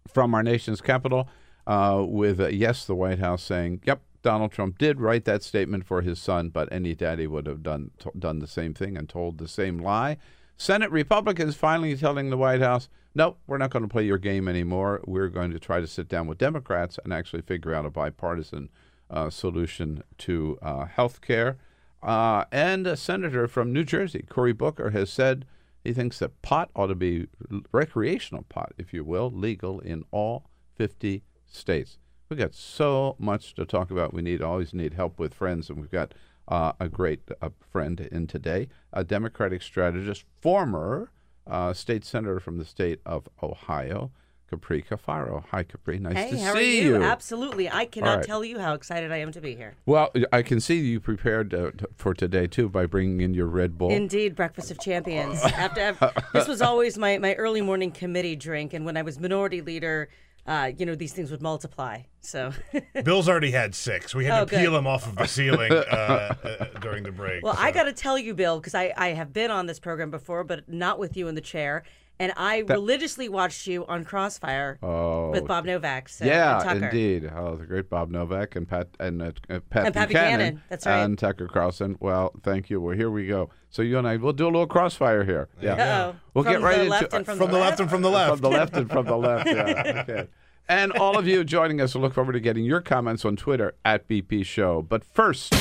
from 0.07 0.36
our 0.36 0.43
nation's 0.43 0.80
capital 0.80 1.28
uh, 1.66 2.05
with, 2.07 2.39
uh, 2.39 2.49
yes, 2.49 2.86
the 2.86 2.93
White 2.93 3.18
House 3.18 3.41
saying, 3.41 3.82
yep, 3.84 4.03
Donald 4.22 4.51
Trump 4.51 4.78
did 4.78 5.01
write 5.01 5.26
that 5.26 5.41
statement 5.41 5.84
for 5.84 6.03
his 6.03 6.20
son, 6.20 6.49
but 6.49 6.72
any 6.72 6.93
daddy 6.93 7.26
would 7.26 7.47
have 7.47 7.64
done, 7.64 7.89
t- 7.97 8.12
done 8.20 8.38
the 8.38 8.45
same 8.45 8.76
thing 8.76 8.95
and 8.95 9.09
told 9.09 9.39
the 9.39 9.47
same 9.47 9.80
lie. 9.80 10.18
Senate 10.55 10.91
Republicans 10.91 11.55
finally 11.55 11.97
telling 11.97 12.30
the 12.30 12.38
White 12.38 12.62
House, 12.62 12.89
no, 13.14 13.38
we're 13.47 13.57
not 13.57 13.72
going 13.72 13.84
to 13.84 13.89
play 13.89 14.05
your 14.05 14.18
game 14.18 14.47
anymore. 14.47 15.01
We're 15.05 15.28
going 15.28 15.51
to 15.51 15.59
try 15.59 15.82
to 15.82 15.88
sit 15.88 16.07
down 16.07 16.28
with 16.28 16.38
Democrats 16.38 16.97
and 17.03 17.14
actually 17.14 17.41
figure 17.41 17.74
out 17.74 17.86
a 17.86 17.89
bipartisan 17.89 18.70
uh, 19.09 19.30
solution 19.30 20.03
to 20.20 20.57
uh, 20.62 20.86
health 20.86 21.22
care. 21.22 21.57
Uh, 22.01 22.45
and 22.51 22.88
a 22.88 22.97
senator 22.97 23.47
from 23.47 23.74
New 23.74 23.84
Jersey, 23.84 24.26
Cory 24.28 24.53
Booker, 24.53 24.91
has 24.91 25.12
said 25.12 25.45
he 25.84 25.93
thinks 25.93 26.20
that 26.20 26.41
pot 26.41 26.70
ought 26.76 26.88
to 26.88 26.95
be 26.95 27.28
recreational 27.72 28.43
pot, 28.43 28.74
if 28.78 28.93
you 28.93 29.03
will, 29.03 29.30
legal 29.30 29.80
in 29.80 30.03
all 30.12 30.45
50 30.76 31.24
states. 31.45 31.97
We've 32.30 32.39
got 32.39 32.55
so 32.55 33.16
much 33.20 33.53
to 33.55 33.66
talk 33.66 33.91
about. 33.91 34.14
We 34.14 34.22
need 34.22 34.41
always 34.41 34.74
need 34.74 34.93
help 34.93 35.20
with 35.20 35.34
friends, 35.34 35.70
and 35.70 35.80
we've 35.80 35.91
got 35.91 36.14
uh, 36.47 36.74
a 36.80 36.88
great 36.88 37.22
uh, 37.41 37.49
friend 37.59 37.99
in 37.99 38.28
today, 38.28 38.70
a 38.93 39.03
Democratic 39.03 39.62
strategist, 39.62 40.24
former 40.39 41.12
uh, 41.47 41.73
state 41.73 42.05
senator 42.05 42.39
from 42.39 42.57
the 42.57 42.65
state 42.65 42.99
of 43.05 43.27
Ohio, 43.41 44.11
Capri 44.51 44.83
Cafaro. 44.83 45.45
Hi, 45.51 45.63
Capri. 45.63 45.97
Nice 45.97 46.15
hey, 46.15 46.31
to 46.31 46.39
how 46.39 46.53
see 46.53 46.79
are 46.79 46.83
you? 46.83 46.95
you. 46.95 47.03
Absolutely. 47.03 47.69
I 47.69 47.85
cannot 47.85 48.17
right. 48.17 48.25
tell 48.25 48.43
you 48.43 48.59
how 48.59 48.73
excited 48.73 49.11
I 49.11 49.17
am 49.17 49.31
to 49.31 49.41
be 49.41 49.55
here. 49.55 49.75
Well, 49.85 50.11
I 50.33 50.41
can 50.41 50.59
see 50.59 50.79
you 50.79 50.99
prepared 50.99 51.53
uh, 51.53 51.71
t- 51.71 51.85
for 51.95 52.13
today 52.13 52.47
too 52.47 52.67
by 52.67 52.85
bringing 52.85 53.21
in 53.21 53.33
your 53.33 53.47
Red 53.47 53.77
Bull. 53.77 53.91
Indeed, 53.91 54.35
breakfast 54.35 54.69
of 54.69 54.79
champions. 54.79 55.41
After, 55.61 55.81
after 55.81 56.23
this 56.33 56.47
was 56.47 56.61
always 56.61 56.97
my, 56.97 57.17
my 57.17 57.33
early 57.35 57.61
morning 57.61 57.91
committee 57.91 58.35
drink, 58.35 58.73
and 58.73 58.85
when 58.85 58.97
I 58.97 59.03
was 59.03 59.19
minority 59.19 59.61
leader, 59.61 60.09
uh, 60.47 60.71
you 60.77 60.85
know 60.85 60.95
these 60.95 61.13
things 61.13 61.31
would 61.31 61.41
multiply. 61.41 62.01
So 62.21 62.51
Bill's 63.03 63.27
already 63.29 63.51
had 63.51 63.73
six. 63.75 64.13
We 64.15 64.25
had 64.25 64.41
Oh, 64.41 64.45
to 64.45 64.49
peel 64.51 64.71
good. 64.71 64.77
him 64.79 64.87
off 64.87 65.07
of 65.07 65.15
the 65.15 65.25
ceiling 65.27 65.71
uh, 65.71 66.35
uh, 66.43 66.79
during 66.79 67.03
the 67.03 67.11
break. 67.11 67.43
Well, 67.43 67.55
so. 67.55 67.61
I 67.61 67.71
got 67.71 67.83
to 67.83 67.93
tell 67.93 68.17
you, 68.17 68.33
Bill, 68.33 68.59
because 68.59 68.75
I, 68.75 68.93
I 68.97 69.09
have 69.09 69.33
been 69.33 69.51
on 69.51 69.65
this 69.65 69.79
program 69.79 70.11
before, 70.11 70.43
but 70.43 70.67
not 70.69 70.99
with 70.99 71.15
you 71.17 71.27
in 71.27 71.35
the 71.35 71.41
chair. 71.41 71.83
And 72.22 72.32
I 72.38 72.61
That- 72.61 72.76
religiously 72.76 73.28
watched 73.28 73.65
you 73.65 73.84
on 73.88 74.03
Crossfire 74.05 74.78
Oh, 74.84 75.32
with 75.32 75.47
Bob 75.47 75.65
Novak. 75.65 76.07
So, 76.09 76.24
yeah, 76.26 76.55
and 76.61 76.63
Tucker. 76.82 76.86
indeed. 76.86 77.32
Oh, 77.36 77.55
the 77.55 77.65
great 77.65 77.89
Bob 77.89 78.11
Novak 78.11 78.55
and 78.55 78.67
Pat 78.69 78.89
and 78.99 79.22
uh, 79.22 79.26
uh, 79.49 79.59
Pat, 79.72 79.86
And 79.88 79.93
Pat 79.95 80.07
Buchanan, 80.09 80.38
Buchanan, 80.39 80.61
that's 80.69 80.86
right. 80.86 80.99
and 81.03 81.17
Tucker 81.17 81.47
Carlson. 81.47 81.97
Well, 81.99 82.32
thank 82.43 82.69
you. 82.69 82.80
Well, 82.80 82.95
here 82.95 83.09
we 83.09 83.26
go. 83.26 83.49
So 83.72 83.82
you 83.82 83.97
and 83.97 84.07
I, 84.07 84.17
we'll 84.17 84.34
do 84.34 84.45
a 84.45 84.53
little 84.53 84.67
crossfire 84.67 85.24
here. 85.24 85.49
Yeah, 85.61 85.74
Uh-oh. 85.74 86.15
we'll 86.36 86.43
From 86.43 86.53
get 86.53 86.61
right 86.61 86.78
into 86.80 86.91
left 86.91 87.11
from 87.11 87.24
From 87.24 87.38
the 87.51 87.57
left 87.57 87.80
and 87.80 87.89
from 87.89 88.01
the 88.03 88.09
left. 88.11 88.32
from 88.32 88.41
the 88.41 88.49
left 88.49 88.76
and 88.78 88.89
from 88.89 89.05
the 89.07 89.17
left. 89.28 89.47
Yeah. 89.47 90.03
Okay. 90.07 90.28
And 90.69 90.91
all 90.93 91.17
of 91.17 91.28
you 91.28 91.43
joining 91.43 91.82
us, 91.82 91.95
we 91.95 92.01
look 92.01 92.13
forward 92.13 92.34
to 92.34 92.39
getting 92.39 92.63
your 92.63 92.82
comments 92.82 93.26
on 93.26 93.36
Twitter 93.36 93.74
at 93.84 94.07
BP 94.07 94.45
Show. 94.45 94.82
But 94.82 95.03
first, 95.03 95.53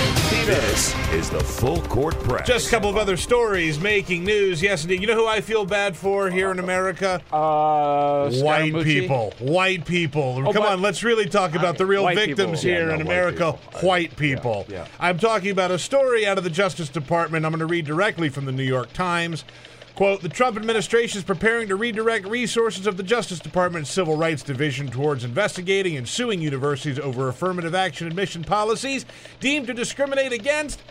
This 0.00 0.94
is 1.12 1.30
the 1.30 1.40
Full 1.40 1.80
Court 1.82 2.14
Press. 2.20 2.46
Just 2.46 2.68
a 2.68 2.70
couple 2.70 2.88
of 2.90 2.96
other 2.96 3.16
stories 3.16 3.80
making 3.80 4.24
news. 4.24 4.60
Yes, 4.62 4.82
indeed. 4.84 5.00
You 5.00 5.06
know 5.06 5.14
who 5.14 5.26
I 5.26 5.40
feel 5.40 5.64
bad 5.64 5.96
for 5.96 6.30
here 6.30 6.50
in 6.52 6.58
America? 6.58 7.20
Uh, 7.32 8.30
White 8.30 8.72
Scaramucci? 8.72 8.84
people. 8.84 9.34
White 9.40 9.84
people. 9.86 10.44
Oh, 10.46 10.52
Come 10.52 10.62
on, 10.64 10.82
let's 10.82 11.02
really 11.02 11.26
talk 11.26 11.54
about 11.56 11.78
the 11.78 11.86
real 11.86 12.06
victims 12.06 12.60
people. 12.60 12.76
here 12.76 12.88
Yeah, 12.88 12.94
in 12.94 12.98
no, 13.00 13.04
white 13.06 13.06
America. 13.06 13.52
people. 13.72 13.88
White 13.88 14.16
people. 14.16 14.66
yeah. 14.68 14.86
I'm 15.00 15.18
talking 15.18 15.50
about 15.50 15.70
a 15.72 15.78
story 15.78 16.26
out 16.26 16.38
of 16.38 16.44
the 16.44 16.50
Justice 16.50 16.90
Department. 16.90 17.44
I'm 17.46 17.50
going 17.52 17.60
to 17.60 17.66
read 17.66 17.86
directly 17.86 18.28
from 18.28 18.44
the 18.44 18.52
New 18.52 18.62
York 18.62 18.92
Times. 18.92 19.44
Quote, 19.96 20.20
the 20.20 20.28
Trump 20.28 20.58
administration 20.58 21.16
is 21.16 21.24
preparing 21.24 21.68
to 21.68 21.76
redirect 21.76 22.26
resources 22.26 22.86
of 22.86 22.98
the 22.98 23.02
Justice 23.02 23.38
Department's 23.38 23.90
Civil 23.90 24.14
Rights 24.14 24.42
Division 24.42 24.88
towards 24.88 25.24
investigating 25.24 25.96
and 25.96 26.06
suing 26.06 26.42
universities 26.42 26.98
over 26.98 27.28
affirmative 27.28 27.74
action 27.74 28.06
admission 28.06 28.44
policies 28.44 29.06
deemed 29.40 29.66
to 29.68 29.72
discriminate 29.72 30.34
against 30.34 30.82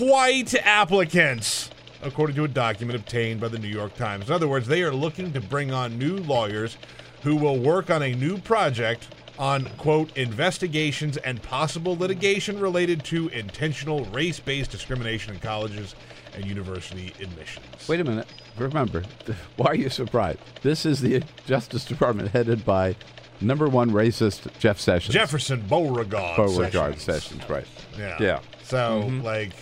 white 0.00 0.52
applicants, 0.66 1.70
according 2.02 2.34
to 2.34 2.42
a 2.42 2.48
document 2.48 2.98
obtained 2.98 3.40
by 3.40 3.46
the 3.46 3.58
New 3.58 3.68
York 3.68 3.94
Times. 3.94 4.26
In 4.26 4.34
other 4.34 4.48
words, 4.48 4.66
they 4.66 4.82
are 4.82 4.92
looking 4.92 5.32
to 5.32 5.40
bring 5.40 5.70
on 5.70 5.96
new 5.96 6.16
lawyers 6.16 6.76
who 7.22 7.36
will 7.36 7.60
work 7.60 7.88
on 7.88 8.02
a 8.02 8.16
new 8.16 8.38
project 8.38 9.06
on, 9.38 9.66
quote, 9.78 10.16
investigations 10.16 11.18
and 11.18 11.40
possible 11.40 11.96
litigation 11.96 12.58
related 12.58 13.04
to 13.04 13.28
intentional 13.28 14.06
race 14.06 14.40
based 14.40 14.72
discrimination 14.72 15.34
in 15.34 15.38
colleges 15.38 15.94
and 16.34 16.44
university 16.46 17.12
admissions. 17.20 17.88
Wait 17.88 18.00
a 18.00 18.04
minute. 18.04 18.26
Remember, 18.58 19.02
why 19.56 19.66
are 19.66 19.74
you 19.74 19.90
surprised? 19.90 20.38
This 20.62 20.86
is 20.86 21.00
the 21.00 21.22
Justice 21.46 21.84
Department 21.84 22.30
headed 22.30 22.64
by 22.64 22.96
number 23.40 23.68
one 23.68 23.90
racist 23.90 24.46
Jeff 24.58 24.78
Sessions. 24.78 25.14
Jefferson 25.14 25.60
Beauregard. 25.62 26.36
Beauregard 26.36 27.00
Sessions. 27.00 27.24
Sessions, 27.38 27.50
right. 27.50 27.66
Yeah. 27.98 28.16
Yeah. 28.20 28.40
So, 28.62 29.10
like, 29.22 29.52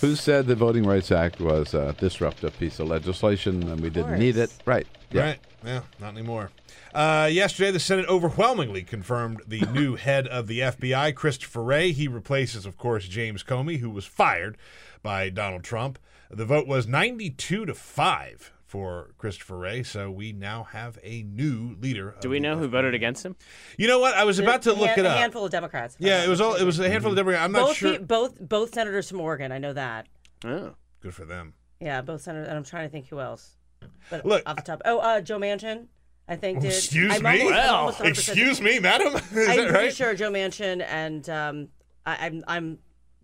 Who 0.00 0.16
said 0.16 0.46
the 0.46 0.54
Voting 0.54 0.84
Rights 0.84 1.12
Act 1.12 1.40
was 1.40 1.74
a 1.74 1.94
disruptive 1.98 2.58
piece 2.58 2.78
of 2.80 2.88
legislation 2.88 3.62
and 3.68 3.80
we 3.80 3.90
didn't 3.90 4.18
need 4.18 4.36
it? 4.36 4.52
Right. 4.64 4.86
Yeah. 5.10 5.22
Right. 5.22 5.38
Yeah, 5.64 5.80
not 5.98 6.10
anymore. 6.10 6.50
Uh, 6.94 7.28
yesterday, 7.32 7.70
the 7.70 7.80
Senate 7.80 8.06
overwhelmingly 8.06 8.82
confirmed 8.82 9.40
the 9.46 9.60
new 9.72 9.96
head 9.96 10.26
of 10.28 10.46
the 10.46 10.60
FBI, 10.60 11.14
Christopher 11.14 11.62
Wray. 11.62 11.92
He 11.92 12.06
replaces, 12.06 12.66
of 12.66 12.76
course, 12.76 13.08
James 13.08 13.42
Comey, 13.42 13.78
who 13.78 13.88
was 13.90 14.04
fired 14.04 14.56
by 15.04 15.28
Donald 15.30 15.62
Trump. 15.62 16.00
The 16.30 16.44
vote 16.44 16.66
was 16.66 16.88
92 16.88 17.66
to 17.66 17.74
5 17.74 18.52
for 18.66 19.12
Christopher 19.18 19.56
Wray, 19.58 19.84
so 19.84 20.10
we 20.10 20.32
now 20.32 20.64
have 20.64 20.98
a 21.04 21.22
new 21.22 21.76
leader. 21.80 22.16
Do 22.20 22.28
we 22.28 22.40
know 22.40 22.56
who 22.58 22.66
voted 22.66 22.92
against 22.94 23.24
him? 23.24 23.36
You 23.78 23.86
know 23.86 24.00
what? 24.00 24.14
I 24.14 24.24
was 24.24 24.40
about 24.40 24.62
to 24.62 24.72
A 24.72 24.74
look 24.74 24.88
hand- 24.88 25.00
it 25.02 25.06
A 25.06 25.10
up. 25.10 25.18
handful 25.18 25.44
of 25.44 25.52
Democrats. 25.52 25.94
Yeah, 26.00 26.24
it 26.24 26.28
was 26.28 26.40
all. 26.40 26.54
It 26.56 26.64
was 26.64 26.80
a 26.80 26.88
handful 26.90 27.12
of 27.12 27.16
Democrats. 27.16 27.44
I'm 27.44 27.52
not 27.52 27.66
both, 27.68 27.76
sure. 27.76 27.92
pe- 27.98 28.04
both 28.04 28.40
both 28.40 28.74
senators 28.74 29.08
from 29.08 29.20
Oregon. 29.20 29.52
I 29.52 29.58
know 29.58 29.72
that. 29.74 30.08
Oh. 30.44 30.74
Good 31.00 31.14
for 31.14 31.24
them. 31.24 31.54
Yeah, 31.78 32.00
both 32.00 32.22
senators. 32.22 32.48
And 32.48 32.56
I'm 32.56 32.64
trying 32.64 32.88
to 32.88 32.90
think 32.90 33.06
who 33.08 33.20
else. 33.20 33.56
But 34.10 34.26
Look- 34.26 34.42
off 34.46 34.56
the 34.56 34.62
top. 34.62 34.82
Oh, 34.84 34.98
uh, 34.98 35.20
Joe 35.20 35.38
Manchin. 35.38 35.86
I 36.26 36.36
think 36.36 36.60
did. 36.62 36.68
Excuse 36.72 37.14
I'm 37.14 37.22
me. 37.22 37.42
almost- 37.42 37.54
I'm 37.54 37.74
almost 37.74 38.00
Excuse 38.00 38.60
me, 38.60 38.80
madam. 38.80 39.14
Is 39.14 39.22
I'm 39.22 39.32
that 39.34 39.54
pretty 39.56 39.72
right? 39.72 39.94
sure 39.94 40.14
Joe 40.14 40.32
Manchin 40.32 40.82
and 40.88 41.28
um, 41.28 41.68
I, 42.06 42.26
I'm 42.26 42.44
I'm 42.48 42.78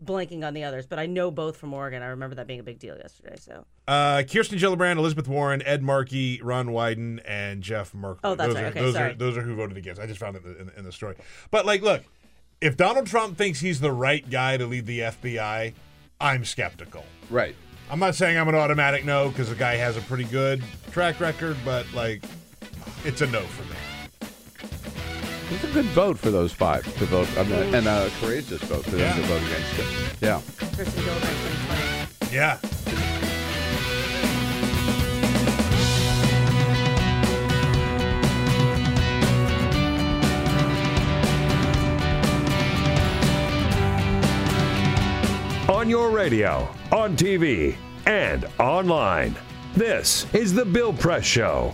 blanking 0.04 0.46
on 0.46 0.54
the 0.54 0.64
others, 0.64 0.86
but 0.86 0.98
I 0.98 1.06
know 1.06 1.30
both 1.30 1.56
from 1.56 1.74
Oregon. 1.74 2.02
I 2.02 2.06
remember 2.06 2.36
that 2.36 2.46
being 2.46 2.60
a 2.60 2.62
big 2.62 2.78
deal 2.78 2.96
yesterday. 2.96 3.36
So 3.38 3.64
Uh, 3.86 4.22
Kirsten 4.22 4.58
Gillibrand, 4.58 4.96
Elizabeth 4.96 5.28
Warren, 5.28 5.62
Ed 5.66 5.82
Markey, 5.82 6.40
Ron 6.42 6.68
Wyden, 6.68 7.20
and 7.26 7.62
Jeff 7.62 7.92
Merkley. 7.92 8.18
Oh, 8.24 8.34
that's 8.34 8.48
those 8.48 8.54
right. 8.56 8.64
Are, 8.64 8.68
Okay, 8.68 8.80
those 8.80 8.94
sorry. 8.94 9.10
are 9.10 9.14
those 9.14 9.36
are 9.36 9.42
who 9.42 9.54
voted 9.54 9.76
against. 9.76 10.00
I 10.00 10.06
just 10.06 10.20
found 10.20 10.36
it 10.36 10.42
in 10.44 10.70
in 10.76 10.84
the 10.84 10.92
story. 10.92 11.16
But 11.50 11.66
like, 11.66 11.82
look, 11.82 12.02
if 12.60 12.76
Donald 12.76 13.06
Trump 13.06 13.36
thinks 13.36 13.60
he's 13.60 13.80
the 13.80 13.92
right 13.92 14.28
guy 14.28 14.56
to 14.56 14.66
lead 14.66 14.86
the 14.86 15.00
FBI, 15.00 15.72
I'm 16.20 16.44
skeptical. 16.44 17.04
Right. 17.28 17.54
I'm 17.90 17.98
not 17.98 18.14
saying 18.14 18.38
I'm 18.38 18.48
an 18.48 18.54
automatic 18.54 19.04
no 19.04 19.30
because 19.30 19.48
the 19.48 19.54
guy 19.56 19.74
has 19.76 19.96
a 19.96 20.00
pretty 20.02 20.24
good 20.24 20.62
track 20.92 21.18
record, 21.20 21.56
but 21.64 21.92
like, 21.92 22.22
it's 23.04 23.20
a 23.20 23.26
no 23.26 23.40
for 23.40 23.64
me. 23.64 23.76
It's 25.50 25.64
a 25.64 25.72
good 25.72 25.86
vote 25.86 26.18
for 26.18 26.30
those 26.30 26.52
five 26.52 26.84
to 26.98 27.04
vote, 27.06 27.28
I 27.36 27.42
mean, 27.42 27.74
and 27.74 27.86
a 27.86 28.08
courageous 28.20 28.62
vote 28.62 28.84
for 28.84 28.90
them 28.92 29.00
Yeah. 29.00 29.14
to 29.16 29.22
vote 29.22 29.42
against 29.42 29.78
it. 29.78 29.86
Yeah. 30.20 30.40
Kirsten 30.76 31.02
Gillibrand, 31.02 32.28
2020. 32.30 32.34
Yeah. 32.36 32.58
On 45.68 45.88
your 45.88 46.10
radio, 46.10 46.68
on 46.92 47.16
TV, 47.16 47.74
and 48.06 48.44
online. 48.58 49.34
This 49.74 50.26
is 50.34 50.52
The 50.52 50.64
Bill 50.64 50.92
Press 50.92 51.24
Show. 51.24 51.72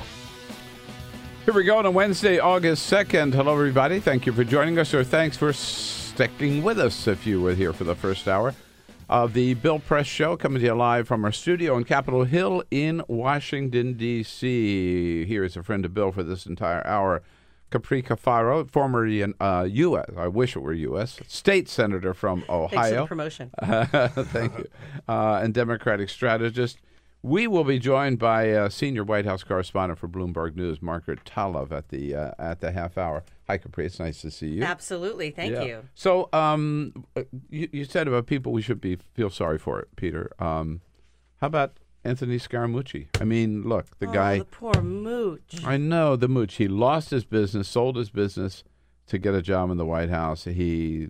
Here 1.47 1.55
we 1.55 1.63
go 1.63 1.79
on 1.79 1.87
a 1.87 1.93
Wednesday, 1.93 2.41
August 2.41 2.93
2nd. 2.93 3.33
Hello, 3.33 3.53
everybody. 3.53 4.01
Thank 4.01 4.27
you 4.27 4.33
for 4.33 4.43
joining 4.43 4.81
us, 4.81 4.93
or 4.93 5.05
thanks 5.05 5.37
for 5.37 5.53
sticking 5.53 6.65
with 6.65 6.81
us 6.81 7.07
if 7.07 7.25
you 7.25 7.41
were 7.41 7.55
here 7.55 7.73
for 7.73 7.85
the 7.85 7.95
first 7.95 8.27
hour 8.27 8.53
of 9.09 9.33
the 9.33 9.55
Bill 9.55 9.79
Press 9.79 10.09
Show, 10.09 10.37
coming 10.37 10.59
to 10.59 10.67
you 10.67 10.75
live 10.75 11.07
from 11.07 11.25
our 11.25 11.31
studio 11.31 11.77
on 11.77 11.85
Capitol 11.85 12.25
Hill 12.25 12.65
in 12.73 13.01
Washington, 13.07 13.93
D.C. 13.93 15.25
Here 15.27 15.45
is 15.45 15.57
a 15.57 15.63
friend 15.63 15.85
of 15.85 15.95
Bill 15.95 16.11
for 16.11 16.25
this 16.25 16.47
entire 16.47 16.85
hour. 16.85 17.23
Capri 17.71 18.03
Cafaro, 18.03 18.69
former 18.69 19.07
uh, 19.41 19.69
U.S., 19.71 20.11
I 20.17 20.27
wish 20.27 20.57
it 20.57 20.59
were 20.59 20.73
U.S., 20.73 21.21
state 21.29 21.69
senator 21.69 22.13
from 22.13 22.43
Ohio. 22.49 22.69
Thanks 22.69 22.89
for 22.89 22.95
the 22.97 23.07
promotion. 23.07 23.51
Thank 24.33 24.59
you. 24.59 24.67
Uh, 25.09 25.41
and 25.45 25.55
Democratic 25.55 26.11
strategist. 26.11 26.79
We 27.27 27.49
will 27.49 27.65
be 27.65 27.81
joined 27.81 28.21
by 28.21 28.53
uh, 28.53 28.69
senior 28.69 29.03
White 29.03 29.25
House 29.25 29.43
correspondent 29.43 29.99
for 29.99 30.07
Bloomberg 30.07 30.55
News, 30.55 30.81
Margaret 30.81 31.25
Talev, 31.25 31.73
at 31.73 31.89
the 31.89 32.15
uh, 32.15 32.31
at 32.39 32.61
the 32.61 32.71
half 32.71 32.97
hour. 32.97 33.25
Hi, 33.49 33.59
Capri. 33.59 33.85
It's 33.85 33.99
nice 33.99 34.21
to 34.21 34.31
see 34.31 34.47
you. 34.47 34.63
Absolutely. 34.63 35.33
Thank 35.33 35.55
Yeah. 35.55 35.65
you. 35.65 35.83
So, 35.93 36.29
um, 36.33 37.05
uh, 37.17 37.25
you, 37.51 37.69
you 37.73 37.85
said 37.85 38.07
about 38.07 38.27
people 38.27 38.53
we 38.53 38.63
should 38.63 38.81
be 38.81 38.99
feel 39.15 39.29
sorry 39.29 39.59
for 39.59 39.81
it, 39.81 39.89
Peter. 39.97 40.31
Um, 40.39 40.83
how 41.41 41.49
about 41.49 41.81
Anthony 42.05 42.39
Scaramucci? 42.39 43.09
I 43.21 43.25
mean, 43.25 43.65
look, 43.65 43.99
the 43.99 44.07
oh, 44.07 44.13
guy. 44.13 44.39
the 44.39 44.45
poor 44.45 44.81
mooch. 44.81 45.65
I 45.65 45.79
know 45.79 46.15
the 46.15 46.29
mooch. 46.29 46.55
He 46.55 46.69
lost 46.69 47.11
his 47.11 47.25
business, 47.25 47.67
sold 47.67 47.97
his 47.97 48.11
business 48.11 48.63
to 49.09 49.19
get 49.19 49.35
a 49.35 49.43
job 49.43 49.73
in 49.73 49.79
the 49.79 49.85
White 49.87 50.11
House. 50.11 50.45
He 50.45 51.09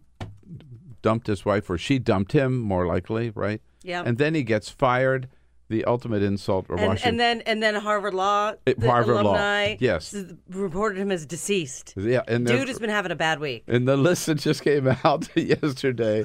dumped 1.02 1.26
his 1.26 1.44
wife, 1.44 1.68
or 1.68 1.76
she 1.76 1.98
dumped 1.98 2.32
him, 2.32 2.58
more 2.58 2.86
likely, 2.86 3.32
right? 3.34 3.60
Yeah. 3.82 4.02
And 4.06 4.16
then 4.16 4.34
he 4.34 4.44
gets 4.44 4.70
fired. 4.70 5.28
The 5.68 5.84
ultimate 5.84 6.22
insult 6.22 6.70
of 6.70 6.78
And, 6.78 6.86
Washington. 6.88 7.08
and 7.08 7.20
then 7.20 7.40
and 7.40 7.60
then 7.62 7.74
Harvard 7.74 8.14
Law, 8.14 8.52
It- 8.66 8.78
the 8.78 8.88
Harvard 8.88 9.16
Law, 9.16 9.22
alumni, 9.22 9.76
yes. 9.80 10.14
reported 10.48 10.96
him 10.98 11.10
as 11.10 11.26
deceased. 11.26 11.94
yeah, 11.96 12.20
and 12.28 12.46
Dude 12.46 12.68
has 12.68 12.78
been 12.78 12.88
having 12.90 13.10
a 13.10 13.16
bad 13.16 13.40
week. 13.40 13.64
in 13.66 13.84
the 13.84 13.96
list 13.96 14.26
that 14.26 14.36
just 14.36 14.62
came 14.62 14.86
out 15.04 15.28
yesterday 15.36 16.22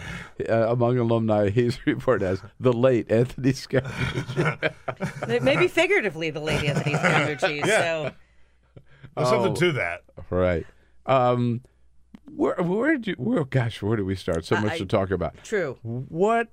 uh, 0.47 0.67
among 0.71 0.99
alumni, 0.99 1.49
he's 1.49 1.79
reported 1.87 2.23
as 2.25 2.43
the 2.59 2.71
late 2.71 3.11
Anthony 3.11 3.53
Scaramucci. 3.53 5.41
Maybe 5.43 5.67
figuratively, 5.67 6.29
the 6.29 6.39
lady 6.39 6.67
Anthony 6.67 6.93
Scaramucci. 6.95 7.65
Yeah. 7.65 7.65
So 7.81 8.11
There's 9.17 9.29
something 9.29 9.55
to 9.55 9.71
that. 9.73 10.01
Right. 10.29 10.65
Um, 11.07 11.61
where 12.35 12.55
where 12.61 12.91
did 12.93 13.07
you? 13.07 13.13
Where, 13.17 13.43
gosh, 13.43 13.81
where 13.81 13.97
do 13.97 14.05
we 14.05 14.15
start? 14.15 14.45
So 14.45 14.55
I- 14.55 14.61
much 14.61 14.71
I- 14.73 14.77
to 14.77 14.85
talk 14.85 15.09
about. 15.11 15.35
true. 15.43 15.77
What 15.81 16.47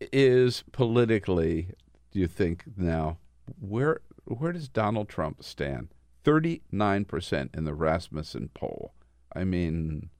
is 0.00 0.64
politically? 0.72 1.68
Do 2.10 2.18
you 2.18 2.26
think 2.26 2.64
now? 2.76 3.18
Where 3.60 4.00
where 4.24 4.52
does 4.52 4.68
Donald 4.68 5.08
Trump 5.08 5.42
stand? 5.42 5.88
Thirty 6.24 6.62
nine 6.72 7.04
percent 7.04 7.50
in 7.54 7.64
the 7.64 7.74
Rasmussen 7.74 8.50
poll. 8.54 8.92
I 9.34 9.44
mean, 9.44 10.10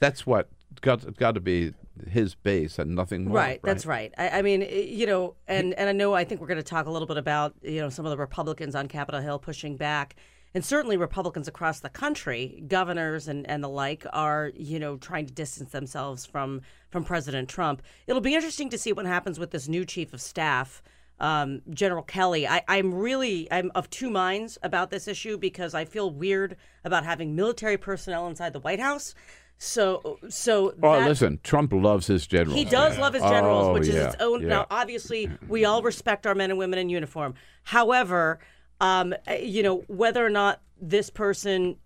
that's 0.00 0.26
what 0.26 0.48
got 0.80 1.16
got 1.16 1.32
to 1.32 1.40
be 1.40 1.74
his 2.06 2.34
base 2.34 2.78
and 2.78 2.94
nothing 2.94 3.24
more. 3.24 3.36
Right, 3.36 3.60
that's 3.62 3.86
right. 3.86 4.12
I, 4.16 4.28
I 4.30 4.42
mean, 4.42 4.62
you 4.62 5.06
know, 5.06 5.34
and 5.46 5.74
and 5.74 5.88
I 5.88 5.92
know 5.92 6.14
I 6.14 6.24
think 6.24 6.40
we're 6.40 6.46
going 6.46 6.58
to 6.58 6.62
talk 6.62 6.86
a 6.86 6.90
little 6.90 7.08
bit 7.08 7.16
about 7.16 7.54
you 7.62 7.80
know 7.80 7.88
some 7.88 8.06
of 8.06 8.10
the 8.10 8.16
Republicans 8.16 8.74
on 8.74 8.88
Capitol 8.88 9.20
Hill 9.20 9.38
pushing 9.38 9.76
back, 9.76 10.16
and 10.54 10.64
certainly 10.64 10.96
Republicans 10.96 11.46
across 11.48 11.80
the 11.80 11.88
country, 11.90 12.62
governors 12.68 13.28
and 13.28 13.48
and 13.48 13.62
the 13.62 13.68
like, 13.68 14.04
are 14.12 14.50
you 14.56 14.78
know 14.78 14.96
trying 14.96 15.26
to 15.26 15.32
distance 15.32 15.70
themselves 15.72 16.24
from 16.26 16.62
from 16.90 17.04
President 17.04 17.48
Trump. 17.48 17.82
It'll 18.06 18.22
be 18.22 18.34
interesting 18.34 18.70
to 18.70 18.78
see 18.78 18.92
what 18.92 19.06
happens 19.06 19.38
with 19.38 19.50
this 19.50 19.68
new 19.68 19.84
chief 19.84 20.12
of 20.12 20.20
staff. 20.20 20.82
um, 21.20 21.62
General 21.70 22.02
Kelly. 22.04 22.46
I, 22.46 22.62
I'm 22.68 22.94
really 22.94 23.48
I'm 23.50 23.72
of 23.74 23.90
two 23.90 24.08
minds 24.08 24.56
about 24.62 24.90
this 24.90 25.08
issue 25.08 25.36
because 25.36 25.74
I 25.74 25.84
feel 25.84 26.10
weird 26.10 26.56
about 26.84 27.04
having 27.04 27.34
military 27.34 27.76
personnel 27.76 28.28
inside 28.28 28.52
the 28.52 28.60
White 28.60 28.78
House. 28.80 29.14
So 29.58 30.18
so 30.28 30.74
Oh, 30.80 30.92
that- 31.00 31.08
listen, 31.08 31.40
Trump 31.42 31.72
loves 31.72 32.06
his 32.06 32.24
generals. 32.26 32.56
he 32.56 32.64
does 32.64 32.96
love 32.98 33.14
his 33.14 33.24
generals, 33.24 33.66
Oh, 33.66 33.72
which 33.72 33.88
is 33.88 33.94
yeah, 33.96 34.06
its 34.06 34.16
own. 34.20 34.42
yeah. 34.42 34.48
Now, 34.48 34.66
obviously, 34.70 35.28
we 35.48 35.64
all 35.64 35.82
respect 35.82 36.24
our 36.26 36.36
men 36.36 36.50
and 36.50 36.58
women 36.58 36.78
in 36.78 36.88
uniform. 36.88 37.34
However, 37.64 38.38
um, 38.80 39.14
uh, 39.28 39.34
you 39.34 39.62
know 39.62 39.84
whether 39.88 40.24
or 40.24 40.30
not 40.30 40.60
this 40.80 41.10
person 41.10 41.76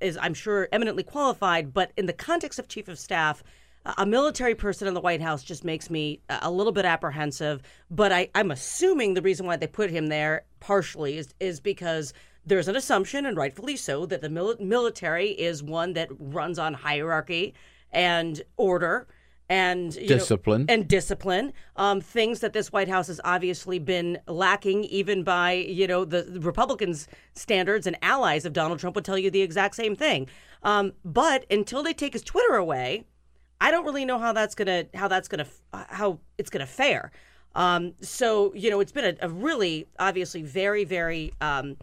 is, 0.00 0.16
I'm 0.20 0.34
sure, 0.34 0.68
eminently 0.72 1.02
qualified, 1.02 1.74
but 1.74 1.92
in 1.96 2.06
the 2.06 2.12
context 2.14 2.58
of 2.58 2.68
chief 2.68 2.88
of 2.88 2.98
staff. 2.98 3.42
A 3.96 4.04
military 4.04 4.54
person 4.54 4.86
in 4.86 4.92
the 4.92 5.00
White 5.00 5.22
House 5.22 5.42
just 5.42 5.64
makes 5.64 5.88
me 5.88 6.20
a 6.28 6.40
a 6.42 6.50
little 6.50 6.72
bit 6.72 6.84
apprehensive, 6.84 7.62
but 7.90 8.12
I, 8.12 8.28
I'm 8.34 8.50
assuming 8.50 9.14
the 9.14 9.22
reason 9.22 9.46
why 9.46 9.56
they 9.56 9.66
put 9.66 9.88
him 9.90 10.08
there 10.08 10.44
partially 10.60 11.16
is, 11.16 11.32
is 11.40 11.60
because 11.60 12.12
there's 12.44 12.68
an 12.68 12.76
assumption, 12.76 13.24
and 13.24 13.36
rightfully 13.36 13.76
so, 13.76 14.04
that 14.06 14.20
the 14.20 14.28
mil- 14.28 14.56
military 14.60 15.30
is 15.30 15.62
one 15.62 15.92
that 15.94 16.08
runs 16.18 16.58
on 16.58 16.74
hierarchy 16.74 17.54
and 17.92 18.42
order 18.56 19.06
and 19.48 19.94
you 19.94 20.02
know, 20.02 20.06
Discipline. 20.08 20.66
and 20.68 20.86
discipline. 20.86 21.52
Um, 21.76 22.00
things 22.00 22.40
that 22.40 22.52
this 22.52 22.70
White 22.70 22.88
House 22.88 23.06
has 23.06 23.20
obviously 23.24 23.78
been 23.78 24.18
lacking, 24.26 24.84
even 24.84 25.22
by 25.22 25.52
you 25.52 25.86
know 25.86 26.04
the, 26.04 26.22
the 26.22 26.40
Republicans' 26.40 27.08
standards 27.34 27.86
and 27.86 27.96
allies 28.02 28.44
of 28.44 28.52
Donald 28.52 28.78
Trump 28.78 28.94
would 28.96 29.04
tell 29.04 29.18
you 29.18 29.30
the 29.30 29.42
exact 29.42 29.74
same 29.74 29.96
thing. 29.96 30.28
Um, 30.62 30.92
but 31.04 31.46
until 31.50 31.82
they 31.82 31.94
take 31.94 32.12
his 32.12 32.22
Twitter 32.22 32.56
away, 32.56 33.04
I 33.60 33.70
don't 33.70 33.84
really 33.84 34.04
know 34.04 34.18
how 34.18 34.32
that's 34.32 34.54
gonna 34.54 34.86
how 34.94 35.08
that's 35.08 35.28
gonna 35.28 35.46
how 35.72 36.18
it's 36.36 36.50
gonna 36.50 36.66
fare. 36.66 37.10
Um, 37.54 37.94
so 38.02 38.52
you 38.54 38.70
know, 38.70 38.80
it's 38.80 38.92
been 38.92 39.16
a, 39.20 39.26
a 39.26 39.30
really 39.30 39.86
obviously 39.98 40.42
very 40.42 40.84
very 40.84 41.32
um, 41.40 41.76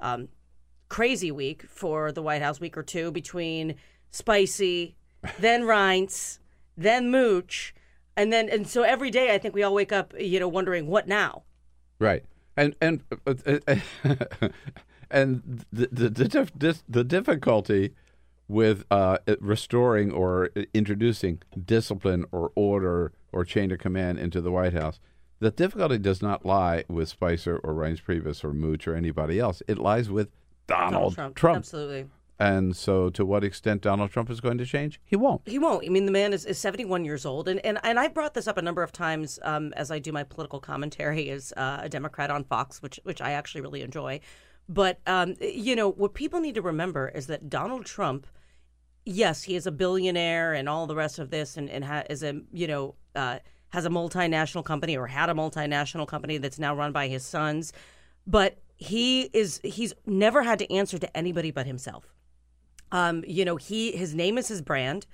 um, 0.00 0.28
crazy 0.88 1.30
week 1.32 1.64
for 1.64 2.12
the 2.12 2.22
White 2.22 2.42
House, 2.42 2.60
week 2.60 2.76
or 2.76 2.82
two 2.82 3.10
between 3.10 3.74
Spicy, 4.10 4.96
then 5.38 5.62
Reince, 5.62 6.38
then 6.78 7.10
Mooch, 7.10 7.74
and 8.16 8.32
then 8.32 8.48
and 8.48 8.66
so 8.66 8.82
every 8.82 9.10
day 9.10 9.34
I 9.34 9.38
think 9.38 9.54
we 9.54 9.62
all 9.62 9.74
wake 9.74 9.92
up, 9.92 10.14
you 10.18 10.40
know, 10.40 10.48
wondering 10.48 10.86
what 10.86 11.08
now. 11.08 11.42
Right, 11.98 12.24
and 12.56 12.74
and 12.80 13.02
and 15.10 15.64
the 15.72 15.88
the 15.90 16.50
the, 16.56 16.78
the 16.88 17.04
difficulty 17.04 17.94
with 18.46 18.84
uh, 18.90 19.18
restoring 19.40 20.10
or 20.12 20.50
introducing 20.72 21.42
discipline 21.64 22.24
or 22.32 22.50
order 22.54 23.12
or 23.32 23.44
chain 23.44 23.70
of 23.72 23.78
command 23.78 24.18
into 24.18 24.40
the 24.40 24.50
White 24.50 24.72
House. 24.72 25.00
The 25.40 25.50
difficulty 25.50 25.98
does 25.98 26.22
not 26.22 26.46
lie 26.46 26.84
with 26.88 27.08
Spicer 27.08 27.58
or 27.58 27.74
Reince 27.74 28.02
Priebus 28.02 28.42
or 28.42 28.54
Mooch 28.54 28.88
or 28.88 28.94
anybody 28.94 29.38
else. 29.38 29.62
It 29.68 29.78
lies 29.78 30.08
with 30.08 30.30
Donald, 30.66 31.14
trump 31.14 31.36
Trump. 31.36 31.58
Absolutely. 31.58 32.06
And 32.40 32.76
so, 32.76 33.10
to 33.10 33.24
what 33.24 33.42
extent 33.42 33.82
Donald 33.82 34.12
Trump 34.12 34.30
is 34.30 34.40
going 34.40 34.58
to 34.58 34.66
change? 34.66 35.00
He 35.04 35.16
won't. 35.16 35.42
He 35.46 35.58
won't. 35.58 35.84
I 35.84 35.88
mean, 35.88 36.06
the 36.06 36.12
man 36.12 36.32
is, 36.32 36.44
is 36.44 36.56
71 36.58 37.04
years 37.04 37.26
old. 37.26 37.48
And, 37.48 37.64
and, 37.66 37.80
and 37.82 37.98
I've 37.98 38.14
brought 38.14 38.34
this 38.34 38.46
up 38.46 38.56
a 38.56 38.62
number 38.62 38.82
of 38.82 38.92
times 38.92 39.40
um, 39.42 39.72
as 39.72 39.90
I 39.90 39.98
do 39.98 40.12
my 40.12 40.22
political 40.22 40.60
commentary 40.60 41.30
as 41.30 41.52
uh, 41.56 41.80
a 41.82 41.88
Democrat 41.88 42.30
on 42.30 42.44
Fox, 42.44 42.80
which, 42.80 43.00
which 43.02 43.20
I 43.20 43.32
actually 43.32 43.62
really 43.62 43.82
enjoy. 43.82 44.20
But, 44.68 45.00
um, 45.06 45.34
you 45.40 45.74
know, 45.74 45.90
what 45.90 46.14
people 46.14 46.38
need 46.38 46.54
to 46.54 46.62
remember 46.62 47.08
is 47.08 47.26
that 47.26 47.50
Donald 47.50 47.86
Trump, 47.86 48.26
yes, 49.04 49.42
he 49.42 49.56
is 49.56 49.66
a 49.66 49.72
billionaire 49.72 50.52
and 50.52 50.68
all 50.68 50.86
the 50.86 50.94
rest 50.94 51.18
of 51.18 51.30
this 51.30 51.56
and, 51.56 51.68
and 51.68 51.84
ha- 51.84 52.04
is 52.08 52.22
a, 52.22 52.40
you 52.52 52.68
know, 52.68 52.94
uh, 53.16 53.38
has 53.70 53.84
a 53.84 53.90
multinational 53.90 54.64
company 54.64 54.96
or 54.96 55.08
had 55.08 55.28
a 55.28 55.34
multinational 55.34 56.06
company 56.06 56.38
that's 56.38 56.58
now 56.58 56.72
run 56.72 56.92
by 56.92 57.08
his 57.08 57.24
sons. 57.24 57.72
But 58.28 58.58
he 58.76 59.22
is, 59.32 59.60
he's 59.64 59.92
never 60.06 60.44
had 60.44 60.60
to 60.60 60.72
answer 60.72 60.98
to 60.98 61.16
anybody 61.16 61.50
but 61.50 61.66
himself. 61.66 62.14
Um, 62.92 63.24
you 63.26 63.44
know, 63.44 63.56
he 63.56 63.92
his 63.92 64.14
name 64.14 64.38
is 64.38 64.48
his 64.48 64.62
brand. 64.62 65.06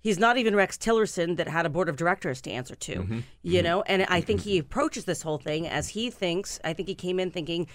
He's 0.00 0.18
not 0.18 0.36
even 0.36 0.54
Rex 0.54 0.76
Tillerson 0.76 1.36
that 1.38 1.48
had 1.48 1.64
a 1.64 1.70
board 1.70 1.88
of 1.88 1.96
directors 1.96 2.42
to 2.42 2.50
answer 2.50 2.74
to. 2.74 2.94
Mm-hmm. 2.96 3.18
You 3.42 3.62
know, 3.62 3.82
and 3.82 4.04
I 4.10 4.20
think 4.20 4.42
he 4.42 4.58
approaches 4.58 5.06
this 5.06 5.22
whole 5.22 5.38
thing 5.38 5.66
as 5.66 5.88
he 5.88 6.10
thinks. 6.10 6.60
I 6.62 6.74
think 6.74 6.88
he 6.88 6.94
came 6.94 7.18
in 7.18 7.30
thinking, 7.30 7.66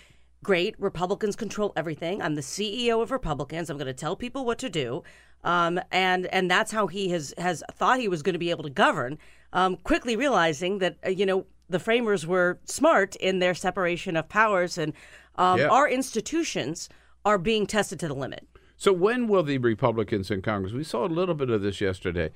"Great, 0.43 0.75
Republicans 0.79 1.35
control 1.35 1.73
everything. 1.75 2.21
I'm 2.21 2.35
the 2.35 2.41
CEO 2.41 3.01
of 3.01 3.11
Republicans. 3.11 3.69
I'm 3.69 3.77
going 3.77 3.87
to 3.87 3.93
tell 3.93 4.15
people 4.15 4.45
what 4.45 4.59
to 4.59 4.69
do." 4.69 5.03
Um, 5.43 5.79
and 5.91 6.27
and 6.27 6.51
that's 6.51 6.71
how 6.71 6.87
he 6.87 7.09
has 7.09 7.33
has 7.37 7.63
thought 7.73 7.99
he 7.99 8.07
was 8.07 8.21
going 8.21 8.33
to 8.33 8.39
be 8.39 8.51
able 8.51 8.63
to 8.63 8.69
govern. 8.69 9.17
Um, 9.53 9.77
quickly 9.77 10.15
realizing 10.15 10.77
that 10.79 10.97
uh, 11.05 11.09
you 11.09 11.25
know 11.25 11.45
the 11.67 11.79
framers 11.79 12.27
were 12.27 12.59
smart 12.65 13.15
in 13.15 13.39
their 13.39 13.55
separation 13.55 14.15
of 14.15 14.29
powers, 14.29 14.77
and 14.77 14.93
um, 15.35 15.59
Yeah. 15.59 15.67
our 15.69 15.87
institutions 15.89 16.89
are 17.25 17.37
being 17.37 17.65
tested 17.65 17.99
to 18.01 18.07
the 18.07 18.13
limit. 18.13 18.47
So 18.79 18.93
when 18.93 19.27
will 19.27 19.43
the 19.43 19.57
Republicans 19.57 20.31
in 20.31 20.41
Congress? 20.41 20.71
We 20.71 20.85
saw 20.85 21.05
a 21.05 21.07
little 21.07 21.35
bit 21.35 21.49
of 21.49 21.61
this 21.61 21.81
yesterday, 21.81 22.31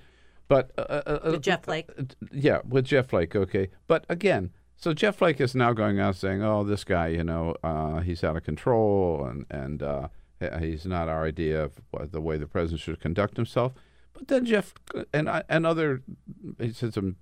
but 0.50 0.72
uh, 0.78 0.82
uh, 0.82 1.20
uh, 1.24 1.32
With 1.32 1.42
Jeff 1.42 1.64
Flake. 1.64 1.90
uh, 1.98 2.04
yeah, 2.34 2.60
with 2.68 2.84
Jeff 2.84 3.08
Flake. 3.08 3.34
Okay, 3.34 3.70
but 3.88 4.06
again, 4.10 4.52
so 4.76 4.94
Jeff 4.94 5.16
Flake 5.16 5.40
is 5.40 5.56
now 5.56 5.72
going 5.72 6.02
out 6.02 6.18
saying, 6.18 6.44
"Oh, 6.44 6.66
this 6.66 6.84
guy, 6.84 7.08
you 7.08 7.24
know, 7.24 7.56
uh, 7.64 8.02
he's 8.02 8.26
out 8.26 8.36
of 8.36 8.44
control, 8.44 9.26
and 9.26 9.46
and 9.50 9.82
uh, 9.82 10.10
he's 10.60 10.86
not 10.86 11.08
our 11.08 11.24
idea 11.24 11.64
of 11.64 11.80
what, 11.92 12.12
the 12.12 12.20
way 12.20 12.38
the 12.38 12.46
president 12.46 12.82
should 12.82 13.00
conduct 13.00 13.38
himself." 13.38 13.72
But 14.12 14.28
then 14.28 14.46
Jeff 14.46 14.74
and 15.14 15.30
I, 15.30 15.44
and 15.48 15.66
other, 15.66 16.04
he 16.60 16.74
said 16.74 16.94
some 16.94 17.16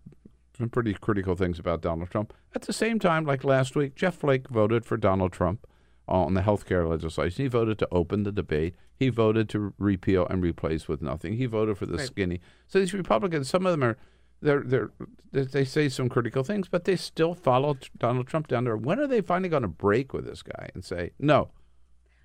some 0.58 0.70
pretty 0.70 0.96
critical 0.96 1.36
things 1.36 1.60
about 1.60 1.82
Donald 1.82 2.10
Trump. 2.10 2.34
At 2.56 2.64
the 2.64 2.74
same 2.74 2.98
time, 2.98 3.26
like 3.26 3.44
last 3.44 3.76
week, 3.76 3.94
Jeff 3.94 4.16
Flake 4.16 4.50
voted 4.50 4.84
for 4.84 4.98
Donald 4.98 5.32
Trump 5.32 5.68
on 6.08 6.34
the 6.34 6.42
health 6.42 6.66
care 6.66 6.86
legislation. 6.88 7.46
He 7.46 7.48
voted 7.50 7.80
to 7.80 7.88
open 7.92 8.24
the 8.24 8.32
debate. 8.32 8.76
He 8.96 9.10
voted 9.10 9.48
to 9.50 9.74
repeal 9.78 10.28
and 10.30 10.44
replace 10.44 10.88
with 10.88 11.02
nothing. 11.02 11.38
He 11.38 11.46
voted 11.46 11.78
for 11.78 11.86
the 11.86 11.98
Right. 11.98 12.08
skinny. 12.08 12.42
So 12.68 12.80
these 12.80 12.94
Republicans, 12.94 13.50
some 13.50 13.66
of 13.66 13.72
them 13.72 13.84
are, 13.84 13.98
they're, 14.42 14.64
they're, 14.64 14.90
they 15.32 15.44
they 15.44 15.66
say 15.66 15.88
some 15.88 16.10
critical 16.10 16.44
things, 16.44 16.68
but 16.68 16.86
they 16.86 16.96
still 16.96 17.34
follow 17.36 17.78
Donald 17.98 18.28
Trump 18.28 18.48
down 18.48 18.64
there. 18.66 18.76
When 18.76 19.00
are 19.00 19.08
they 19.08 19.22
finally 19.22 19.50
going 19.50 19.62
to 19.62 19.68
break 19.68 20.14
with 20.14 20.26
this 20.26 20.42
guy 20.42 20.70
and 20.74 20.84
say, 20.84 21.12
no, 21.20 21.50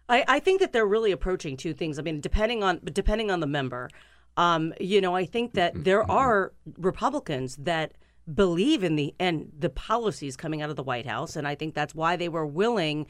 I, 0.08 0.24
I 0.26 0.40
think 0.40 0.60
that 0.60 0.72
they're 0.72 0.86
really 0.86 1.12
approaching 1.12 1.56
two 1.56 1.74
things. 1.74 1.98
I 1.98 2.02
mean, 2.02 2.20
depending 2.20 2.62
on 2.64 2.80
depending 2.84 3.30
on 3.30 3.40
the 3.40 3.46
member, 3.46 3.90
um, 4.36 4.72
you 4.80 5.00
know, 5.00 5.14
I 5.14 5.26
think 5.26 5.54
that 5.54 5.84
there 5.84 6.10
are 6.10 6.52
Republicans 6.78 7.56
that 7.56 7.92
believe 8.32 8.82
in 8.82 8.96
the 8.96 9.14
and 9.20 9.52
the 9.56 9.70
policies 9.70 10.36
coming 10.36 10.62
out 10.62 10.70
of 10.70 10.76
the 10.76 10.82
White 10.82 11.06
House, 11.06 11.36
and 11.36 11.46
I 11.46 11.54
think 11.54 11.74
that's 11.74 11.94
why 11.94 12.16
they 12.16 12.28
were 12.28 12.46
willing 12.46 13.06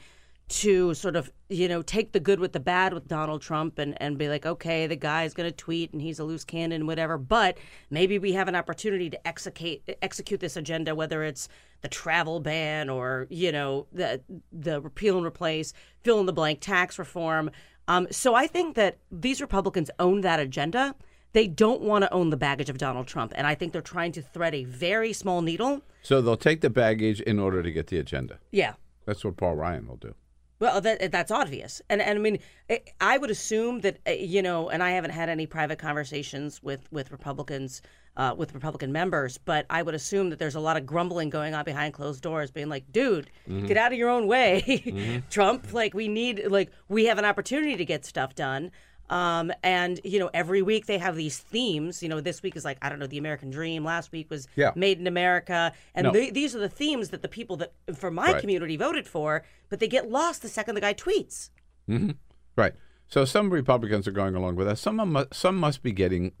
to 0.49 0.93
sort 0.93 1.15
of 1.15 1.29
you 1.49 1.67
know 1.67 1.81
take 1.81 2.13
the 2.13 2.19
good 2.19 2.39
with 2.39 2.53
the 2.53 2.59
bad 2.59 2.93
with 2.93 3.07
Donald 3.07 3.41
Trump 3.41 3.79
and 3.79 4.01
and 4.01 4.17
be 4.17 4.29
like, 4.29 4.45
okay, 4.45 4.87
the 4.87 4.95
guy's 4.95 5.33
going 5.33 5.49
to 5.49 5.55
tweet 5.55 5.91
and 5.91 6.01
he's 6.01 6.19
a 6.19 6.23
loose 6.23 6.43
cannon, 6.43 6.87
whatever, 6.87 7.17
but 7.17 7.57
maybe 7.89 8.17
we 8.17 8.33
have 8.33 8.47
an 8.47 8.55
opportunity 8.55 9.09
to 9.09 9.27
execute 9.27 9.81
execute 10.01 10.39
this 10.39 10.55
agenda, 10.55 10.95
whether 10.95 11.23
it's 11.23 11.49
the 11.81 11.87
travel 11.87 12.39
ban 12.39 12.89
or 12.89 13.27
you 13.29 13.51
know 13.51 13.87
the 13.91 14.21
the 14.51 14.79
repeal 14.81 15.17
and 15.17 15.25
replace, 15.25 15.73
fill 16.01 16.19
in 16.19 16.25
the 16.25 16.33
blank 16.33 16.59
tax 16.61 16.97
reform. 16.97 17.51
Um, 17.89 18.07
so 18.11 18.35
I 18.35 18.47
think 18.47 18.75
that 18.75 18.97
these 19.11 19.41
Republicans 19.41 19.89
own 19.99 20.21
that 20.21 20.39
agenda. 20.39 20.95
They 21.33 21.45
don't 21.47 21.81
want 21.81 22.03
to 22.03 22.13
own 22.13 22.29
the 22.31 22.37
baggage 22.37 22.69
of 22.69 22.77
Donald 22.77 23.05
Trump, 23.05 23.33
and 23.35 23.45
I 23.45 23.53
think 23.53 23.71
they're 23.73 23.81
trying 23.81 24.13
to 24.13 24.21
thread 24.21 24.55
a 24.55 24.63
very 24.63 25.13
small 25.13 25.41
needle. 25.41 25.81
so 26.01 26.21
they'll 26.21 26.37
take 26.37 26.61
the 26.61 26.69
baggage 26.69 27.19
in 27.21 27.37
order 27.37 27.61
to 27.61 27.71
get 27.71 27.87
the 27.87 27.99
agenda. 27.99 28.39
Yeah, 28.51 28.73
That's 29.05 29.23
what 29.25 29.35
Paul 29.37 29.55
Ryan 29.55 29.87
will 29.87 29.97
do. 29.97 30.15
Well, 30.59 30.81
that 30.81 31.11
that's 31.11 31.29
obvious, 31.31 31.81
and 31.89 32.01
and 32.01 32.17
I 32.17 32.21
mean, 32.21 32.39
I- 32.69 32.81
I 32.99 33.17
would 33.19 33.29
assume 33.29 33.81
that 33.81 33.97
uh, 34.07 34.11
you 34.11 34.41
know, 34.41 34.69
and 34.69 34.81
I 34.81 34.91
haven't 34.91 35.11
had 35.11 35.29
any 35.29 35.45
private 35.45 35.77
conversations 35.77 36.63
with 36.63 36.91
with 36.91 37.11
Republicans, 37.11 37.83
uh, 38.15 38.33
with 38.35 38.55
Republican 38.55 38.91
members, 38.91 39.37
but 39.37 39.67
I 39.69 39.83
would 39.83 39.93
assume 39.93 40.31
that 40.31 40.39
there's 40.39 40.55
a 40.55 40.59
lot 40.59 40.75
of 40.75 40.85
grumbling 40.87 41.29
going 41.29 41.53
on 41.53 41.63
behind 41.63 41.93
closed 41.93 42.23
doors, 42.23 42.49
being 42.49 42.69
like, 42.69 42.91
"Dude, 42.91 43.29
Mhm. 43.47 43.67
get 43.67 43.77
out 43.77 43.91
of 43.91 43.99
your 43.99 44.09
own 44.09 44.25
way, 44.25 44.63
Mhm. 44.85 45.29
Trump. 45.29 45.73
Like, 45.73 45.93
we 45.93 46.07
need, 46.07 46.47
like, 46.47 46.71
we 46.89 47.05
have 47.05 47.19
an 47.19 47.25
opportunity 47.25 47.75
to 47.77 47.85
get 47.85 48.03
stuff 48.03 48.33
done." 48.33 48.71
Um, 49.09 49.51
and 49.63 49.99
you 50.03 50.19
know, 50.19 50.29
every 50.33 50.61
week 50.61 50.85
they 50.85 50.97
have 50.97 51.15
these 51.15 51.37
themes. 51.37 52.03
You 52.03 52.09
know, 52.09 52.19
this 52.19 52.41
week 52.43 52.55
is 52.55 52.65
like 52.65 52.77
I 52.81 52.89
don't 52.89 52.99
know, 52.99 53.07
the 53.07 53.17
American 53.17 53.49
Dream. 53.49 53.83
Last 53.85 54.11
week 54.11 54.29
was 54.29 54.47
Yeah. 54.55 54.71
Made 54.75 54.99
in 54.99 55.07
America, 55.07 55.71
and 55.95 56.05
No. 56.05 56.11
the- 56.11 56.31
these 56.31 56.55
are 56.55 56.59
the 56.59 56.69
themes 56.69 57.09
that 57.09 57.21
the 57.21 57.27
people 57.29 57.55
that 57.57 57.73
for 57.95 58.11
my 58.11 58.33
Right. 58.33 58.41
community 58.41 58.75
voted 58.77 59.07
for, 59.07 59.43
but 59.69 59.79
they 59.79 59.87
get 59.87 60.09
lost 60.09 60.41
the 60.41 60.49
second 60.49 60.75
the 60.75 60.81
guy 60.81 60.93
tweets. 60.93 61.49
hmm 61.87 62.11
Right. 62.55 62.73
So 63.09 63.23
some 63.23 63.49
Republicans 63.51 64.05
are 64.09 64.11
going 64.11 64.35
along 64.35 64.57
with 64.57 64.67
that. 64.67 64.77
Some 64.77 65.25
some 65.31 65.55
must 65.55 65.81
be 65.81 65.93
getting. 65.93 66.31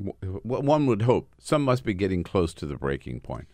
One 0.43 0.85
would 0.87 1.03
hope 1.03 1.33
some 1.39 1.63
must 1.63 1.85
be 1.85 1.93
getting 1.93 2.23
close 2.23 2.53
to 2.55 2.65
the 2.65 2.75
breaking 2.75 3.21
point. 3.21 3.47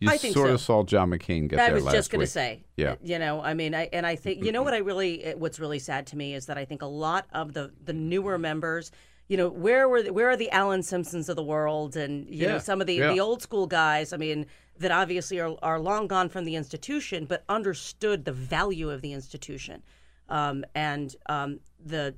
You 0.00 0.10
I 0.10 0.16
think 0.16 0.34
sort 0.34 0.48
so. 0.48 0.54
of 0.54 0.60
saw 0.60 0.82
John 0.82 1.10
McCain 1.10 1.48
get 1.48 1.58
I 1.60 1.68
there 1.68 1.78
I 1.78 1.82
was 1.82 1.92
just 1.92 2.10
going 2.10 2.20
to 2.20 2.26
say, 2.26 2.64
Yeah. 2.76 2.96
you 3.02 3.18
know, 3.18 3.40
I 3.40 3.54
mean, 3.54 3.74
I 3.74 3.88
and 3.92 4.06
I 4.06 4.16
think 4.16 4.44
you 4.44 4.52
know 4.52 4.62
what 4.62 4.74
I 4.74 4.78
really 4.78 5.22
eh, 5.24 5.34
what's 5.34 5.60
really 5.60 5.78
sad 5.78 6.06
to 6.08 6.16
me 6.16 6.34
is 6.34 6.46
that 6.46 6.58
I 6.58 6.64
think 6.64 6.82
a 6.82 6.86
lot 6.86 7.26
of 7.32 7.54
the 7.54 7.72
the 7.84 7.92
newer 7.92 8.36
members, 8.36 8.90
you 9.28 9.36
know, 9.36 9.48
where 9.48 9.88
were 9.88 10.02
the, 10.02 10.12
where 10.12 10.28
are 10.28 10.36
the 10.36 10.50
Alan 10.50 10.82
Simpsons 10.82 11.28
of 11.28 11.36
the 11.36 11.44
world 11.44 11.96
and 11.96 12.28
you 12.28 12.46
know 12.46 12.58
some 12.58 12.80
of 12.80 12.86
the 12.86 12.94
yeah. 12.94 13.12
the 13.12 13.20
old 13.20 13.40
school 13.40 13.66
guys. 13.66 14.12
I 14.12 14.16
mean, 14.16 14.46
that 14.78 14.90
obviously 14.90 15.40
are, 15.40 15.56
are 15.62 15.78
long 15.78 16.06
gone 16.06 16.28
from 16.28 16.44
the 16.44 16.56
institution, 16.56 17.24
but 17.26 17.44
understood 17.48 18.24
the 18.24 18.32
value 18.32 18.90
of 18.90 19.00
the 19.00 19.12
institution 19.12 19.82
um, 20.28 20.64
and 20.74 21.14
um, 21.26 21.60
the 21.84 22.14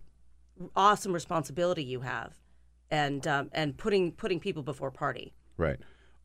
awesome 0.75 1.13
responsibility 1.13 1.85
you 1.85 2.01
have, 2.01 2.35
and 2.91 3.27
um, 3.27 3.51
and 3.53 3.77
putting 3.77 4.13
putting 4.13 4.41
people 4.41 4.63
before 4.63 4.91
party. 4.91 5.35
Right. 5.57 5.79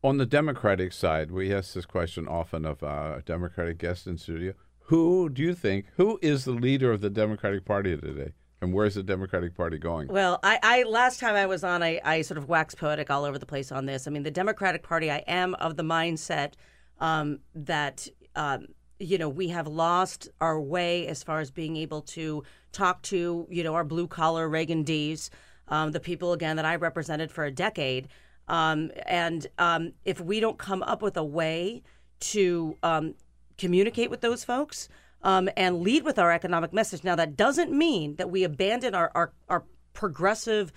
On 0.04 0.16
the 0.16 0.26
Democratic 0.26 0.92
side, 0.92 1.30
we 1.30 1.54
ask 1.54 1.74
this 1.74 1.86
question 1.86 2.26
often 2.26 2.64
of 2.64 2.82
our 2.82 3.20
Democratic 3.20 3.78
guests 3.78 4.04
in 4.04 4.18
studio. 4.18 4.52
Who 4.86 5.28
do 5.28 5.40
you 5.40 5.54
think, 5.54 5.86
who 5.96 6.18
is 6.20 6.44
the 6.44 6.50
leader 6.50 6.90
of 6.90 7.00
the 7.00 7.08
Democratic 7.08 7.64
Party 7.64 7.96
today? 7.96 8.32
And 8.60 8.72
where's 8.72 8.96
the 8.96 9.04
Democratic 9.04 9.56
Party 9.56 9.78
going? 9.78 10.08
Well, 10.08 10.40
I, 10.42 10.58
I 10.60 10.82
last 10.82 11.20
time 11.20 11.36
I 11.36 11.46
was 11.46 11.62
on, 11.62 11.84
I, 11.84 12.00
I 12.04 12.22
sort 12.22 12.38
of 12.38 12.48
waxed 12.48 12.78
poetic 12.78 13.10
all 13.10 13.24
over 13.24 13.38
the 13.38 13.46
place 13.46 13.70
on 13.70 13.86
this. 13.86 14.08
I 14.08 14.10
mean, 14.10 14.24
the 14.24 14.32
Democratic 14.32 14.82
Party, 14.82 15.08
I 15.08 15.18
am 15.28 15.54
of 15.54 15.76
the 15.76 15.84
mindset 15.84 16.54
um, 16.98 17.38
that 17.54 18.08
um, 18.34 18.66
you 18.98 19.18
know 19.18 19.28
we 19.28 19.48
have 19.48 19.68
lost 19.68 20.28
our 20.40 20.60
way 20.60 21.06
as 21.06 21.22
far 21.22 21.38
as 21.38 21.52
being 21.52 21.76
able 21.76 22.02
to 22.02 22.42
talk 22.72 23.02
to 23.02 23.46
you 23.50 23.62
know 23.62 23.74
our 23.74 23.84
blue 23.84 24.08
collar 24.08 24.48
Reagan 24.48 24.82
D's, 24.82 25.30
um, 25.68 25.92
the 25.92 26.00
people 26.00 26.32
again 26.32 26.56
that 26.56 26.64
I 26.64 26.74
represented 26.74 27.30
for 27.30 27.44
a 27.44 27.52
decade, 27.52 28.08
um, 28.48 28.90
and 29.06 29.46
um, 29.58 29.92
if 30.04 30.20
we 30.20 30.40
don't 30.40 30.58
come 30.58 30.82
up 30.82 31.02
with 31.02 31.16
a 31.16 31.24
way 31.24 31.82
to 32.20 32.76
um, 32.82 33.14
communicate 33.58 34.10
with 34.10 34.20
those 34.20 34.44
folks 34.44 34.88
um, 35.22 35.48
and 35.56 35.80
lead 35.82 36.04
with 36.04 36.18
our 36.18 36.32
economic 36.32 36.72
message. 36.72 37.04
Now, 37.04 37.14
that 37.16 37.36
doesn't 37.36 37.72
mean 37.72 38.16
that 38.16 38.30
we 38.30 38.44
abandon 38.44 38.94
our, 38.94 39.10
our, 39.14 39.32
our 39.48 39.64
progressive 39.92 40.72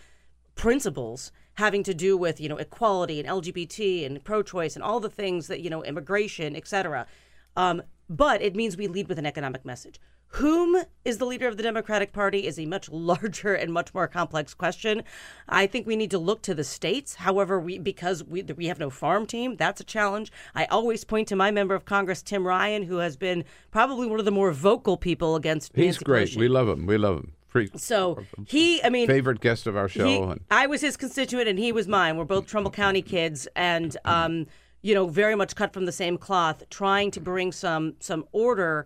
principles 0.55 1.31
having 1.55 1.83
to 1.83 1.93
do 1.93 2.17
with 2.17 2.39
you 2.39 2.49
know 2.49 2.57
equality 2.57 3.19
and 3.19 3.27
LGBT 3.27 4.05
and 4.05 4.23
pro-choice 4.23 4.75
and 4.75 4.83
all 4.83 4.99
the 4.99 5.09
things 5.09 5.47
that 5.47 5.61
you 5.61 5.69
know 5.69 5.83
immigration, 5.83 6.55
et 6.55 6.67
cetera. 6.67 7.07
Um, 7.55 7.81
but 8.09 8.41
it 8.41 8.55
means 8.55 8.77
we 8.77 8.87
lead 8.87 9.07
with 9.07 9.19
an 9.19 9.25
economic 9.25 9.65
message. 9.65 9.99
Whom 10.39 10.75
is 11.05 11.17
the 11.17 11.25
leader 11.25 11.47
of 11.47 11.55
the 11.55 11.63
Democratic 11.63 12.11
Party 12.11 12.45
is 12.45 12.59
a 12.59 12.65
much 12.65 12.89
larger 12.91 13.53
and 13.53 13.71
much 13.71 13.93
more 13.93 14.05
complex 14.07 14.53
question. 14.53 15.03
I 15.47 15.65
think 15.65 15.87
we 15.87 15.95
need 15.95 16.11
to 16.11 16.17
look 16.19 16.41
to 16.41 16.53
the 16.53 16.65
states. 16.65 17.15
However, 17.15 17.57
we 17.57 17.77
because 17.77 18.21
we 18.23 18.41
we 18.43 18.65
have 18.65 18.77
no 18.79 18.89
farm 18.89 19.27
team, 19.27 19.55
that's 19.55 19.79
a 19.79 19.85
challenge. 19.85 20.33
I 20.53 20.65
always 20.65 21.05
point 21.05 21.29
to 21.29 21.37
my 21.37 21.51
member 21.51 21.73
of 21.73 21.85
Congress, 21.85 22.21
Tim 22.21 22.45
Ryan, 22.45 22.83
who 22.83 22.97
has 22.97 23.15
been 23.15 23.45
probably 23.71 24.07
one 24.07 24.19
of 24.19 24.25
the 24.25 24.31
more 24.31 24.51
vocal 24.51 24.97
people 24.97 25.37
against. 25.37 25.71
He's 25.73 25.85
Nancy 25.85 26.03
great. 26.05 26.27
Pelosi. 26.29 26.37
We 26.37 26.47
love 26.49 26.67
him. 26.67 26.85
We 26.85 26.97
love 26.97 27.15
him. 27.17 27.31
Free, 27.47 27.69
So 27.77 28.21
he, 28.45 28.83
I 28.83 28.89
mean, 28.89 29.07
favorite 29.07 29.39
guest 29.39 29.65
of 29.67 29.77
our 29.77 29.87
show. 29.87 30.05
he- 30.05 30.17
and 30.17 30.41
I 30.51 30.67
was 30.67 30.81
his 30.81 30.97
constituent 30.97 31.47
and 31.47 31.57
he 31.57 31.71
was 31.71 31.87
mine. 31.87 32.17
We're 32.17 32.25
both 32.25 32.47
Trumbull 32.47 32.73
County 32.73 33.01
kids, 33.01 33.47
and 33.55 33.95
um, 34.03 34.47
you 34.81 34.93
know, 34.93 35.07
very 35.07 35.35
much 35.35 35.55
cut 35.55 35.71
from 35.71 35.85
the 35.85 35.93
same 35.93 36.17
cloth, 36.17 36.63
trying 36.69 37.11
to 37.11 37.21
bring 37.21 37.53
some 37.53 37.93
some 38.01 38.25
order 38.33 38.85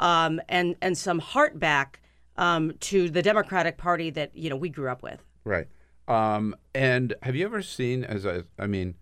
um, 0.00 0.40
and 0.48 0.74
and 0.82 0.98
some 0.98 1.20
heart 1.20 1.60
back 1.60 2.00
um, 2.36 2.72
to 2.80 3.08
the 3.08 3.22
Democratic 3.22 3.76
Party 3.76 4.10
that 4.10 4.36
you 4.36 4.50
know 4.50 4.56
we 4.56 4.68
grew 4.68 4.88
up 4.88 5.02
with. 5.02 5.22
Right. 5.44 5.68
Um, 6.08 6.56
and 6.74 7.14
have 7.22 7.36
you 7.36 7.44
ever 7.44 7.62
seen, 7.62 8.02
as 8.02 8.26
I, 8.26 8.42
I 8.58 8.66
mean, 8.66 8.96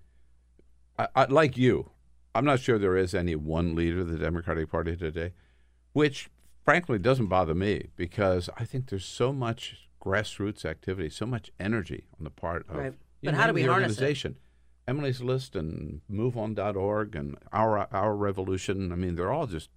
I, 0.99 1.09
I, 1.17 1.25
like 1.25 1.57
you, 1.57 1.91
I'm 2.35 2.45
not 2.45 2.61
sure 2.61 2.79
there 2.79 2.99
is 2.99 3.15
any 3.15 3.35
one 3.35 3.75
leader 3.75 4.01
of 4.01 4.11
the 4.11 4.19
Democratic 4.19 4.71
Party 4.71 4.95
today, 4.95 5.33
which 5.95 6.29
frankly 6.65 6.99
doesn't 6.99 7.29
bother 7.29 7.55
me 7.55 7.89
because 7.97 8.51
I 8.59 8.65
think 8.65 8.91
there's 8.91 9.07
so 9.07 9.33
much 9.33 9.89
grassroots 10.05 10.67
activity, 10.67 11.09
so 11.09 11.25
much 11.25 11.51
energy 11.59 12.05
on 12.19 12.25
the 12.25 12.31
part 12.31 12.69
of 12.69 12.77
Right. 12.77 12.95
But 13.23 13.35
how 13.35 13.47
do 13.47 13.55
we 13.55 13.63
harness 13.63 13.99
it? 13.99 14.37
Emily's 14.87 15.21
List 15.21 15.57
and 15.57 16.03
MoveOn.org 16.11 17.17
and 17.17 17.37
Our 17.53 17.89
Our 17.93 18.15
Revolution. 18.15 18.93
I 18.93 18.97
mean, 18.97 19.17
they're 19.17 19.33
all 19.33 19.47
just 19.47 19.71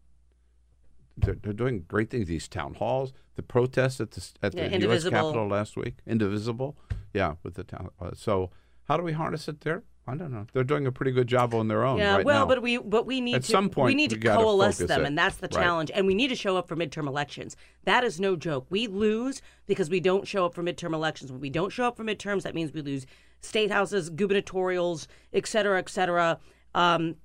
they're, 1.17 1.35
they're 1.35 1.53
doing 1.53 1.85
great 1.88 2.09
things. 2.09 2.27
These 2.27 2.47
town 2.47 2.75
halls, 2.75 3.13
the 3.35 3.43
protests 3.43 3.99
at 4.01 4.11
the 4.11 4.27
at 4.41 4.53
Yeah, 4.53 4.67
the 4.69 4.79
U.S. 4.81 5.03
Capitol 5.07 5.47
last 5.47 5.75
week, 5.77 5.95
Indivisible, 6.07 6.77
yeah, 7.13 7.35
with 7.43 7.55
the 7.55 7.63
town. 7.63 7.89
Uh, 7.99 8.11
so 8.15 8.49
how 8.88 8.97
do 8.97 9.03
we 9.03 9.13
harness 9.13 9.47
it 9.47 9.61
there? 9.61 9.83
I 10.07 10.15
don't 10.15 10.31
know. 10.31 10.47
They're 10.51 10.63
doing 10.63 10.88
a 10.88 10.91
pretty 10.91 11.11
good 11.11 11.27
job 11.27 11.53
on 11.53 11.67
their 11.67 11.85
own. 11.85 11.99
Yeah, 11.99 12.15
right 12.17 12.25
well, 12.25 12.39
now. 12.41 12.45
but 12.47 12.61
we 12.63 12.77
but 12.79 13.05
we 13.05 13.21
need 13.21 13.35
At 13.35 13.43
to 13.43 13.51
some 13.51 13.69
point, 13.69 13.85
we 13.91 13.95
need 13.95 14.09
to 14.09 14.17
gotta 14.17 14.43
coalesce 14.43 14.79
them, 14.79 15.01
it. 15.01 15.07
and 15.07 15.17
that's 15.17 15.38
the 15.38 15.47
Right. 15.53 15.61
challenge. 15.63 15.91
And 15.93 16.07
we 16.07 16.15
need 16.15 16.29
to 16.29 16.35
show 16.35 16.57
up 16.57 16.67
for 16.67 16.75
midterm 16.75 17.07
elections. 17.07 17.55
That 17.83 18.03
is 18.03 18.19
no 18.19 18.35
joke. 18.35 18.65
We 18.71 18.88
lose 18.88 19.41
because 19.67 19.89
we 19.91 19.99
don't 19.99 20.27
show 20.27 20.45
up 20.45 20.55
for 20.55 20.63
midterm 20.63 20.93
elections. 20.93 21.31
When 21.31 21.39
we 21.39 21.51
don't 21.51 21.69
show 21.69 21.85
up 21.85 21.97
for 21.97 22.03
midterms, 22.03 22.41
that 22.43 22.55
means 22.55 22.73
we 22.73 22.81
lose 22.81 23.05
state 23.41 23.71
houses, 23.71 24.09
gubernatorials, 24.09 25.07
et 25.33 25.45
cetera, 25.47 25.77
et 25.79 25.89
cetera. 25.89 26.39
Um, 26.73 27.15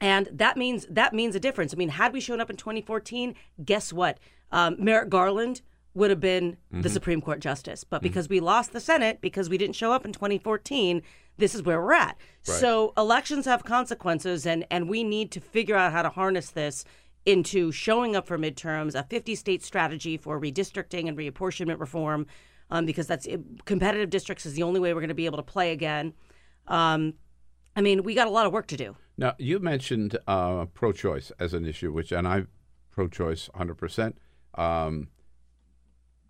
and 0.00 0.28
that 0.32 0.56
means 0.56 0.86
that 0.90 1.12
means 1.12 1.34
a 1.34 1.40
difference. 1.40 1.72
I 1.74 1.76
mean, 1.76 1.90
had 1.90 2.12
we 2.12 2.20
shown 2.20 2.40
up 2.40 2.50
in 2.50 2.56
2014, 2.56 3.34
guess 3.64 3.92
what? 3.92 4.18
Um, 4.52 4.76
Merrick 4.78 5.10
Garland 5.10 5.62
would 5.94 6.10
have 6.10 6.20
been 6.20 6.56
the 6.70 6.88
Mhm. 6.88 6.92
Supreme 6.92 7.20
Court 7.20 7.40
justice, 7.40 7.82
but 7.82 8.02
because 8.02 8.28
we 8.28 8.38
lost 8.40 8.72
the 8.72 8.80
Senate 8.80 9.20
because 9.20 9.48
we 9.48 9.58
didn't 9.58 9.74
show 9.74 9.92
up 9.92 10.04
in 10.04 10.12
2014, 10.12 11.02
this 11.38 11.54
is 11.54 11.62
where 11.62 11.80
we're 11.82 11.92
at. 11.94 12.16
Right. 12.46 12.56
So 12.58 12.92
elections 12.96 13.46
have 13.46 13.64
consequences, 13.64 14.46
and 14.46 14.64
and 14.70 14.88
we 14.88 15.02
need 15.02 15.30
to 15.32 15.40
figure 15.40 15.76
out 15.76 15.92
how 15.92 16.02
to 16.02 16.10
harness 16.10 16.50
this 16.50 16.84
into 17.26 17.72
showing 17.72 18.14
up 18.16 18.26
for 18.26 18.38
midterms, 18.38 18.94
a 18.94 19.02
50 19.02 19.34
state 19.34 19.62
strategy 19.62 20.16
for 20.16 20.40
redistricting 20.40 21.08
and 21.08 21.18
reapportionment 21.18 21.78
reform, 21.80 22.26
um, 22.70 22.86
because 22.86 23.06
that's 23.06 23.26
competitive 23.64 24.08
districts 24.08 24.46
is 24.46 24.54
the 24.54 24.62
only 24.62 24.78
way 24.80 24.94
we're 24.94 25.00
going 25.00 25.08
to 25.08 25.14
be 25.14 25.26
able 25.26 25.36
to 25.36 25.42
play 25.42 25.72
again. 25.72 26.14
Um, 26.68 27.14
I 27.76 27.80
mean, 27.80 28.02
we 28.02 28.14
got 28.14 28.26
a 28.28 28.30
lot 28.30 28.46
of 28.46 28.52
work 28.52 28.66
to 28.68 28.76
do. 28.76 28.96
Now, 29.18 29.34
you 29.38 29.58
mentioned 29.58 30.16
uh, 30.28 30.66
pro-choice 30.66 31.32
as 31.40 31.52
an 31.52 31.66
issue, 31.66 31.92
which, 31.92 32.12
and 32.12 32.26
I'm 32.26 32.48
pro-choice 32.92 33.50
100%. 33.54 34.14
Um, 34.54 35.08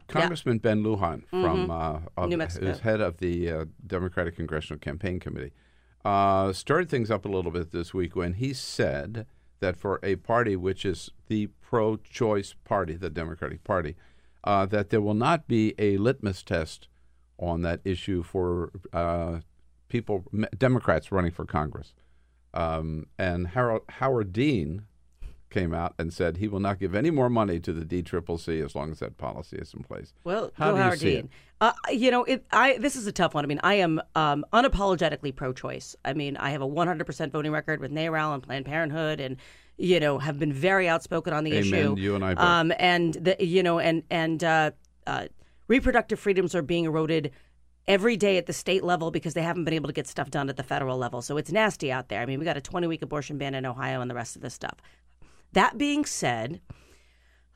Congressman 0.09 0.57
Ben 0.59 0.83
Lujan 0.83 1.27
from 1.29 1.69
Mhm. 1.69 2.09
uh, 2.17 2.27
New 2.27 2.39
Mexico. 2.39 2.67
who's 2.67 2.81
head 2.81 3.03
of 3.03 3.19
the 3.19 3.51
uh, 3.51 3.65
Democratic 3.87 4.37
Congressional 4.37 4.79
Campaign 4.79 5.21
Committee, 5.21 5.53
uh, 6.03 6.51
stirred 6.55 6.89
things 6.89 7.11
up 7.11 7.27
a 7.27 7.29
little 7.29 7.51
bit 7.51 7.73
this 7.73 7.93
week 7.93 8.17
when 8.17 8.33
he 8.35 8.55
said 8.55 9.27
that 9.61 9.77
for 9.77 10.01
a 10.03 10.17
party 10.17 10.57
which 10.57 10.87
is 10.87 11.11
the 11.27 11.49
pro-choice 11.61 12.55
party, 12.65 12.95
the 12.95 13.11
Democratic 13.11 13.65
Party, 13.65 13.97
uh, 14.45 14.65
that 14.65 14.89
there 14.89 15.03
will 15.03 15.13
not 15.15 15.47
be 15.47 15.75
a 15.79 15.99
litmus 15.99 16.43
test 16.43 16.89
on 17.39 17.61
that 17.61 17.81
issue 17.85 18.23
for 18.23 18.71
uh, 18.95 19.41
people, 19.89 20.25
Democrats 20.57 21.13
running 21.13 21.33
for 21.33 21.45
Congress. 21.45 21.93
Um, 22.55 23.07
and 23.19 23.49
Harold, 23.49 23.83
Howard 23.89 24.33
Dean 24.33 24.83
came 25.51 25.73
out 25.73 25.95
and 25.99 26.13
said 26.13 26.37
he 26.37 26.49
will 26.49 26.61
not 26.61 26.79
give 26.79 26.95
any 26.95 27.11
more 27.11 27.31
money 27.31 27.59
to 27.61 27.73
the 27.73 27.85
DCCC 27.85 28.65
as 28.65 28.75
long 28.75 28.91
as 28.91 28.99
that 28.99 29.17
policy 29.17 29.57
is 29.57 29.73
in 29.73 29.83
place. 29.83 30.13
Well, 30.25 30.53
How 30.55 30.71
do 30.71 30.77
you 30.77 30.83
Howard 30.83 30.99
see 30.99 31.15
Dean. 31.17 31.31
Uh, 31.61 31.73
you 31.91 32.11
know, 32.11 32.25
it, 32.25 32.45
I 32.53 32.79
this 32.79 32.95
is 32.95 33.07
a 33.07 33.13
tough 33.13 33.35
one. 33.35 33.45
I 33.45 33.49
mean, 33.49 33.61
I 33.63 33.75
am 33.75 34.01
um, 34.15 34.45
unapologetically 34.53 35.35
pro-choice. 35.35 35.97
I 36.05 36.13
mean, 36.13 36.37
I 36.37 36.51
have 36.51 36.63
a 36.63 36.69
100% 36.69 37.31
voting 37.33 37.51
record 37.51 37.81
with 37.81 37.91
NARAL 37.91 38.35
and 38.35 38.43
Planned 38.43 38.67
Parenthood, 38.67 39.21
and 39.21 39.37
you 39.77 40.01
know, 40.01 40.19
have 40.19 40.39
been 40.39 40.53
very 40.53 40.89
outspoken 40.89 41.33
on 41.33 41.45
the 41.45 41.55
Amen. 41.55 41.63
issue. 41.63 41.95
You 41.99 42.15
and 42.15 42.25
I 42.25 42.35
both. 42.35 42.45
Um, 42.45 42.73
and 42.79 43.15
the, 43.15 43.37
you 43.45 43.63
know, 43.63 43.79
and 43.79 44.03
and 44.11 44.43
uh, 44.45 44.71
uh, 45.07 45.27
reproductive 45.67 46.21
freedoms 46.21 46.55
are 46.55 46.63
being 46.63 46.85
eroded 46.85 47.33
every 47.89 48.19
day 48.19 48.37
at 48.37 48.47
the 48.47 48.53
state 48.53 48.85
level 48.85 49.11
because 49.11 49.35
they 49.35 49.43
haven't 49.43 49.65
been 49.65 49.75
able 49.75 49.89
to 49.89 49.95
get 49.95 50.07
stuff 50.07 50.31
done 50.31 50.49
at 50.51 50.57
the 50.57 50.63
federal 50.63 50.99
level. 50.99 51.23
So 51.23 51.39
it's 51.39 51.51
nasty 51.51 51.91
out 51.91 52.11
there. 52.11 52.21
I 52.21 52.27
mean, 52.27 52.39
we 52.39 52.45
got 52.45 52.59
a 52.59 52.61
20 52.61 52.87
week 52.87 53.03
abortion 53.03 53.39
ban 53.39 53.55
in 53.55 53.65
Ohio 53.65 54.03
and 54.03 54.11
the 54.11 54.15
rest 54.15 54.37
of 54.37 54.43
this 54.43 54.55
stuff. 54.55 54.75
That 55.55 55.79
being 55.79 56.05
said, 56.05 56.61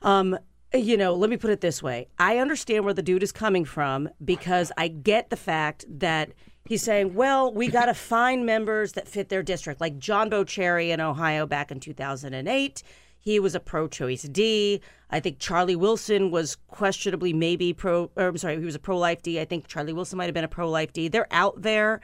um, 0.01 0.37
you 0.73 0.97
know, 0.97 1.13
let 1.13 1.29
me 1.29 1.37
put 1.37 1.51
it 1.51 1.61
this 1.61 1.83
way. 1.83 2.07
I 2.17 2.39
understand 2.39 2.83
where 2.83 2.95
the 2.95 3.03
dude 3.03 3.21
is 3.21 3.31
coming 3.31 3.63
from 3.63 4.09
because 4.25 4.71
I 4.75 4.87
get 4.87 5.29
the 5.29 5.37
fact 5.37 5.85
that 5.87 6.31
he's 6.65 6.81
saying, 6.81 7.13
well, 7.13 7.53
we 7.53 7.67
got 7.67 7.85
to 7.85 7.93
find 7.93 8.43
members 8.43 8.93
that 8.93 9.07
fit 9.07 9.29
their 9.29 9.43
district, 9.43 9.79
like 9.79 9.99
John 9.99 10.31
Boccieri 10.31 10.89
in 10.89 10.99
Ohio 10.99 11.45
back 11.45 11.69
in 11.71 11.79
2008. 11.79 12.81
He 13.23 13.39
was 13.39 13.55
a 13.55 13.61
pro 13.61 13.87
choice 13.87 14.23
D. 14.23 14.81
I 15.09 15.21
think 15.21 15.39
Charlie 15.39 15.77
Wilson 15.77 16.29
was 16.29 16.57
questionably 16.67 17.31
maybe 17.31 17.71
pro, 17.71 18.11
or 18.17 18.27
I'm 18.27 18.37
sorry, 18.37 18.59
he 18.59 18.65
was 18.65 18.75
a 18.75 18.79
pro 18.79 18.97
life 18.97 19.21
D. 19.21 19.39
I 19.39 19.45
think 19.45 19.67
Charlie 19.67 19.93
Wilson 19.93 20.17
might 20.17 20.25
have 20.25 20.33
been 20.33 20.43
a 20.43 20.49
pro 20.49 20.69
life 20.69 20.91
D. 20.91 21.07
They're 21.07 21.31
out 21.31 21.61
there. 21.61 22.01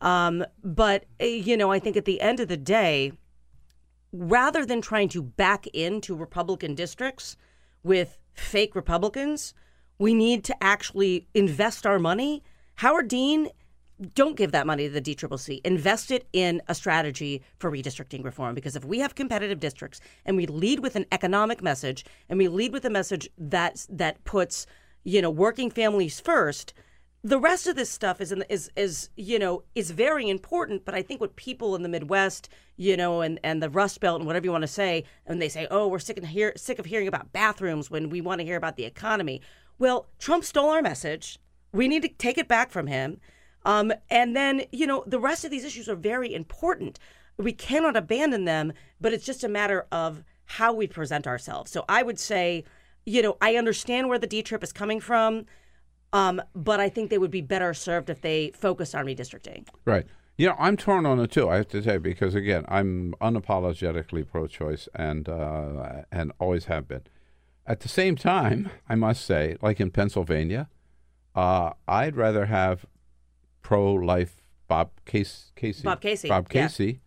Um, 0.00 0.42
but, 0.62 1.04
eh, 1.20 1.26
you 1.26 1.58
know, 1.58 1.70
I 1.70 1.78
think 1.78 1.98
at 1.98 2.06
the 2.06 2.18
end 2.18 2.40
of 2.40 2.48
the 2.48 2.56
day, 2.56 3.12
rather 4.10 4.64
than 4.64 4.80
trying 4.80 5.10
to 5.10 5.22
back 5.22 5.66
into 5.66 6.16
Republican 6.16 6.74
districts 6.74 7.36
with 7.82 8.16
fake 8.32 8.74
Republicans, 8.74 9.52
we 9.98 10.14
need 10.14 10.44
to 10.44 10.64
actually 10.64 11.28
invest 11.34 11.86
our 11.86 11.98
money. 11.98 12.42
Howard 12.76 13.08
Dean, 13.08 13.50
don't 14.04 14.36
give 14.36 14.52
that 14.52 14.66
money 14.66 14.88
to 14.88 15.00
the 15.00 15.00
DCCC. 15.00 15.60
Invest 15.64 16.10
it 16.10 16.26
in 16.32 16.62
a 16.68 16.74
strategy 16.74 17.42
for 17.58 17.70
redistricting 17.70 18.24
reform. 18.24 18.54
Because 18.54 18.76
if 18.76 18.84
we 18.84 18.98
have 18.98 19.14
competitive 19.14 19.60
districts 19.60 20.00
and 20.24 20.36
we 20.36 20.46
lead 20.46 20.80
with 20.80 20.96
an 20.96 21.06
economic 21.12 21.62
message 21.62 22.04
and 22.28 22.38
we 22.38 22.48
lead 22.48 22.72
with 22.72 22.84
a 22.84 22.90
message 22.90 23.28
that 23.38 23.86
that 23.88 24.22
puts, 24.24 24.66
you 25.04 25.20
know, 25.22 25.30
working 25.30 25.70
families 25.70 26.20
first, 26.20 26.74
the 27.24 27.40
rest 27.40 27.66
of 27.66 27.74
this 27.74 27.90
stuff 27.90 28.20
is 28.20 28.28
the, 28.28 28.52
is 28.52 28.70
is 28.76 29.08
you 29.16 29.38
know 29.38 29.62
is 29.74 29.90
very 29.90 30.28
important 30.28 30.84
but 30.84 30.94
i 30.94 31.00
think 31.00 31.22
what 31.22 31.34
people 31.36 31.74
in 31.74 31.82
the 31.82 31.88
midwest 31.88 32.50
you 32.76 32.96
know 32.96 33.22
and 33.22 33.40
and 33.42 33.62
the 33.62 33.70
rust 33.70 33.98
belt 34.00 34.20
and 34.20 34.26
whatever 34.26 34.44
you 34.44 34.52
want 34.52 34.62
to 34.62 34.68
say 34.68 35.02
and 35.26 35.40
they 35.40 35.48
say 35.48 35.66
oh 35.70 35.88
we're 35.88 35.98
sick 35.98 36.18
of 36.18 36.24
hear 36.24 36.52
sick 36.54 36.78
of 36.78 36.84
hearing 36.84 37.08
about 37.08 37.32
bathrooms 37.32 37.90
when 37.90 38.10
we 38.10 38.20
want 38.20 38.40
to 38.40 38.44
hear 38.44 38.58
about 38.58 38.76
the 38.76 38.84
economy 38.84 39.40
well 39.78 40.06
trump 40.18 40.44
stole 40.44 40.68
our 40.68 40.82
message 40.82 41.38
we 41.72 41.88
need 41.88 42.02
to 42.02 42.08
take 42.08 42.36
it 42.36 42.46
back 42.46 42.70
from 42.70 42.86
him 42.86 43.18
um, 43.64 43.92
and 44.10 44.36
then 44.36 44.62
you 44.72 44.86
know 44.86 45.04
the 45.06 45.20
rest 45.20 45.44
of 45.44 45.50
these 45.50 45.64
issues 45.64 45.88
are 45.88 45.96
very 45.96 46.34
important 46.34 46.98
we 47.36 47.52
cannot 47.52 47.96
abandon 47.96 48.44
them 48.44 48.72
but 49.00 49.12
it's 49.12 49.26
just 49.26 49.44
a 49.44 49.48
matter 49.48 49.86
of 49.90 50.22
how 50.46 50.72
we 50.72 50.86
present 50.86 51.26
ourselves 51.26 51.70
so 51.70 51.84
i 51.88 52.02
would 52.02 52.18
say 52.18 52.64
you 53.04 53.22
know 53.22 53.36
i 53.40 53.56
understand 53.56 54.08
where 54.08 54.18
the 54.18 54.26
d 54.26 54.42
trip 54.42 54.62
is 54.62 54.72
coming 54.72 55.00
from 55.00 55.46
um, 56.14 56.40
but 56.54 56.78
I 56.78 56.88
think 56.88 57.10
they 57.10 57.18
would 57.18 57.32
be 57.32 57.40
better 57.40 57.74
served 57.74 58.08
if 58.08 58.20
they 58.20 58.52
focused 58.54 58.94
on 58.94 59.04
redistricting. 59.04 59.66
Right. 59.84 60.06
You 60.38 60.46
know, 60.46 60.54
I'm 60.60 60.76
torn 60.76 61.06
on 61.06 61.18
it 61.18 61.32
too. 61.32 61.48
I 61.50 61.56
have 61.56 61.68
to 61.68 61.82
say 61.82 61.98
because 61.98 62.36
again, 62.36 62.64
I'm 62.68 63.14
unapologetically 63.20 64.26
pro-choice 64.26 64.88
and 64.94 65.28
uh, 65.28 66.02
and 66.12 66.32
always 66.38 66.66
have 66.66 66.86
been. 66.86 67.02
At 67.66 67.80
the 67.80 67.88
same 67.88 68.14
time, 68.14 68.70
I 68.88 68.94
must 68.94 69.24
say, 69.24 69.56
like 69.60 69.80
in 69.80 69.90
Pennsylvania, 69.90 70.68
uh, 71.34 71.72
I'd 71.88 72.14
rather 72.14 72.46
have 72.46 72.86
pro-life 73.64 74.36
Bob 74.68 74.90
Case, 75.04 75.50
Casey, 75.56 75.82
Bob 75.82 76.00
Casey, 76.00 76.28
Bob 76.28 76.46
yeah. 76.52 76.62
Casey, 76.68 77.00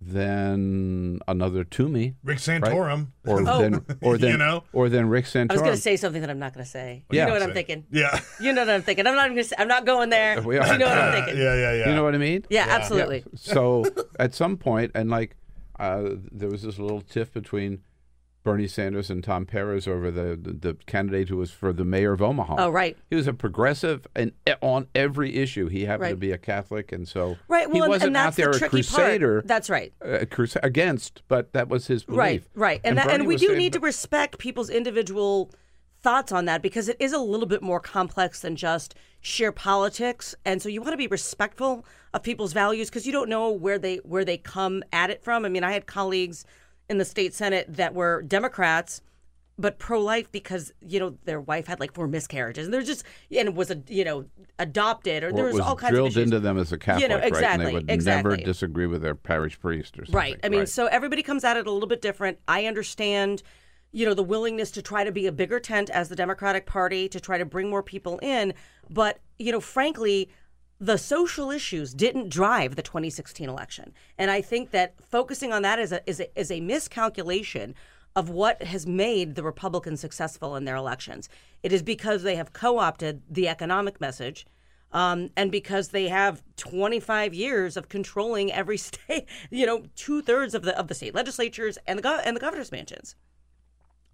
than 0.00 1.18
another 1.26 1.64
Toomey, 1.64 2.14
Rick 2.22 2.38
right? 2.46 2.60
Santorum. 2.62 3.08
or 3.26 3.40
Oh. 3.48 3.60
then 3.60 3.84
or 4.02 4.16
then 4.22 4.30
You 4.32 4.36
know? 4.38 4.64
or 4.72 4.88
then 4.88 5.08
Rick 5.08 5.24
Santorum. 5.24 5.50
I 5.50 5.54
was 5.54 5.62
going 5.62 5.74
to 5.74 5.80
say 5.80 5.96
something 5.96 6.20
that 6.20 6.30
I'm 6.30 6.38
not 6.38 6.54
going 6.54 6.64
to 6.64 6.70
say. 6.70 7.04
Yeah. 7.10 7.22
You 7.22 7.26
know 7.28 7.32
what 7.34 7.42
I'm 7.42 7.52
thinking. 7.54 7.84
Yeah. 7.90 8.20
You 8.40 8.52
know 8.52 8.62
what 8.64 8.74
I'm 8.74 8.82
thinking. 8.82 9.06
I'm 9.06 9.14
not. 9.14 9.28
Gonna 9.28 9.42
I'm 9.58 9.68
not 9.68 9.84
going 9.86 10.10
there. 10.10 10.40
We 10.42 10.58
are. 10.58 10.72
You 10.72 10.78
know 10.78 10.86
what 10.86 10.98
I'm 10.98 11.12
thinking. 11.24 11.36
yeah, 11.42 11.54
yeah, 11.54 11.72
yeah. 11.74 11.88
You 11.88 11.94
know 11.94 12.04
what 12.04 12.14
I 12.14 12.18
mean? 12.18 12.44
Yeah, 12.50 12.66
absolutely. 12.68 13.24
So 13.34 13.84
at 14.20 14.34
some 14.34 14.56
point, 14.56 14.92
and 14.94 15.10
like 15.10 15.36
uh, 15.80 16.10
there 16.30 16.48
was 16.48 16.62
this 16.62 16.78
little 16.78 17.00
tiff 17.00 17.32
between 17.32 17.80
Bernie 18.46 18.68
Sanders 18.68 19.10
and 19.10 19.22
Tom 19.24 19.44
Perez 19.44 19.86
over 19.88 20.10
the, 20.10 20.38
the 20.40 20.52
the 20.52 20.74
candidate 20.86 21.28
who 21.28 21.36
was 21.36 21.50
for 21.50 21.72
the 21.72 21.84
mayor 21.84 22.12
of 22.12 22.22
Omaha. 22.22 22.54
Oh, 22.58 22.70
right. 22.70 22.96
He 23.10 23.16
was 23.16 23.26
a 23.26 23.32
progressive, 23.34 24.06
and 24.14 24.32
e- 24.48 24.52
on 24.62 24.86
every 24.94 25.34
issue, 25.36 25.66
he 25.68 25.84
happened 25.84 26.10
to 26.10 26.16
be 26.16 26.30
a 26.32 26.38
Catholic, 26.38 26.92
and 26.92 27.06
so 27.08 27.36
Right. 27.48 27.66
Well, 27.68 27.74
he 27.74 27.80
and- 27.80 27.88
wasn't 27.88 28.06
and 28.08 28.16
that's 28.16 28.26
out 28.28 28.36
there 28.36 28.50
the 28.52 28.56
a 28.56 28.58
tricky 28.60 28.70
crusader. 28.84 29.34
part. 29.40 29.48
That's 29.48 29.68
right. 29.68 29.92
uh, 30.00 30.06
crus- 30.30 30.56
against, 30.62 31.22
but 31.28 31.52
that 31.54 31.68
was 31.68 31.88
his 31.88 32.04
belief. 32.04 32.18
Right, 32.18 32.42
right, 32.54 32.80
and 32.84 32.96
that, 32.96 33.10
and 33.10 33.26
we 33.26 33.36
do 33.36 33.48
saying- 33.48 33.58
need 33.58 33.72
to 33.74 33.80
respect 33.80 34.38
people's 34.38 34.70
individual 34.70 35.50
thoughts 36.00 36.30
on 36.30 36.44
that 36.44 36.62
because 36.62 36.88
it 36.88 36.96
is 37.00 37.12
a 37.12 37.18
little 37.18 37.46
bit 37.46 37.62
more 37.62 37.80
complex 37.80 38.40
than 38.40 38.54
just 38.54 38.94
sheer 39.20 39.50
politics, 39.50 40.36
and 40.44 40.62
so 40.62 40.68
you 40.68 40.80
want 40.80 40.92
to 40.92 40.96
be 40.96 41.08
respectful 41.08 41.84
of 42.14 42.22
people's 42.22 42.52
values 42.52 42.88
because 42.88 43.06
you 43.06 43.12
don't 43.12 43.28
know 43.28 43.50
where 43.50 43.78
they 43.78 43.96
where 44.04 44.24
they 44.24 44.38
come 44.38 44.84
at 44.92 45.10
it 45.10 45.24
from. 45.24 45.44
I 45.44 45.48
mean, 45.48 45.64
I 45.64 45.72
had 45.72 45.86
colleagues 45.86 46.44
in 46.88 46.98
the 46.98 47.04
state 47.04 47.34
senate 47.34 47.66
that 47.68 47.94
were 47.94 48.22
Democrats. 48.22 49.02
But 49.58 49.78
pro-life 49.78 50.30
because 50.30 50.70
you 50.86 51.00
know 51.00 51.16
their 51.24 51.40
wife 51.40 51.66
had 51.66 51.80
like 51.80 51.94
four 51.94 52.06
miscarriages, 52.06 52.66
and 52.66 52.74
there's 52.74 52.86
just 52.86 53.06
and 53.34 53.56
was 53.56 53.70
a 53.70 53.82
you 53.88 54.04
know 54.04 54.26
adopted, 54.58 55.24
or, 55.24 55.28
Or 55.28 55.32
there 55.32 55.44
was, 55.46 55.54
was 55.54 55.62
all 55.62 55.76
kinds 55.76 55.92
drilled 55.92 56.10
of 56.10 56.22
into 56.24 56.40
them 56.40 56.58
as 56.58 56.72
a 56.72 56.78
Catholic, 56.78 57.04
you 57.04 57.08
know, 57.08 57.14
right? 57.14 57.24
And 57.24 57.34
exactly, 57.34 57.64
they 57.64 57.72
would 57.72 57.90
exactly. 57.90 58.36
never 58.36 58.44
disagree 58.44 58.86
with 58.86 59.00
their 59.00 59.14
parish 59.14 59.58
priest 59.58 59.98
or 59.98 60.04
something. 60.04 60.14
Right. 60.14 60.38
I 60.44 60.50
mean, 60.50 60.66
so 60.66 60.88
everybody 60.88 61.22
comes 61.22 61.42
at 61.42 61.56
it 61.56 61.66
a 61.66 61.70
little 61.70 61.88
bit 61.88 62.02
different. 62.02 62.38
I 62.46 62.66
understand, 62.66 63.42
you 63.92 64.04
know, 64.04 64.12
the 64.12 64.22
willingness 64.22 64.70
to 64.72 64.82
try 64.82 65.04
to 65.04 65.12
be 65.12 65.26
a 65.26 65.32
bigger 65.32 65.58
tent 65.58 65.88
as 65.88 66.10
the 66.10 66.16
Democratic 66.16 66.66
Party 66.66 67.08
to 67.08 67.18
try 67.18 67.38
to 67.38 67.46
bring 67.46 67.70
more 67.70 67.82
people 67.82 68.18
in, 68.20 68.52
but 68.90 69.20
you 69.38 69.52
know, 69.52 69.60
frankly, 69.60 70.28
the 70.78 70.98
social 70.98 71.50
issues 71.50 71.94
didn't 71.94 72.28
drive 72.28 72.76
the 72.76 72.82
2016 72.82 73.48
election. 73.48 73.92
And 74.18 74.30
I 74.30 74.42
think 74.42 74.70
that 74.72 74.94
focusing 75.02 75.52
on 75.52 75.62
that 75.62 75.78
is 75.78 75.92
a 75.92 76.08
is 76.08 76.20
a, 76.20 76.38
is 76.38 76.50
a 76.50 76.60
miscalculation 76.60 77.74
of 78.14 78.30
what 78.30 78.62
has 78.62 78.86
made 78.86 79.34
the 79.34 79.42
Republicans 79.42 80.00
successful 80.00 80.56
in 80.56 80.64
their 80.64 80.76
elections. 80.76 81.28
It 81.62 81.72
is 81.72 81.82
because 81.82 82.22
they 82.22 82.36
have 82.36 82.52
co-opted 82.52 83.22
the 83.28 83.46
economic 83.46 84.00
message 84.00 84.46
um, 84.92 85.30
and 85.36 85.52
because 85.52 85.88
they 85.88 86.08
have 86.08 86.42
25 86.56 87.34
years 87.34 87.76
of 87.76 87.88
controlling 87.88 88.50
every 88.52 88.78
state, 88.78 89.26
you 89.50 89.66
know, 89.66 89.84
two 89.96 90.22
thirds 90.22 90.54
of 90.54 90.62
the 90.62 90.78
of 90.78 90.88
the 90.88 90.94
state 90.94 91.14
legislatures 91.14 91.78
and 91.86 91.98
the 91.98 92.02
gov- 92.02 92.22
and 92.24 92.36
the 92.36 92.40
governor's 92.40 92.72
mansions. 92.72 93.16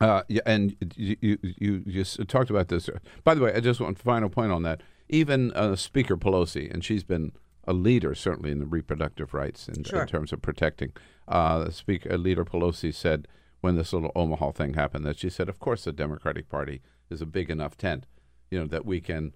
Uh, 0.00 0.22
yeah, 0.28 0.40
and 0.46 0.76
you, 0.96 1.16
you 1.20 1.38
you 1.42 1.80
just 1.80 2.26
talked 2.28 2.50
about 2.50 2.68
this. 2.68 2.90
By 3.22 3.34
the 3.34 3.40
way, 3.40 3.54
I 3.54 3.60
just 3.60 3.80
want 3.80 3.98
final 3.98 4.28
point 4.28 4.50
on 4.50 4.64
that. 4.64 4.80
Even 5.12 5.52
uh, 5.52 5.76
Speaker 5.76 6.16
Pelosi, 6.16 6.72
and 6.72 6.82
she's 6.82 7.04
been 7.04 7.32
a 7.68 7.72
leader 7.74 8.14
certainly 8.14 8.50
in 8.50 8.58
the 8.58 8.66
reproductive 8.66 9.34
rights 9.34 9.68
in, 9.68 9.84
Sure. 9.84 10.00
in 10.02 10.08
terms 10.08 10.32
of 10.32 10.40
protecting. 10.42 10.90
Uh, 11.28 11.68
Speaker 11.70 12.16
Leader 12.18 12.44
Pelosi 12.44 12.92
said 12.92 13.28
when 13.60 13.76
this 13.76 13.92
little 13.92 14.10
Omaha 14.16 14.50
thing 14.52 14.74
happened 14.74 15.04
that 15.04 15.18
she 15.18 15.28
said, 15.30 15.48
of 15.50 15.60
course, 15.60 15.84
the 15.84 15.92
Democratic 15.92 16.48
Party 16.48 16.80
is 17.10 17.20
a 17.20 17.26
big 17.26 17.50
enough 17.50 17.76
tent, 17.76 18.06
you 18.50 18.58
know, 18.58 18.66
that 18.66 18.84
we 18.86 19.00
can 19.00 19.34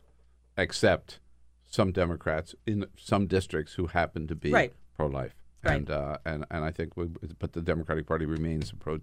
accept 0.57 1.21
some 1.67 1.93
Democrats 1.93 2.55
in 2.67 2.87
some 2.97 3.27
districts 3.27 3.75
who 3.75 3.89
happen 3.89 4.27
to 4.27 4.35
be 4.35 4.51
Right. 4.51 4.73
pro-life. 4.97 5.37
Right. 5.63 5.75
And, 5.77 5.91
uh, 5.91 6.19
and 6.25 6.47
and 6.51 6.65
I 6.65 6.71
think, 6.71 6.97
we, 6.97 7.09
but 7.39 7.53
the 7.53 7.61
Democratic 7.61 8.07
Party 8.07 8.25
remains 8.25 8.71
the 8.71 8.77
pro 8.77 8.99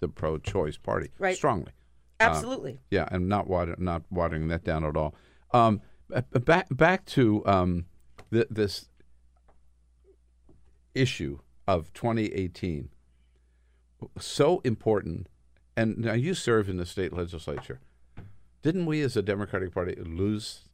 the 0.00 0.08
pro-choice 0.08 0.76
party 0.78 1.10
Right. 1.18 1.36
strongly. 1.36 1.72
Uh, 2.20 2.24
Absolutely. 2.24 2.78
yeah, 2.90 3.08
and 3.10 3.28
not 3.28 3.46
water, 3.48 3.74
not 3.78 4.02
watering 4.10 4.48
that 4.48 4.62
down 4.64 4.84
at 4.84 4.96
all. 4.96 5.14
Um, 5.52 5.80
back 6.32 6.66
back 6.70 7.04
to 7.06 7.44
um, 7.46 7.86
th- 8.32 8.46
this 8.50 8.88
issue 10.94 11.38
of 11.66 11.92
2018, 11.94 12.88
so 14.18 14.60
important. 14.64 15.28
And 15.76 15.98
now 15.98 16.12
you 16.12 16.34
serve 16.34 16.68
in 16.68 16.76
the 16.76 16.84
state 16.84 17.12
legislature. 17.12 17.80
Didn't 18.62 18.86
we, 18.86 19.00
as 19.00 19.16
a 19.16 19.22
Democratic 19.22 19.72
Party, 19.72 19.94
lose 19.96 20.64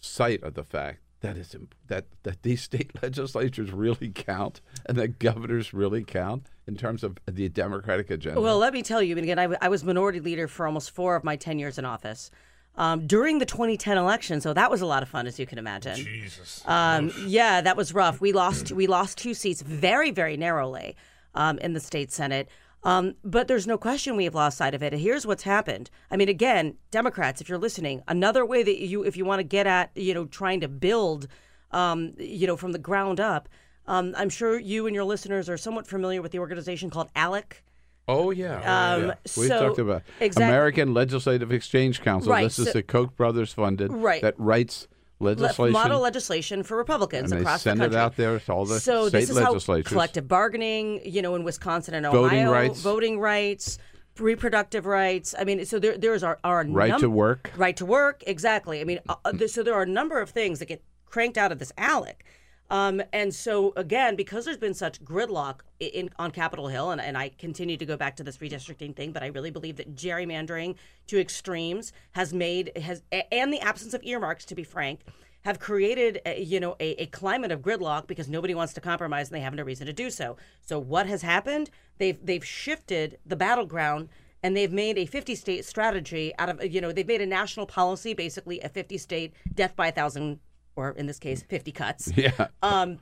sight 0.00 0.42
of 0.42 0.54
the 0.54 0.64
fact 0.64 1.00
that 1.20 1.36
imp- 1.54 1.74
that 1.86 2.06
that 2.22 2.42
these 2.42 2.62
state 2.62 2.90
legislatures 3.02 3.70
really 3.72 4.10
count 4.10 4.60
and 4.86 4.96
that 4.96 5.18
governors 5.18 5.74
really 5.74 6.04
count 6.04 6.48
in 6.66 6.76
terms 6.76 7.04
of 7.04 7.18
the 7.26 7.48
Democratic 7.48 8.10
agenda? 8.10 8.40
Well, 8.40 8.58
let 8.58 8.72
me 8.72 8.82
tell 8.82 9.02
you, 9.02 9.16
again, 9.16 9.38
I, 9.38 9.42
w- 9.42 9.58
I 9.60 9.68
was 9.68 9.84
minority 9.84 10.20
leader 10.20 10.48
for 10.48 10.66
almost 10.66 10.90
four 10.90 11.16
of 11.16 11.24
my 11.24 11.36
10 11.36 11.58
years 11.58 11.78
in 11.78 11.84
office. 11.84 12.30
Um, 12.78 13.06
during 13.06 13.38
the 13.38 13.46
2010 13.46 13.96
election, 13.96 14.40
so 14.40 14.52
that 14.52 14.70
was 14.70 14.82
a 14.82 14.86
lot 14.86 15.02
of 15.02 15.08
fun, 15.08 15.26
as 15.26 15.38
you 15.38 15.46
can 15.46 15.58
imagine. 15.58 15.96
Jesus. 15.96 16.62
Um, 16.66 17.10
yeah, 17.26 17.62
that 17.62 17.76
was 17.76 17.94
rough. 17.94 18.20
We 18.20 18.32
lost 18.32 18.70
we 18.72 18.86
lost 18.86 19.16
two 19.16 19.32
seats 19.34 19.62
very 19.62 20.10
very 20.10 20.36
narrowly 20.36 20.96
um, 21.34 21.58
in 21.58 21.72
the 21.72 21.80
state 21.80 22.12
senate. 22.12 22.48
Um, 22.86 23.16
but 23.24 23.48
there's 23.48 23.66
no 23.66 23.76
question 23.76 24.14
we 24.14 24.24
have 24.24 24.34
lost 24.36 24.58
sight 24.58 24.72
of 24.72 24.82
it. 24.82 24.92
And 24.92 25.02
here's 25.02 25.26
what's 25.26 25.42
happened. 25.42 25.90
I 26.08 26.16
mean, 26.16 26.28
again, 26.28 26.76
Democrats, 26.92 27.40
if 27.40 27.48
you're 27.48 27.58
listening, 27.58 28.00
another 28.06 28.46
way 28.46 28.62
that 28.62 28.80
you, 28.80 29.02
if 29.02 29.16
you 29.16 29.24
want 29.24 29.40
to 29.40 29.44
get 29.44 29.66
at, 29.66 29.90
you 29.96 30.14
know, 30.14 30.26
trying 30.26 30.60
to 30.60 30.68
build, 30.68 31.26
um, 31.72 32.14
you 32.16 32.46
know, 32.46 32.56
from 32.56 32.70
the 32.70 32.78
ground 32.78 33.18
up. 33.18 33.48
Um, 33.88 34.14
I'm 34.16 34.28
sure 34.28 34.58
you 34.58 34.86
and 34.86 34.94
your 34.94 35.04
listeners 35.04 35.48
are 35.48 35.56
somewhat 35.56 35.86
familiar 35.86 36.22
with 36.22 36.32
the 36.32 36.38
organization 36.38 36.88
called 36.90 37.08
ALEC. 37.16 37.62
Oh 38.08 38.30
yeah, 38.30 38.94
Um, 38.94 39.06
yeah. 39.06 39.14
we 39.36 39.48
so- 39.48 39.58
talked 39.68 39.78
about 39.78 40.02
exact- 40.20 40.44
American 40.48 40.94
Legislative 40.94 41.50
Exchange 41.52 42.02
Council. 42.02 42.30
Right, 42.32 42.44
This 42.44 42.58
is 42.60 42.66
so- 42.68 42.72
the 42.74 42.82
Koch 42.82 43.16
brothers 43.16 43.52
funded. 43.52 43.92
Right. 43.92 44.22
That 44.22 44.34
writes 44.38 44.86
le- 45.18 45.30
legislation. 45.30 45.72
model 45.72 46.00
legislation 46.00 46.62
for 46.62 46.76
Republicans 46.76 47.32
and 47.32 47.40
they 47.40 47.42
across 47.44 47.62
send 47.62 47.80
the 47.80 47.84
it 47.84 47.86
country. 47.88 48.00
out 48.00 48.16
there 48.16 48.38
to 48.38 48.52
all 48.52 48.64
the 48.64 48.78
so 48.78 49.08
state 49.08 49.20
this 49.20 49.30
is 49.30 49.36
legislatures. 49.36 49.86
how 49.88 49.94
collective 49.94 50.28
bargaining, 50.28 51.00
you 51.04 51.20
know, 51.20 51.34
in 51.34 51.42
Wisconsin 51.42 51.94
and 51.94 52.06
Ohio, 52.06 52.22
Voting 52.22 52.46
rights. 52.46 52.80
voting 52.80 53.18
rights, 53.18 53.78
reproductive 54.20 54.86
rights. 54.86 55.34
I 55.38 55.42
mean, 55.44 55.64
so 55.64 55.78
there 55.80 55.98
there's 55.98 56.22
our, 56.22 56.38
our 56.44 56.64
Right 56.64 56.90
num- 56.90 57.00
to 57.00 57.10
work. 57.10 57.50
right 57.56 57.76
to 57.76 57.84
work, 57.86 58.22
exactly. 58.26 58.80
I 58.80 58.84
mean, 58.84 59.00
uh, 59.08 59.16
uh, 59.24 59.32
so 59.48 59.62
there 59.64 59.74
are 59.74 59.82
a 59.82 59.86
number 59.86 60.20
of 60.20 60.30
things 60.30 60.60
that 60.60 60.66
get 60.66 60.82
cranked 61.06 61.36
out 61.38 61.50
of 61.50 61.58
this 61.58 61.72
ALEC. 61.76 62.22
Um, 62.70 63.00
and 63.12 63.34
so 63.34 63.72
again, 63.76 64.16
because 64.16 64.44
there's 64.44 64.56
been 64.56 64.74
such 64.74 65.04
gridlock 65.04 65.60
in, 65.78 66.10
on 66.18 66.30
Capitol 66.30 66.68
Hill, 66.68 66.90
and, 66.90 67.00
and 67.00 67.16
I 67.16 67.30
continue 67.30 67.76
to 67.76 67.86
go 67.86 67.96
back 67.96 68.16
to 68.16 68.24
this 68.24 68.38
redistricting 68.38 68.94
thing, 68.94 69.12
but 69.12 69.22
I 69.22 69.26
really 69.26 69.50
believe 69.50 69.76
that 69.76 69.94
gerrymandering 69.94 70.74
to 71.06 71.20
extremes 71.20 71.92
has 72.12 72.32
made 72.32 72.72
has 72.76 73.02
and 73.30 73.52
the 73.52 73.60
absence 73.60 73.94
of 73.94 74.02
earmarks, 74.02 74.44
to 74.46 74.54
be 74.54 74.64
frank, 74.64 75.00
have 75.42 75.60
created 75.60 76.20
a, 76.26 76.42
you 76.42 76.58
know 76.58 76.74
a, 76.80 77.02
a 77.02 77.06
climate 77.06 77.52
of 77.52 77.60
gridlock 77.60 78.08
because 78.08 78.28
nobody 78.28 78.54
wants 78.54 78.72
to 78.74 78.80
compromise 78.80 79.28
and 79.28 79.36
they 79.36 79.42
have 79.42 79.54
no 79.54 79.62
reason 79.62 79.86
to 79.86 79.92
do 79.92 80.10
so. 80.10 80.36
So 80.60 80.78
what 80.78 81.06
has 81.06 81.22
happened? 81.22 81.70
They've 81.98 82.18
they've 82.24 82.44
shifted 82.44 83.18
the 83.24 83.36
battleground 83.36 84.08
and 84.42 84.56
they've 84.56 84.72
made 84.72 84.98
a 84.98 85.06
50 85.06 85.34
state 85.34 85.64
strategy 85.64 86.32
out 86.38 86.48
of 86.48 86.64
you 86.64 86.80
know 86.80 86.90
they've 86.90 87.06
made 87.06 87.20
a 87.20 87.26
national 87.26 87.66
policy 87.66 88.12
basically 88.12 88.60
a 88.60 88.68
50 88.68 88.98
state 88.98 89.34
death 89.54 89.76
by 89.76 89.88
a 89.88 89.92
thousand 89.92 90.40
or 90.76 90.90
in 90.90 91.06
this 91.06 91.18
case 91.18 91.42
50 91.42 91.72
cuts 91.72 92.12
Yeah. 92.16 92.48
um 92.62 92.98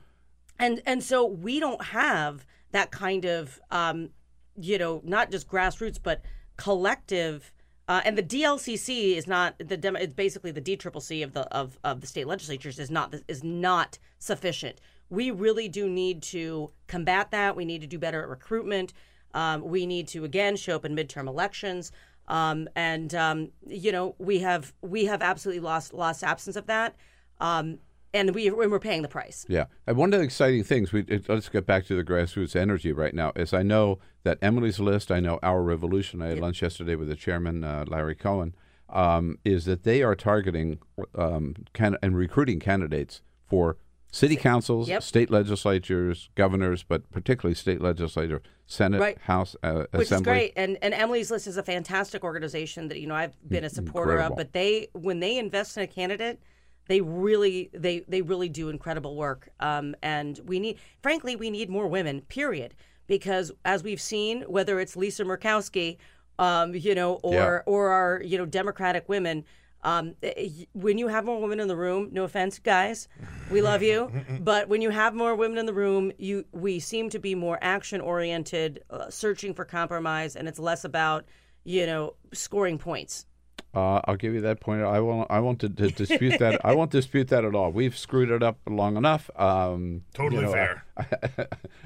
and 0.57 0.81
and 0.85 1.03
so 1.03 1.25
we 1.25 1.59
don't 1.59 1.83
have 1.83 2.45
that 2.71 2.89
kind 2.91 3.25
of 3.25 3.59
um 3.71 4.09
you 4.55 4.77
know 4.77 5.01
not 5.03 5.29
just 5.31 5.47
grassroots 5.47 5.99
but 6.01 6.21
collective 6.57 7.51
Uh, 7.87 8.01
and 8.03 8.17
the 8.17 8.23
DLCC 8.23 9.15
is 9.15 9.27
not 9.27 9.53
the 9.59 9.77
demo. 9.77 9.99
it's 9.99 10.15
basically 10.15 10.49
the 10.51 10.61
DCCC 10.61 11.23
of 11.23 11.33
the 11.33 11.41
of, 11.53 11.77
of 11.83 12.01
the 12.01 12.07
state 12.07 12.25
legislatures 12.25 12.79
is 12.79 12.89
not 12.89 13.13
is 13.27 13.43
not 13.43 13.99
sufficient. 14.17 14.81
We 15.11 15.29
really 15.29 15.67
do 15.69 15.87
need 15.87 16.23
to 16.33 16.71
combat 16.87 17.29
that. 17.29 17.55
We 17.55 17.63
need 17.63 17.81
to 17.81 17.87
do 17.87 17.99
better 17.99 18.23
at 18.23 18.27
recruitment. 18.27 18.91
Um, 19.35 19.61
we 19.61 19.85
need 19.85 20.07
to 20.13 20.23
again 20.23 20.55
show 20.55 20.75
up 20.77 20.85
in 20.85 20.95
midterm 20.95 21.27
elections. 21.27 21.91
Um, 22.27 22.67
and 22.75 23.13
um, 23.13 23.51
you 23.67 23.91
know 23.91 24.15
we 24.17 24.39
have 24.39 24.73
we 24.81 25.05
have 25.05 25.21
absolutely 25.21 25.61
lost 25.61 25.93
lost 25.93 26.23
absence 26.23 26.55
of 26.55 26.65
that. 26.65 26.95
Um, 27.39 27.79
and 28.13 28.33
we 28.33 28.49
we're 28.49 28.79
paying 28.79 29.01
the 29.01 29.09
price. 29.09 29.45
Yeah, 29.49 29.65
and 29.85 29.97
one 29.97 30.13
of 30.13 30.19
the 30.19 30.25
exciting 30.25 30.63
things 30.63 30.93
we 30.93 31.01
it, 31.01 31.27
let's 31.27 31.49
get 31.49 31.65
back 31.65 31.85
to 31.87 31.95
the 31.95 32.03
grassroots 32.03 32.55
energy 32.55 32.93
right 32.93 33.13
now 33.13 33.33
is 33.35 33.53
I 33.53 33.61
know 33.61 33.99
that 34.23 34.37
Emily's 34.41 34.79
list, 34.79 35.11
I 35.11 35.19
know 35.19 35.37
Our 35.43 35.61
Revolution. 35.61 36.21
I 36.21 36.27
had 36.27 36.39
lunch 36.39 36.61
yesterday 36.61 36.95
with 36.95 37.09
the 37.09 37.15
chairman 37.15 37.63
uh, 37.63 37.83
Larry 37.87 38.15
Cohen. 38.15 38.55
Um, 38.87 39.39
is 39.43 39.65
that 39.65 39.83
they 39.83 40.03
are 40.03 40.15
targeting 40.15 40.77
um, 41.15 41.55
can, 41.73 41.97
and 42.03 42.15
recruiting 42.15 42.59
candidates 42.59 43.21
for 43.49 43.77
city 44.11 44.35
councils, 44.35 44.87
Yep. 44.87 45.01
state 45.03 45.31
legislatures, 45.31 46.29
governors, 46.35 46.83
but 46.83 47.09
particularly 47.11 47.55
state 47.55 47.81
legislature, 47.81 48.41
Senate, 48.67 49.01
Right. 49.01 49.17
House, 49.21 49.55
uh, 49.63 49.85
Which 49.91 50.03
Assembly. 50.03 50.15
is 50.15 50.21
great, 50.21 50.53
and 50.55 50.77
and 50.83 50.93
Emily's 50.93 51.31
List 51.31 51.47
is 51.47 51.57
a 51.57 51.63
fantastic 51.63 52.23
organization 52.23 52.87
that 52.89 52.99
you 52.99 53.07
know 53.07 53.15
I've 53.15 53.35
been 53.49 53.63
a 53.63 53.69
supporter 53.69 54.11
Incredible. 54.11 54.33
of. 54.33 54.37
But 54.37 54.53
they, 54.53 54.87
when 54.93 55.19
they 55.19 55.37
invest 55.39 55.75
in 55.77 55.83
a 55.83 55.87
candidate, 55.87 56.39
they 56.87 57.01
really 57.01 57.69
they 57.73 58.01
they 58.07 58.21
really 58.21 58.49
do 58.49 58.69
incredible 58.69 59.15
work. 59.15 59.49
Um, 59.59 59.95
and 60.01 60.39
we 60.45 60.59
need, 60.59 60.77
frankly, 61.01 61.35
we 61.35 61.49
need 61.49 61.69
more 61.69 61.87
women. 61.87 62.21
Period. 62.21 62.75
Because 63.07 63.51
as 63.63 63.83
we've 63.83 64.01
seen, 64.01 64.41
whether 64.43 64.79
it's 64.79 64.95
Lisa 64.95 65.23
Murkowski, 65.23 65.97
um, 66.39 66.73
you 66.75 66.95
know, 66.95 67.15
or 67.23 67.33
Yeah. 67.33 67.59
or 67.71 67.89
our 67.89 68.21
you 68.23 68.37
know 68.37 68.45
Democratic 68.45 69.07
women. 69.09 69.45
Um, 69.83 70.15
eh, 70.23 70.49
when 70.73 70.97
you 70.97 71.09
have 71.09 71.25
more 71.25 71.39
women 71.39 71.59
in 71.59 71.67
the 71.67 71.75
room, 71.75 72.09
no 72.11 72.23
offense, 72.23 72.57
guys, 72.57 73.07
we 73.51 73.61
love 73.61 73.83
you, 73.83 74.11
but 74.39 74.67
when 74.67 74.81
you 74.81 74.89
have 74.89 75.13
more 75.13 75.35
women 75.35 75.59
in 75.59 75.67
the 75.67 75.75
room, 75.75 76.11
you 76.17 76.45
we 76.51 76.79
seem 76.79 77.07
to 77.11 77.19
be 77.19 77.35
more 77.35 77.59
action 77.61 78.01
oriented, 78.01 78.83
uh, 78.89 79.11
searching 79.11 79.53
for 79.53 79.63
compromise, 79.63 80.35
and 80.35 80.47
it's 80.47 80.57
less 80.57 80.83
about 80.85 81.25
you 81.63 81.85
know 81.85 82.15
scoring 82.33 82.79
points. 82.79 83.27
Uh, 83.75 83.99
I'll 84.05 84.15
give 84.15 84.33
you 84.33 84.41
that 84.41 84.61
point. 84.61 84.81
I 84.83 84.99
won't. 85.01 85.29
I 85.29 85.39
won't 85.41 85.59
d- 85.59 85.67
d- 85.67 85.91
dispute 85.91 86.39
that. 86.39 86.63
I 86.65 86.73
won't 86.73 86.91
dispute 86.91 87.27
that 87.27 87.43
at 87.43 87.53
all. 87.53 87.71
We've 87.71 87.97
screwed 87.97 88.31
it 88.31 88.41
up 88.41 88.57
long 88.67 88.95
enough. 88.95 89.29
Um, 89.35 90.03
Totally 90.13 90.41
you 90.43 90.47
know, 90.47 90.53
fair. 90.53 90.83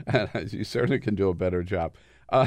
and 0.06 0.54
you 0.54 0.64
certainly 0.64 1.00
can 1.00 1.16
do 1.16 1.30
a 1.30 1.34
better 1.34 1.64
job. 1.64 1.94
Uh, 2.32 2.46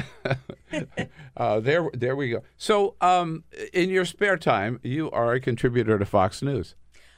uh, 1.35 1.59
there, 1.59 1.89
there 1.93 2.15
we 2.15 2.29
go. 2.29 2.41
So, 2.55 2.95
um, 3.01 3.43
in 3.73 3.89
your 3.89 4.05
spare 4.05 4.37
time, 4.37 4.79
you 4.81 5.11
are 5.11 5.33
a 5.33 5.41
contributor 5.41 5.99
to 5.99 6.05
Fox 6.05 6.41
News. 6.41 6.75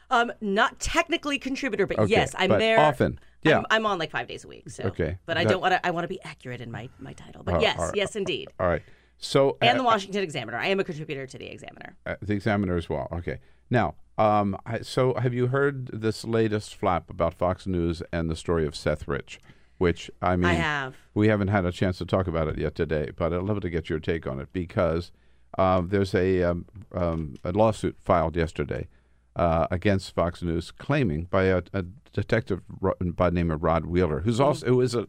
Um, 0.10 0.32
not 0.42 0.80
technically 0.80 1.38
contributor, 1.38 1.86
but 1.86 2.00
Okay, 2.00 2.12
yes, 2.12 2.34
I'm 2.38 2.50
but 2.50 2.58
there 2.60 2.80
often. 2.80 3.20
Yeah. 3.44 3.60
I'm, 3.60 3.66
I'm 3.70 3.86
on 3.86 4.00
like 4.00 4.10
five 4.10 4.28
days 4.28 4.44
a 4.46 4.48
week. 4.48 4.70
So 4.72 4.86
Okay, 4.86 5.18
but 5.28 5.38
I 5.38 5.44
that- 5.44 5.52
don't 5.52 5.62
want 5.62 5.74
to. 5.74 5.86
I 5.86 5.92
want 5.92 6.06
to 6.06 6.08
be 6.08 6.20
accurate 6.24 6.60
in 6.62 6.72
my 6.72 6.90
my 7.00 7.14
title. 7.14 7.44
But 7.44 7.56
Uh, 7.56 7.60
yes, 7.60 7.78
all 7.78 7.86
right. 7.86 7.96
yes, 7.96 8.16
indeed. 8.16 8.50
All 8.60 8.68
right. 8.68 8.82
So, 9.18 9.58
And 9.62 9.80
the 9.80 9.84
uh, 9.84 9.88
Washington 9.88 10.24
Examiner. 10.24 10.58
I 10.58 10.68
am 10.68 10.80
a 10.80 10.84
contributor 10.84 11.26
to 11.26 11.38
the 11.38 11.48
Examiner. 11.48 11.96
uh, 12.06 12.16
the 12.22 12.34
Examiner 12.34 12.76
as 12.76 12.90
well. 12.90 13.08
Okay. 13.12 13.40
Now, 13.70 13.96
um, 14.18 14.58
I, 14.66 14.82
so 14.82 15.14
have 15.16 15.34
you 15.34 15.48
heard 15.48 15.88
this 15.88 16.24
latest 16.24 16.76
flap 16.76 17.10
about 17.10 17.34
Fox 17.34 17.66
News 17.66 18.04
and 18.12 18.30
the 18.30 18.36
story 18.36 18.66
of 18.66 18.76
Seth 18.76 19.08
Rich? 19.08 19.40
Which 19.78 20.10
I 20.22 20.36
mean, 20.38 20.46
I 20.46 20.54
have. 20.54 20.96
We 21.14 21.28
haven't 21.28 21.50
had 21.50 21.66
a 21.66 21.72
chance 21.72 21.98
to 21.98 22.06
talk 22.06 22.28
about 22.28 22.48
it 22.48 22.58
yet 22.58 22.76
today, 22.76 23.10
but 23.16 23.34
I'd 23.34 23.42
love 23.42 23.60
to 23.62 23.70
get 23.70 23.90
your 23.90 24.00
take 24.00 24.26
on 24.26 24.40
it 24.40 24.48
because 24.54 25.12
um, 25.58 25.90
there's 25.90 26.16
a, 26.16 26.44
um, 26.44 26.66
um, 26.94 27.36
a 27.44 27.52
lawsuit 27.52 27.98
filed 28.00 28.38
yesterday 28.38 28.88
uh, 29.36 29.68
against 29.72 30.16
Fox 30.16 30.42
News, 30.42 30.72
claiming 30.72 31.24
by 31.26 31.46
a, 31.46 31.62
a 31.74 31.84
detective 32.14 32.62
by 32.80 33.30
the 33.30 33.36
name 33.36 33.52
of 33.52 33.64
Rod 33.64 33.86
Wheeler, 33.86 34.22
who's 34.22 34.40
also 34.40 34.66
who 34.66 34.80
is 34.80 34.96
a, 34.96 35.08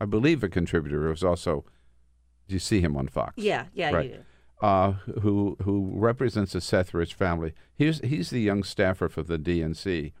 I 0.00 0.04
believe, 0.04 0.42
a 0.42 0.48
contributor. 0.48 1.06
Who 1.06 1.12
is 1.12 1.22
also, 1.22 1.64
you 2.54 2.58
see 2.58 2.80
him 2.80 2.96
on 2.96 3.08
Fox? 3.08 3.34
Yeah, 3.36 3.66
yeah, 3.72 3.90
right. 3.90 4.10
you 4.10 4.16
do. 4.16 4.24
Uh, 4.60 4.92
who 5.22 5.56
who 5.62 5.92
represents 5.94 6.52
the 6.52 6.60
Seth 6.60 6.92
Rich 6.92 7.14
family? 7.14 7.54
He's 7.76 8.00
he's 8.00 8.30
the 8.30 8.40
young 8.40 8.64
staffer 8.64 9.08
for 9.08 9.22
the 9.22 9.38
DNC, 9.38 10.12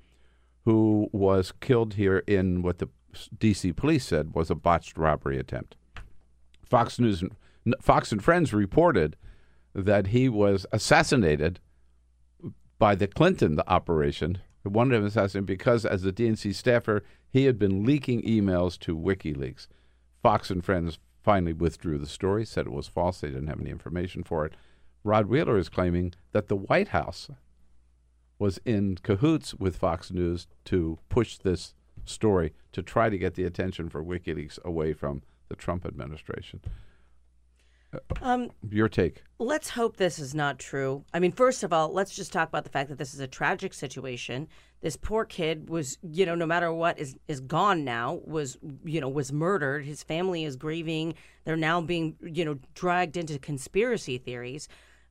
who 0.64 1.08
was 1.12 1.52
killed 1.60 1.94
here 1.94 2.22
in 2.26 2.62
what 2.62 2.78
the 2.78 2.88
D.C. 3.36 3.72
police 3.72 4.04
said 4.04 4.34
was 4.34 4.50
a 4.50 4.54
botched 4.54 4.96
robbery 4.96 5.38
attempt. 5.38 5.76
Fox 6.64 6.98
News, 7.00 7.24
Fox 7.80 8.12
and 8.12 8.22
Friends 8.22 8.52
reported 8.52 9.16
that 9.74 10.08
he 10.08 10.28
was 10.28 10.66
assassinated 10.72 11.60
by 12.78 12.94
the 12.94 13.06
Clinton 13.06 13.60
operation. 13.66 14.38
One 14.62 14.92
of 14.92 15.00
them 15.00 15.06
assassinated 15.06 15.46
because, 15.46 15.84
as 15.86 16.04
a 16.04 16.12
DNC 16.12 16.54
staffer, 16.54 17.02
he 17.30 17.44
had 17.44 17.58
been 17.58 17.84
leaking 17.84 18.22
emails 18.22 18.78
to 18.80 18.96
WikiLeaks. 18.96 19.66
Fox 20.22 20.50
and 20.50 20.64
Friends 20.64 20.98
finally 21.28 21.52
withdrew 21.52 21.98
the 21.98 22.06
story, 22.06 22.42
said 22.46 22.64
it 22.64 22.72
was 22.72 22.88
false. 22.88 23.20
They 23.20 23.28
didn't 23.28 23.48
have 23.48 23.60
any 23.60 23.68
information 23.68 24.24
for 24.24 24.46
it. 24.46 24.54
Rod 25.04 25.26
Wheeler 25.26 25.58
is 25.58 25.68
claiming 25.68 26.14
that 26.32 26.48
the 26.48 26.56
White 26.56 26.88
House 26.88 27.28
was 28.38 28.58
in 28.64 28.96
cahoots 29.02 29.52
with 29.52 29.76
Fox 29.76 30.10
News 30.10 30.46
to 30.64 30.98
push 31.10 31.36
this 31.36 31.74
story 32.06 32.54
to 32.72 32.80
try 32.80 33.10
to 33.10 33.18
get 33.18 33.34
the 33.34 33.44
attention 33.44 33.90
for 33.90 34.02
WikiLeaks 34.02 34.58
away 34.64 34.94
from 34.94 35.20
the 35.50 35.54
Trump 35.54 35.84
administration. 35.84 36.62
Um, 38.22 38.50
Your 38.70 38.88
take? 38.88 39.22
Let's 39.38 39.68
hope 39.68 39.98
this 39.98 40.18
is 40.18 40.34
not 40.34 40.58
true. 40.58 41.04
I 41.12 41.18
mean, 41.18 41.32
first 41.32 41.62
of 41.62 41.74
all, 41.74 41.92
let's 41.92 42.16
just 42.16 42.32
talk 42.32 42.48
about 42.48 42.64
the 42.64 42.70
fact 42.70 42.88
that 42.88 42.96
this 42.96 43.12
is 43.12 43.20
a 43.20 43.26
tragic 43.26 43.74
situation. 43.74 44.48
This 44.80 44.96
poor 44.96 45.24
kid 45.24 45.68
was, 45.68 45.98
you 46.02 46.24
know, 46.24 46.34
no 46.34 46.46
matter 46.46 46.72
what 46.72 46.98
is 46.98 47.16
is 47.26 47.40
gone 47.40 47.84
now, 47.84 48.20
was, 48.24 48.56
you 48.84 49.00
know, 49.00 49.08
was 49.08 49.32
murdered. 49.32 49.84
His 49.84 50.02
family 50.02 50.44
is 50.44 50.56
grieving. 50.56 51.14
They're 51.44 51.56
now 51.56 51.80
being, 51.80 52.16
you 52.22 52.44
know, 52.44 52.58
dragged 52.74 53.16
into 53.16 53.38
conspiracy 53.38 54.18
theories. 54.18 54.68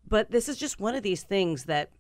But 0.07 0.31
this 0.31 0.48
is 0.48 0.57
just 0.57 0.80
one 0.80 0.95
of 0.95 1.03
these 1.03 1.23
things 1.23 1.65
that 1.65 1.91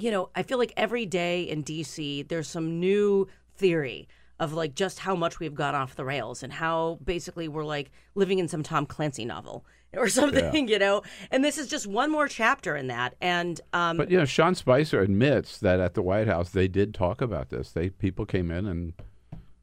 you 0.00 0.10
know, 0.10 0.30
I 0.34 0.42
feel 0.42 0.58
like 0.58 0.72
every 0.76 1.06
day 1.06 1.42
in 1.42 1.62
DC 1.64 2.28
there's 2.28 2.48
some 2.48 2.80
new 2.80 3.28
theory 3.56 4.08
of 4.40 4.52
like 4.52 4.74
just 4.74 4.98
how 4.98 5.14
much 5.14 5.38
we've 5.38 5.54
gone 5.54 5.74
off 5.74 5.94
the 5.94 6.04
rails 6.04 6.42
and 6.42 6.52
how 6.52 6.98
basically 7.04 7.46
we're 7.46 7.64
like 7.64 7.90
living 8.14 8.38
in 8.38 8.48
some 8.48 8.62
Tom 8.62 8.86
Clancy 8.86 9.24
novel 9.24 9.64
or 9.96 10.08
something, 10.20 10.68
you 10.68 10.78
know. 10.78 11.02
And 11.30 11.44
this 11.44 11.58
is 11.58 11.68
just 11.68 11.86
one 11.86 12.10
more 12.10 12.28
chapter 12.28 12.76
in 12.76 12.88
that. 12.88 13.14
And 13.20 13.60
um 13.72 13.96
But 13.96 14.10
you 14.10 14.18
know, 14.18 14.24
Sean 14.24 14.54
Spicer 14.54 15.00
admits 15.00 15.58
that 15.58 15.80
at 15.80 15.94
the 15.94 16.02
White 16.02 16.26
House 16.26 16.50
they 16.50 16.68
did 16.68 16.94
talk 16.94 17.20
about 17.20 17.50
this. 17.50 17.72
They 17.72 17.90
people 17.90 18.26
came 18.26 18.50
in 18.50 18.66
and 18.66 18.92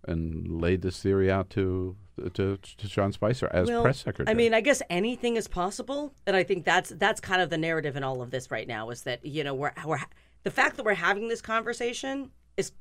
and 0.07 0.61
laid 0.61 0.81
this 0.81 1.01
theory 1.01 1.31
out 1.31 1.49
to 1.51 1.95
to, 2.33 2.57
to 2.57 2.87
Sean 2.87 3.11
Spicer 3.13 3.49
as 3.53 3.69
well, 3.69 3.81
press 3.81 3.99
secretary. 3.99 4.33
I 4.33 4.35
mean, 4.35 4.53
I 4.53 4.61
guess 4.61 4.81
anything 4.89 5.37
is 5.37 5.47
possible, 5.47 6.13
and 6.27 6.35
I 6.35 6.43
think 6.43 6.65
that's 6.65 6.89
that's 6.89 7.21
kind 7.21 7.41
of 7.41 7.49
the 7.49 7.57
narrative 7.57 7.95
in 7.95 8.03
all 8.03 8.21
of 8.21 8.31
this 8.31 8.51
right 8.51 8.67
now 8.67 8.89
is 8.89 9.03
that 9.03 9.25
you 9.25 9.43
know 9.43 9.53
we're 9.53 9.71
we're 9.85 9.99
the 10.43 10.51
fact 10.51 10.77
that 10.77 10.83
we're 10.83 10.95
having 10.95 11.27
this 11.27 11.41
conversation 11.41 12.31
is 12.57 12.71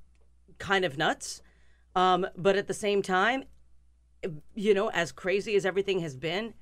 kind 0.58 0.84
of 0.84 0.98
nuts, 0.98 1.42
um, 1.94 2.26
but 2.36 2.56
at 2.56 2.66
the 2.66 2.74
same 2.74 3.02
time, 3.02 3.44
you 4.54 4.74
know, 4.74 4.90
as 4.90 5.12
crazy 5.12 5.54
as 5.56 5.64
everything 5.64 6.00
has 6.00 6.16
been, 6.16 6.54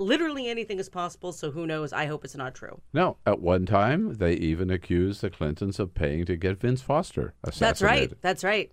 literally 0.00 0.48
anything 0.48 0.78
is 0.78 0.88
possible. 0.88 1.32
So 1.32 1.50
who 1.50 1.66
knows? 1.66 1.92
I 1.92 2.06
hope 2.06 2.24
it's 2.24 2.34
not 2.34 2.54
true. 2.54 2.80
no, 2.92 3.18
at 3.26 3.40
one 3.40 3.66
time 3.66 4.14
they 4.14 4.32
even 4.32 4.70
accused 4.70 5.20
the 5.20 5.30
Clintons 5.30 5.78
of 5.78 5.94
paying 5.94 6.24
to 6.24 6.36
get 6.36 6.58
Vince 6.58 6.82
Foster 6.82 7.34
assassinated. 7.44 7.60
That's 7.60 7.82
right. 7.82 8.22
That's 8.22 8.44
right. 8.44 8.72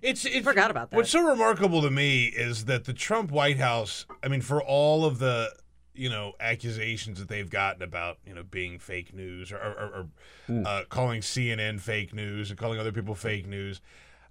It's 0.00 0.24
it, 0.24 0.44
forgot 0.44 0.70
about 0.70 0.90
that. 0.90 0.96
What's 0.96 1.10
so 1.10 1.22
remarkable 1.22 1.82
to 1.82 1.90
me 1.90 2.26
is 2.26 2.66
that 2.66 2.84
the 2.84 2.92
Trump 2.92 3.32
White 3.32 3.58
House, 3.58 4.06
I 4.22 4.28
mean, 4.28 4.40
for 4.40 4.62
all 4.62 5.04
of 5.04 5.18
the 5.18 5.52
you 5.94 6.08
know 6.08 6.34
accusations 6.38 7.18
that 7.18 7.28
they've 7.28 7.50
gotten 7.50 7.82
about 7.82 8.18
you 8.24 8.32
know 8.32 8.44
being 8.44 8.78
fake 8.78 9.12
news 9.12 9.50
or, 9.50 9.56
or, 9.56 10.08
or 10.48 10.62
uh, 10.64 10.84
calling 10.88 11.20
CNN 11.20 11.80
fake 11.80 12.14
news 12.14 12.50
and 12.50 12.58
calling 12.58 12.78
other 12.78 12.92
people 12.92 13.16
fake 13.16 13.48
news, 13.48 13.80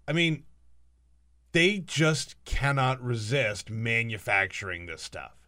I 0.07 0.13
mean, 0.13 0.43
they 1.51 1.79
just 1.79 2.41
cannot 2.45 3.01
resist 3.03 3.69
manufacturing 3.69 4.85
this 4.85 5.01
stuff. 5.01 5.46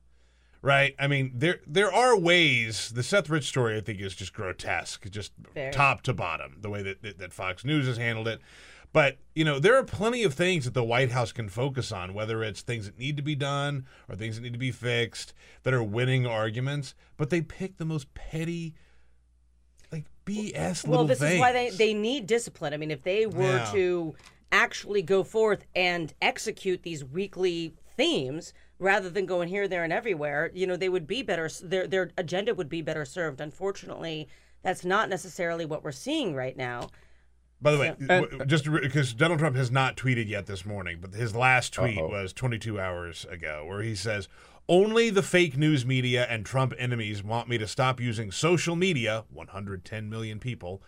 Right? 0.61 0.93
I 0.99 1.07
mean, 1.07 1.31
there 1.35 1.59
there 1.65 1.91
are 1.93 2.17
ways. 2.17 2.91
The 2.93 3.03
Seth 3.03 3.29
Rich 3.29 3.45
story, 3.47 3.77
I 3.77 3.81
think, 3.81 4.01
is 4.01 4.13
just 4.13 4.33
grotesque, 4.33 5.09
just 5.09 5.31
Very. 5.53 5.71
top 5.71 6.01
to 6.03 6.13
bottom, 6.13 6.57
the 6.59 6.69
way 6.69 6.81
that, 6.83 7.01
that 7.01 7.17
that 7.19 7.33
Fox 7.33 7.63
News 7.63 7.87
has 7.87 7.97
handled 7.97 8.27
it. 8.27 8.41
But 8.91 9.19
you 9.35 9.45
know, 9.45 9.59
there 9.59 9.77
are 9.77 9.83
plenty 9.83 10.23
of 10.23 10.33
things 10.33 10.65
that 10.65 10.73
the 10.73 10.83
White 10.83 11.11
House 11.11 11.31
can 11.31 11.47
focus 11.47 11.91
on, 11.93 12.13
whether 12.13 12.43
it's 12.43 12.61
things 12.61 12.87
that 12.87 12.97
need 12.99 13.15
to 13.17 13.23
be 13.23 13.35
done 13.35 13.85
or 14.09 14.15
things 14.15 14.35
that 14.35 14.41
need 14.41 14.51
to 14.53 14.59
be 14.59 14.71
fixed, 14.71 15.33
that 15.63 15.73
are 15.73 15.83
winning 15.83 16.25
arguments. 16.25 16.93
But 17.15 17.29
they 17.29 17.41
pick 17.41 17.77
the 17.77 17.85
most 17.85 18.13
petty, 18.13 18.73
like 19.91 20.05
BS 20.25 20.83
well, 20.83 20.91
little 20.91 21.05
this 21.07 21.19
things. 21.19 21.35
is 21.35 21.39
why 21.39 21.53
they, 21.53 21.69
they 21.69 21.93
need 21.93 22.27
discipline. 22.27 22.73
I 22.73 22.77
mean, 22.77 22.91
if 22.91 23.03
they 23.03 23.25
were 23.27 23.43
Yeah. 23.57 23.71
to 23.71 24.15
actually 24.51 25.03
go 25.03 25.23
forth 25.23 25.65
and 25.75 26.13
execute 26.21 26.81
these 26.83 27.05
weekly 27.05 27.75
themes, 27.95 28.53
rather 28.79 29.09
than 29.09 29.25
going 29.25 29.49
here, 29.49 29.67
there, 29.67 29.83
and 29.83 29.93
everywhere, 29.93 30.49
you 30.53 30.65
know, 30.65 30.77
they 30.77 30.89
would 30.89 31.05
be 31.05 31.21
better. 31.21 31.49
Their 31.61 31.85
their 31.85 32.11
agenda 32.17 32.55
would 32.55 32.69
be 32.69 32.81
better 32.81 33.05
served. 33.05 33.41
Unfortunately, 33.41 34.27
that's 34.63 34.85
not 34.85 35.09
necessarily 35.09 35.65
what 35.65 35.83
we're 35.83 35.91
seeing 35.91 36.33
right 36.33 36.57
now. 36.57 36.89
By 37.61 37.71
the 37.73 37.77
way, 37.77 37.95
w- 37.99 38.39
uh, 38.39 38.45
just 38.45 38.63
because 38.63 39.13
Donald 39.13 39.39
Trump 39.39 39.57
has 39.57 39.69
not 39.69 39.97
tweeted 39.97 40.29
yet 40.29 40.45
this 40.45 40.65
morning, 40.65 40.99
but 41.01 41.13
his 41.13 41.35
last 41.35 41.73
tweet 41.73 41.97
Uh-oh. 41.97 42.07
was 42.07 42.31
22 42.31 42.79
hours 42.79 43.25
ago, 43.25 43.65
where 43.67 43.81
he 43.81 43.95
says, 43.95 44.29
"Only 44.69 45.09
the 45.09 45.23
fake 45.23 45.57
news 45.57 45.85
media 45.85 46.25
and 46.29 46.45
Trump 46.45 46.73
enemies 46.77 47.21
want 47.21 47.49
me 47.49 47.57
to 47.57 47.67
stop 47.67 47.99
using 47.99 48.31
social 48.31 48.77
media. 48.77 49.25
110 49.29 50.09
million 50.09 50.39
people. 50.39 50.81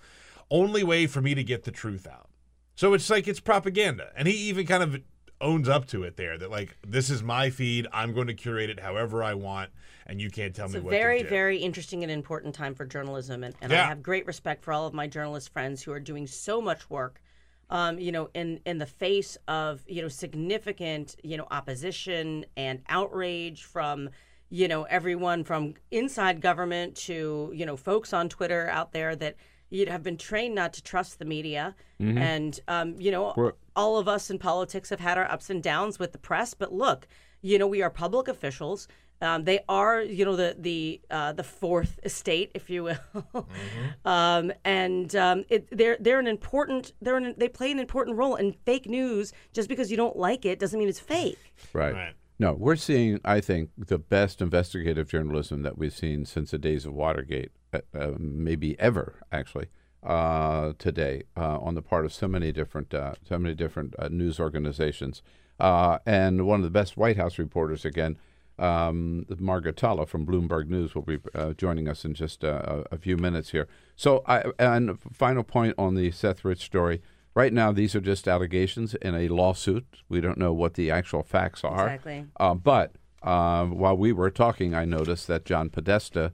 Only 0.49 0.83
way 0.83 1.07
for 1.07 1.21
me 1.21 1.35
to 1.35 1.43
get 1.43 1.63
the 1.63 1.71
truth 1.71 2.07
out." 2.07 2.29
So 2.75 2.93
it's 2.93 3.09
like 3.09 3.27
it's 3.27 3.41
propaganda, 3.41 4.11
and 4.15 4.27
he 4.27 4.33
even 4.33 4.65
kind 4.65 4.81
of 4.81 5.01
owns 5.41 5.67
up 5.67 5.87
to 5.87 6.03
it 6.03 6.15
there 6.15 6.37
that 6.37 6.49
like 6.49 6.77
this 6.87 7.09
is 7.09 7.21
my 7.23 7.49
feed. 7.49 7.87
I'm 7.91 8.13
going 8.13 8.27
to 8.27 8.33
curate 8.33 8.69
it 8.69 8.79
however 8.79 9.23
I 9.23 9.33
want, 9.33 9.71
and 10.05 10.21
you 10.21 10.29
can't 10.29 10.55
tell 10.55 10.65
It's 10.65 10.75
me 10.75 10.79
a 10.79 10.83
what 10.83 10.91
very, 10.91 11.19
to 11.19 11.23
do. 11.23 11.29
very 11.29 11.57
interesting 11.57 12.03
and 12.03 12.11
important 12.11 12.55
time 12.55 12.75
for 12.75 12.85
journalism, 12.85 13.43
and, 13.43 13.55
and 13.61 13.73
I 13.73 13.77
have 13.77 14.01
great 14.03 14.25
respect 14.25 14.63
for 14.63 14.71
all 14.71 14.87
of 14.87 14.93
my 14.93 15.07
journalist 15.07 15.51
friends 15.51 15.81
who 15.83 15.91
are 15.91 15.99
doing 15.99 16.27
so 16.27 16.61
much 16.61 16.89
work. 16.89 17.21
Um, 17.69 17.99
you 17.99 18.11
know, 18.11 18.29
in 18.33 18.59
in 18.65 18.77
the 18.77 18.85
face 18.85 19.37
of 19.47 19.81
you 19.87 20.01
know 20.01 20.09
significant 20.09 21.15
you 21.23 21.37
know 21.37 21.47
opposition 21.51 22.45
and 22.57 22.81
outrage 22.89 23.63
from 23.63 24.09
you 24.49 24.67
know 24.67 24.83
everyone 24.83 25.45
from 25.45 25.75
inside 25.89 26.41
government 26.41 26.95
to 26.95 27.49
you 27.53 27.65
know 27.65 27.77
folks 27.77 28.11
on 28.11 28.27
Twitter 28.27 28.67
out 28.67 28.91
there 28.91 29.15
that 29.15 29.35
you 29.71 29.85
know, 29.85 29.91
have 29.91 30.03
been 30.03 30.17
trained 30.17 30.53
not 30.53 30.73
to 30.73 30.83
trust 30.83 31.17
the 31.17 31.25
media, 31.25 31.75
Mhm. 31.99 32.17
and 32.19 32.59
um, 32.67 32.95
you 32.99 33.09
know 33.09 33.33
We're- 33.35 33.53
all 33.75 33.97
of 33.97 34.07
us 34.07 34.29
in 34.29 34.37
politics 34.37 34.89
have 34.89 34.99
had 34.99 35.17
our 35.17 35.25
ups 35.31 35.49
and 35.49 35.63
downs 35.63 35.97
with 35.97 36.11
the 36.11 36.17
press, 36.19 36.53
but 36.53 36.71
look, 36.73 37.07
you 37.41 37.57
know, 37.57 37.65
we 37.67 37.81
are 37.81 37.89
public 37.89 38.27
officials. 38.27 38.87
Um, 39.23 39.43
they 39.43 39.59
are, 39.69 40.01
you 40.01 40.25
know, 40.25 40.35
the 40.35 40.55
the 40.59 40.99
uh, 41.09 41.31
the 41.33 41.43
fourth 41.43 41.99
estate, 42.03 42.51
if 42.55 42.69
you 42.69 42.83
will, 42.83 42.97
um, 44.05 44.51
and 44.65 45.15
um, 45.15 45.45
it, 45.49 45.67
they're 45.71 45.97
they're 45.99 46.19
an 46.19 46.27
important 46.27 46.91
they're 47.01 47.17
an, 47.17 47.35
they 47.37 47.47
play 47.47 47.71
an 47.71 47.79
important 47.79 48.17
role. 48.17 48.35
And 48.35 48.55
fake 48.65 48.87
news, 48.87 49.31
just 49.53 49.69
because 49.69 49.91
you 49.91 49.97
don't 49.97 50.17
like 50.17 50.43
it, 50.45 50.59
doesn't 50.59 50.77
mean 50.79 50.89
it's 50.89 50.99
fake. 50.99 51.37
Right. 51.73 52.13
No, 52.39 52.53
we're 52.53 52.75
seeing, 52.75 53.19
I 53.23 53.39
think, 53.39 53.69
the 53.77 53.99
best 53.99 54.41
investigative 54.41 55.07
journalism 55.07 55.61
that 55.61 55.77
we've 55.77 55.93
seen 55.93 56.25
since 56.25 56.49
the 56.49 56.57
days 56.57 56.87
of 56.87 56.93
Watergate, 56.93 57.51
uh, 57.73 57.79
uh, 57.93 58.11
maybe 58.17 58.79
ever, 58.79 59.15
actually, 59.31 59.67
uh, 60.03 60.73
today, 60.77 61.23
uh, 61.37 61.57
on 61.59 61.75
the 61.75 61.81
part 61.81 62.05
of 62.05 62.13
so 62.13 62.27
many 62.27 62.51
different, 62.51 62.93
uh, 62.93 63.13
so 63.27 63.37
many 63.37 63.55
different 63.55 63.95
uh, 63.99 64.07
news 64.09 64.39
organizations, 64.39 65.21
uh, 65.59 65.99
and 66.05 66.47
one 66.47 66.59
of 66.59 66.63
the 66.63 66.71
best 66.71 66.97
White 66.97 67.17
House 67.17 67.37
reporters 67.37 67.85
again. 67.85 68.17
Um, 68.59 69.25
Margaret 69.39 69.75
Talev 69.75 70.07
from 70.07 70.25
Bloomberg 70.25 70.67
News 70.67 70.93
will 70.93 71.01
be 71.01 71.17
uh, 71.33 71.53
joining 71.53 71.87
us 71.87 72.05
in 72.05 72.13
just 72.13 72.43
uh, 72.43 72.83
a, 72.91 72.97
few 72.97 73.17
minutes 73.17 73.49
here. 73.51 73.67
So, 73.95 74.21
I, 74.27 74.43
and 74.59 74.99
final 74.99 75.43
point 75.43 75.73
on 75.79 75.95
the 75.95 76.11
Seth 76.11 76.45
Rich 76.45 76.59
story. 76.59 77.01
Right 77.33 77.53
now, 77.53 77.71
these 77.71 77.95
are 77.95 78.01
just 78.01 78.27
allegations 78.27 78.93
in 78.95 79.15
a 79.15 79.29
lawsuit. 79.29 79.85
We 80.09 80.21
don't 80.21 80.37
know 80.37 80.53
what 80.53 80.75
the 80.75 80.91
actual 80.91 81.23
facts 81.23 81.63
are. 81.63 81.87
Exactly. 81.87 82.25
Uh, 82.39 82.53
but 82.53 82.91
uh, 83.23 83.65
while 83.65 83.97
we 83.97 84.11
were 84.11 84.29
talking, 84.29 84.75
I 84.75 84.85
noticed 84.85 85.27
that 85.27 85.45
John 85.45 85.69
Podesta, 85.69 86.33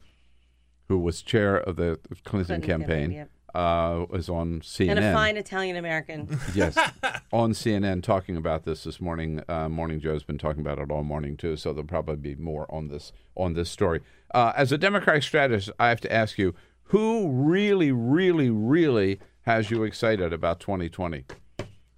who 0.87 0.97
was 0.97 1.21
chair 1.21 1.57
of 1.57 1.75
the 1.75 1.99
Clinton, 2.23 2.61
Clinton 2.61 2.61
campaign, 2.61 3.11
yep. 3.11 3.29
uh, 3.53 4.05
was 4.09 4.29
on 4.29 4.61
CNN. 4.61 4.91
And 4.91 4.99
a 4.99 5.13
fine 5.13 5.37
Italian 5.37 5.75
American. 5.75 6.39
yes, 6.53 6.77
on 7.31 7.51
CNN 7.51 8.03
talking 8.03 8.37
about 8.37 8.63
this 8.63 8.83
this 8.83 9.01
morning. 9.01 9.41
Uh, 9.47 9.69
morning 9.69 9.99
Joe's 9.99 10.23
been 10.23 10.37
talking 10.37 10.61
about 10.61 10.79
it 10.79 10.89
all 10.89 11.03
morning 11.03 11.35
too, 11.37 11.57
so 11.57 11.73
there'll 11.73 11.87
probably 11.87 12.15
be 12.15 12.35
more 12.35 12.65
on 12.73 12.87
this 12.87 13.11
on 13.35 13.53
this 13.53 13.69
story. 13.69 14.01
Uh, 14.33 14.53
as 14.55 14.71
a 14.71 14.77
Democratic 14.77 15.23
strategist, 15.23 15.71
I 15.79 15.89
have 15.89 16.01
to 16.01 16.13
ask 16.13 16.37
you, 16.37 16.53
who 16.83 17.29
really, 17.29 17.91
really, 17.91 18.49
really 18.49 19.19
has 19.41 19.71
you 19.71 19.83
excited 19.83 20.33
about 20.33 20.59
2020 20.59 21.25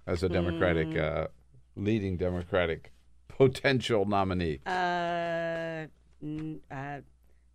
as 0.06 0.22
a 0.22 0.28
Democratic 0.28 0.96
uh, 0.96 1.28
leading 1.76 2.16
Democratic 2.16 2.92
potential 3.28 4.04
nominee? 4.04 4.60
Uh, 4.66 5.86
n- 6.22 6.60
uh, 6.70 7.00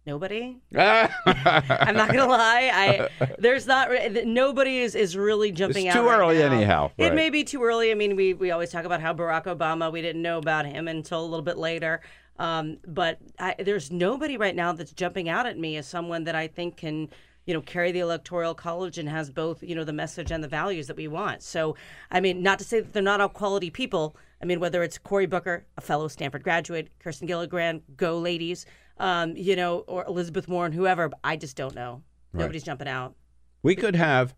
nobody. 0.06 0.58
I'm 0.76 1.96
not 1.96 2.12
gonna 2.12 2.28
lie. 2.28 2.70
I 2.74 3.10
there's 3.40 3.68
not 3.68 3.90
nobody 4.26 4.80
is 4.80 4.96
is 4.96 5.18
really 5.18 5.52
jumping 5.52 5.88
It's 5.88 5.96
out. 5.96 6.02
too 6.02 6.08
right 6.08 6.20
early 6.20 6.40
now. 6.40 6.52
anyhow, 6.54 6.92
It 6.98 7.14
may 7.14 7.30
be 7.30 7.44
too 7.44 7.64
early. 7.64 7.92
I 7.92 7.96
mean, 7.96 8.16
we 8.16 8.34
we 8.34 8.52
always 8.52 8.70
talk 8.72 8.86
about 8.86 9.02
how 9.02 9.14
Barack 9.14 9.46
Obama. 9.46 9.92
We 9.92 10.02
didn't 10.02 10.22
know 10.22 10.38
about 10.38 10.66
him 10.66 10.88
until 10.88 11.22
a 11.22 11.28
little 11.28 11.44
bit 11.44 11.58
later. 11.58 12.02
Um, 12.38 12.78
but 12.86 13.18
I, 13.40 13.56
there's 13.60 13.92
nobody 13.92 14.36
right 14.38 14.56
now 14.56 14.74
that's 14.74 14.92
jumping 14.92 15.30
out 15.30 15.46
at 15.46 15.58
me 15.58 15.78
as 15.78 15.88
someone 15.88 16.24
that 16.26 16.36
I 16.36 16.48
think 16.48 16.78
can. 16.78 17.10
You 17.48 17.54
know, 17.54 17.62
carry 17.62 17.92
the 17.92 18.00
electoral 18.00 18.56
college 18.56 18.98
and 18.98 19.08
has 19.08 19.30
both, 19.30 19.62
you 19.62 19.76
know, 19.76 19.84
the 19.84 19.94
message 19.94 20.32
and 20.32 20.44
the 20.44 20.48
values 20.48 20.88
that 20.88 20.98
we 20.98 21.08
want. 21.08 21.44
So, 21.44 21.76
I 22.10 22.20
mean, 22.20 22.42
not 22.42 22.58
to 22.58 22.66
say 22.66 22.80
that 22.80 22.92
they're 22.92 23.04
not 23.04 23.22
all 23.22 23.30
quality 23.30 23.70
people. 23.70 24.16
I 24.42 24.46
mean, 24.46 24.60
whether 24.60 24.82
it's 24.82 24.98
Cory 24.98 25.28
Booker, 25.28 25.64
a 25.78 25.82
fellow 25.82 26.08
Stanford 26.08 26.42
graduate, 26.42 26.90
Kirsten 26.98 27.28
Gillibrand, 27.28 27.82
go 27.98 28.18
ladies, 28.18 28.66
um, 28.98 29.36
you 29.36 29.56
know, 29.56 29.80
or 29.88 30.06
Elizabeth 30.06 30.48
Warren, 30.48 30.72
whoever. 30.72 31.12
I 31.24 31.36
just 31.38 31.56
don't 31.58 31.76
know. 31.76 32.02
Right. 32.34 32.42
Nobody's 32.42 32.64
jumping 32.64 32.88
out. 32.88 33.16
We 33.64 33.76
could 33.76 33.96
have 33.96 34.36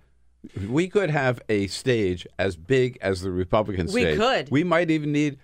we 0.69 0.87
could 0.87 1.09
have 1.09 1.41
a 1.49 1.67
stage 1.67 2.25
as 2.39 2.55
big 2.55 2.97
as 3.01 3.21
the 3.21 3.31
Republican 3.31 3.87
stage. 3.87 4.11
We 4.11 4.15
could. 4.23 4.49
We 4.51 4.63
might 4.63 4.89
even 4.91 5.11
need 5.11 5.39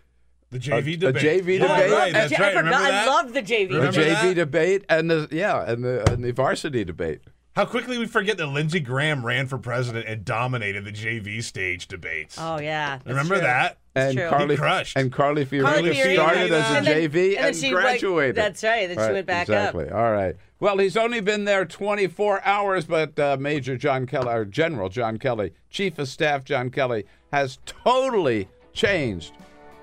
The 0.51 0.59
JV 0.59 0.93
a, 0.93 0.97
debate. 0.97 1.23
A 1.23 1.25
JV 1.43 1.59
Yeah, 1.59 1.67
debate. 1.67 1.91
right, 1.91 2.13
that's 2.13 2.31
I 2.33 2.35
right. 2.37 2.53
forgot. 2.53 2.63
Remember 2.63 2.69
that? 2.91 3.07
I 3.07 3.11
love 3.11 3.33
the 3.33 3.41
JV. 3.41 3.71
A 3.71 3.75
Remember 3.75 3.99
JV 3.99 4.21
that? 4.21 4.33
debate 4.35 4.85
and 4.89 5.09
the 5.11 5.27
yeah 5.31 5.69
and 5.69 5.83
the 5.83 6.11
and 6.11 6.23
the 6.23 6.31
varsity 6.31 6.83
debate. 6.85 7.21
How 7.55 7.65
quickly 7.65 7.99
we 7.99 8.07
forget 8.07 8.37
that 8.37 8.47
Lindsey 8.47 8.79
Graham 8.79 9.23
ran 9.23 9.45
for 9.45 9.59
president 9.59 10.07
and 10.07 10.25
dominated 10.25 10.85
the 10.85 10.91
JV 10.91 11.43
stage 11.43 11.87
debates. 11.87 12.35
Oh 12.39 12.59
yeah, 12.59 12.97
that's 12.97 13.07
Remember 13.07 13.35
true. 13.35 13.43
that? 13.43 13.77
And 13.95 14.17
true. 14.17 14.27
Carly 14.27 14.55
He 14.55 14.59
crushed. 14.59 14.97
and 14.97 15.11
Carly 15.11 15.45
Fiorina 15.45 15.61
Carly 15.65 15.91
Fiorina, 15.91 16.13
started 16.15 16.51
as 16.51 16.71
a 16.71 16.77
and 16.77 16.87
then- 16.87 16.95
JV 17.11 17.27
and 17.27 17.35
then 17.37 17.45
and, 17.45 17.55
she 17.55 17.73
went- 17.73 17.85
graduated. 17.85 18.35
that's 18.35 18.63
right, 18.63 18.87
then 18.87 19.07
she 19.07 19.13
went 19.13 19.27
back 19.27 19.49
up. 19.49 19.55
exactly. 19.75 19.89
All 19.91 20.11
right. 20.11 20.35
Well, 20.59 20.79
he's 20.79 20.97
only 20.97 21.19
been 21.19 21.45
there 21.45 21.63
24 21.65 22.41
hours, 22.43 22.85
but 22.85 23.19
uh, 23.19 23.37
Major 23.39 23.77
John 23.77 24.07
Kelly, 24.07 24.29
or 24.33 24.45
General 24.45 24.89
John 24.89 25.19
Kelly, 25.19 25.53
Chief 25.69 25.99
of 25.99 26.07
Staff 26.07 26.45
John 26.45 26.71
Kelly, 26.71 27.05
has 27.31 27.59
totally 27.67 28.47
changed 28.71 29.33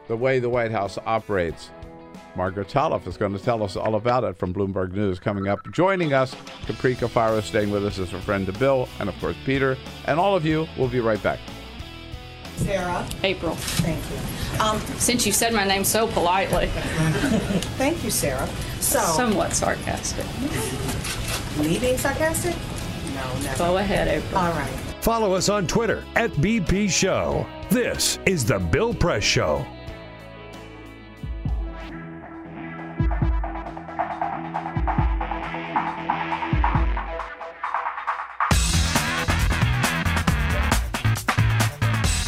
the 0.09 0.17
way 0.17 0.41
the 0.41 0.49
White 0.49 0.73
House 0.73 0.99
operates. 1.07 1.71
Margaret 2.37 2.69
Talev 2.69 3.07
is 3.07 3.17
going 3.17 3.33
to 3.33 3.39
tell 3.39 3.63
us 3.63 3.77
all 3.77 3.97
about 3.97 4.25
it 4.25 4.37
from 4.37 4.55
Bloomberg 4.55 4.93
News 4.93 5.19
coming 5.19 5.49
up. 5.49 5.61
Joining 5.73 6.13
us, 6.13 6.35
Capri 6.67 6.95
Cafaro 6.95 7.43
staying 7.43 7.71
with 7.71 7.85
us 7.85 7.99
as 7.99 8.13
a 8.13 8.21
friend 8.21 8.47
to 8.47 8.53
Bill, 8.53 8.89
and 8.99 9.09
of 9.09 9.19
course 9.21 9.37
Peter, 9.45 9.77
and 10.07 10.21
all 10.21 10.37
of 10.37 10.45
you. 10.45 10.67
We'll 10.79 10.89
be 10.89 11.01
right 11.01 11.23
back. 11.23 11.41
Sarah. 12.57 13.07
April. 13.23 13.55
Thank 13.55 14.03
you. 14.11 14.63
Um, 14.63 14.81
Since 14.99 15.27
you 15.27 15.33
said 15.33 15.55
my 15.55 15.65
name 15.65 15.83
so 15.83 16.07
politely, 16.09 16.67
thank 17.79 18.05
you, 18.05 18.11
Sarah. 18.11 18.47
So, 18.81 19.01
somewhat 19.01 19.55
sarcastic. 19.55 20.27
me 21.59 21.79
being 21.79 21.97
sarcastic? 21.97 22.55
No, 23.15 23.41
never. 23.43 23.59
Go 23.59 23.79
ahead, 23.79 24.09
April. 24.09 24.39
All 24.39 24.53
right. 24.53 24.71
Follow 25.01 25.33
us 25.33 25.49
on 25.49 25.67
Twitter 25.67 26.05
at 26.17 26.31
BP 26.33 26.91
Show. 26.91 27.47
This 27.71 28.19
is 28.27 28.45
The 28.45 28.59
Bill 28.59 28.93
Press 28.93 29.25
Show. 29.25 29.67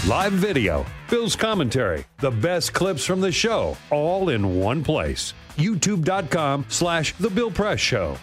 Live 0.08 0.32
video, 0.32 0.84
Bill's 1.08 1.36
commentary, 1.36 2.04
the 2.18 2.32
best 2.32 2.72
clips 2.72 3.04
from 3.04 3.20
the 3.20 3.30
show, 3.30 3.76
all 3.88 4.30
in 4.30 4.58
one 4.58 4.82
place. 4.82 5.32
YouTube.com 5.56 6.66
slash 6.68 7.14
The 7.18 7.30
Bill 7.30 7.52
Press 7.52 7.78
Show. 7.78 8.18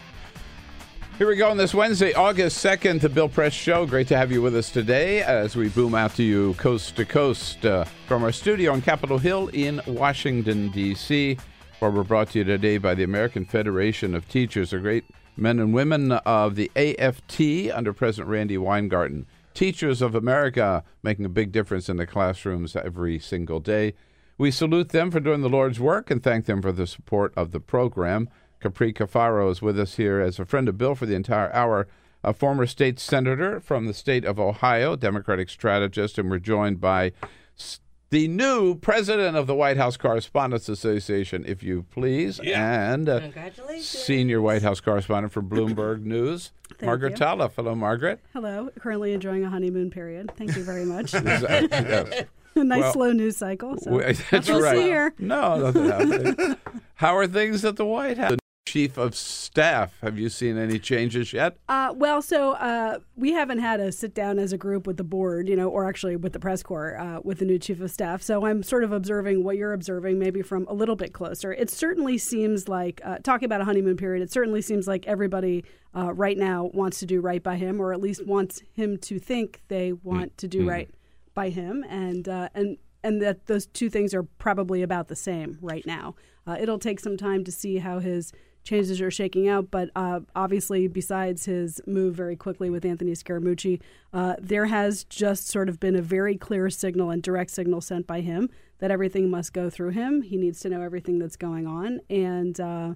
Here 1.17 1.25
we 1.25 1.37
go 1.37 1.49
on 1.49 1.55
this 1.55 1.73
Wednesday, 1.73 2.13
August 2.13 2.61
2nd, 2.65 2.99
the 2.99 3.07
Bill 3.07 3.29
Press 3.29 3.53
Show. 3.53 3.85
Great 3.85 4.09
to 4.09 4.17
have 4.17 4.29
you 4.29 4.41
with 4.41 4.57
us 4.57 4.69
today 4.69 5.21
as 5.21 5.55
we 5.55 5.69
boom 5.69 5.95
out 5.95 6.15
to 6.15 6.23
you 6.23 6.53
coast 6.55 6.97
to 6.97 7.05
coast 7.05 7.65
uh, 7.65 7.85
from 8.07 8.23
our 8.23 8.33
studio 8.33 8.73
on 8.73 8.81
Capitol 8.81 9.17
Hill 9.17 9.47
in 9.53 9.81
Washington, 9.87 10.71
D.C., 10.71 11.37
where 11.79 11.91
we're 11.91 12.03
brought 12.03 12.31
to 12.31 12.39
you 12.39 12.43
today 12.43 12.77
by 12.77 12.93
the 12.93 13.03
American 13.03 13.45
Federation 13.45 14.15
of 14.15 14.27
Teachers, 14.27 14.71
the 14.71 14.79
great 14.79 15.05
men 15.37 15.59
and 15.59 15.73
women 15.73 16.11
of 16.11 16.55
the 16.55 16.69
AFT 16.75 17.73
under 17.73 17.93
President 17.93 18.27
Randi 18.27 18.57
Weingarten. 18.57 19.25
Teachers 19.59 20.01
of 20.01 20.15
America 20.15 20.85
making 21.03 21.25
a 21.25 21.27
big 21.27 21.51
difference 21.51 21.89
in 21.89 21.97
the 21.97 22.07
classrooms 22.07 22.77
every 22.77 23.19
single 23.19 23.59
day. 23.59 23.93
We 24.37 24.51
salute 24.51 24.91
them 24.91 25.11
for 25.11 25.19
doing 25.19 25.41
the 25.41 25.49
Lord's 25.49 25.81
work 25.81 26.09
and 26.09 26.23
thank 26.23 26.45
them 26.45 26.61
for 26.61 26.71
the 26.71 26.87
support 26.87 27.33
of 27.35 27.51
the 27.51 27.59
program. 27.59 28.29
Capri 28.61 28.93
Cafaro 28.93 29.51
is 29.51 29.61
with 29.61 29.77
us 29.77 29.97
here 29.97 30.21
as 30.21 30.39
a 30.39 30.45
friend 30.45 30.69
of 30.69 30.77
Bill 30.77 30.95
for 30.95 31.05
the 31.05 31.13
entire 31.13 31.51
hour, 31.51 31.89
a 32.23 32.31
former 32.31 32.65
state 32.65 33.01
senator 33.01 33.59
from 33.59 33.85
the 33.85 33.93
state 33.93 34.23
of 34.23 34.39
Ohio, 34.39 34.95
Democratic 34.95 35.49
strategist, 35.49 36.17
and 36.17 36.31
we're 36.31 36.39
joined 36.39 36.79
by 36.79 37.11
the 38.11 38.27
new 38.27 38.75
president 38.75 39.37
of 39.37 39.45
the 39.47 39.53
White 39.55 39.77
House 39.77 39.97
Correspondents 39.97 40.67
Association, 40.69 41.45
if 41.47 41.61
you 41.61 41.85
please, 41.91 42.39
and 42.39 43.07
uh, 43.07 43.19
Congratulations. 43.19 43.87
senior 43.87 44.41
White 44.41 44.61
House 44.63 44.79
correspondent 44.79 45.31
for 45.31 45.41
Bloomberg 45.43 46.01
News, 46.03 46.51
Thank 46.69 46.83
Margaret 46.83 47.11
you. 47.19 47.25
Talev. 47.25 47.51
Hello, 47.55 47.75
Margaret. 47.75 48.19
Hello. 48.33 48.69
Currently 48.79 49.13
enjoying 49.13 49.43
a 49.45 49.49
honeymoon 49.49 49.91
period. 49.91 50.31
Thank 50.37 50.55
you 50.55 50.63
very 50.63 50.85
much. 50.85 51.13
Is 51.13 51.21
that- 51.23 51.67
yes. 51.71 52.23
a 52.55 52.63
nice 52.63 52.81
Well, 52.81 52.93
slow 52.93 53.11
news 53.11 53.37
cycle. 53.37 53.77
So 53.77 53.91
Wait, 53.91 54.21
that's 54.31 54.49
we'll 54.49 54.61
right. 54.61 54.77
Here. 54.77 55.13
No, 55.19 55.71
nothing 55.71 55.85
happening. 55.89 56.55
How 56.95 57.15
are 57.15 57.27
things 57.27 57.63
at 57.63 57.75
the 57.75 57.85
White 57.85 58.17
House? 58.17 58.37
Chief 58.69 58.99
of 58.99 59.15
staff. 59.15 59.93
Have 60.01 60.19
you 60.19 60.29
seen 60.29 60.55
any 60.55 60.77
changes 60.77 61.33
yet? 61.33 61.57
Uh, 61.67 61.91
well, 61.95 62.21
so 62.21 62.51
uh, 62.51 62.99
we 63.15 63.31
haven't 63.31 63.57
had 63.57 63.79
a 63.79 63.91
sit 63.91 64.13
down 64.13 64.37
as 64.37 64.53
a 64.53 64.57
group 64.59 64.85
with 64.85 64.97
the 64.97 65.03
board, 65.03 65.49
you 65.49 65.55
know, 65.55 65.69
or 65.69 65.89
actually 65.89 66.15
with 66.15 66.33
the 66.33 66.39
press 66.39 66.61
corps, 66.61 66.95
uh, 66.99 67.19
with 67.23 67.39
the 67.39 67.45
new 67.45 67.57
chief 67.57 67.81
of 67.81 67.89
staff. 67.89 68.21
So 68.21 68.45
I'm 68.45 68.61
sort 68.61 68.83
of 68.83 68.91
observing 68.91 69.43
what 69.43 69.57
you're 69.57 69.73
observing, 69.73 70.19
maybe 70.19 70.43
from 70.43 70.67
a 70.67 70.73
little 70.73 70.95
bit 70.95 71.13
closer. 71.13 71.51
It 71.51 71.71
certainly 71.71 72.19
seems 72.19 72.69
like, 72.69 73.01
uh, 73.03 73.17
talking 73.23 73.47
about 73.47 73.61
a 73.61 73.65
honeymoon 73.65 73.97
period, 73.97 74.21
it 74.21 74.31
certainly 74.31 74.61
seems 74.61 74.87
like 74.87 75.07
everybody 75.07 75.65
uh, 75.95 76.13
right 76.13 76.37
now 76.37 76.69
wants 76.71 76.99
to 76.99 77.07
do 77.07 77.21
right 77.21 77.41
by 77.41 77.55
him, 77.55 77.81
or 77.81 77.91
at 77.91 77.99
least 77.99 78.23
wants 78.27 78.61
him 78.75 78.99
to 78.99 79.17
think 79.17 79.61
they 79.67 79.93
want 79.93 80.37
to 80.37 80.47
do 80.47 80.61
Mm. 80.65 80.69
right 80.69 80.89
by 81.33 81.49
him, 81.49 81.83
and 81.89 82.29
uh, 82.29 82.49
and 82.53 82.77
and 83.03 83.19
that 83.21 83.47
those 83.47 83.65
two 83.65 83.89
things 83.89 84.13
are 84.13 84.23
probably 84.23 84.83
about 84.83 85.07
the 85.07 85.15
same 85.15 85.57
right 85.59 85.85
now. 85.87 86.13
Uh, 86.45 86.57
it'll 86.59 86.77
take 86.77 86.99
some 86.99 87.17
time 87.17 87.43
to 87.45 87.51
see 87.51 87.77
how 87.77 87.97
his 87.99 88.31
changes 88.63 89.01
are 89.01 89.09
shaking 89.11 89.47
out, 89.47 89.71
but 89.71 89.89
uh, 89.95 90.19
obviously, 90.35 90.87
besides 90.87 91.45
his 91.45 91.81
move 91.87 92.13
very 92.15 92.35
quickly 92.35 92.69
with 92.69 92.85
Anthony 92.85 93.11
Scaramucci, 93.13 93.79
uh, 94.13 94.35
there 94.39 94.65
has 94.65 95.03
just 95.05 95.47
sort 95.47 95.69
of 95.69 95.79
been 95.79 95.95
a 95.95 96.01
very 96.01 96.35
clear 96.37 96.69
signal 96.69 97.09
and 97.09 97.23
direct 97.23 97.51
signal 97.51 97.81
sent 97.81 98.05
by 98.05 98.21
him 98.21 98.49
that 98.79 98.91
everything 98.91 99.29
must 99.29 99.53
go 99.53 99.69
through 99.69 99.89
him. 99.89 100.21
He 100.21 100.37
needs 100.37 100.59
to 100.61 100.69
know 100.69 100.81
everything 100.81 101.19
that's 101.19 101.35
going 101.35 101.65
on, 101.67 101.99
and 102.09 102.59
uh, 102.59 102.93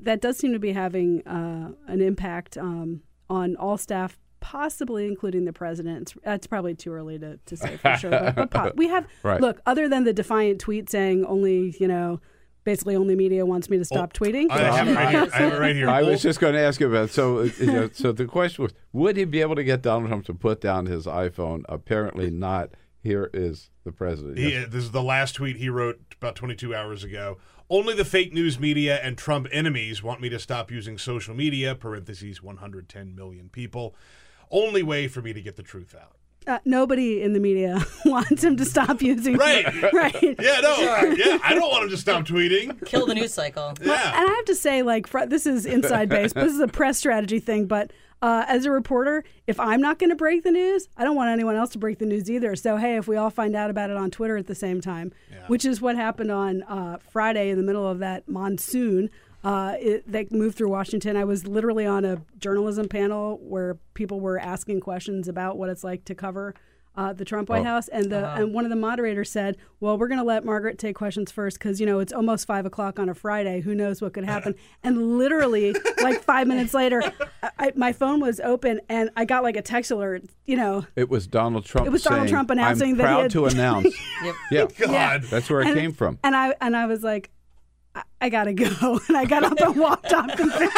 that 0.00 0.20
does 0.20 0.38
seem 0.38 0.52
to 0.52 0.58
be 0.58 0.72
having 0.72 1.26
uh, 1.26 1.72
an 1.86 2.00
impact 2.00 2.56
um, 2.56 3.02
on 3.28 3.56
all 3.56 3.76
staff. 3.76 4.18
Possibly 4.40 5.06
including 5.06 5.44
the 5.44 5.52
president. 5.52 6.02
It's, 6.02 6.14
it's 6.24 6.46
probably 6.48 6.74
too 6.74 6.92
early 6.92 7.16
to, 7.16 7.36
to 7.46 7.56
say 7.56 7.76
for 7.76 7.96
sure. 7.96 8.10
But, 8.10 8.34
but 8.34 8.50
po- 8.50 8.72
we 8.74 8.88
have 8.88 9.06
Right. 9.22 9.40
look 9.40 9.60
other 9.66 9.88
than 9.88 10.02
the 10.02 10.12
defiant 10.12 10.60
tweet 10.60 10.90
saying 10.90 11.24
only 11.26 11.76
you 11.78 11.86
know 11.86 12.20
basically 12.64 12.96
only 12.96 13.14
media 13.16 13.44
wants 13.44 13.68
me 13.68 13.78
to 13.78 13.84
stop 13.84 14.12
tweeting. 14.12 14.50
I 14.50 14.58
have 14.58 14.88
it 14.88 14.94
right 14.94 15.10
here. 15.10 15.28
I 15.32 15.36
have 15.38 15.52
it 15.52 15.58
right 15.58 15.76
here. 15.76 15.88
I 15.88 16.02
was 16.02 16.22
just 16.22 16.40
going 16.40 16.54
to 16.54 16.60
ask 16.60 16.80
you 16.80 16.88
about. 16.88 17.10
So, 17.10 17.38
uh, 17.40 17.48
you 17.58 17.66
know, 17.66 17.90
so 17.92 18.12
the 18.12 18.26
question 18.26 18.62
was, 18.64 18.72
would 18.92 19.16
he 19.16 19.24
be 19.24 19.40
able 19.40 19.56
to 19.56 19.64
get 19.64 19.82
Donald 19.82 20.08
Trump 20.08 20.24
to 20.26 20.34
put 20.34 20.60
down 20.60 20.86
his 20.86 21.06
iPhone? 21.06 21.62
Apparently 21.68 22.30
not. 22.30 22.70
Here 23.04 23.28
is 23.34 23.70
the 23.84 23.90
president. 23.90 24.38
He, 24.38 24.52
Yes. 24.52 24.68
this 24.70 24.84
is 24.84 24.92
the 24.92 25.02
last 25.02 25.34
tweet 25.34 25.56
he 25.56 25.68
wrote 25.68 26.00
about 26.16 26.36
22 26.36 26.72
hours 26.72 27.02
ago. 27.02 27.38
Only 27.68 27.94
the 27.94 28.04
fake 28.04 28.32
news 28.32 28.60
media 28.60 29.00
and 29.02 29.18
Trump 29.18 29.48
enemies 29.50 30.04
want 30.04 30.20
me 30.20 30.28
to 30.28 30.38
stop 30.38 30.70
using 30.70 30.98
social 30.98 31.34
media. 31.34 31.74
Parentheses 31.74 32.42
110 32.44 33.16
million 33.16 33.48
people. 33.48 33.96
Only 34.52 34.84
way 34.84 35.08
for 35.08 35.20
me 35.20 35.32
to 35.32 35.42
get 35.42 35.56
the 35.56 35.62
truth 35.64 35.96
out. 36.00 36.16
Uh, 36.46 36.58
nobody 36.64 37.22
in 37.22 37.32
the 37.32 37.40
media 37.40 37.84
wants 38.04 38.42
him 38.42 38.56
to 38.56 38.64
stop 38.64 39.00
using. 39.00 39.36
Right. 39.36 39.64
right. 39.92 40.22
Yeah, 40.22 40.60
no, 40.60 40.76
yeah. 41.16 41.38
I 41.42 41.54
don't 41.54 41.70
want 41.70 41.84
him 41.84 41.90
to 41.90 41.96
stop 41.96 42.24
tweeting. 42.24 42.84
Kill 42.86 43.06
the 43.06 43.14
news 43.14 43.32
cycle. 43.34 43.74
Well, 43.84 44.14
and 44.14 44.30
I 44.30 44.34
have 44.34 44.44
to 44.46 44.54
say, 44.54 44.82
like, 44.82 45.06
fr- 45.06 45.26
this 45.26 45.46
is 45.46 45.66
inside 45.66 46.08
base. 46.08 46.32
this 46.32 46.52
is 46.52 46.60
a 46.60 46.68
press 46.68 46.98
strategy 46.98 47.38
thing. 47.38 47.66
But 47.66 47.92
uh, 48.20 48.44
as 48.48 48.64
a 48.64 48.70
reporter, 48.70 49.24
if 49.46 49.58
I'm 49.60 49.80
not 49.80 49.98
going 49.98 50.10
to 50.10 50.16
break 50.16 50.42
the 50.42 50.50
news, 50.50 50.88
I 50.96 51.04
don't 51.04 51.16
want 51.16 51.30
anyone 51.30 51.56
else 51.56 51.70
to 51.70 51.78
break 51.78 51.98
the 51.98 52.06
news 52.06 52.30
either. 52.30 52.54
So, 52.56 52.76
hey, 52.76 52.96
if 52.96 53.06
we 53.08 53.16
all 53.16 53.30
find 53.30 53.54
out 53.56 53.70
about 53.70 53.90
it 53.90 53.96
on 53.96 54.10
Twitter 54.10 54.36
at 54.36 54.46
the 54.46 54.54
same 54.54 54.80
time, 54.80 55.12
which 55.48 55.64
is 55.64 55.80
what 55.80 55.96
happened 55.96 56.30
on 56.30 56.62
uh, 56.64 56.98
Friday 57.10 57.50
in 57.50 57.56
the 57.56 57.64
middle 57.64 57.86
of 57.86 57.98
that 58.00 58.28
monsoon. 58.28 59.10
Uh, 59.44 59.74
it, 59.80 60.10
that 60.10 60.30
moved 60.30 60.56
through 60.56 60.68
Washington. 60.70 61.16
I 61.16 61.24
was 61.24 61.46
literally 61.48 61.84
on 61.86 62.04
a 62.04 62.22
journalism 62.38 62.88
panel 62.88 63.38
where 63.42 63.76
people 63.94 64.20
were 64.20 64.38
asking 64.38 64.80
questions 64.80 65.26
about 65.26 65.58
what 65.58 65.68
it's 65.68 65.82
like 65.82 66.04
to 66.04 66.14
cover 66.14 66.54
uh, 66.94 67.10
the 67.12 67.24
Trump 67.24 67.48
White 67.48 67.62
Oh. 67.62 67.64
House, 67.64 67.88
and 67.88 68.10
the 68.12 68.20
Wow. 68.20 68.34
and 68.36 68.52
one 68.52 68.64
of 68.66 68.70
the 68.70 68.76
moderators 68.76 69.30
said, 69.30 69.56
"Well, 69.80 69.96
we're 69.96 70.08
going 70.08 70.18
to 70.20 70.24
let 70.26 70.44
Margaret 70.44 70.78
take 70.78 70.94
questions 70.94 71.32
first 71.32 71.58
because 71.58 71.80
you 71.80 71.86
know 71.86 72.00
it's 72.00 72.12
almost 72.12 72.46
five 72.46 72.66
o'clock 72.66 72.98
on 72.98 73.08
a 73.08 73.14
Friday. 73.14 73.62
Who 73.62 73.74
knows 73.74 74.02
what 74.02 74.12
could 74.12 74.24
happen?" 74.26 74.54
and 74.84 75.16
literally, 75.18 75.74
like 76.02 76.20
five 76.22 76.46
minutes 76.46 76.74
later, 76.74 77.02
I, 77.42 77.50
I, 77.58 77.72
my 77.76 77.94
phone 77.94 78.20
was 78.20 78.40
open 78.40 78.80
and 78.90 79.08
I 79.16 79.24
got 79.24 79.42
like 79.42 79.56
a 79.56 79.62
text 79.62 79.90
alert. 79.90 80.24
You 80.44 80.56
know, 80.56 80.86
It 80.94 81.08
was 81.08 81.26
Donald 81.26 81.64
Trump. 81.64 81.86
It 81.86 81.90
was 81.90 82.02
Donald 82.02 82.24
saying, 82.24 82.30
Trump 82.34 82.50
announcing 82.50 82.90
I'm 82.90 82.96
that 82.98 83.02
he 83.04 83.06
proud 83.06 83.22
had- 83.22 83.30
to 83.32 83.44
announce. 83.46 83.96
Yep. 84.22 84.34
Yeah, 84.50 84.86
God. 84.86 85.22
that's 85.30 85.48
where 85.48 85.62
it 85.62 85.68
And- 85.68 85.76
came 85.76 85.92
from. 85.92 86.18
and 86.22 86.36
I 86.36 86.54
and 86.60 86.76
I 86.76 86.84
was 86.84 87.02
like, 87.02 87.30
I, 87.94 88.02
I 88.20 88.28
gotta 88.28 88.52
go, 88.52 89.00
and 89.08 89.16
I 89.16 89.24
got 89.24 89.44
up 89.44 89.60
and 89.60 89.76
walked 89.76 90.12
off. 90.12 90.36
The 90.36 90.70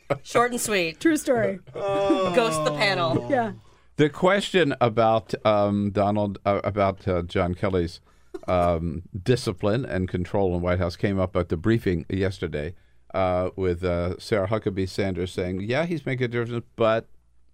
Short 0.22 0.50
and 0.52 0.60
sweet. 0.60 1.00
True 1.00 1.16
story. 1.16 1.60
Ghost 1.72 2.64
the 2.64 2.72
panel. 2.72 3.26
Yeah. 3.30 3.52
The 3.96 4.10
question 4.10 4.74
about 4.80 5.34
um, 5.46 5.90
Donald, 5.90 6.38
uh, 6.44 6.60
about 6.64 7.06
uh, 7.08 7.22
John 7.22 7.54
Kelly's 7.54 8.00
um, 8.46 9.02
discipline 9.22 9.84
and 9.86 10.08
control 10.08 10.54
in 10.54 10.60
White 10.60 10.78
House 10.78 10.96
came 10.96 11.18
up 11.18 11.34
at 11.36 11.48
the 11.48 11.56
briefing 11.56 12.04
yesterday 12.10 12.74
uh, 13.14 13.50
with 13.56 13.82
uh, 13.82 14.18
Sarah 14.18 14.48
Huckabee 14.48 14.88
Sanders 14.88 15.32
saying, 15.32 15.62
yeah, 15.62 15.86
he's 15.86 16.04
making 16.04 16.24
a 16.24 16.28
difference, 16.28 16.66
but 16.76 17.08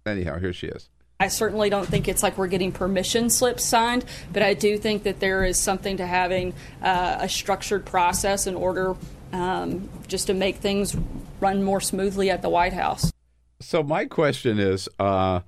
anyhow, 0.05 0.39
here 0.39 0.51
she 0.51 0.67
is. 0.67 0.89
I 1.19 1.27
certainly 1.27 1.69
don't 1.69 1.87
think 1.87 2.07
it's 2.07 2.21
like 2.23 2.37
we're 2.37 2.47
getting 2.47 2.71
permission 2.71 3.29
slips 3.29 3.63
signed, 3.63 4.03
but 4.31 4.43
I 4.43 4.53
do 4.53 4.77
think 4.77 5.03
that 5.03 5.19
there 5.19 5.45
is 5.45 5.59
something 5.59 5.97
to 5.97 6.05
having 6.05 6.53
uh, 6.81 7.17
a 7.21 7.29
structured 7.29 7.85
process 7.85 8.45
in 8.47 8.55
order 8.55 8.95
um, 9.31 9.89
just 10.07 10.27
to 10.27 10.33
make 10.33 10.57
things 10.57 10.95
run 11.39 11.63
more 11.63 11.81
smoothly 11.81 12.29
at 12.29 12.41
the 12.41 12.49
White 12.49 12.73
House. 12.73 13.11
So 13.59 13.83
my 13.83 14.05
question 14.05 14.59
is, 14.59 14.89
uh, 14.99 15.41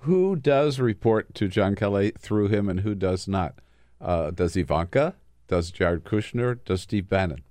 who 0.00 0.34
does 0.34 0.80
report 0.80 1.34
to 1.34 1.46
John 1.46 1.76
Kelly 1.76 2.12
through 2.18 2.48
him 2.48 2.68
and 2.68 2.80
who 2.80 2.94
does 2.94 3.28
not? 3.28 3.54
Uh, 4.00 4.32
does 4.32 4.56
Ivanka? 4.56 5.14
Does 5.46 5.70
Jared 5.70 6.04
Kushner? 6.04 6.58
Does 6.64 6.82
Steve 6.82 7.08
Bannon? 7.08 7.42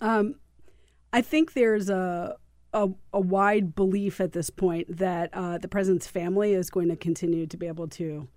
Um, 0.00 0.36
I 1.12 1.22
think 1.22 1.54
there's 1.54 1.90
a, 1.90 2.36
a 2.72 2.88
a 3.12 3.20
wide 3.20 3.74
belief 3.74 4.20
at 4.20 4.32
this 4.32 4.50
point 4.50 4.96
that 4.98 5.30
uh, 5.32 5.58
the 5.58 5.68
president's 5.68 6.06
family 6.06 6.52
is 6.52 6.70
going 6.70 6.88
to 6.88 6.96
continue 6.96 7.46
to 7.46 7.56
be 7.56 7.66
able 7.66 7.88
to 7.88 8.28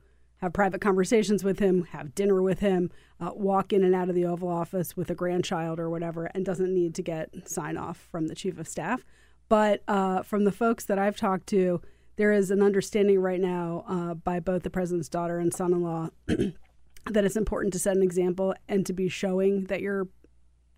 have 0.43 0.51
private 0.51 0.81
conversations 0.81 1.43
with 1.43 1.60
him, 1.60 1.85
have 1.85 2.14
dinner 2.14 2.41
with 2.41 2.60
him, 2.60 2.91
uh, 3.22 3.31
walk 3.34 3.72
in 3.72 3.84
and 3.84 3.95
out 3.95 4.10
of 4.10 4.15
the 4.15 4.26
Oval 4.26 4.49
Office 4.49 4.97
with 4.97 5.10
a 5.10 5.15
grandchild 5.15 5.80
or 5.80 5.89
whatever, 5.89 6.26
and 6.26 6.45
doesn't 6.45 6.73
need 6.73 6.93
to 6.95 7.01
get 7.01 7.47
sign 7.47 7.77
off 7.77 8.07
from 8.11 8.27
the 8.27 8.35
chief 8.35 8.60
of 8.60 8.68
staff. 8.68 9.05
But 9.47 9.84
uh, 9.88 10.23
from 10.23 10.43
the 10.43 10.51
folks 10.51 10.85
that 10.85 10.99
I've 10.99 11.15
talked 11.15 11.47
to, 11.47 11.81
there 12.18 12.34
is 12.34 12.51
an 12.51 12.61
understanding 12.61 13.19
right 13.19 13.39
now 13.39 13.85
uh, 13.88 14.14
by 14.15 14.39
both 14.39 14.64
the 14.64 14.69
president's 14.69 15.10
daughter 15.10 15.39
and 15.39 15.53
son-in-law 15.53 16.10
that 16.27 17.23
it's 17.26 17.38
important 17.38 17.73
to 17.73 17.80
set 17.80 17.95
an 17.95 18.03
example 18.03 18.53
and 18.68 18.85
to 18.85 18.93
be 18.93 19.07
showing 19.07 19.65
that 19.65 19.81
you're 19.81 20.07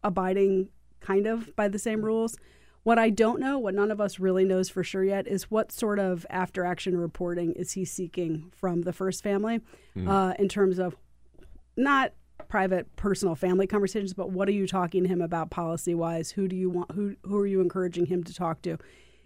abiding 0.04 0.70
kind 1.00 1.26
of 1.26 1.56
by 1.56 1.68
the 1.68 1.80
same 1.80 2.04
rules. 2.04 2.38
What 2.86 3.00
I 3.00 3.10
don't 3.10 3.40
know, 3.40 3.58
what 3.58 3.74
none 3.74 3.90
of 3.90 4.00
us 4.00 4.20
really 4.20 4.46
knows 4.46 4.70
for 4.70 4.84
sure 4.84 5.04
yet, 5.04 5.26
is 5.28 5.50
what 5.50 5.72
sort 5.72 5.98
of 5.98 6.24
after 6.30 6.64
action 6.64 6.96
reporting 6.96 7.52
is 7.54 7.72
he 7.72 7.84
seeking 7.84 8.52
from 8.56 8.84
the 8.84 8.94
first 8.94 9.24
family 9.24 9.60
Mm. 9.96 10.08
uh, 10.08 10.36
in 10.38 10.48
terms 10.50 10.78
of 10.78 10.96
not 11.76 12.14
private 12.48 12.94
personal 12.98 13.34
family 13.34 13.66
conversations 13.66 14.14
but 14.14 14.30
what 14.30 14.48
are 14.50 14.52
you 14.52 14.68
talking 14.68 15.02
to 15.04 15.10
him 15.10 15.22
about 15.22 15.50
policy 15.50 15.96
wise 15.96 16.30
who 16.32 16.48
do 16.50 16.56
you 16.56 16.70
want 16.70 16.92
who 16.92 17.16
who 17.24 17.38
are 17.40 17.48
you 17.48 17.62
encouraging 17.62 18.06
him 18.08 18.24
to 18.26 18.34
talk 18.34 18.62
to 18.62 18.78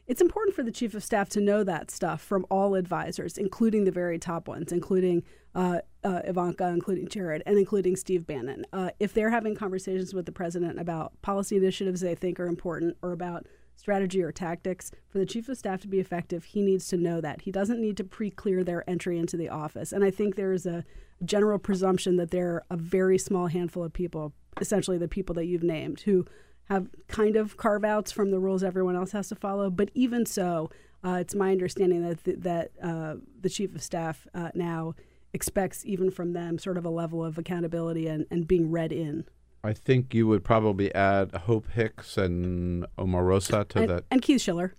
it's 0.06 0.22
important 0.22 0.56
for 0.56 0.62
the 0.64 0.72
chief 0.72 0.94
of 0.94 1.04
staff 1.04 1.28
to 1.28 1.42
know 1.42 1.64
that 1.64 1.90
stuff 1.90 2.22
from 2.22 2.46
all 2.52 2.76
advisors 2.76 3.36
including 3.38 3.84
the 3.84 3.92
very 3.92 4.20
top 4.20 4.48
ones 4.48 4.72
including 4.72 5.24
uh, 5.56 5.80
uh, 6.04 6.22
ivanka 6.26 6.68
including 6.68 7.08
jared 7.08 7.44
and 7.46 7.58
including 7.58 7.96
steve 7.96 8.26
bannon. 8.26 8.66
Uh, 8.72 8.90
if 9.00 9.14
they're 9.14 9.30
having 9.30 9.56
conversations 9.56 10.14
with 10.14 10.26
the 10.26 10.32
president 10.32 10.80
about 10.80 11.20
policy 11.22 11.58
initiatives 11.58 12.02
they 12.02 12.16
think 12.16 12.40
are 12.40 12.48
important 12.48 12.96
or 13.02 13.12
about 13.12 13.46
strategy 13.76 14.22
or 14.22 14.32
tactics 14.32 14.92
for 15.08 15.20
the 15.20 15.26
chief 15.26 15.48
of 15.48 15.58
staff 15.58 15.82
to 15.82 15.88
be 15.88 16.00
effective 16.00 16.44
he 16.44 16.62
needs 16.62 16.88
to 16.88 16.98
know 16.98 17.22
that. 17.22 17.42
He 17.42 17.52
doesn't 17.52 17.82
need 17.82 17.98
to 17.98 18.04
pre-clear 18.04 18.64
their 18.64 18.88
entry 18.90 19.18
into 19.18 19.38
the 19.38 19.50
office. 19.50 19.92
And 19.92 20.04
i 20.04 20.12
think 20.12 20.36
there's 20.36 20.66
a 20.66 20.84
general 21.26 21.60
presumption 21.60 22.16
that 22.18 22.32
there 22.32 22.50
are 22.50 22.64
a 22.70 22.78
very 22.78 23.18
small 23.18 23.48
handful 23.48 23.84
of 23.84 23.92
people 23.94 24.34
essentially 24.62 24.98
the 24.98 25.08
people 25.08 25.36
that 25.36 25.46
you've 25.46 25.64
named 25.64 26.02
who 26.02 26.26
have 26.70 26.88
kind 27.08 27.36
of 27.36 27.58
carve 27.58 27.84
outs 27.84 28.12
from 28.12 28.32
the 28.32 28.40
rules 28.40 28.64
everyone 28.64 28.96
else 28.96 29.12
has 29.12 29.28
to 29.30 29.36
follow. 29.36 29.70
But 29.70 29.90
even 29.94 30.26
so 30.26 30.70
uh, 31.04 31.18
it's 31.20 31.34
my 31.34 31.52
understanding 31.52 32.08
that 32.08 32.24
th- 32.24 32.40
that 32.40 32.72
uh, 32.84 33.16
the 33.42 33.50
chief 33.50 33.74
of 33.76 33.82
staff 33.82 34.28
uh, 34.34 34.50
now 34.54 34.94
expects 35.34 35.86
even 35.86 36.10
from 36.12 36.34
them 36.34 36.58
sort 36.58 36.78
of 36.78 36.86
a 36.86 36.90
level 36.90 37.24
of 37.24 37.38
accountability 37.38 38.08
and, 38.08 38.26
and 38.32 38.48
being 38.48 38.72
read 38.72 38.92
in 38.92 39.26
I 39.64 39.74
think 39.74 40.14
you 40.14 40.26
would 40.28 40.44
probably 40.46 40.94
add 40.96 41.34
Hope 41.36 41.70
Hicks 41.72 42.18
and 42.18 42.86
Omarosa 42.98 43.68
to 43.70 43.80
and, 43.80 43.90
that. 43.90 44.04
and 44.10 44.22
Keith 44.22 44.42
Schiller 44.42 44.74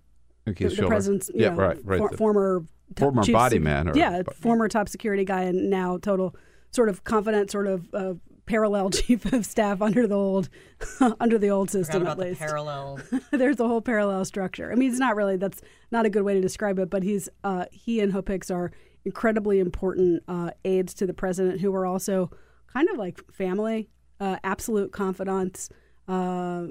And 0.47 0.55
the, 0.55 0.57
Keith 0.59 0.69
the 0.71 0.75
Schiller. 0.77 0.87
president's 0.87 1.29
you 1.33 1.41
Yeah, 1.41 1.49
know, 1.49 1.55
right, 1.57 1.77
right. 1.85 1.99
for- 1.99 2.09
The- 2.09 2.17
former 2.17 2.65
top 2.95 2.99
Former 3.05 3.21
chief 3.23 3.33
body 3.33 3.59
man 3.59 3.87
or- 3.89 3.95
yeah, 3.95 4.23
former 4.33 4.67
top 4.67 4.89
security 4.89 5.23
guy, 5.23 5.43
and 5.43 5.69
now 5.69 5.97
total 5.97 6.35
sort 6.71 6.89
of 6.89 7.03
confident, 7.05 7.49
sort 7.51 7.67
of 7.67 7.87
uh, 7.93 8.13
parallel 8.47 8.89
chief 8.99 9.31
of 9.31 9.45
staff 9.45 9.81
under 9.81 10.07
the 10.07 10.15
old 10.15 10.49
under 11.21 11.37
the 11.37 11.49
old 11.51 11.69
system 11.69 12.01
about 12.01 12.13
at 12.13 12.17
the 12.17 12.23
least. 12.25 12.39
parallel. 12.41 12.99
There's 13.31 13.59
a 13.59 13.67
whole 13.67 13.81
parallel 13.81 14.25
structure. 14.25 14.71
I 14.71 14.75
mean, 14.75 14.89
it's 14.89 14.99
not 14.99 15.15
really 15.15 15.37
that's 15.37 15.61
not 15.91 16.05
a 16.05 16.09
good 16.09 16.23
way 16.23 16.33
to 16.33 16.41
describe 16.41 16.79
it, 16.79 16.89
but 16.89 17.03
he's 17.03 17.29
uh, 17.45 17.65
he 17.71 17.99
and 18.01 18.11
Hope 18.11 18.27
Hicks 18.27 18.49
are 18.51 18.71
incredibly 19.05 19.59
important 19.59 20.23
uh, 20.27 20.51
aides 20.65 20.93
to 20.95 21.05
the 21.05 21.13
president, 21.13 21.61
who 21.61 21.73
are 21.73 21.85
also 21.85 22.29
kind 22.71 22.89
of 22.89 22.97
like 22.97 23.19
family, 23.31 23.89
uh, 24.19 24.37
absolute 24.43 24.91
confidants, 24.91 25.69
uh, 26.07 26.67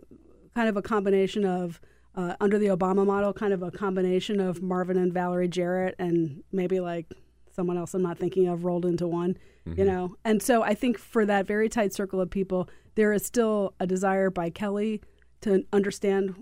kind 0.54 0.68
of 0.68 0.76
a 0.76 0.82
combination 0.82 1.44
of. 1.44 1.80
Uh, 2.16 2.34
under 2.40 2.58
the 2.58 2.66
Obama 2.66 3.06
model, 3.06 3.32
kind 3.32 3.52
of 3.52 3.62
a 3.62 3.70
combination 3.70 4.40
of 4.40 4.60
Marvin 4.60 4.98
and 4.98 5.14
Valerie 5.14 5.46
Jarrett, 5.46 5.94
and 6.00 6.42
maybe 6.50 6.80
like 6.80 7.06
someone 7.52 7.76
else 7.78 7.94
I'm 7.94 8.02
not 8.02 8.18
thinking 8.18 8.48
of 8.48 8.64
rolled 8.64 8.84
into 8.84 9.06
one, 9.06 9.36
you 9.76 9.84
know. 9.84 10.16
And 10.24 10.42
so 10.42 10.62
I 10.62 10.74
think 10.74 10.98
for 10.98 11.24
that 11.26 11.46
very 11.46 11.68
tight 11.68 11.92
circle 11.92 12.20
of 12.20 12.28
people, 12.28 12.68
there 12.96 13.12
is 13.12 13.24
still 13.24 13.74
a 13.78 13.86
desire 13.86 14.28
by 14.28 14.50
Kelly 14.50 15.02
to 15.42 15.64
understand 15.72 16.34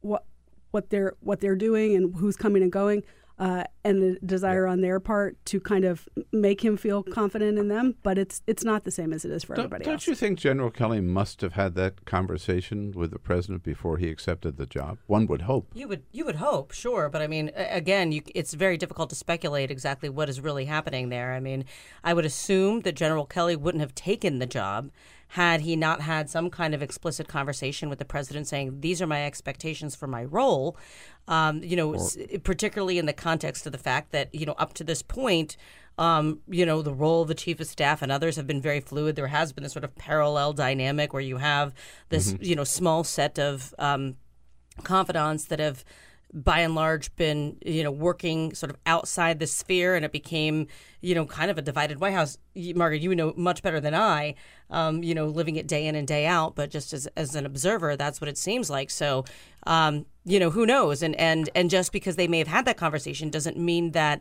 what 0.00 0.24
what 0.70 0.90
they're 0.90 1.14
what 1.20 1.40
they're 1.40 1.56
doing 1.56 1.94
and 1.94 2.16
who's 2.16 2.36
coming 2.36 2.62
and 2.62 2.72
going, 2.72 3.02
uh, 3.38 3.64
and 3.84 4.02
the 4.02 4.18
desire 4.24 4.66
on 4.66 4.80
their 4.80 4.98
part 4.98 5.36
to 5.46 5.60
kind 5.60 5.84
of 5.84 6.08
make 6.32 6.64
him 6.64 6.76
feel 6.76 7.02
confident 7.02 7.58
in 7.58 7.68
them. 7.68 7.96
But 8.02 8.18
it's 8.18 8.42
it's 8.46 8.64
not 8.64 8.84
the 8.84 8.90
same 8.90 9.12
as 9.12 9.24
it 9.24 9.30
is 9.30 9.44
for 9.44 9.54
Don't, 9.54 9.66
everybody 9.66 9.84
don't 9.84 9.94
else. 9.94 10.06
you 10.06 10.14
think 10.14 10.38
General 10.38 10.70
Kelly 10.70 11.00
must 11.00 11.40
have 11.42 11.52
had 11.52 11.74
that 11.74 12.04
conversation 12.04 12.92
with 12.92 13.10
the 13.10 13.18
president 13.18 13.62
before 13.62 13.98
he 13.98 14.08
accepted 14.08 14.56
the 14.56 14.66
job? 14.66 14.98
One 15.06 15.26
would 15.26 15.42
hope. 15.42 15.70
You 15.74 15.88
would 15.88 16.04
you 16.12 16.24
would 16.24 16.36
hope, 16.36 16.72
sure, 16.72 17.08
but 17.08 17.20
I 17.20 17.26
mean, 17.26 17.50
again, 17.54 18.12
you, 18.12 18.22
it's 18.34 18.54
very 18.54 18.78
difficult 18.78 19.10
to 19.10 19.16
speculate 19.16 19.70
exactly 19.70 20.08
what 20.08 20.28
is 20.28 20.40
really 20.40 20.64
happening 20.64 21.10
there. 21.10 21.34
I 21.34 21.40
mean, 21.40 21.64
I 22.02 22.14
would 22.14 22.24
assume 22.24 22.80
that 22.80 22.96
General 22.96 23.26
Kelly 23.26 23.56
wouldn't 23.56 23.82
have 23.82 23.94
taken 23.94 24.38
the 24.38 24.46
job 24.46 24.90
had 25.30 25.62
he 25.62 25.76
not 25.76 26.00
had 26.02 26.30
some 26.30 26.50
kind 26.50 26.74
of 26.74 26.82
explicit 26.82 27.26
conversation 27.28 27.88
with 27.88 27.98
the 27.98 28.04
president 28.04 28.46
saying 28.46 28.80
these 28.80 29.02
are 29.02 29.06
my 29.06 29.26
expectations 29.26 29.96
for 29.96 30.06
my 30.06 30.24
role. 30.24 30.76
Um, 31.28 31.62
you 31.62 31.76
know, 31.76 32.08
particularly 32.44 32.98
in 32.98 33.06
the 33.06 33.12
context 33.12 33.66
of 33.66 33.72
the 33.72 33.78
fact 33.78 34.12
that 34.12 34.32
you 34.34 34.46
know 34.46 34.54
up 34.58 34.72
to 34.74 34.84
this 34.84 35.02
point. 35.02 35.56
Um, 35.98 36.40
you 36.46 36.66
know, 36.66 36.82
the 36.82 36.92
role 36.92 37.22
of 37.22 37.28
the 37.28 37.34
chief 37.34 37.58
of 37.58 37.66
staff 37.66 38.02
and 38.02 38.12
others 38.12 38.36
have 38.36 38.46
been 38.46 38.60
very 38.60 38.80
fluid. 38.80 39.16
There 39.16 39.28
has 39.28 39.54
been 39.54 39.64
a 39.64 39.70
sort 39.70 39.82
of 39.82 39.94
parallel 39.96 40.52
dynamic 40.52 41.14
where 41.14 41.22
you 41.22 41.38
have 41.38 41.72
this, 42.10 42.34
Mhm. 42.34 42.44
you 42.44 42.54
know, 42.54 42.64
small 42.64 43.02
set 43.02 43.38
of 43.38 43.74
um, 43.78 44.16
confidants 44.82 45.46
that 45.46 45.58
have 45.58 45.84
by 46.32 46.60
and 46.60 46.74
large 46.74 47.14
been 47.16 47.56
you 47.64 47.82
know 47.82 47.90
working 47.90 48.54
sort 48.54 48.70
of 48.70 48.76
outside 48.84 49.38
the 49.38 49.46
sphere 49.46 49.94
and 49.94 50.04
it 50.04 50.12
became 50.12 50.66
you 51.00 51.14
know 51.14 51.24
kind 51.24 51.50
of 51.50 51.58
a 51.58 51.62
divided 51.62 52.00
white 52.00 52.12
house. 52.12 52.36
Margaret 52.74 53.00
you 53.00 53.14
know 53.14 53.32
much 53.36 53.62
better 53.62 53.80
than 53.80 53.94
i 53.94 54.34
um, 54.70 55.02
you 55.02 55.14
know 55.14 55.26
living 55.26 55.56
it 55.56 55.66
day 55.66 55.86
in 55.86 55.94
and 55.94 56.06
day 56.06 56.26
out 56.26 56.54
but 56.54 56.70
just 56.70 56.92
as, 56.92 57.06
as 57.16 57.34
an 57.34 57.46
observer 57.46 57.96
that's 57.96 58.20
what 58.20 58.28
it 58.28 58.36
seems 58.36 58.68
like. 58.68 58.90
So 58.90 59.24
um, 59.66 60.06
you 60.24 60.40
know 60.40 60.50
who 60.50 60.66
knows? 60.66 61.02
And 61.02 61.14
and 61.16 61.48
and 61.54 61.70
just 61.70 61.92
because 61.92 62.16
they 62.16 62.28
may 62.28 62.38
have 62.38 62.48
had 62.48 62.64
that 62.64 62.76
conversation 62.76 63.30
doesn't 63.30 63.56
mean 63.56 63.92
that 63.92 64.20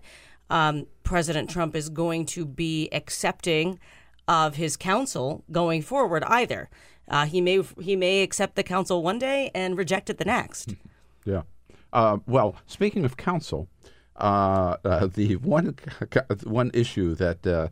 um, 0.50 0.86
president 1.04 1.50
trump 1.50 1.76
is 1.76 1.90
going 1.90 2.26
to 2.28 2.46
be 2.46 2.88
accepting 2.92 3.80
of 4.28 4.56
his 4.56 4.78
counsel 4.78 5.44
going 5.52 5.82
forward 5.82 6.24
either. 6.26 6.70
Uh, 7.08 7.26
he 7.26 7.42
may 7.42 7.62
he 7.82 7.96
may 7.96 8.24
accept 8.24 8.56
the 8.56 8.64
counsel 8.64 9.04
one 9.04 9.20
day 9.20 9.52
and 9.54 9.78
reject 9.78 10.10
it 10.10 10.18
the 10.18 10.26
next. 10.26 10.76
Yeah. 11.24 11.42
Uh, 11.96 12.18
well, 12.28 12.58
speaking 12.68 13.06
of 13.06 13.16
counsel, 13.16 13.70
uh, 14.18 14.76
uh, 14.84 15.08
the 15.08 15.38
one 15.38 15.78
one 16.44 16.70
issue 16.74 17.16
that 17.16 17.48
uh, 17.48 17.70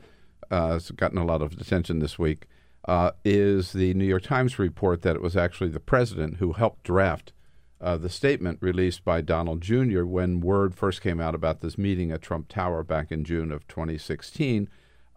uh, 0.50 0.72
has 0.72 0.92
gotten 0.92 1.18
a 1.18 1.26
lot 1.26 1.42
of 1.42 1.60
attention 1.60 2.00
this 2.00 2.18
week 2.18 2.48
uh, 2.86 3.12
is 3.26 3.74
the 3.74 3.94
New 3.94 4.06
York 4.06 4.24
Times 4.24 4.58
report 4.58 5.02
that 5.02 5.18
it 5.18 5.22
was 5.22 5.36
actually 5.36 5.72
the 5.72 5.82
president 5.82 6.38
who 6.38 6.54
helped 6.54 6.84
draft 6.84 7.34
the 7.82 8.08
statement 8.08 8.60
released 8.62 9.04
by 9.04 9.20
Donald 9.20 9.60
Jr. 9.60 10.06
when 10.06 10.40
word 10.40 10.74
first 10.74 11.02
came 11.02 11.20
out 11.20 11.36
about 11.36 11.60
this 11.60 11.78
meeting 11.78 12.14
at 12.14 12.22
Trump 12.22 12.48
Tower 12.48 12.82
back 12.82 13.12
in 13.12 13.26
June 13.26 13.52
of 13.52 13.68
2016. 13.68 14.70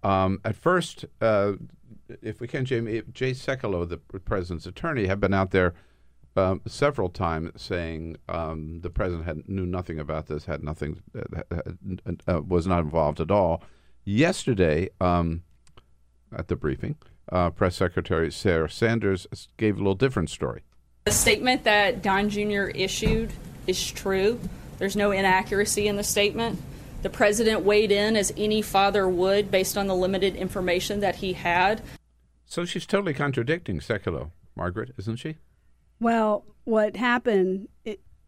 Um, 0.03 0.41
at 0.45 0.57
first, 0.57 1.05
if 1.21 2.41
we 2.41 2.49
can, 2.49 2.65
Jamie, 2.65 3.03
Jay 3.13 3.31
Sekulow, 3.31 3.89
the 3.89 3.99
president's 3.99 4.67
attorney, 4.67 5.07
had 5.07 5.21
been 5.21 5.33
out 5.33 5.53
there 5.53 5.75
um, 6.37 6.61
several 6.67 7.09
times 7.09 7.51
saying 7.57 8.17
um, 8.29 8.81
the 8.83 8.91
president 8.91 9.27
had 9.27 9.49
knew 9.49 9.67
nothing 9.67 9.99
about 9.99 10.27
this, 10.27 10.45
had 10.45 10.63
nothing, 10.63 11.03
uh, 11.15 11.43
uh, 12.29 12.43
was 12.43 12.67
not 12.67 12.81
involved 12.81 13.21
at 13.21 13.31
all. 13.31 13.63
Yesterday, 14.05 14.89
um, 15.01 15.43
at 16.37 16.49
the 16.49 16.57
briefing, 16.57 16.97
uh, 17.33 17.51
Press 17.51 17.77
Secretary 17.77 18.31
Sarah 18.31 18.71
Sanders 18.71 19.27
gave 19.57 19.77
a 19.77 19.79
little 19.79 19.95
different 19.95 20.31
story. 20.31 20.63
The 21.05 21.13
statement 21.13 21.65
that 21.65 22.03
Don 22.03 22.29
Jr. 22.29 22.71
issued 22.75 23.33
is 23.67 23.91
true. 23.91 24.41
There's 24.79 24.97
no 24.97 25.11
inaccuracy 25.11 25.89
in 25.89 25.97
the 25.97 26.05
statement. 26.05 26.61
The 27.03 27.11
president 27.11 27.63
weighed 27.63 27.93
in 27.93 28.17
as 28.17 28.33
any 28.37 28.63
father 28.63 29.09
would 29.09 29.51
based 29.51 29.79
on 29.79 29.87
the 29.87 29.95
limited 29.95 30.35
information 30.35 31.01
that 31.01 31.17
he 31.17 31.35
had. 31.35 31.83
So 32.45 32.65
she's 32.65 32.87
totally 32.87 33.15
contradicting 33.15 33.81
Sekulow, 33.81 34.31
Margaret, 34.55 34.93
isn't 34.99 35.17
she? 35.17 35.37
Well, 36.01 36.45
what 36.65 36.97
happened 36.97 37.69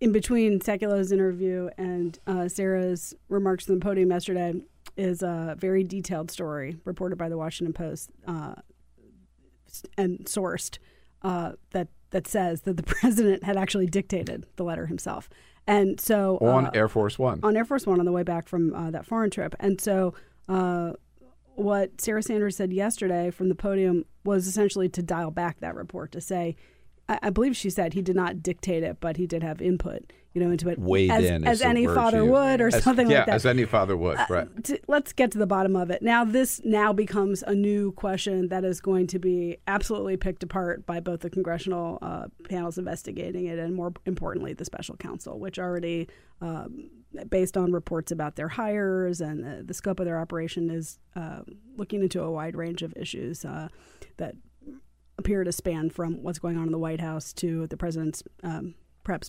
in 0.01 0.13
between 0.13 0.61
Sekulow's 0.61 1.13
interview 1.13 1.71
and 1.77 2.19
uh, 2.27 2.49
Sarah's 2.49 3.15
remarks 3.29 3.69
on 3.69 3.79
the 3.79 3.85
podium 3.85 4.11
yesterday 4.11 4.55
is 4.97 5.23
a 5.23 5.57
very 5.59 5.85
detailed 5.85 6.31
story 6.31 6.77
reported 6.85 7.17
by 7.17 7.29
the 7.29 7.37
Washington 7.37 7.73
Post 7.73 8.11
uh, 8.27 8.55
and 9.97 10.21
sourced 10.21 10.79
uh, 11.23 11.53
that 11.71 11.89
that 12.11 12.27
says 12.27 12.63
that 12.63 12.77
the 12.77 12.83
president 13.01 13.45
had 13.45 13.57
actually 13.57 13.87
dictated 13.87 14.47
the 14.57 14.65
letter 14.65 14.87
himself. 14.87 15.29
And 15.67 16.01
so 16.01 16.39
On 16.39 16.67
uh, 16.67 16.71
Air 16.73 16.89
Force 16.89 17.19
One. 17.19 17.41
on 17.43 17.57
Air 17.57 17.65
Force 17.65 17.87
One 17.87 17.99
on 17.99 18.07
the 18.07 18.13
way 18.13 18.23
back 18.23 18.49
from 18.49 18.75
uh, 18.75 18.91
that 18.91 19.05
foreign 19.05 19.31
trip. 19.31 19.55
And 19.61 19.81
so, 19.81 20.15
uh, 20.49 20.93
what 21.57 22.01
Sarah 22.01 22.23
Sanders 22.23 22.57
said 22.57 22.73
yesterday 22.73 23.31
from 23.31 23.49
the 23.49 23.55
podium 23.55 24.05
was 24.25 24.47
essentially 24.47 24.89
to 24.91 25.03
dial 25.03 25.31
back 25.33 25.59
that 25.61 25.75
report 25.75 26.13
to 26.13 26.21
say, 26.21 26.57
I, 27.09 27.19
I 27.25 27.31
believe 27.31 27.57
she 27.57 27.71
said 27.71 27.95
he 27.95 28.03
did 28.03 28.17
not 28.17 28.43
dictate 28.43 28.83
it, 28.83 28.99
but 29.01 29.17
he 29.17 29.27
did 29.27 29.43
have 29.43 29.61
input, 29.63 30.13
you 30.35 30.41
know, 30.43 30.51
into 30.51 30.69
it, 30.69 30.79
Weighed 30.79 31.11
as, 31.11 31.25
in, 31.25 31.47
as 31.47 31.63
any 31.63 31.87
father 31.87 32.19
used. 32.19 32.31
would, 32.31 32.61
or 32.61 32.67
As- 32.69 32.83
something 32.85 33.11
yeah, 33.11 33.19
like 33.19 33.27
that. 33.27 33.35
as 33.37 33.47
any 33.47 33.65
father 33.65 33.97
would, 33.97 34.19
Uh, 34.19 34.27
right? 34.29 34.65
to, 34.65 34.79
let's 34.89 35.13
get 35.13 35.31
to 35.33 35.39
the 35.39 35.47
bottom 35.47 35.75
of 35.77 35.91
it. 35.91 36.03
Now, 36.03 36.25
this 36.25 36.61
now 36.65 36.93
becomes 36.93 37.43
a 37.43 37.55
new 37.55 37.93
question 37.93 38.49
that 38.49 38.65
is 38.65 38.81
going 38.81 39.07
to 39.09 39.19
be 39.19 39.57
absolutely 39.67 40.17
picked 40.17 40.43
apart 40.43 40.85
by 40.87 41.01
both 41.01 41.21
the 41.21 41.31
congressional 41.31 41.99
uh, 42.03 42.27
panels 42.49 42.79
investigating 42.79 43.47
it 43.47 43.59
and, 43.59 43.75
more 43.75 43.93
importantly, 44.07 44.53
the 44.53 44.65
special 44.65 44.97
counsel, 44.97 45.39
which 45.39 45.59
already, 45.59 46.09
um, 46.41 46.91
based 47.31 47.57
on 47.57 47.73
reports 47.73 48.13
about 48.13 48.37
their 48.37 48.49
hires 48.49 49.21
and 49.23 49.45
uh, 49.47 49.63
the 49.65 49.73
scope 49.75 49.99
of 49.99 50.05
their 50.07 50.21
operation, 50.21 50.69
is 50.71 50.99
uh, 51.17 51.41
looking 51.77 52.03
into 52.03 52.23
a 52.23 52.31
wide 52.31 52.55
range 52.55 52.83
of 52.83 52.93
issues 52.97 53.45
uh, 53.47 53.69
that 54.19 54.35
appear 55.19 55.45
to 55.45 55.53
span 55.53 55.91
from 55.91 56.23
what's 56.23 56.39
going 56.39 56.57
on 56.57 56.65
in 56.65 56.73
the 56.73 56.79
White 56.79 57.01
House 57.01 57.33
to 57.35 57.67
the 57.67 57.77
president's 57.77 58.23
um, 58.43 58.75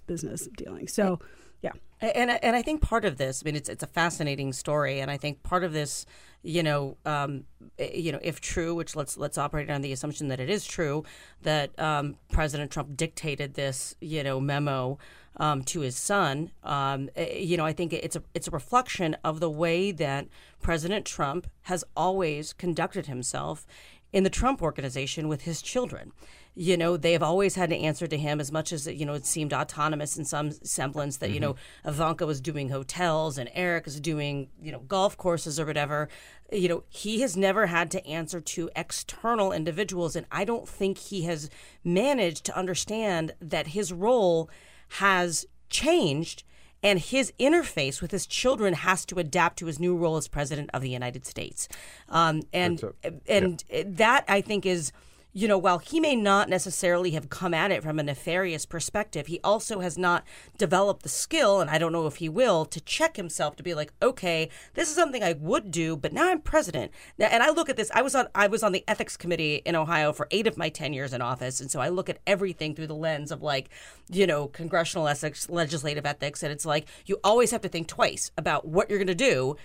business 0.08 0.48
dealings. 0.58 0.92
So, 0.92 1.20
yeah. 1.62 1.72
And 2.02 2.32
and 2.32 2.56
I 2.56 2.62
think 2.62 2.82
part 2.82 3.04
of 3.04 3.18
this, 3.18 3.44
I 3.44 3.46
mean, 3.46 3.56
it's 3.56 3.68
it's 3.68 3.84
a 3.84 3.88
fascinating 3.88 4.54
story, 4.54 5.02
and 5.02 5.12
I 5.12 5.18
think 5.18 5.44
part 5.44 5.66
of 5.66 5.74
this, 5.74 6.06
you 6.44 6.64
know, 6.64 6.96
um, 7.06 7.44
eh, 7.78 7.92
you 7.94 8.12
know, 8.14 8.20
if 8.22 8.40
true, 8.40 8.74
which 8.74 8.96
let's 8.96 9.18
let's 9.18 9.38
operate 9.38 9.70
on 9.70 9.82
the 9.82 9.92
assumption 9.92 10.30
that 10.30 10.40
it 10.40 10.50
is 10.50 10.66
true, 10.66 11.04
that 11.42 11.78
um, 11.78 12.16
President 12.32 12.72
Trump 12.72 12.96
dictated 12.96 13.56
this, 13.56 13.96
you 14.00 14.24
know, 14.24 14.40
memo 14.40 14.98
um, 15.38 15.64
to 15.64 15.82
his 15.82 15.98
son. 15.98 16.52
Um, 16.64 17.10
eh, 17.18 17.38
you 17.40 17.58
know, 17.58 17.66
I 17.66 17.74
think 17.74 17.92
it's 17.92 18.16
a 18.16 18.24
it's 18.34 18.48
a 18.48 18.52
reflection 18.52 19.18
of 19.26 19.42
the 19.42 19.50
way 19.50 19.92
that 19.92 20.28
President 20.62 21.06
Trump 21.06 21.48
has 21.64 21.84
always 21.98 22.54
conducted 22.54 23.08
himself 23.08 23.68
in 24.12 24.24
the 24.24 24.30
Trump 24.30 24.62
organization 24.62 25.28
with 25.28 25.42
his 25.44 25.62
children. 25.62 26.12
You 26.56 26.76
know, 26.76 26.98
they 26.98 27.14
have 27.14 27.24
always 27.24 27.56
had 27.56 27.70
to 27.70 27.78
answer 27.78 28.08
to 28.08 28.18
him 28.18 28.42
as 28.42 28.52
much 28.52 28.74
as, 28.74 28.88
you 28.88 29.06
know, 29.06 29.14
it 29.14 29.26
seemed 29.26 29.54
autonomous 29.54 30.18
in 30.18 30.26
some 30.26 30.52
semblance 30.52 31.18
that, 31.18 31.30
you 31.32 31.40
know, 31.40 31.54
mm-hmm. 31.54 31.90
Ivanka 31.90 32.26
was 32.26 32.42
doing 32.42 32.70
hotels 32.70 33.38
and 33.38 33.50
Eric 33.54 33.88
is 33.88 34.00
doing, 34.00 34.50
you 34.62 34.72
know, 34.72 34.80
golf 34.80 35.16
courses 35.16 35.60
or 35.60 35.66
whatever. 35.66 36.10
You 36.52 36.68
know, 36.68 36.84
he 36.90 37.22
has 37.22 37.38
never 37.38 37.68
had 37.68 37.92
to 37.92 38.06
answer 38.06 38.42
to 38.42 38.70
external 38.76 39.52
individuals. 39.52 40.16
And 40.16 40.26
I 40.32 40.44
don't 40.44 40.68
think 40.68 40.98
he 40.98 41.22
has 41.24 41.50
managed 41.84 42.46
to 42.46 42.58
understand 42.58 43.34
that 43.40 43.68
his 43.68 43.94
role 43.94 44.50
has 44.94 45.46
changed 45.70 46.44
and 46.84 47.00
his 47.00 47.34
interface 47.40 48.02
with 48.02 48.12
his 48.12 48.26
children 48.26 48.74
has 48.74 49.06
to 49.06 49.20
adapt 49.20 49.60
to 49.60 49.66
his 49.66 49.80
new 49.80 49.96
role 49.96 50.18
as 50.18 50.28
president 50.28 50.70
of 50.74 50.82
the 50.82 50.90
United 50.90 51.26
States. 51.26 51.68
Um, 52.08 52.44
and 52.54 52.82
and 53.28 53.64
that 53.86 54.26
I 54.28 54.42
think 54.42 54.66
is 54.66 54.92
you 55.32 55.48
know, 55.48 55.58
while 55.58 55.78
he 55.78 56.00
may 56.00 56.16
not 56.16 56.50
necessarily 56.50 57.12
have 57.12 57.30
come 57.30 57.54
at 57.54 57.72
it 57.72 57.84
from 57.84 58.00
a 58.00 58.04
nefarious 58.04 58.66
perspective, 58.66 59.28
he 59.28 59.40
also 59.44 59.80
has 59.80 59.98
not 59.98 60.24
developed 60.58 61.04
the 61.04 61.10
skill, 61.10 61.62
and 61.62 61.70
I 61.70 61.78
don't 61.78 61.92
know 61.92 62.08
if 62.08 62.16
he 62.16 62.28
will, 62.28 62.66
to 62.66 62.82
check 62.82 63.16
himself 63.16 63.56
to 63.58 63.64
be 63.64 63.76
like, 63.76 63.94
okay, 64.02 64.50
this 64.74 64.90
is 64.90 64.96
something 64.96 65.24
I 65.24 65.34
would 65.34 65.70
do, 65.70 65.96
but 65.96 66.14
now 66.14 66.30
I'm 66.30 66.42
president. 66.42 66.92
Now, 67.20 67.28
and 67.28 67.44
I 67.44 67.52
look 67.52 67.70
at 67.70 67.78
this. 67.78 67.92
I 67.94 68.02
was 68.02 68.16
on 68.16 68.28
I 68.34 68.48
was 68.48 68.64
on 68.64 68.72
the 68.72 68.84
ethics 68.88 69.18
committee 69.18 69.62
in 69.66 69.76
Ohio 69.76 70.14
for 70.14 70.28
eight 70.32 70.48
of 70.48 70.58
my 70.58 70.70
ten 70.70 70.94
years 70.94 71.14
in 71.14 71.22
office, 71.22 71.62
and 71.62 71.70
so 71.70 71.80
I 71.80 71.90
look 71.90 72.10
at 72.10 72.20
everything 72.26 72.74
through 72.74 72.88
the 72.88 72.96
lens 72.96 73.32
of 73.32 73.44
like, 73.44 73.70
you 74.10 74.26
know, 74.26 74.48
congressional 74.48 75.08
ethics, 75.08 75.48
legislative 75.50 76.08
ethics, 76.08 76.42
and 76.42 76.52
it's 76.52 76.66
like 76.66 76.88
you 77.06 77.20
always 77.24 77.52
have 77.52 77.62
to 77.62 77.70
think 77.70 77.88
twice 77.88 78.32
about 78.36 78.68
what 78.68 78.90
you're 78.90 79.00
going 79.00 79.08
to 79.08 79.16
do. 79.16 79.56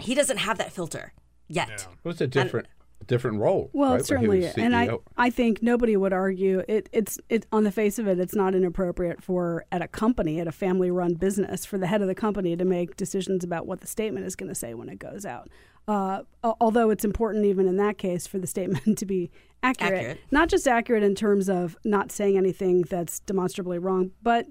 He 0.00 0.14
doesn't 0.14 0.38
have 0.38 0.56
that 0.58 0.72
filter 0.72 1.12
yet. 1.46 1.86
It 2.04 2.08
was 2.08 2.20
a 2.20 2.26
different 2.26 2.68
different 3.08 3.40
role. 3.40 3.70
Well, 3.72 3.94
right, 3.94 4.06
certainly, 4.06 4.40
was 4.40 4.54
and 4.56 4.76
I, 4.76 4.90
I 5.16 5.30
think 5.30 5.62
nobody 5.62 5.96
would 5.96 6.12
argue 6.12 6.62
it. 6.68 6.88
It's 6.92 7.18
it 7.28 7.46
on 7.50 7.64
the 7.64 7.72
face 7.72 7.98
of 7.98 8.06
it, 8.06 8.20
it's 8.20 8.34
not 8.34 8.54
inappropriate 8.54 9.22
for 9.22 9.64
at 9.72 9.82
a 9.82 9.88
company, 9.88 10.38
at 10.38 10.46
a 10.46 10.52
family-run 10.52 11.14
business, 11.14 11.64
for 11.64 11.78
the 11.78 11.88
head 11.88 12.02
of 12.02 12.06
the 12.06 12.14
company 12.14 12.54
to 12.56 12.64
make 12.64 12.96
decisions 12.96 13.42
about 13.42 13.66
what 13.66 13.80
the 13.80 13.88
statement 13.88 14.26
is 14.26 14.36
going 14.36 14.48
to 14.48 14.54
say 14.54 14.74
when 14.74 14.88
it 14.88 15.00
goes 15.00 15.26
out. 15.26 15.48
Uh, 15.88 16.22
although 16.60 16.90
it's 16.90 17.04
important, 17.04 17.46
even 17.46 17.66
in 17.66 17.78
that 17.78 17.96
case, 17.96 18.26
for 18.26 18.38
the 18.38 18.46
statement 18.46 18.98
to 18.98 19.06
be 19.06 19.30
accurate, 19.62 19.94
Accurate. 19.94 20.20
not 20.30 20.48
just 20.48 20.68
accurate 20.68 21.02
in 21.02 21.14
terms 21.14 21.48
of 21.48 21.76
not 21.84 22.12
saying 22.12 22.36
anything 22.36 22.82
that's 22.82 23.20
demonstrably 23.20 23.78
wrong, 23.78 24.12
but 24.22 24.46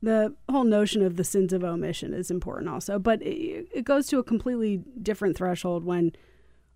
the 0.00 0.34
whole 0.48 0.64
notion 0.64 1.02
of 1.02 1.16
the 1.16 1.24
sins 1.24 1.52
of 1.52 1.64
omission 1.64 2.14
is 2.14 2.30
important 2.30 2.68
also. 2.70 2.98
But 2.98 3.20
it, 3.22 3.66
it 3.74 3.84
goes 3.84 4.06
to 4.08 4.18
a 4.18 4.22
completely 4.22 4.82
different 5.02 5.36
threshold 5.36 5.84
when 5.84 6.12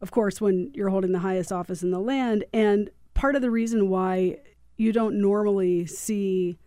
of 0.01 0.11
course, 0.11 0.41
when 0.41 0.71
you're 0.75 0.89
holding 0.91 1.13
the 1.13 1.19
highest 1.19 1.53
office 1.53 1.83
in 1.83 1.91
the 1.91 1.99
land. 2.01 2.45
And 2.53 2.91
part 3.15 3.37
of 3.37 3.43
the 3.43 3.51
reason 3.51 3.89
why 3.89 4.39
you 4.77 4.93
don't 4.93 5.21
normally 5.21 5.87
see 5.87 6.59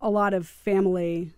a 0.00 0.10
lot 0.10 0.34
of 0.34 0.46
family 0.46 1.32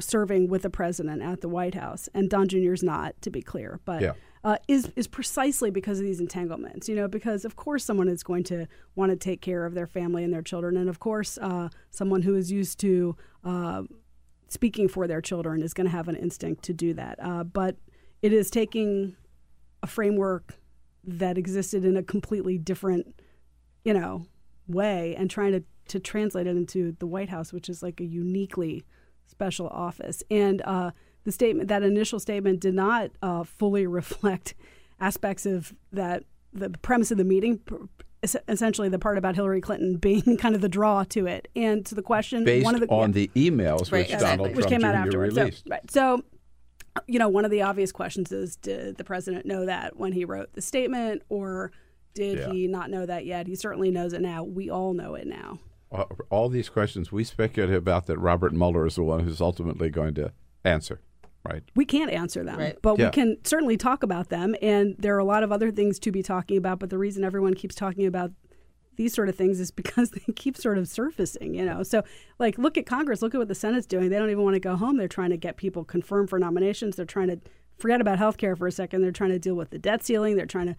serving 0.00 0.48
with 0.48 0.62
the 0.62 0.70
president 0.70 1.20
at 1.22 1.40
the 1.40 1.48
White 1.48 1.74
House, 1.74 2.08
and 2.14 2.30
Don 2.30 2.48
Jr.'s 2.48 2.82
not, 2.82 3.20
to 3.22 3.30
be 3.30 3.42
clear, 3.42 3.80
but 3.84 4.00
Yeah. 4.00 4.14
uh, 4.44 4.56
is 4.68 4.90
is 4.96 5.06
precisely 5.06 5.70
because 5.70 5.98
of 5.98 6.06
these 6.06 6.20
entanglements. 6.20 6.88
You 6.88 6.94
know, 6.96 7.08
because 7.08 7.44
of 7.44 7.56
course 7.56 7.84
someone 7.84 8.08
is 8.08 8.22
going 8.22 8.44
to 8.44 8.66
want 8.94 9.10
to 9.10 9.16
take 9.16 9.42
care 9.42 9.66
of 9.66 9.74
their 9.74 9.86
family 9.86 10.24
and 10.24 10.32
their 10.32 10.40
children, 10.42 10.76
and 10.76 10.88
of 10.88 11.00
course 11.00 11.36
uh, 11.38 11.68
someone 11.90 12.22
who 12.22 12.34
is 12.34 12.50
used 12.50 12.78
to 12.80 13.16
uh, 13.44 13.82
speaking 14.48 14.88
for 14.88 15.06
their 15.06 15.20
children 15.20 15.60
is 15.60 15.74
going 15.74 15.86
to 15.86 15.92
have 15.92 16.08
an 16.08 16.16
instinct 16.16 16.62
to 16.62 16.72
do 16.72 16.94
that. 16.94 17.18
Uh, 17.20 17.44
but 17.44 17.76
it 18.22 18.32
is 18.32 18.48
taking 18.48 19.16
a 19.82 19.86
framework 19.86 20.54
that 21.04 21.38
existed 21.38 21.84
in 21.84 21.96
a 21.96 22.02
completely 22.02 22.58
different, 22.58 23.20
you 23.84 23.94
know, 23.94 24.26
way 24.68 25.14
and 25.16 25.30
trying 25.30 25.52
to, 25.52 25.62
to 25.88 25.98
translate 25.98 26.46
it 26.46 26.56
into 26.56 26.94
the 26.98 27.06
White 27.06 27.28
House, 27.28 27.52
which 27.52 27.68
is 27.68 27.82
like 27.82 28.00
a 28.00 28.04
uniquely 28.04 28.84
special 29.26 29.68
office. 29.68 30.22
And 30.30 30.62
uh, 30.62 30.90
the 31.24 31.32
statement, 31.32 31.68
that 31.68 31.82
initial 31.82 32.20
statement, 32.20 32.60
did 32.60 32.74
not 32.74 33.10
uh, 33.22 33.44
fully 33.44 33.86
reflect 34.00 34.54
aspects 35.00 35.46
of 35.46 35.74
that. 35.92 36.24
The 36.52 36.70
premise 36.70 37.12
of 37.12 37.16
the 37.16 37.24
meeting, 37.24 37.60
essentially, 38.48 38.88
the 38.88 38.98
part 38.98 39.18
about 39.18 39.36
Hillary 39.36 39.60
Clinton 39.60 39.96
being 39.96 40.36
kind 40.38 40.56
of 40.56 40.60
the 40.60 40.68
draw 40.68 41.04
to 41.04 41.26
it, 41.26 41.46
and 41.54 41.86
to 41.86 41.94
the 41.94 42.02
question, 42.02 42.44
based 42.44 42.64
one 42.64 42.74
of 42.74 42.80
the 42.80 42.88
on 42.88 43.12
the 43.12 43.30
emails 43.36 43.92
Right, 43.92 44.00
which 44.00 44.10
exactly. 44.12 44.48
Donald 44.48 44.56
which 44.56 44.66
Trump 44.66 44.82
came 44.82 44.84
out 44.84 44.94
Jr. 44.94 45.06
afterwards. 45.06 45.34
So, 45.36 45.50
right. 45.70 45.90
So, 45.90 46.24
you 47.06 47.18
know, 47.18 47.28
one 47.28 47.44
of 47.44 47.50
the 47.50 47.62
obvious 47.62 47.92
questions 47.92 48.32
is 48.32 48.56
did 48.56 48.96
the 48.96 49.04
president 49.04 49.46
know 49.46 49.64
that 49.66 49.96
when 49.96 50.12
he 50.12 50.24
wrote 50.24 50.52
the 50.54 50.60
statement, 50.62 51.22
or 51.28 51.72
did 52.14 52.38
Yeah. 52.38 52.52
he 52.52 52.66
not 52.66 52.90
know 52.90 53.06
that 53.06 53.24
yet? 53.26 53.46
He 53.46 53.54
certainly 53.54 53.90
knows 53.90 54.12
it 54.12 54.20
now. 54.20 54.42
We 54.42 54.68
all 54.70 54.92
know 54.94 55.14
it 55.14 55.26
now. 55.26 55.60
Uh, 55.92 56.04
all 56.30 56.48
these 56.48 56.68
questions 56.68 57.10
we 57.12 57.24
speculate 57.24 57.74
about 57.74 58.06
that 58.06 58.18
Robert 58.18 58.52
Mueller 58.52 58.86
is 58.86 58.96
the 58.96 59.02
one 59.02 59.20
who's 59.20 59.40
ultimately 59.40 59.90
going 59.90 60.14
to 60.14 60.32
answer, 60.64 61.00
right? 61.44 61.62
We 61.74 61.84
can't 61.84 62.10
answer 62.10 62.44
them, 62.44 62.58
Right. 62.58 62.76
but 62.82 62.98
Yeah. 62.98 63.06
we 63.06 63.10
can 63.12 63.38
certainly 63.44 63.76
talk 63.76 64.02
about 64.02 64.28
them. 64.28 64.54
And 64.62 64.94
there 64.98 65.14
are 65.16 65.18
a 65.20 65.24
lot 65.24 65.42
of 65.42 65.50
other 65.52 65.70
things 65.70 65.98
to 66.00 66.12
be 66.12 66.22
talking 66.22 66.56
about. 66.56 66.78
But 66.80 66.90
the 66.90 66.98
reason 66.98 67.24
everyone 67.24 67.54
keeps 67.54 67.74
talking 67.74 68.06
about 68.06 68.32
these 68.96 69.14
sort 69.14 69.28
of 69.28 69.36
things 69.36 69.60
is 69.60 69.70
because 69.70 70.10
they 70.26 70.32
keep 70.34 70.56
sort 70.56 70.78
of 70.78 70.88
surfacing, 70.88 71.54
you 71.54 71.64
know. 71.64 71.82
So, 71.82 72.02
like, 72.38 72.58
look 72.58 72.76
at 72.76 72.86
Congress. 72.86 73.22
Look 73.22 73.34
at 73.34 73.38
what 73.38 73.48
the 73.48 73.54
Senate's 73.54 73.86
doing. 73.86 74.10
They 74.10 74.18
don't 74.18 74.30
even 74.30 74.44
want 74.44 74.54
to 74.54 74.60
go 74.60 74.76
home. 74.76 74.96
They're 74.96 75.08
trying 75.08 75.30
to 75.30 75.36
get 75.36 75.56
people 75.56 75.84
confirmed 75.84 76.30
for 76.30 76.38
nominations. 76.38 76.96
They're 76.96 77.06
trying 77.06 77.28
to 77.28 77.38
forget 77.78 78.00
about 78.00 78.18
health 78.18 78.36
care 78.36 78.56
for 78.56 78.66
a 78.66 78.72
second. 78.72 79.02
They're 79.02 79.12
trying 79.12 79.30
to 79.30 79.38
deal 79.38 79.54
with 79.54 79.70
the 79.70 79.78
debt 79.78 80.04
ceiling. 80.04 80.36
They're 80.36 80.46
trying 80.46 80.66
to 80.66 80.76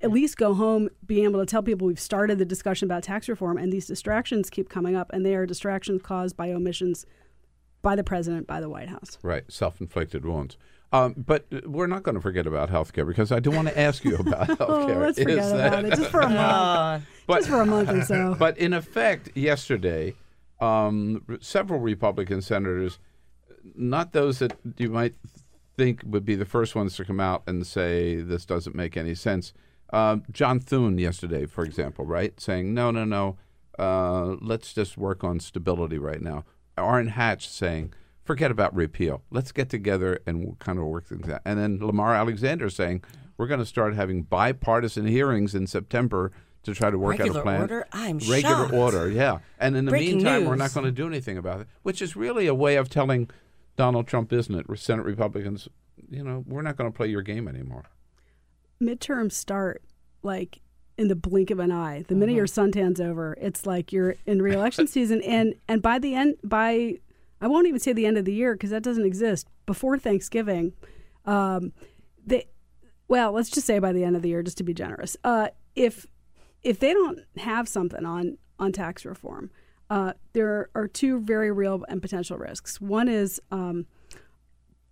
at 0.00 0.10
least 0.10 0.36
go 0.36 0.54
home 0.54 0.88
being 1.06 1.24
able 1.24 1.40
to 1.40 1.46
tell 1.46 1.62
people 1.62 1.86
we've 1.86 2.00
started 2.00 2.38
the 2.38 2.44
discussion 2.44 2.86
about 2.86 3.02
tax 3.02 3.28
reform 3.28 3.58
and 3.58 3.72
these 3.72 3.86
distractions 3.86 4.48
keep 4.48 4.68
coming 4.68 4.96
up 4.96 5.10
and 5.12 5.24
they 5.24 5.34
are 5.34 5.46
distractions 5.46 6.00
caused 6.02 6.36
by 6.36 6.50
omissions 6.50 7.04
by 7.82 7.94
the 7.94 8.04
president 8.04 8.46
by 8.46 8.60
the 8.60 8.68
white 8.68 8.88
house 8.88 9.18
Right, 9.22 9.44
self-inflicted 9.48 10.24
wounds. 10.24 10.56
Um, 10.94 11.14
but 11.16 11.44
we're 11.66 11.88
not 11.88 12.04
going 12.04 12.14
to 12.14 12.20
forget 12.20 12.46
about 12.46 12.70
healthcare 12.70 13.04
because 13.06 13.32
I 13.32 13.40
do 13.40 13.50
want 13.50 13.66
to 13.66 13.76
ask 13.78 14.04
you 14.04 14.14
about 14.16 14.46
healthcare. 14.48 14.96
oh 14.96 15.00
let's 15.00 15.18
Is 15.18 15.24
forget 15.24 15.44
that- 15.50 15.66
about 15.66 15.84
it 15.86 15.94
just 15.96 16.10
for 16.10 16.20
a 16.20 16.28
month 16.30 17.04
just 17.28 17.48
for 17.48 17.60
a 17.62 17.66
month 17.66 17.90
or 17.90 18.02
so 18.02 18.36
But 18.38 18.56
in 18.58 18.72
effect, 18.72 19.36
yesterday, 19.36 20.14
um, 20.60 21.24
several 21.40 21.80
Republican 21.80 22.42
senators, 22.42 22.98
not 23.74 24.12
those 24.12 24.38
that 24.38 24.56
you 24.76 24.88
might 24.90 25.14
think 25.76 26.02
would 26.06 26.24
be 26.24 26.36
the 26.36 26.44
first 26.44 26.76
ones 26.76 26.94
to 26.96 27.04
come 27.04 27.18
out 27.18 27.42
and 27.48 27.66
say 27.66 28.16
this 28.20 28.44
doesn't 28.44 28.76
make 28.76 28.96
any 28.96 29.14
sense. 29.16 29.52
Um, 29.92 30.22
John 30.30 30.60
Thune 30.60 30.98
yesterday, 30.98 31.46
for 31.46 31.64
example, 31.64 32.04
right, 32.04 32.38
saying 32.40 32.72
no, 32.72 32.90
no, 32.92 33.04
no, 33.04 33.36
uh, 33.80 34.36
let's 34.40 34.72
just 34.72 34.96
work 34.96 35.24
on 35.24 35.40
stability 35.40 35.98
right 35.98 36.22
now. 36.22 36.44
Orrin 36.78 37.08
Hatch 37.08 37.48
saying 37.48 37.92
forget 38.24 38.50
about 38.50 38.74
repeal. 38.74 39.22
Let's 39.30 39.52
get 39.52 39.68
together 39.68 40.20
and 40.26 40.44
we'll 40.44 40.56
kind 40.56 40.78
of 40.78 40.86
work 40.86 41.06
things 41.06 41.28
out. 41.28 41.42
And 41.44 41.58
then 41.58 41.78
Lamar 41.80 42.14
Alexander 42.14 42.70
saying 42.70 43.04
we're 43.36 43.46
going 43.46 43.60
to 43.60 43.66
start 43.66 43.94
having 43.94 44.22
bipartisan 44.22 45.06
hearings 45.06 45.54
in 45.54 45.66
September 45.66 46.32
to 46.62 46.74
try 46.74 46.90
to 46.90 46.98
work 46.98 47.20
out 47.20 47.28
a 47.28 47.42
plan. 47.42 47.60
order? 47.60 47.86
I'm 47.92 48.18
regular 48.18 48.64
shocked. 48.64 48.72
order, 48.72 49.10
yeah. 49.10 49.38
And 49.58 49.76
in 49.76 49.84
the 49.84 49.90
Breaking 49.90 50.16
meantime, 50.16 50.46
we're 50.46 50.56
not 50.56 50.72
going 50.72 50.86
to 50.86 50.92
do 50.92 51.06
anything 51.06 51.36
about 51.36 51.60
it, 51.60 51.68
which 51.82 52.00
is 52.00 52.16
really 52.16 52.46
a 52.46 52.54
way 52.54 52.76
of 52.76 52.88
telling 52.88 53.28
Donald 53.76 54.06
Trump, 54.06 54.32
isn't 54.32 54.54
it? 54.54 54.66
Senate 54.78 55.04
Republicans, 55.04 55.68
you 56.10 56.24
know, 56.24 56.42
we're 56.46 56.62
not 56.62 56.76
going 56.76 56.90
to 56.90 56.96
play 56.96 57.08
your 57.08 57.22
game 57.22 57.46
anymore. 57.46 57.84
midterms 58.82 59.32
start 59.32 59.82
like 60.22 60.60
in 60.96 61.08
the 61.08 61.16
blink 61.16 61.50
of 61.50 61.58
an 61.58 61.72
eye 61.72 62.04
the 62.08 62.14
minute 62.14 62.30
mm-hmm. 62.30 62.36
your 62.38 62.46
suntan's 62.46 63.00
over 63.00 63.36
it's 63.40 63.66
like 63.66 63.92
you're 63.92 64.14
in 64.26 64.40
reelection 64.40 64.86
season 64.86 65.20
and 65.22 65.54
and 65.68 65.82
by 65.82 65.98
the 65.98 66.14
end 66.14 66.36
by 66.44 66.96
i 67.44 67.48
won't 67.48 67.68
even 67.68 67.78
say 67.78 67.92
the 67.92 68.06
end 68.06 68.18
of 68.18 68.24
the 68.24 68.34
year 68.34 68.54
because 68.54 68.70
that 68.70 68.82
doesn't 68.82 69.06
exist 69.06 69.46
before 69.66 69.96
thanksgiving 69.98 70.72
um 71.26 71.72
they 72.26 72.44
well 73.06 73.30
let's 73.30 73.50
just 73.50 73.66
say 73.66 73.78
by 73.78 73.92
the 73.92 74.02
end 74.02 74.16
of 74.16 74.22
the 74.22 74.28
year 74.28 74.42
just 74.42 74.58
to 74.58 74.64
be 74.64 74.74
generous 74.74 75.16
uh 75.22 75.48
if 75.76 76.06
if 76.62 76.80
they 76.80 76.92
don't 76.92 77.20
have 77.36 77.68
something 77.68 78.04
on 78.04 78.36
on 78.58 78.72
tax 78.72 79.04
reform 79.04 79.50
uh, 79.90 80.12
there 80.32 80.70
are 80.74 80.88
two 80.88 81.20
very 81.20 81.52
real 81.52 81.84
and 81.88 82.00
potential 82.00 82.38
risks. 82.38 82.80
One 82.80 83.08
is 83.08 83.40
um, 83.50 83.86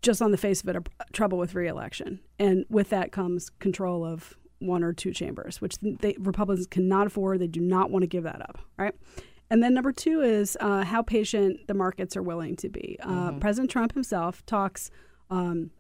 just 0.03 0.21
on 0.21 0.31
the 0.31 0.37
face 0.37 0.63
of 0.63 0.69
it, 0.69 0.77
a, 0.77 0.83
trouble 1.13 1.39
with 1.39 1.55
reelection, 1.55 2.21
and 2.39 2.65
with 2.69 2.91
that 2.91 3.13
comes 3.13 3.51
control 3.59 4.05
of 4.05 4.37
one 4.59 4.85
or 4.85 4.93
two 4.93 5.13
chambers, 5.13 5.61
which 5.61 5.77
they, 5.79 6.15
Republicans 6.19 6.67
cannot 6.67 7.07
afford. 7.07 7.41
They 7.41 7.47
do 7.47 7.61
not 7.61 7.91
want 7.91 8.03
to 8.03 8.07
give 8.07 8.25
that 8.25 8.43
up, 8.43 8.59
right? 8.79 8.95
And 9.53 9.63
then 9.63 9.75
number 9.75 9.93
two 9.93 10.23
is 10.23 10.57
uh, 10.61 10.83
how 10.83 11.03
patient 11.03 11.67
the 11.67 11.75
markets 11.75 12.17
are 12.17 12.23
willing 12.23 12.57
to 12.57 12.71
be. 12.71 12.97
Uh, 13.03 13.33
President 13.33 13.71
Trump 13.71 13.93
himself 13.93 14.43
talks. 14.47 14.91
Um, 15.29 15.73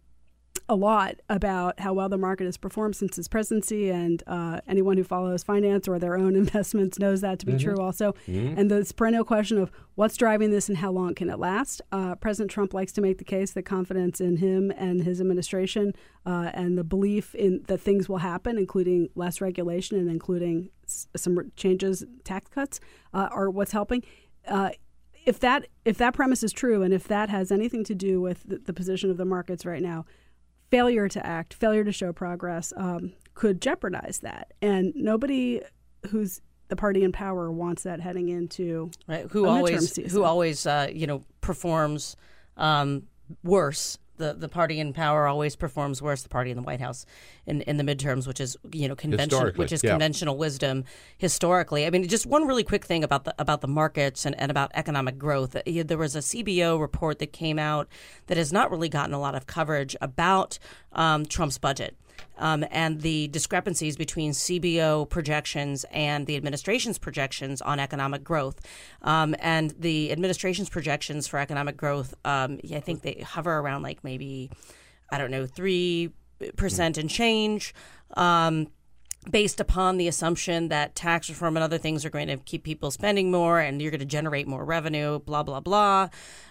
a 0.68 0.74
lot 0.74 1.16
about 1.28 1.80
how 1.80 1.92
well 1.92 2.08
the 2.08 2.18
market 2.18 2.44
has 2.44 2.56
performed 2.56 2.96
since 2.96 3.16
his 3.16 3.28
presidency, 3.28 3.90
and 3.90 4.22
uh, 4.26 4.60
anyone 4.66 4.96
who 4.96 5.04
follows 5.04 5.42
finance 5.42 5.86
or 5.88 5.98
their 5.98 6.16
own 6.16 6.34
investments 6.44 6.98
knows 6.98 7.20
that 7.20 7.38
to 7.40 7.46
be 7.46 7.52
Mhm. 7.54 7.60
true 7.60 7.78
also. 7.78 8.14
Mhm. 8.26 8.56
And 8.58 8.70
this 8.70 8.92
perennial 8.92 9.24
question 9.24 9.58
of 9.58 9.70
what's 9.94 10.16
driving 10.16 10.50
this 10.50 10.68
and 10.68 10.78
how 10.78 10.90
long 10.92 11.14
can 11.14 11.28
it 11.30 11.38
last. 11.38 11.82
Uh, 11.92 12.14
President 12.14 12.50
Trump 12.50 12.72
likes 12.74 12.92
to 12.92 13.00
make 13.00 13.18
the 13.18 13.24
case 13.24 13.52
that 13.52 13.64
confidence 13.64 14.20
in 14.20 14.36
him 14.38 14.70
and 14.76 15.02
his 15.02 15.20
administration 15.20 15.92
uh, 16.24 16.50
and 16.54 16.78
the 16.78 16.84
belief 16.84 17.34
in 17.34 17.62
that 17.66 17.78
things 17.80 18.08
will 18.08 18.18
happen, 18.18 18.56
including 18.58 19.08
less 19.14 19.40
regulation 19.40 19.98
and 19.98 20.08
including 20.08 20.70
s- 20.84 21.08
some 21.16 21.50
changes, 21.56 22.04
tax 22.24 22.48
cuts, 22.48 22.80
uh, 23.12 23.28
are 23.32 23.50
what's 23.50 23.72
helping. 23.72 24.02
Uh, 24.46 24.70
if 25.24 25.38
that 25.38 25.68
if 25.84 25.98
that 25.98 26.14
premise 26.14 26.42
is 26.42 26.52
true, 26.52 26.82
and 26.82 26.92
if 26.92 27.06
that 27.06 27.28
has 27.28 27.52
anything 27.52 27.84
to 27.84 27.94
do 27.94 28.20
with 28.20 28.42
the, 28.44 28.58
the 28.58 28.72
position 28.72 29.08
of 29.08 29.16
the 29.18 29.24
markets 29.24 29.64
right 29.64 29.80
now, 29.82 30.04
failure 30.72 31.06
to 31.06 31.24
act, 31.24 31.52
failure 31.52 31.84
to 31.84 31.92
show 31.92 32.14
progress, 32.14 32.72
um, 32.78 33.12
could 33.34 33.60
jeopardize 33.60 34.20
that. 34.20 34.54
And 34.62 34.94
nobody 34.96 35.60
who's 36.08 36.40
the 36.68 36.76
party 36.76 37.04
in 37.04 37.12
power 37.12 37.52
wants 37.52 37.82
that 37.82 38.00
heading 38.00 38.30
into 38.30 38.90
right 39.06 39.26
who 39.30 39.46
always 39.46 39.92
season. 39.92 40.10
who 40.10 40.24
always 40.24 40.66
uh, 40.66 40.88
you 40.90 41.06
know 41.06 41.22
performs 41.42 42.16
um, 42.56 43.02
worse 43.44 43.98
the, 44.22 44.34
the 44.34 44.48
party 44.48 44.78
in 44.78 44.92
power 44.92 45.26
always 45.26 45.56
performs 45.56 46.00
worse. 46.00 46.22
The 46.22 46.28
party 46.28 46.50
in 46.52 46.56
the 46.56 46.62
White 46.62 46.80
House 46.80 47.04
in, 47.44 47.62
in 47.62 47.76
the 47.76 47.82
midterms, 47.82 48.26
which 48.26 48.40
is 48.40 48.56
you 48.72 48.88
know 48.88 48.94
conventional, 48.94 49.40
Historically, 49.40 49.58
which 49.64 49.72
is 49.72 49.82
yeah. 49.82 49.90
conventional 49.90 50.36
wisdom 50.36 50.84
historically. 51.18 51.86
I 51.86 51.90
mean, 51.90 52.06
just 52.06 52.24
one 52.24 52.46
really 52.46 52.62
quick 52.62 52.84
thing 52.84 53.02
about 53.02 53.24
the 53.24 53.34
about 53.38 53.60
the 53.62 53.68
markets 53.68 54.24
and, 54.24 54.38
and 54.40 54.50
about 54.50 54.70
economic 54.74 55.18
growth. 55.18 55.56
Uh, 55.56 55.62
There 55.66 55.98
was 55.98 56.14
a 56.14 56.20
CBO 56.20 56.80
report 56.80 57.18
that 57.18 57.32
came 57.32 57.58
out 57.58 57.88
that 58.28 58.36
has 58.36 58.52
not 58.52 58.70
really 58.70 58.88
gotten 58.88 59.12
a 59.12 59.20
lot 59.20 59.34
of 59.34 59.46
coverage 59.46 59.96
about 60.00 60.58
um, 60.92 61.26
Trump's 61.26 61.58
budget. 61.58 61.96
Um, 62.38 62.64
and 62.70 63.02
the 63.02 63.28
discrepancies 63.28 63.96
between 63.96 64.32
CBO 64.32 65.08
projections 65.08 65.84
and 65.92 66.26
the 66.26 66.36
administration's 66.36 66.98
projections 66.98 67.60
on 67.60 67.78
economic 67.78 68.24
growth. 68.24 68.60
Um, 69.02 69.34
and 69.38 69.70
the 69.78 70.10
administration's 70.10 70.68
projections 70.68 71.26
for 71.26 71.38
economic 71.38 71.76
growth, 71.76 72.14
um, 72.24 72.58
I 72.74 72.80
think 72.80 73.02
they 73.02 73.24
hover 73.24 73.58
around 73.58 73.82
like 73.82 74.02
maybe, 74.02 74.50
I 75.10 75.18
don't 75.18 75.30
know, 75.30 75.46
3% 75.46 76.12
and 76.98 77.10
change. 77.10 77.74
Um, 78.16 78.68
based 79.30 79.60
upon 79.60 79.98
the 79.98 80.08
assumption 80.08 80.68
that 80.68 80.94
tax 80.94 81.28
reform 81.28 81.56
and 81.56 81.62
other 81.62 81.78
things 81.78 82.04
are 82.04 82.10
going 82.10 82.26
to 82.28 82.36
keep 82.38 82.64
people 82.64 82.90
spending 82.90 83.30
more 83.30 83.60
and 83.60 83.80
you're 83.80 83.90
going 83.90 84.00
to 84.00 84.04
generate 84.04 84.48
more 84.48 84.64
revenue, 84.64 85.20
blah, 85.20 85.42
blah, 85.42 85.60
blah. 85.60 86.08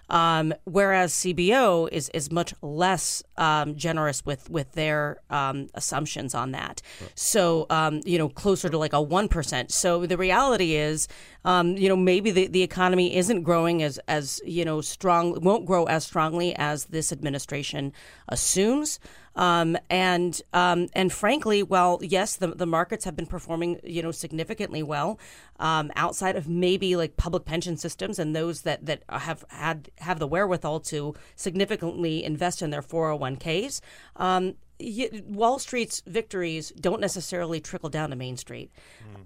Um, 0.09 0.53
whereas 0.65 1.13
CBO 1.13 1.89
is, 1.89 2.09
is 2.09 2.31
much 2.31 2.53
less 2.61 3.23
um, 3.37 3.75
generous 3.75 4.25
with, 4.25 4.49
with 4.49 4.71
their 4.73 5.21
um, 5.29 5.67
assumptions 5.73 6.35
on 6.35 6.51
that. 6.51 6.81
So, 7.15 7.65
um, 7.69 8.01
you 8.05 8.17
know, 8.17 8.27
closer 8.27 8.67
to 8.69 8.77
like 8.77 8.91
a 8.93 8.97
1%. 8.97 9.71
So 9.71 10.05
the 10.05 10.17
reality 10.17 10.75
is, 10.75 11.07
um, 11.45 11.77
you 11.77 11.87
know, 11.87 11.95
maybe 11.95 12.31
the, 12.31 12.47
the 12.47 12.61
economy 12.61 13.15
isn't 13.15 13.43
growing 13.43 13.81
as, 13.83 13.99
as, 14.07 14.41
you 14.45 14.65
know, 14.65 14.81
strong, 14.81 15.39
won't 15.41 15.65
grow 15.65 15.85
as 15.85 16.05
strongly 16.05 16.55
as 16.57 16.85
this 16.85 17.13
administration 17.13 17.93
assumes. 18.27 18.99
Um, 19.35 19.77
and 19.89 20.41
um, 20.53 20.87
and 20.93 21.11
frankly, 21.11 21.63
well, 21.63 21.99
yes, 22.01 22.35
the 22.35 22.47
the 22.47 22.65
markets 22.65 23.05
have 23.05 23.15
been 23.15 23.25
performing, 23.27 23.79
you 23.83 24.01
know, 24.01 24.11
significantly 24.11 24.83
well 24.83 25.19
um, 25.59 25.89
outside 25.95 26.35
of 26.35 26.49
maybe 26.49 26.95
like 26.97 27.15
public 27.15 27.45
pension 27.45 27.77
systems 27.77 28.19
and 28.19 28.35
those 28.35 28.63
that 28.63 28.85
that 28.85 29.03
have 29.09 29.45
had 29.49 29.89
have 29.99 30.19
the 30.19 30.27
wherewithal 30.27 30.81
to 30.81 31.15
significantly 31.35 32.23
invest 32.25 32.61
in 32.61 32.71
their 32.71 32.81
401ks. 32.81 33.79
Um, 34.17 34.55
Wall 35.27 35.59
Street's 35.59 36.01
victories 36.07 36.71
don't 36.71 36.99
necessarily 36.99 37.61
trickle 37.61 37.89
down 37.89 38.09
to 38.09 38.15
Main 38.15 38.35
Street, 38.35 38.71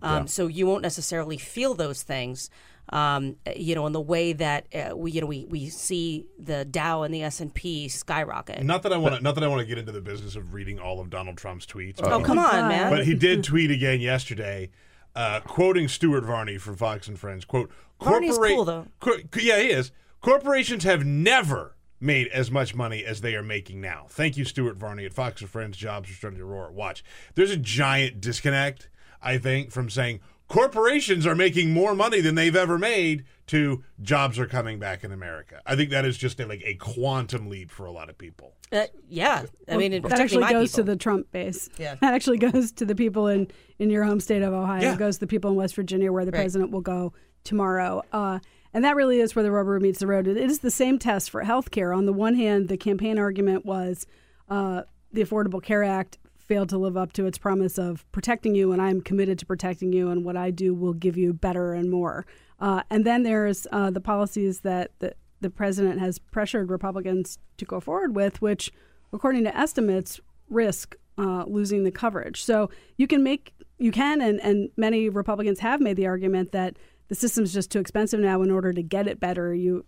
um, 0.01 0.23
Yeah. 0.23 0.25
so 0.25 0.47
you 0.47 0.67
won't 0.67 0.81
necessarily 0.81 1.37
feel 1.37 1.73
those 1.73 2.03
things. 2.03 2.49
Um, 2.89 3.37
you 3.55 3.73
know, 3.73 3.87
in 3.87 3.93
the 3.93 4.01
way 4.01 4.33
that 4.33 4.67
uh, 4.73 4.95
we, 4.95 5.11
you 5.11 5.21
know, 5.21 5.27
we, 5.27 5.45
we 5.45 5.69
see 5.69 6.27
the 6.37 6.65
Dow 6.65 7.01
and 7.03 7.13
the 7.13 7.23
S 7.23 7.39
and 7.39 7.53
P 7.53 7.87
skyrocket. 7.87 8.63
Not 8.63 8.83
that 8.83 8.93
I 8.93 8.97
want 8.97 9.15
to. 9.15 9.21
Not 9.21 9.35
that 9.35 9.43
I 9.43 9.47
want 9.47 9.61
to 9.61 9.65
get 9.65 9.77
into 9.77 9.91
the 9.91 10.01
business 10.01 10.35
of 10.35 10.53
reading 10.53 10.79
all 10.79 10.99
of 10.99 11.09
Donald 11.09 11.37
Trump's 11.37 11.65
tweets. 11.65 11.99
Oh, 12.03 12.21
come 12.21 12.37
on, 12.37 12.67
man. 12.67 12.91
But 12.91 13.05
he 13.05 13.15
did 13.15 13.43
tweet 13.43 13.71
again 13.71 14.01
yesterday, 14.01 14.69
uh, 15.15 15.39
quoting 15.41 15.87
Stuart 15.87 16.25
Varney 16.25 16.57
from 16.57 16.75
Fox 16.75 17.07
and 17.07 17.17
Friends. 17.17 17.43
"Quote: 17.43 17.71
Varney's 18.01 18.37
"Corpora- 18.37 18.55
cool, 18.55 18.65
though. 18.65 18.87
cor- 18.99 19.19
yeah, 19.39 19.59
he 19.59 19.69
is. 19.69 19.91
Corporations 20.21 20.83
have 20.83 21.05
never 21.05 21.75
made 21.99 22.27
as 22.27 22.51
much 22.51 22.75
money 22.75 23.03
as 23.05 23.21
they 23.21 23.35
are 23.35 23.43
making 23.43 23.81
now. 23.81 24.05
Thank 24.09 24.37
you, 24.37 24.45
Stuart 24.45 24.77
Varney 24.77 25.05
at 25.05 25.13
Fox 25.13 25.41
and 25.41 25.49
Friends. 25.49 25.77
Jobs 25.77 26.09
are 26.09 26.13
starting 26.13 26.39
to 26.39 26.45
roar. 26.45 26.71
Watch. 26.71 27.03
There's 27.35 27.51
a 27.51 27.57
giant 27.57 28.21
disconnect, 28.21 28.89
I 29.21 29.37
think, 29.37 29.71
from 29.71 29.89
saying 29.89 30.19
corporations 30.47 31.25
are 31.25 31.35
making 31.35 31.71
more 31.71 31.95
money 31.95 32.21
than 32.21 32.35
they've 32.35 32.55
ever 32.55 32.77
made 32.77 33.25
to 33.47 33.83
jobs 34.01 34.39
are 34.39 34.47
coming 34.47 34.79
back 34.79 35.03
in 35.03 35.11
America. 35.11 35.61
I 35.65 35.75
think 35.75 35.89
that 35.91 36.05
is 36.05 36.17
just 36.17 36.39
a, 36.39 36.45
like 36.45 36.61
a 36.65 36.75
quantum 36.75 37.49
leap 37.49 37.69
for 37.69 37.85
a 37.85 37.91
lot 37.91 38.09
of 38.09 38.17
people. 38.17 38.53
Uh, 38.71 38.85
yeah, 39.07 39.45
I 39.69 39.77
mean, 39.77 39.93
it 39.93 40.03
that 40.03 40.19
actually 40.19 40.41
my 40.41 40.51
goes 40.51 40.71
people. 40.71 40.85
to 40.85 40.91
the 40.91 40.95
Trump 40.97 41.31
base. 41.31 41.69
Yeah. 41.77 41.95
that 42.01 42.13
actually 42.13 42.39
goes 42.39 42.71
to 42.73 42.85
the 42.85 42.95
people 42.95 43.27
in 43.27 43.47
in 43.77 43.89
your 43.89 44.03
home 44.03 44.19
state 44.19 44.41
of 44.41 44.53
Ohio. 44.53 44.81
Yeah. 44.81 44.93
It 44.93 44.99
goes 44.99 45.15
to 45.17 45.19
the 45.21 45.27
people 45.27 45.51
in 45.51 45.55
West 45.57 45.75
Virginia, 45.75 46.11
where 46.11 46.25
the 46.25 46.31
Right. 46.31 46.39
president 46.39 46.71
will 46.71 46.81
go 46.81 47.13
tomorrow. 47.43 48.01
Uh, 48.11 48.39
and 48.73 48.83
that 48.83 48.95
really 48.95 49.19
is 49.19 49.35
where 49.35 49.43
the 49.43 49.51
rubber 49.51 49.79
meets 49.79 49.99
the 49.99 50.07
road. 50.07 50.27
It 50.27 50.37
is 50.37 50.59
the 50.59 50.71
same 50.71 50.97
test 50.99 51.29
for 51.29 51.41
health 51.43 51.71
care. 51.71 51.93
On 51.93 52.05
the 52.05 52.13
one 52.13 52.33
hand, 52.35 52.67
the 52.67 52.77
campaign 52.77 53.17
argument 53.19 53.65
was 53.65 54.05
uh, 54.49 54.81
the 55.13 55.23
Affordable 55.23 55.61
Care 55.63 55.83
Act 55.83 56.17
failed 56.47 56.69
to 56.69 56.77
live 56.77 56.95
up 56.95 57.11
to 57.13 57.25
its 57.25 57.37
promise 57.37 57.77
of 57.77 58.09
protecting 58.11 58.55
you, 58.55 58.71
and 58.71 58.81
I'm 58.81 59.01
committed 59.01 59.39
to 59.39 59.45
protecting 59.45 59.91
you, 59.91 60.09
and 60.09 60.23
what 60.23 60.37
I 60.37 60.51
do 60.51 60.73
will 60.73 60.93
give 60.93 61.17
you 61.17 61.33
better 61.33 61.73
and 61.73 61.89
more. 61.89 62.25
Uh, 62.59 62.83
and 62.89 63.05
then 63.05 63.23
there's 63.23 63.67
uh, 63.71 63.89
the 63.89 64.01
policies 64.01 64.59
that 64.61 64.91
the, 64.99 65.13
the 65.41 65.49
president 65.49 65.99
has 65.99 66.19
pressured 66.19 66.69
Republicans 66.69 67.39
to 67.57 67.65
go 67.65 67.79
forward 67.79 68.15
with, 68.15 68.41
which, 68.41 68.71
according 69.11 69.43
to 69.43 69.57
estimates, 69.57 70.19
risk 70.49 70.95
uh, 71.17 71.43
losing 71.47 71.83
the 71.83 71.91
coverage. 71.91 72.43
So 72.43 72.69
you 72.97 73.07
can 73.07 73.23
make, 73.23 73.53
you 73.77 73.91
can, 73.91 74.21
and, 74.21 74.39
and 74.41 74.69
many 74.77 75.09
Republicans 75.09 75.59
have 75.59 75.81
made 75.81 75.97
the 75.97 76.07
argument 76.07 76.51
that 76.51 76.77
the 77.07 77.15
system's 77.15 77.53
just 77.53 77.71
too 77.71 77.79
expensive 77.79 78.19
now. 78.19 78.41
In 78.41 78.51
order 78.51 78.73
to 78.73 78.83
get 78.83 79.07
it 79.07 79.19
better, 79.19 79.53
you 79.53 79.85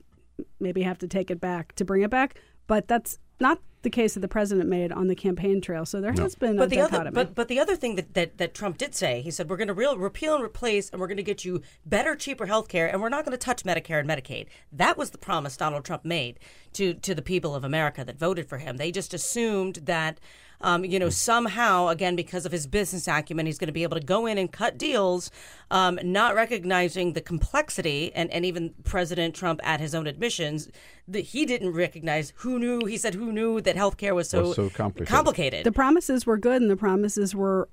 maybe 0.60 0.84
have 0.84 0.98
to 1.00 1.08
take 1.08 1.32
it 1.32 1.40
back 1.40 1.74
to 1.76 1.86
bring 1.86 2.02
it 2.02 2.10
back. 2.10 2.40
But 2.68 2.88
that's 2.88 3.18
not 3.40 3.60
the 3.84 3.90
case 3.90 4.16
that 4.16 4.20
the 4.20 4.28
president 4.28 4.68
made 4.70 4.92
on 4.92 5.08
the 5.08 5.16
campaign 5.16 5.62
trail. 5.62 5.86
So 5.86 6.02
there 6.02 6.12
has 6.14 6.36
been 6.36 6.58
a 6.58 6.60
but 6.60 6.70
the 6.70 6.80
other, 6.80 6.92
dichotomy. 6.92 7.14
but 7.14 7.36
but 7.36 7.48
the 7.48 7.60
other 7.60 7.76
thing 7.76 7.96
that, 7.96 8.14
that, 8.16 8.38
that 8.38 8.54
Trump 8.54 8.78
did 8.78 8.96
say, 8.96 9.22
he 9.22 9.32
said 9.32 9.50
we're 9.50 9.58
going 9.58 9.68
to 9.68 9.74
real, 9.74 9.98
repeal 9.98 10.36
and 10.36 10.44
replace, 10.44 10.90
and 10.90 11.00
we're 11.00 11.08
going 11.08 11.18
to 11.18 11.24
get 11.24 11.46
you 11.46 11.62
better, 11.86 12.16
cheaper 12.16 12.48
health 12.48 12.68
care, 12.68 12.88
and 12.88 13.02
we're 13.02 13.10
not 13.10 13.24
going 13.24 13.38
to 13.38 13.46
touch 13.46 13.64
Medicare 13.64 14.00
and 14.00 14.10
Medicaid. 14.10 14.48
That 14.72 14.98
was 14.98 15.12
the 15.12 15.18
promise 15.18 15.56
Donald 15.56 15.86
Trump 15.86 16.04
made 16.04 16.40
to 16.74 16.96
to 16.96 17.16
the 17.16 17.22
people 17.22 17.56
of 17.56 17.64
America 17.64 18.04
that 18.04 18.20
voted 18.20 18.50
for 18.50 18.58
him. 18.58 18.78
They 18.78 18.92
just 18.92 19.14
assumed 19.14 19.76
that. 19.84 20.20
Um, 20.62 20.84
you 20.84 20.98
know, 20.98 21.10
somehow, 21.10 21.88
again, 21.90 22.16
because 22.16 22.46
of 22.46 22.52
his 22.52 22.66
business 22.66 23.08
acumen, 23.08 23.46
he's 23.46 23.60
going 23.60 23.68
to 23.68 23.74
be 23.74 23.84
able 23.84 24.00
to 24.00 24.06
go 24.06 24.26
in 24.26 24.38
and 24.40 24.52
cut 24.52 24.78
deals, 24.78 25.30
um, 25.70 26.00
not 26.04 26.34
recognizing 26.34 27.14
the 27.14 27.22
complexity. 27.22 28.12
And, 28.16 28.32
and 28.32 28.44
even 28.44 28.74
President 28.84 29.36
Trump, 29.36 29.60
at 29.64 29.80
his 29.80 29.94
own 29.94 30.08
admissions, 30.08 30.70
that 31.08 31.22
he 31.22 31.46
didn't 31.46 31.74
recognize 31.74 32.34
who 32.38 32.58
knew. 32.58 32.86
He 32.86 32.98
said, 32.98 33.14
"Who 33.14 33.32
knew 33.32 33.62
that 33.62 33.76
healthcare 33.76 34.16
was 34.16 34.30
so, 34.30 34.48
Was 34.48 34.56
so 34.56 34.70
complicated. 34.70 35.08
complicated?" 35.08 35.64
The 35.64 35.72
promises 35.72 36.26
were 36.26 36.38
good, 36.38 36.62
and 36.62 36.72
the 36.72 36.76
promises 36.76 37.36
were, 37.36 37.70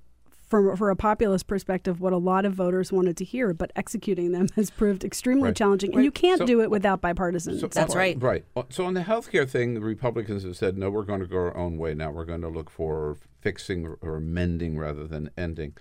from 0.48 0.76
for 0.76 0.90
a 0.90 0.96
populist 0.96 1.46
perspective, 1.46 2.00
what 2.00 2.12
a 2.12 2.16
lot 2.18 2.44
of 2.44 2.52
voters 2.54 2.92
wanted 2.92 3.16
to 3.18 3.24
hear. 3.24 3.52
But 3.54 3.72
executing 3.76 4.32
them 4.32 4.48
has 4.56 4.70
proved 4.70 5.04
extremely 5.04 5.48
Right. 5.48 5.56
challenging, 5.56 5.90
and 5.90 5.96
Right. 5.98 6.04
you 6.04 6.10
can't 6.10 6.38
So- 6.38 6.46
do 6.46 6.60
it 6.60 6.70
without 6.70 7.00
bipartisan. 7.00 7.58
So- 7.58 7.68
support. 7.70 8.22
Right. 8.22 8.44
Uh, 8.56 8.62
So 8.68 8.84
on 8.84 8.94
the 8.94 9.02
healthcare 9.02 9.48
thing, 9.48 9.74
the 9.74 9.80
Republicans 9.80 10.42
have 10.44 10.56
said, 10.56 10.76
no, 10.78 10.90
we're 10.90 11.02
going 11.04 11.20
to 11.20 11.26
go 11.26 11.36
our 11.38 11.56
own 11.56 11.78
way 11.78 11.94
now. 11.94 12.10
We're 12.10 12.24
going 12.24 12.42
to 12.42 12.48
look 12.48 12.70
for 12.70 13.16
fixing 13.40 13.86
or 14.00 14.16
amending 14.16 14.78
rather 14.78 15.06
than 15.06 15.30
ending. 15.36 15.74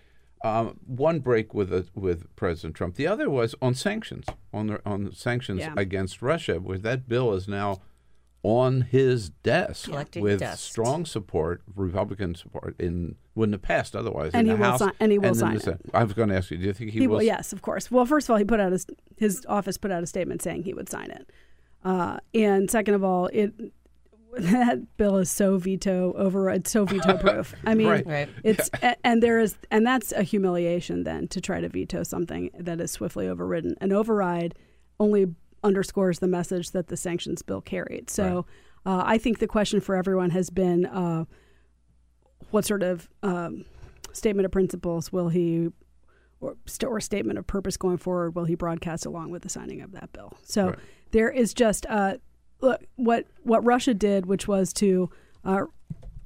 Um, 0.43 0.77
one 0.85 1.19
break 1.21 1.53
with 1.53 1.71
uh, 1.71 1.83
with 1.95 2.33
President 2.35 2.75
Trump. 2.75 2.95
The 2.95 3.07
other 3.07 3.29
was 3.29 3.55
on 3.61 3.75
sanctions, 3.75 4.25
on 4.53 4.67
the, 4.67 4.81
on 4.85 5.13
sanctions 5.13 5.61
Yeah. 5.61 5.73
against 5.77 6.21
Russia, 6.21 6.55
where 6.59 6.77
that 6.79 7.07
bill 7.07 7.31
is 7.33 7.47
now 7.47 7.77
on 8.43 8.81
his 8.81 9.29
desk 9.29 9.85
Collecting 9.85 10.21
with 10.21 10.41
dust. 10.41 10.63
strong 10.63 11.05
support, 11.05 11.61
Republican 11.75 12.35
support. 12.35 12.75
In 12.79 13.15
wouldn't 13.35 13.53
have 13.53 13.61
passed 13.61 13.95
otherwise. 13.95 14.31
And 14.33 14.41
in 14.41 14.45
he 14.47 14.51
the 14.57 14.57
will 14.61 14.69
House, 14.71 14.79
sign- 14.79 14.91
and 14.99 15.11
he 15.11 15.17
will 15.17 15.33
then 15.33 15.59
sign 15.59 15.73
it. 15.73 15.81
I 15.93 16.03
was 16.03 16.13
going 16.13 16.29
to 16.29 16.35
ask 16.35 16.51
you, 16.51 16.57
do 16.57 16.65
you 16.65 16.73
think 16.73 16.91
he, 16.91 16.99
He 16.99 17.07
will? 17.07 17.15
will, 17.17 17.23
yes, 17.23 17.51
of 17.53 17.61
course. 17.63 17.89
Well, 17.89 18.05
first 18.05 18.27
of 18.27 18.31
all, 18.33 18.37
he 18.37 18.43
put 18.45 18.59
out 18.59 18.71
his 18.73 18.85
his 19.17 19.45
office 19.49 19.77
put 19.77 19.91
out 19.91 20.03
a 20.03 20.07
statement 20.07 20.41
saying 20.41 20.63
he 20.63 20.73
would 20.73 20.89
sign 20.89 21.09
it, 21.09 21.29
uh, 21.85 22.17
and 22.35 22.69
second 22.69 22.93
of 22.95 23.03
all, 23.03 23.27
it 23.33 23.53
that 24.35 24.97
bill 24.97 25.17
is 25.19 25.29
so 25.29 25.57
veto 25.57 26.11
over 26.13 26.49
it's 26.49 26.71
so 26.71 26.85
veto 26.85 27.17
proof. 27.17 27.53
I 27.65 27.75
mean, 27.75 27.87
Right. 27.87 28.05
Right. 28.05 28.29
it's 28.43 28.69
a- 28.81 28.95
and 29.05 29.21
there 29.23 29.39
is 29.39 29.55
and 29.71 29.85
that's 29.85 30.11
a 30.11 30.23
humiliation 30.23 31.03
then 31.03 31.27
to 31.29 31.39
try 31.39 31.61
to 31.61 31.69
veto 31.69 32.01
something 32.03 32.49
that 32.59 32.81
is 32.81 32.91
swiftly 32.91 33.27
overridden. 33.27 33.75
An 33.79 33.93
override 33.93 34.55
only 34.99 35.27
underscores 35.63 36.19
the 36.19 36.27
message 36.27 36.71
that 36.71 36.87
the 36.87 36.97
sanctions 36.97 37.41
bill 37.41 37.61
carried. 37.61 38.09
So, 38.09 38.45
uh, 38.85 39.03
I 39.05 39.17
think 39.17 39.39
the 39.39 39.47
question 39.47 39.79
for 39.79 39.95
everyone 39.95 40.31
has 40.31 40.49
been. 40.49 40.85
Uh, 40.85 41.25
what 42.51 42.65
sort 42.65 42.83
of 42.83 43.09
um, 43.23 43.65
statement 44.11 44.45
of 44.45 44.51
principles 44.51 45.11
will 45.11 45.29
he 45.29 45.69
or, 46.39 46.55
st- 46.65 46.89
or 46.89 46.99
statement 46.99 47.39
of 47.39 47.47
purpose 47.47 47.77
going 47.77 47.97
forward 47.97 48.35
will 48.35 48.43
he 48.45 48.53
broadcast 48.53 49.05
along 49.05 49.31
with 49.31 49.41
the 49.41 49.49
signing 49.49 49.81
of 49.81 49.91
that 49.93 50.11
bill 50.13 50.33
so 50.43 50.67
Right. 50.67 50.79
there 51.11 51.29
is 51.31 51.53
just 51.53 51.85
uh, 51.89 52.17
look 52.61 52.83
what 52.95 53.25
what 53.43 53.63
russia 53.65 53.93
did 53.95 54.25
which 54.27 54.47
was 54.47 54.71
to 54.73 55.09
uh, 55.45 55.65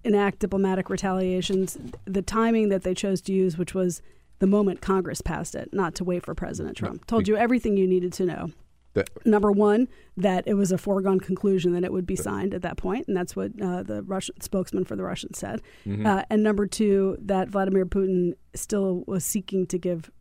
enact 0.03 0.39
diplomatic 0.39 0.89
retaliations 0.89 1.77
the 2.05 2.21
timing 2.23 2.69
that 2.69 2.81
they 2.83 2.93
chose 2.93 3.21
to 3.21 3.31
use 3.31 3.57
which 3.57 3.73
was 3.73 4.01
the 4.39 4.47
moment 4.47 4.81
congress 4.81 5.21
passed 5.21 5.55
it 5.55 5.69
not 5.73 5.95
to 5.95 6.03
wait 6.03 6.25
for 6.25 6.35
president 6.35 6.75
trump 6.75 7.05
told 7.05 7.25
you 7.27 7.37
everything 7.37 7.77
you 7.77 7.87
needed 7.87 8.11
to 8.11 8.25
know 8.25 8.49
That- 8.97 9.25
number 9.25 9.51
one, 9.51 9.87
that 10.17 10.43
it 10.47 10.53
was 10.55 10.71
a 10.71 10.77
foregone 10.77 11.19
conclusion 11.19 11.73
that 11.73 11.83
it 11.83 11.91
would 11.93 12.05
be 12.05 12.15
signed 12.15 12.53
at 12.53 12.61
that 12.63 12.77
point, 12.77 13.07
and 13.07 13.15
that's 13.15 13.35
what 13.35 13.51
uh, 13.61 13.83
the 13.83 14.03
Russian 14.03 14.39
spokesman 14.41 14.83
for 14.85 14.95
the 14.95 15.03
Russians 15.03 15.37
said. 15.37 15.61
Mhm. 15.85 16.05
Uh, 16.05 16.23
and 16.29 16.43
number 16.43 16.67
two, 16.67 17.17
that 17.21 17.49
Vladimir 17.49 17.85
Putin 17.85 18.33
still 18.53 19.03
was 19.07 19.23
seeking 19.23 19.65
to 19.67 19.77
give 19.77 20.11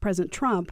President 0.00 0.32
Trump 0.32 0.70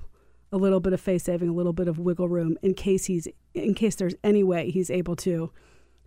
a 0.50 0.56
little 0.58 0.80
bit 0.80 0.92
of 0.92 1.00
face 1.00 1.24
saving, 1.24 1.48
a 1.48 1.52
little 1.54 1.72
bit 1.72 1.88
of 1.88 1.98
wiggle 1.98 2.28
room 2.28 2.58
in 2.62 2.74
case 2.74 3.06
he's 3.06 3.26
in 3.54 3.72
case 3.74 3.96
there's 3.96 4.14
any 4.22 4.42
way 4.44 4.70
he's 4.70 4.90
able 4.90 5.16
to 5.16 5.50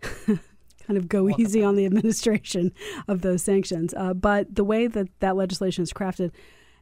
kind 0.26 0.96
of 0.96 1.08
go 1.08 1.28
easy 1.38 1.62
on 1.64 1.74
the 1.76 1.84
administration 1.86 2.72
of 3.08 3.22
those 3.22 3.42
sanctions. 3.42 3.92
Uh, 3.96 4.14
but 4.14 4.54
the 4.54 4.64
way 4.64 4.86
that 4.86 5.08
that 5.20 5.36
legislation 5.36 5.82
is 5.82 5.92
crafted, 5.92 6.30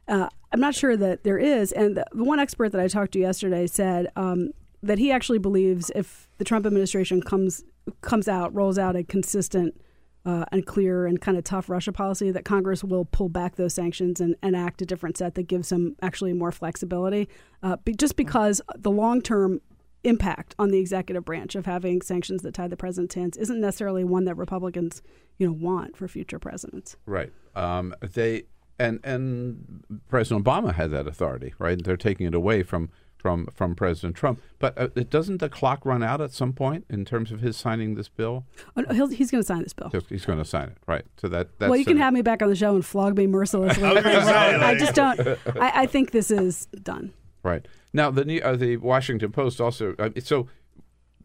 uh, 0.07 0.29
I'm 0.51 0.59
not 0.59 0.75
sure 0.75 0.95
that 0.95 1.23
there 1.23 1.37
is. 1.39 1.71
And 1.71 1.97
the 1.97 2.05
one 2.13 2.39
expert 2.39 2.71
that 2.71 2.81
I 2.81 2.87
talked 2.87 3.13
to 3.13 3.19
yesterday 3.19 3.65
said 3.67 4.07
um, 4.15 4.51
that 4.85 4.99
he 4.99 5.11
actually 5.11 5.39
believes 5.39 5.91
if 5.95 6.29
the 6.37 6.43
Trump 6.43 6.65
administration 6.65 7.21
comes 7.21 7.63
comes 8.01 8.27
out, 8.27 8.53
rolls 8.53 8.77
out 8.77 8.95
a 8.95 9.03
consistent 9.03 9.79
uh, 10.25 10.45
and 10.51 10.65
clear 10.65 11.05
and 11.05 11.21
kind 11.21 11.37
of 11.37 11.43
tough 11.43 11.69
Russia 11.69 11.91
policy, 11.91 12.31
that 12.31 12.45
Congress 12.45 12.83
will 12.83 13.05
pull 13.05 13.29
back 13.29 13.55
those 13.55 13.73
sanctions 13.73 14.19
and, 14.19 14.35
and 14.41 14.55
act 14.55 14.81
a 14.81 14.85
different 14.85 15.17
set 15.17 15.35
that 15.35 15.43
gives 15.43 15.69
them 15.69 15.95
actually 16.01 16.33
more 16.33 16.51
flexibility. 16.51 17.27
Uh, 17.61 17.75
be, 17.77 17.93
just 17.93 18.15
because 18.15 18.61
the 18.75 18.91
long 18.91 19.21
term 19.21 19.61
impact 20.03 20.55
on 20.59 20.69
the 20.69 20.77
executive 20.77 21.25
branch 21.25 21.55
of 21.55 21.65
having 21.65 22.01
sanctions 22.01 22.43
that 22.43 22.53
tie 22.53 22.67
the 22.67 22.77
president's 22.77 23.15
hands 23.15 23.37
isn't 23.37 23.59
necessarily 23.59 24.03
one 24.03 24.25
that 24.25 24.35
Republicans, 24.35 25.01
you 25.37 25.47
know, 25.47 25.53
want 25.53 25.97
for 25.97 26.07
future 26.07 26.37
presidents. 26.37 26.95
Right. 27.05 27.31
Um, 27.55 27.95
they 28.01 28.43
and 28.77 28.99
and 29.03 29.83
President 30.09 30.45
Obama 30.45 30.73
had 30.73 30.91
that 30.91 31.07
authority, 31.07 31.53
right? 31.57 31.81
They're 31.83 31.97
taking 31.97 32.27
it 32.27 32.35
away 32.35 32.61
from 32.61 32.89
from 33.17 33.47
from 33.47 33.75
President 33.75 34.15
Trump. 34.15 34.41
But 34.59 34.77
uh, 34.77 34.87
doesn't 35.09 35.37
the 35.37 35.49
clock 35.49 35.85
run 35.85 36.03
out 36.03 36.21
at 36.21 36.31
some 36.31 36.53
point 36.53 36.85
in 36.89 37.05
terms 37.05 37.31
of 37.31 37.41
his 37.41 37.57
signing 37.57 37.95
this 37.95 38.09
bill? 38.09 38.45
Oh, 38.75 38.81
no, 38.81 39.07
he's 39.07 39.31
going 39.31 39.41
to 39.43 39.47
sign 39.47 39.63
this 39.63 39.73
bill. 39.73 39.89
He's, 39.91 40.07
he's 40.07 40.25
going 40.25 40.39
to 40.39 40.45
sign 40.45 40.69
it, 40.69 40.77
right? 40.87 41.05
So 41.17 41.27
that 41.29 41.59
that's 41.59 41.69
well, 41.69 41.77
you 41.77 41.85
can 41.85 41.97
have 41.97 42.13
me 42.13 42.21
back 42.21 42.41
on 42.41 42.49
the 42.49 42.55
show 42.55 42.75
and 42.75 42.85
flog 42.85 43.17
me 43.17 43.27
mercilessly. 43.27 43.83
I 43.83 43.93
was 43.93 44.05
I 44.05 44.75
just 44.75 44.95
don't. 44.95 45.19
I, 45.19 45.81
I 45.81 45.85
think 45.85 46.11
this 46.11 46.31
is 46.31 46.67
done. 46.83 47.13
Right 47.43 47.67
now, 47.93 48.11
the 48.11 48.25
New- 48.25 48.41
uh, 48.41 48.55
the 48.55 48.77
Washington 48.77 49.31
Post 49.31 49.61
also. 49.61 49.95
Uh, 49.97 50.09
so 50.19 50.47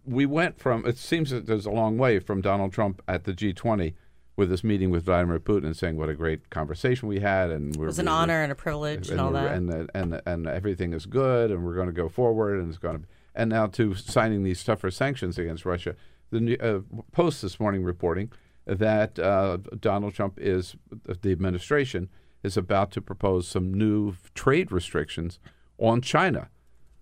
we 0.05 0.27
went 0.27 0.59
from. 0.59 0.87
It 0.87 0.99
seems 0.99 1.31
that 1.31 1.47
there's 1.47 1.67
a 1.67 1.71
long 1.71 1.99
way 1.99 2.19
from 2.19 2.41
Donald 2.41 2.73
Trump 2.73 3.03
at 3.09 3.25
the 3.25 3.33
G20 3.33 3.95
with 4.41 4.49
this 4.49 4.65
meeting 4.65 4.91
with 4.91 5.05
Vladimir 5.05 5.39
Putin 5.39 5.67
and 5.67 5.77
saying 5.77 5.99
what 5.99 6.09
a 6.09 6.15
great 6.15 6.49
conversation 6.49 7.09
we 7.09 7.21
had, 7.21 7.51
and 7.51 7.77
we're, 7.77 7.85
It 7.85 7.89
was 7.89 7.99
an 7.99 8.09
honor 8.09 8.43
and 8.43 8.51
a 8.51 8.55
privilege 8.55 9.11
and 9.11 9.21
all 9.21 9.33
that. 9.33 9.53
and 9.53 9.71
uh, 9.71 9.87
and 9.95 10.21
and 10.25 10.47
everything 10.49 10.95
is 10.95 11.05
good, 11.05 11.51
and 11.51 11.63
we're 11.63 11.75
going 11.75 11.89
to 11.89 11.93
go 11.93 12.09
forward, 12.09 12.59
and 12.59 12.71
it's 12.71 12.79
going 12.79 13.01
to. 13.01 13.05
And 13.35 13.51
now 13.51 13.67
to 13.67 13.95
signing 13.95 14.43
these 14.43 14.65
tougher 14.65 14.91
sanctions 14.91 15.39
against 15.39 15.65
Russia. 15.65 15.95
The 16.33 16.59
uh, 16.59 16.81
Post 17.13 17.43
this 17.43 17.61
morning 17.61 17.85
reporting 17.85 18.33
that 18.67 19.19
uh, 19.19 19.59
Donald 19.79 20.15
Trump 20.15 20.39
is 20.41 20.75
the 21.05 21.31
administration 21.31 22.09
is 22.43 22.57
about 22.57 22.91
to 22.93 23.03
propose 23.03 23.47
some 23.47 23.75
new 23.75 24.15
trade 24.35 24.73
restrictions 24.73 25.39
on 25.79 26.01
China 26.01 26.49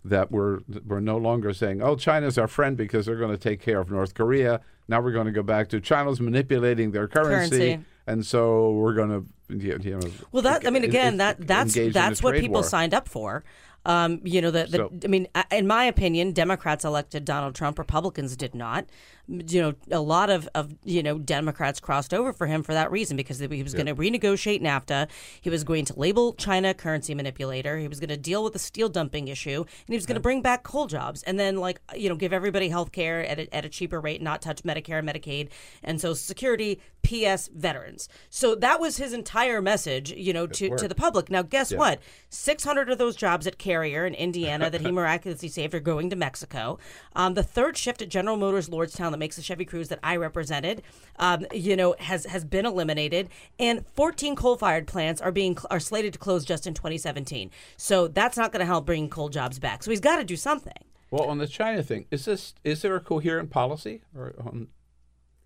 that 0.05 0.31
we're 0.31 0.61
we're 0.87 1.01
no 1.01 1.16
longer 1.16 1.53
saying, 1.53 1.83
"Oh, 1.83 1.97
China's 1.97 2.39
our 2.39 2.49
friend 2.49 2.77
because 2.77 3.07
they're 3.07 3.16
going 3.16 3.31
to 3.33 3.39
take 3.39 3.61
care 3.61 3.81
of 3.81 3.91
North 3.91 4.15
Korea." 4.15 4.61
Now 4.89 5.01
we're 5.03 5.12
going 5.12 5.27
to 5.27 5.33
go 5.33 5.43
back 5.43 5.69
to 5.70 5.81
China's 5.81 6.20
manipulating 6.20 6.93
their 6.93 7.09
currency, 7.09 7.59
Currency. 7.59 7.85
and 8.07 8.25
so 8.25 8.70
we're 8.73 8.95
going 8.95 9.27
to, 9.49 9.57
you 9.83 9.99
know. 9.99 10.11
Well, 10.33 10.43
that 10.45 10.66
I 10.66 10.70
mean, 10.70 10.85
again, 10.85 11.19
that 11.19 11.47
that's 11.47 11.77
engage 11.77 11.95
in 11.95 12.03
a 12.03 12.07
that's 12.07 12.23
what 12.23 12.37
people 12.37 12.55
war. 12.55 12.65
signed 12.65 12.95
up 12.95 13.09
for. 13.09 13.45
Um, 13.85 14.20
you 14.25 14.43
know, 14.43 14.51
the, 14.51 14.65
the 14.65 14.77
So- 14.79 14.93
I 15.05 15.07
mean, 15.07 15.29
in 15.51 15.66
my 15.66 15.85
opinion, 15.85 16.33
Democrats 16.33 16.85
elected 16.85 17.25
Donald 17.25 17.55
Trump. 17.55 17.79
Republicans 17.79 18.37
did 18.37 18.55
not. 18.55 18.87
You 19.29 19.61
know, 19.61 19.75
a 19.91 20.01
lot 20.01 20.31
of, 20.31 20.49
of 20.55 20.75
you 20.85 21.03
know 21.03 21.19
Democrats 21.19 21.81
crossed 21.81 22.15
over 22.15 22.33
for 22.33 22.47
him 22.47 22.63
for 22.63 22.73
that 22.73 22.91
reason 22.91 23.17
because 23.17 23.39
he 23.39 23.47
was 23.47 23.75
Yeah. 23.75 23.83
going 23.83 23.87
to 23.87 23.95
renegotiate 23.95 24.63
NAFTA. 24.63 25.09
He 25.41 25.51
was 25.51 25.65
going 25.65 25.85
to 25.85 25.99
label 25.99 26.33
China 26.33 26.73
currency 26.73 27.15
manipulator. 27.15 27.77
He 27.79 27.89
was 27.89 28.01
going 28.01 28.09
to 28.09 28.17
deal 28.17 28.43
with 28.43 28.55
the 28.55 28.59
steel 28.59 28.89
dumping 28.89 29.29
issue, 29.29 29.61
and 29.67 29.89
he 29.89 29.97
was 29.97 30.07
going 30.07 30.15
to 30.17 30.21
bring 30.21 30.41
back 30.41 30.63
coal 30.63 30.87
jobs, 30.87 31.23
and 31.25 31.39
then 31.39 31.57
like 31.57 31.81
you 31.95 32.09
know 32.09 32.17
give 32.17 32.33
everybody 32.33 32.71
health 32.71 32.91
care 32.93 33.25
at 33.27 33.39
a, 33.39 33.55
at 33.55 33.65
a 33.67 33.69
cheaper 33.69 34.01
rate, 34.01 34.23
not 34.23 34.41
touch 34.41 34.63
Medicare 34.63 34.99
and 35.01 35.09
Medicaid 35.09 35.49
and 35.83 36.01
Social 36.01 36.15
Security. 36.15 36.81
P.S. 37.05 37.49
Veterans. 37.55 38.07
So 38.29 38.55
that 38.57 38.81
was 38.81 38.99
his 38.99 39.15
entire 39.15 39.63
message, 39.63 40.11
you 40.13 40.33
know, 40.35 40.47
to, 40.49 40.65
to 40.65 40.69
worked. 40.69 40.89
the 40.89 40.95
public. 40.95 41.31
Now, 41.31 41.41
guess 41.41 41.71
Yeah. 41.73 41.79
what? 41.79 42.01
600 42.29 42.91
of 42.91 42.99
those 42.99 43.17
jobs 43.17 43.47
at 43.47 43.57
Carrier 43.57 44.05
in 44.05 44.13
Indiana 44.15 44.69
that 44.69 44.83
he 44.83 44.91
miraculously 44.91 45.49
saved 45.49 45.73
are 45.75 45.81
going 45.81 46.11
to 46.11 46.17
Mexico. 46.17 46.79
Um, 47.15 47.33
the 47.33 47.43
third 47.43 47.79
shift 47.79 48.03
at 48.03 48.11
General 48.11 48.37
Motors 48.37 48.69
Lordstown 48.69 49.13
that 49.19 49.24
makes 49.24 49.36
the 49.36 49.43
Chevy 49.43 49.65
Cruze 49.65 49.89
that 49.89 49.99
I 50.03 50.16
represented, 50.16 50.82
um, 51.16 51.45
you 51.53 51.77
know, 51.77 51.95
has 51.99 52.24
has 52.27 52.45
been 52.45 52.65
eliminated, 52.65 53.28
and 53.59 53.85
14 53.95 54.36
coal-fired 54.36 54.86
plants 54.86 55.20
are 55.20 55.32
being 55.32 55.59
are 55.70 55.81
slated 55.81 56.12
to 56.12 56.19
close 56.19 56.45
just 56.45 56.66
in 56.66 56.74
2017. 56.74 57.51
So 57.77 58.09
that's 58.09 58.36
not 58.36 58.53
going 58.53 58.61
to 58.61 58.66
help 58.66 58.86
bring 58.86 59.11
coal 59.11 59.28
jobs 59.28 59.59
back. 59.59 59.82
So 59.82 59.90
he's 59.90 60.01
got 60.01 60.16
to 60.16 60.24
do 60.24 60.36
something. 60.36 60.85
Well, 61.11 61.24
on 61.24 61.39
the 61.39 61.47
China 61.47 61.82
thing, 61.82 62.07
is 62.11 62.24
this 62.24 62.55
is 62.65 62.82
there 62.82 62.95
a 62.95 63.01
coherent 63.01 63.51
policy 63.51 64.03
or 64.16 64.35
on 64.39 64.69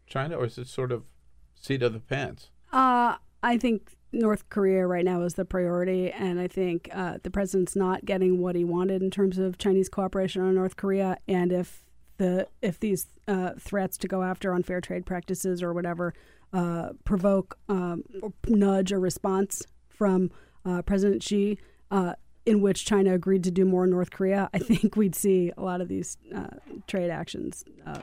China, 0.07 0.37
or 0.37 0.47
is 0.47 0.59
it 0.59 0.69
sort 0.69 0.93
of 0.93 1.05
seat 1.55 1.83
of 1.83 1.93
the 1.95 2.01
pants? 2.01 2.51
Uh, 2.73 3.17
I 3.43 3.59
think 3.59 3.97
North 4.13 4.49
Korea 4.51 4.87
right 4.87 5.05
now 5.05 5.23
is 5.23 5.35
the 5.35 5.45
priority, 5.45 6.11
and 6.11 6.39
I 6.39 6.49
think 6.49 6.91
uh, 6.93 7.19
the 7.23 7.31
president's 7.31 7.75
not 7.75 8.05
getting 8.05 8.39
what 8.41 8.55
he 8.55 8.65
wanted 8.65 9.03
in 9.03 9.11
terms 9.11 9.39
of 9.39 9.57
Chinese 9.57 9.89
cooperation 9.89 10.43
on 10.43 10.55
North 10.55 10.77
Korea. 10.77 11.17
And 11.27 11.53
if 11.53 11.82
the 12.19 12.47
if 12.61 12.79
these 12.79 13.07
uh, 13.29 13.51
threats 13.59 13.97
to 13.99 14.09
go 14.09 14.23
after 14.23 14.53
unfair 14.53 14.81
trade 14.81 15.07
practices 15.07 15.63
or 15.63 15.73
whatever 15.73 16.15
uh, 16.53 16.91
provoke 17.05 17.59
um, 17.69 18.05
or 18.21 18.33
nudge 18.47 18.93
a 18.93 18.99
response 18.99 19.67
from 19.89 20.31
uh, 20.65 20.83
President 20.83 21.23
Xi. 21.23 21.59
Uh, 21.91 22.15
in 22.45 22.61
which 22.61 22.85
China 22.85 23.15
agreed 23.15 23.45
to 23.45 23.53
do 23.53 23.65
more 23.65 23.85
in 23.85 23.91
North 23.91 24.11
Korea, 24.11 24.51
I 24.53 24.59
think 24.59 24.97
we'd 24.97 25.15
see 25.15 25.53
a 25.57 25.63
lot 25.63 25.81
of 25.81 25.87
these 25.87 26.17
uh, 26.35 26.49
trade 26.89 27.09
actions 27.09 27.65
uh, 27.87 28.01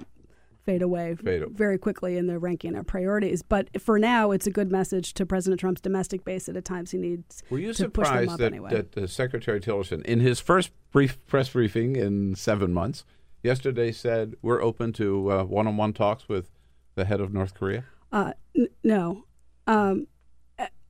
fade 0.63 0.81
away 0.81 1.15
Fade 1.15 1.49
very 1.49 1.77
quickly 1.77 2.15
in 2.15 2.27
the 2.27 2.37
ranking 2.37 2.75
of 2.75 2.85
priorities. 2.85 3.41
But 3.41 3.81
for 3.81 3.97
now, 3.97 4.31
it's 4.31 4.47
a 4.47 4.51
good 4.51 4.71
message 4.71 5.13
to 5.15 5.25
President 5.25 5.59
Trump's 5.59 5.81
domestic 5.81 6.23
base 6.23 6.47
at 6.47 6.55
a 6.55 6.61
times 6.61 6.91
he 6.91 6.97
needs 6.97 7.43
Were 7.49 7.59
you 7.59 7.73
to 7.73 7.89
push 7.89 8.07
them 8.07 8.15
surprised 8.15 8.31
up 8.31 8.39
that, 8.39 8.45
anyway. 8.45 8.85
that 8.91 9.09
Secretary 9.09 9.59
Tillerson, 9.59 10.05
in 10.05 10.19
his 10.19 10.39
first 10.39 10.71
brief 10.91 11.25
press 11.27 11.49
briefing 11.49 11.95
in 11.95 12.35
seven 12.35 12.71
months, 12.71 13.03
yesterday 13.43 13.91
said 13.91 14.35
we're 14.41 14.61
open 14.61 14.93
to 14.93 15.31
uh, 15.31 15.43
one-on-one 15.43 15.93
talks 15.93 16.27
with 16.29 16.51
the 16.95 17.05
head 17.05 17.21
of 17.21 17.33
North 17.33 17.53
Korea? 17.53 17.85
Uh, 18.11 18.33
n- 18.55 18.67
no. 18.83 19.23
Um, 19.67 20.07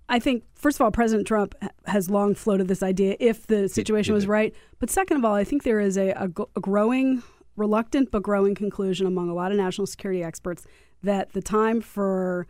I- 0.08 0.20
think, 0.20 0.44
first 0.56 0.78
of 0.78 0.82
all, 0.82 0.92
President 0.92 1.28
Trump 1.28 1.54
has 1.86 2.10
long 2.10 2.34
floated 2.34 2.68
this 2.68 2.82
idea 2.82 3.16
if 3.20 3.46
the 3.48 3.70
situation 3.70 4.14
was 4.16 4.26
right. 4.26 4.54
But 4.80 4.90
second 4.90 5.18
of 5.18 5.26
all, 5.26 5.36
I 5.36 5.44
think 5.44 5.64
there 5.64 5.80
is 5.80 5.98
a, 5.98 6.10
a, 6.12 6.30
a 6.56 6.60
growing, 6.60 7.22
reluctant 7.56 8.10
but 8.10 8.24
growing 8.24 8.56
conclusion 8.56 9.06
among 9.06 9.30
a 9.30 9.34
lot 9.36 9.52
of 9.52 9.58
national 9.58 9.86
security 9.86 10.24
experts 10.24 10.66
that 11.04 11.34
the 11.34 11.42
time 11.42 11.80
for 11.82 12.48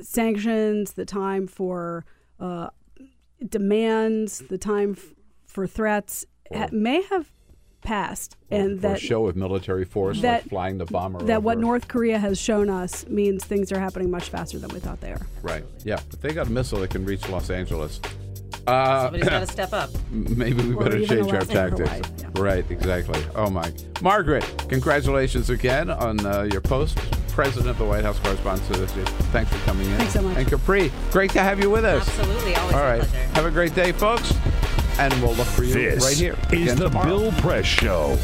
sanctions, 0.00 0.94
the 0.94 1.04
time 1.04 1.46
for 1.46 2.04
uh, 2.40 2.68
demands, 3.48 4.42
the 4.48 4.58
time 4.58 4.92
f- 4.96 5.14
for 5.46 5.66
threats 5.66 6.26
ha- 6.52 6.68
may 6.72 7.02
have 7.04 7.30
passed, 7.86 8.36
and 8.50 8.72
or 8.72 8.74
that 8.76 9.00
show 9.00 9.26
of 9.28 9.36
military 9.36 9.84
force, 9.84 10.20
that- 10.20 10.42
like 10.42 10.48
flying 10.50 10.78
the 10.78 10.84
bomber 10.84 11.22
that 11.24 11.42
what. 11.42 11.58
North 11.58 11.88
Korea 11.88 12.18
has 12.18 12.38
shown 12.38 12.68
us 12.68 13.06
means 13.08 13.44
things 13.44 13.72
are 13.72 13.78
happening 13.80 14.10
much 14.10 14.28
faster 14.28 14.58
than 14.58 14.68
we 14.70 14.80
thought 14.80 15.00
they 15.00 15.12
are. 15.12 15.26
Right. 15.42 15.64
Yeah, 15.84 16.00
but 16.10 16.20
they 16.20 16.32
got 16.32 16.48
a 16.48 16.50
missile 16.50 16.80
that 16.80 16.90
can 16.90 17.04
reach 17.04 17.28
Los 17.28 17.48
Angeles. 17.50 18.00
Uh, 18.66 19.02
Somebody's 19.04 19.28
got 19.28 19.40
to 19.40 19.46
step 19.52 19.72
up. 19.72 19.90
Maybe 20.10 20.62
we 20.62 20.74
Or 20.74 20.82
better 20.84 20.98
change 21.06 21.28
our 21.28 21.36
arrest 21.36 21.48
them 21.50 21.70
for 21.76 21.84
tactics. 21.84 22.24
Right, 22.40 22.68
exactly. 22.70 23.22
Oh 23.36 23.48
my, 23.48 23.72
Margaret, 24.02 24.44
congratulations 24.68 25.50
again 25.50 25.88
on 25.90 26.24
uh, 26.26 26.42
your 26.50 26.60
post, 26.60 26.98
president 27.28 27.70
of 27.70 27.78
the 27.78 27.84
White 27.84 28.02
House 28.04 28.18
Correspondents 28.18 28.68
Association. 28.70 29.14
Thanks 29.30 29.52
for 29.52 29.58
coming 29.64 29.86
in. 29.88 29.96
Thanks 29.98 30.12
so 30.14 30.22
much. 30.22 30.36
And 30.36 30.48
Capri, 30.48 30.90
great 31.12 31.30
to 31.32 31.40
have 31.40 31.60
you 31.60 31.70
with 31.70 31.84
us. 31.84 32.08
Absolutely, 32.08 32.54
always 32.56 32.74
All 32.74 32.82
a 32.82 32.96
pleasure. 32.98 33.16
have 33.34 33.44
a 33.46 33.50
great 33.52 33.74
day, 33.76 33.92
folks, 33.92 34.32
and 34.98 35.12
we'll 35.22 35.34
look 35.34 35.46
for 35.46 35.64
you 35.64 35.72
This 35.72 36.04
right 36.04 36.16
here 36.16 36.36
is 36.52 36.76
the. 36.76 36.88
Bill 36.88 37.32
Press 37.32 37.66
Show. 37.66 38.18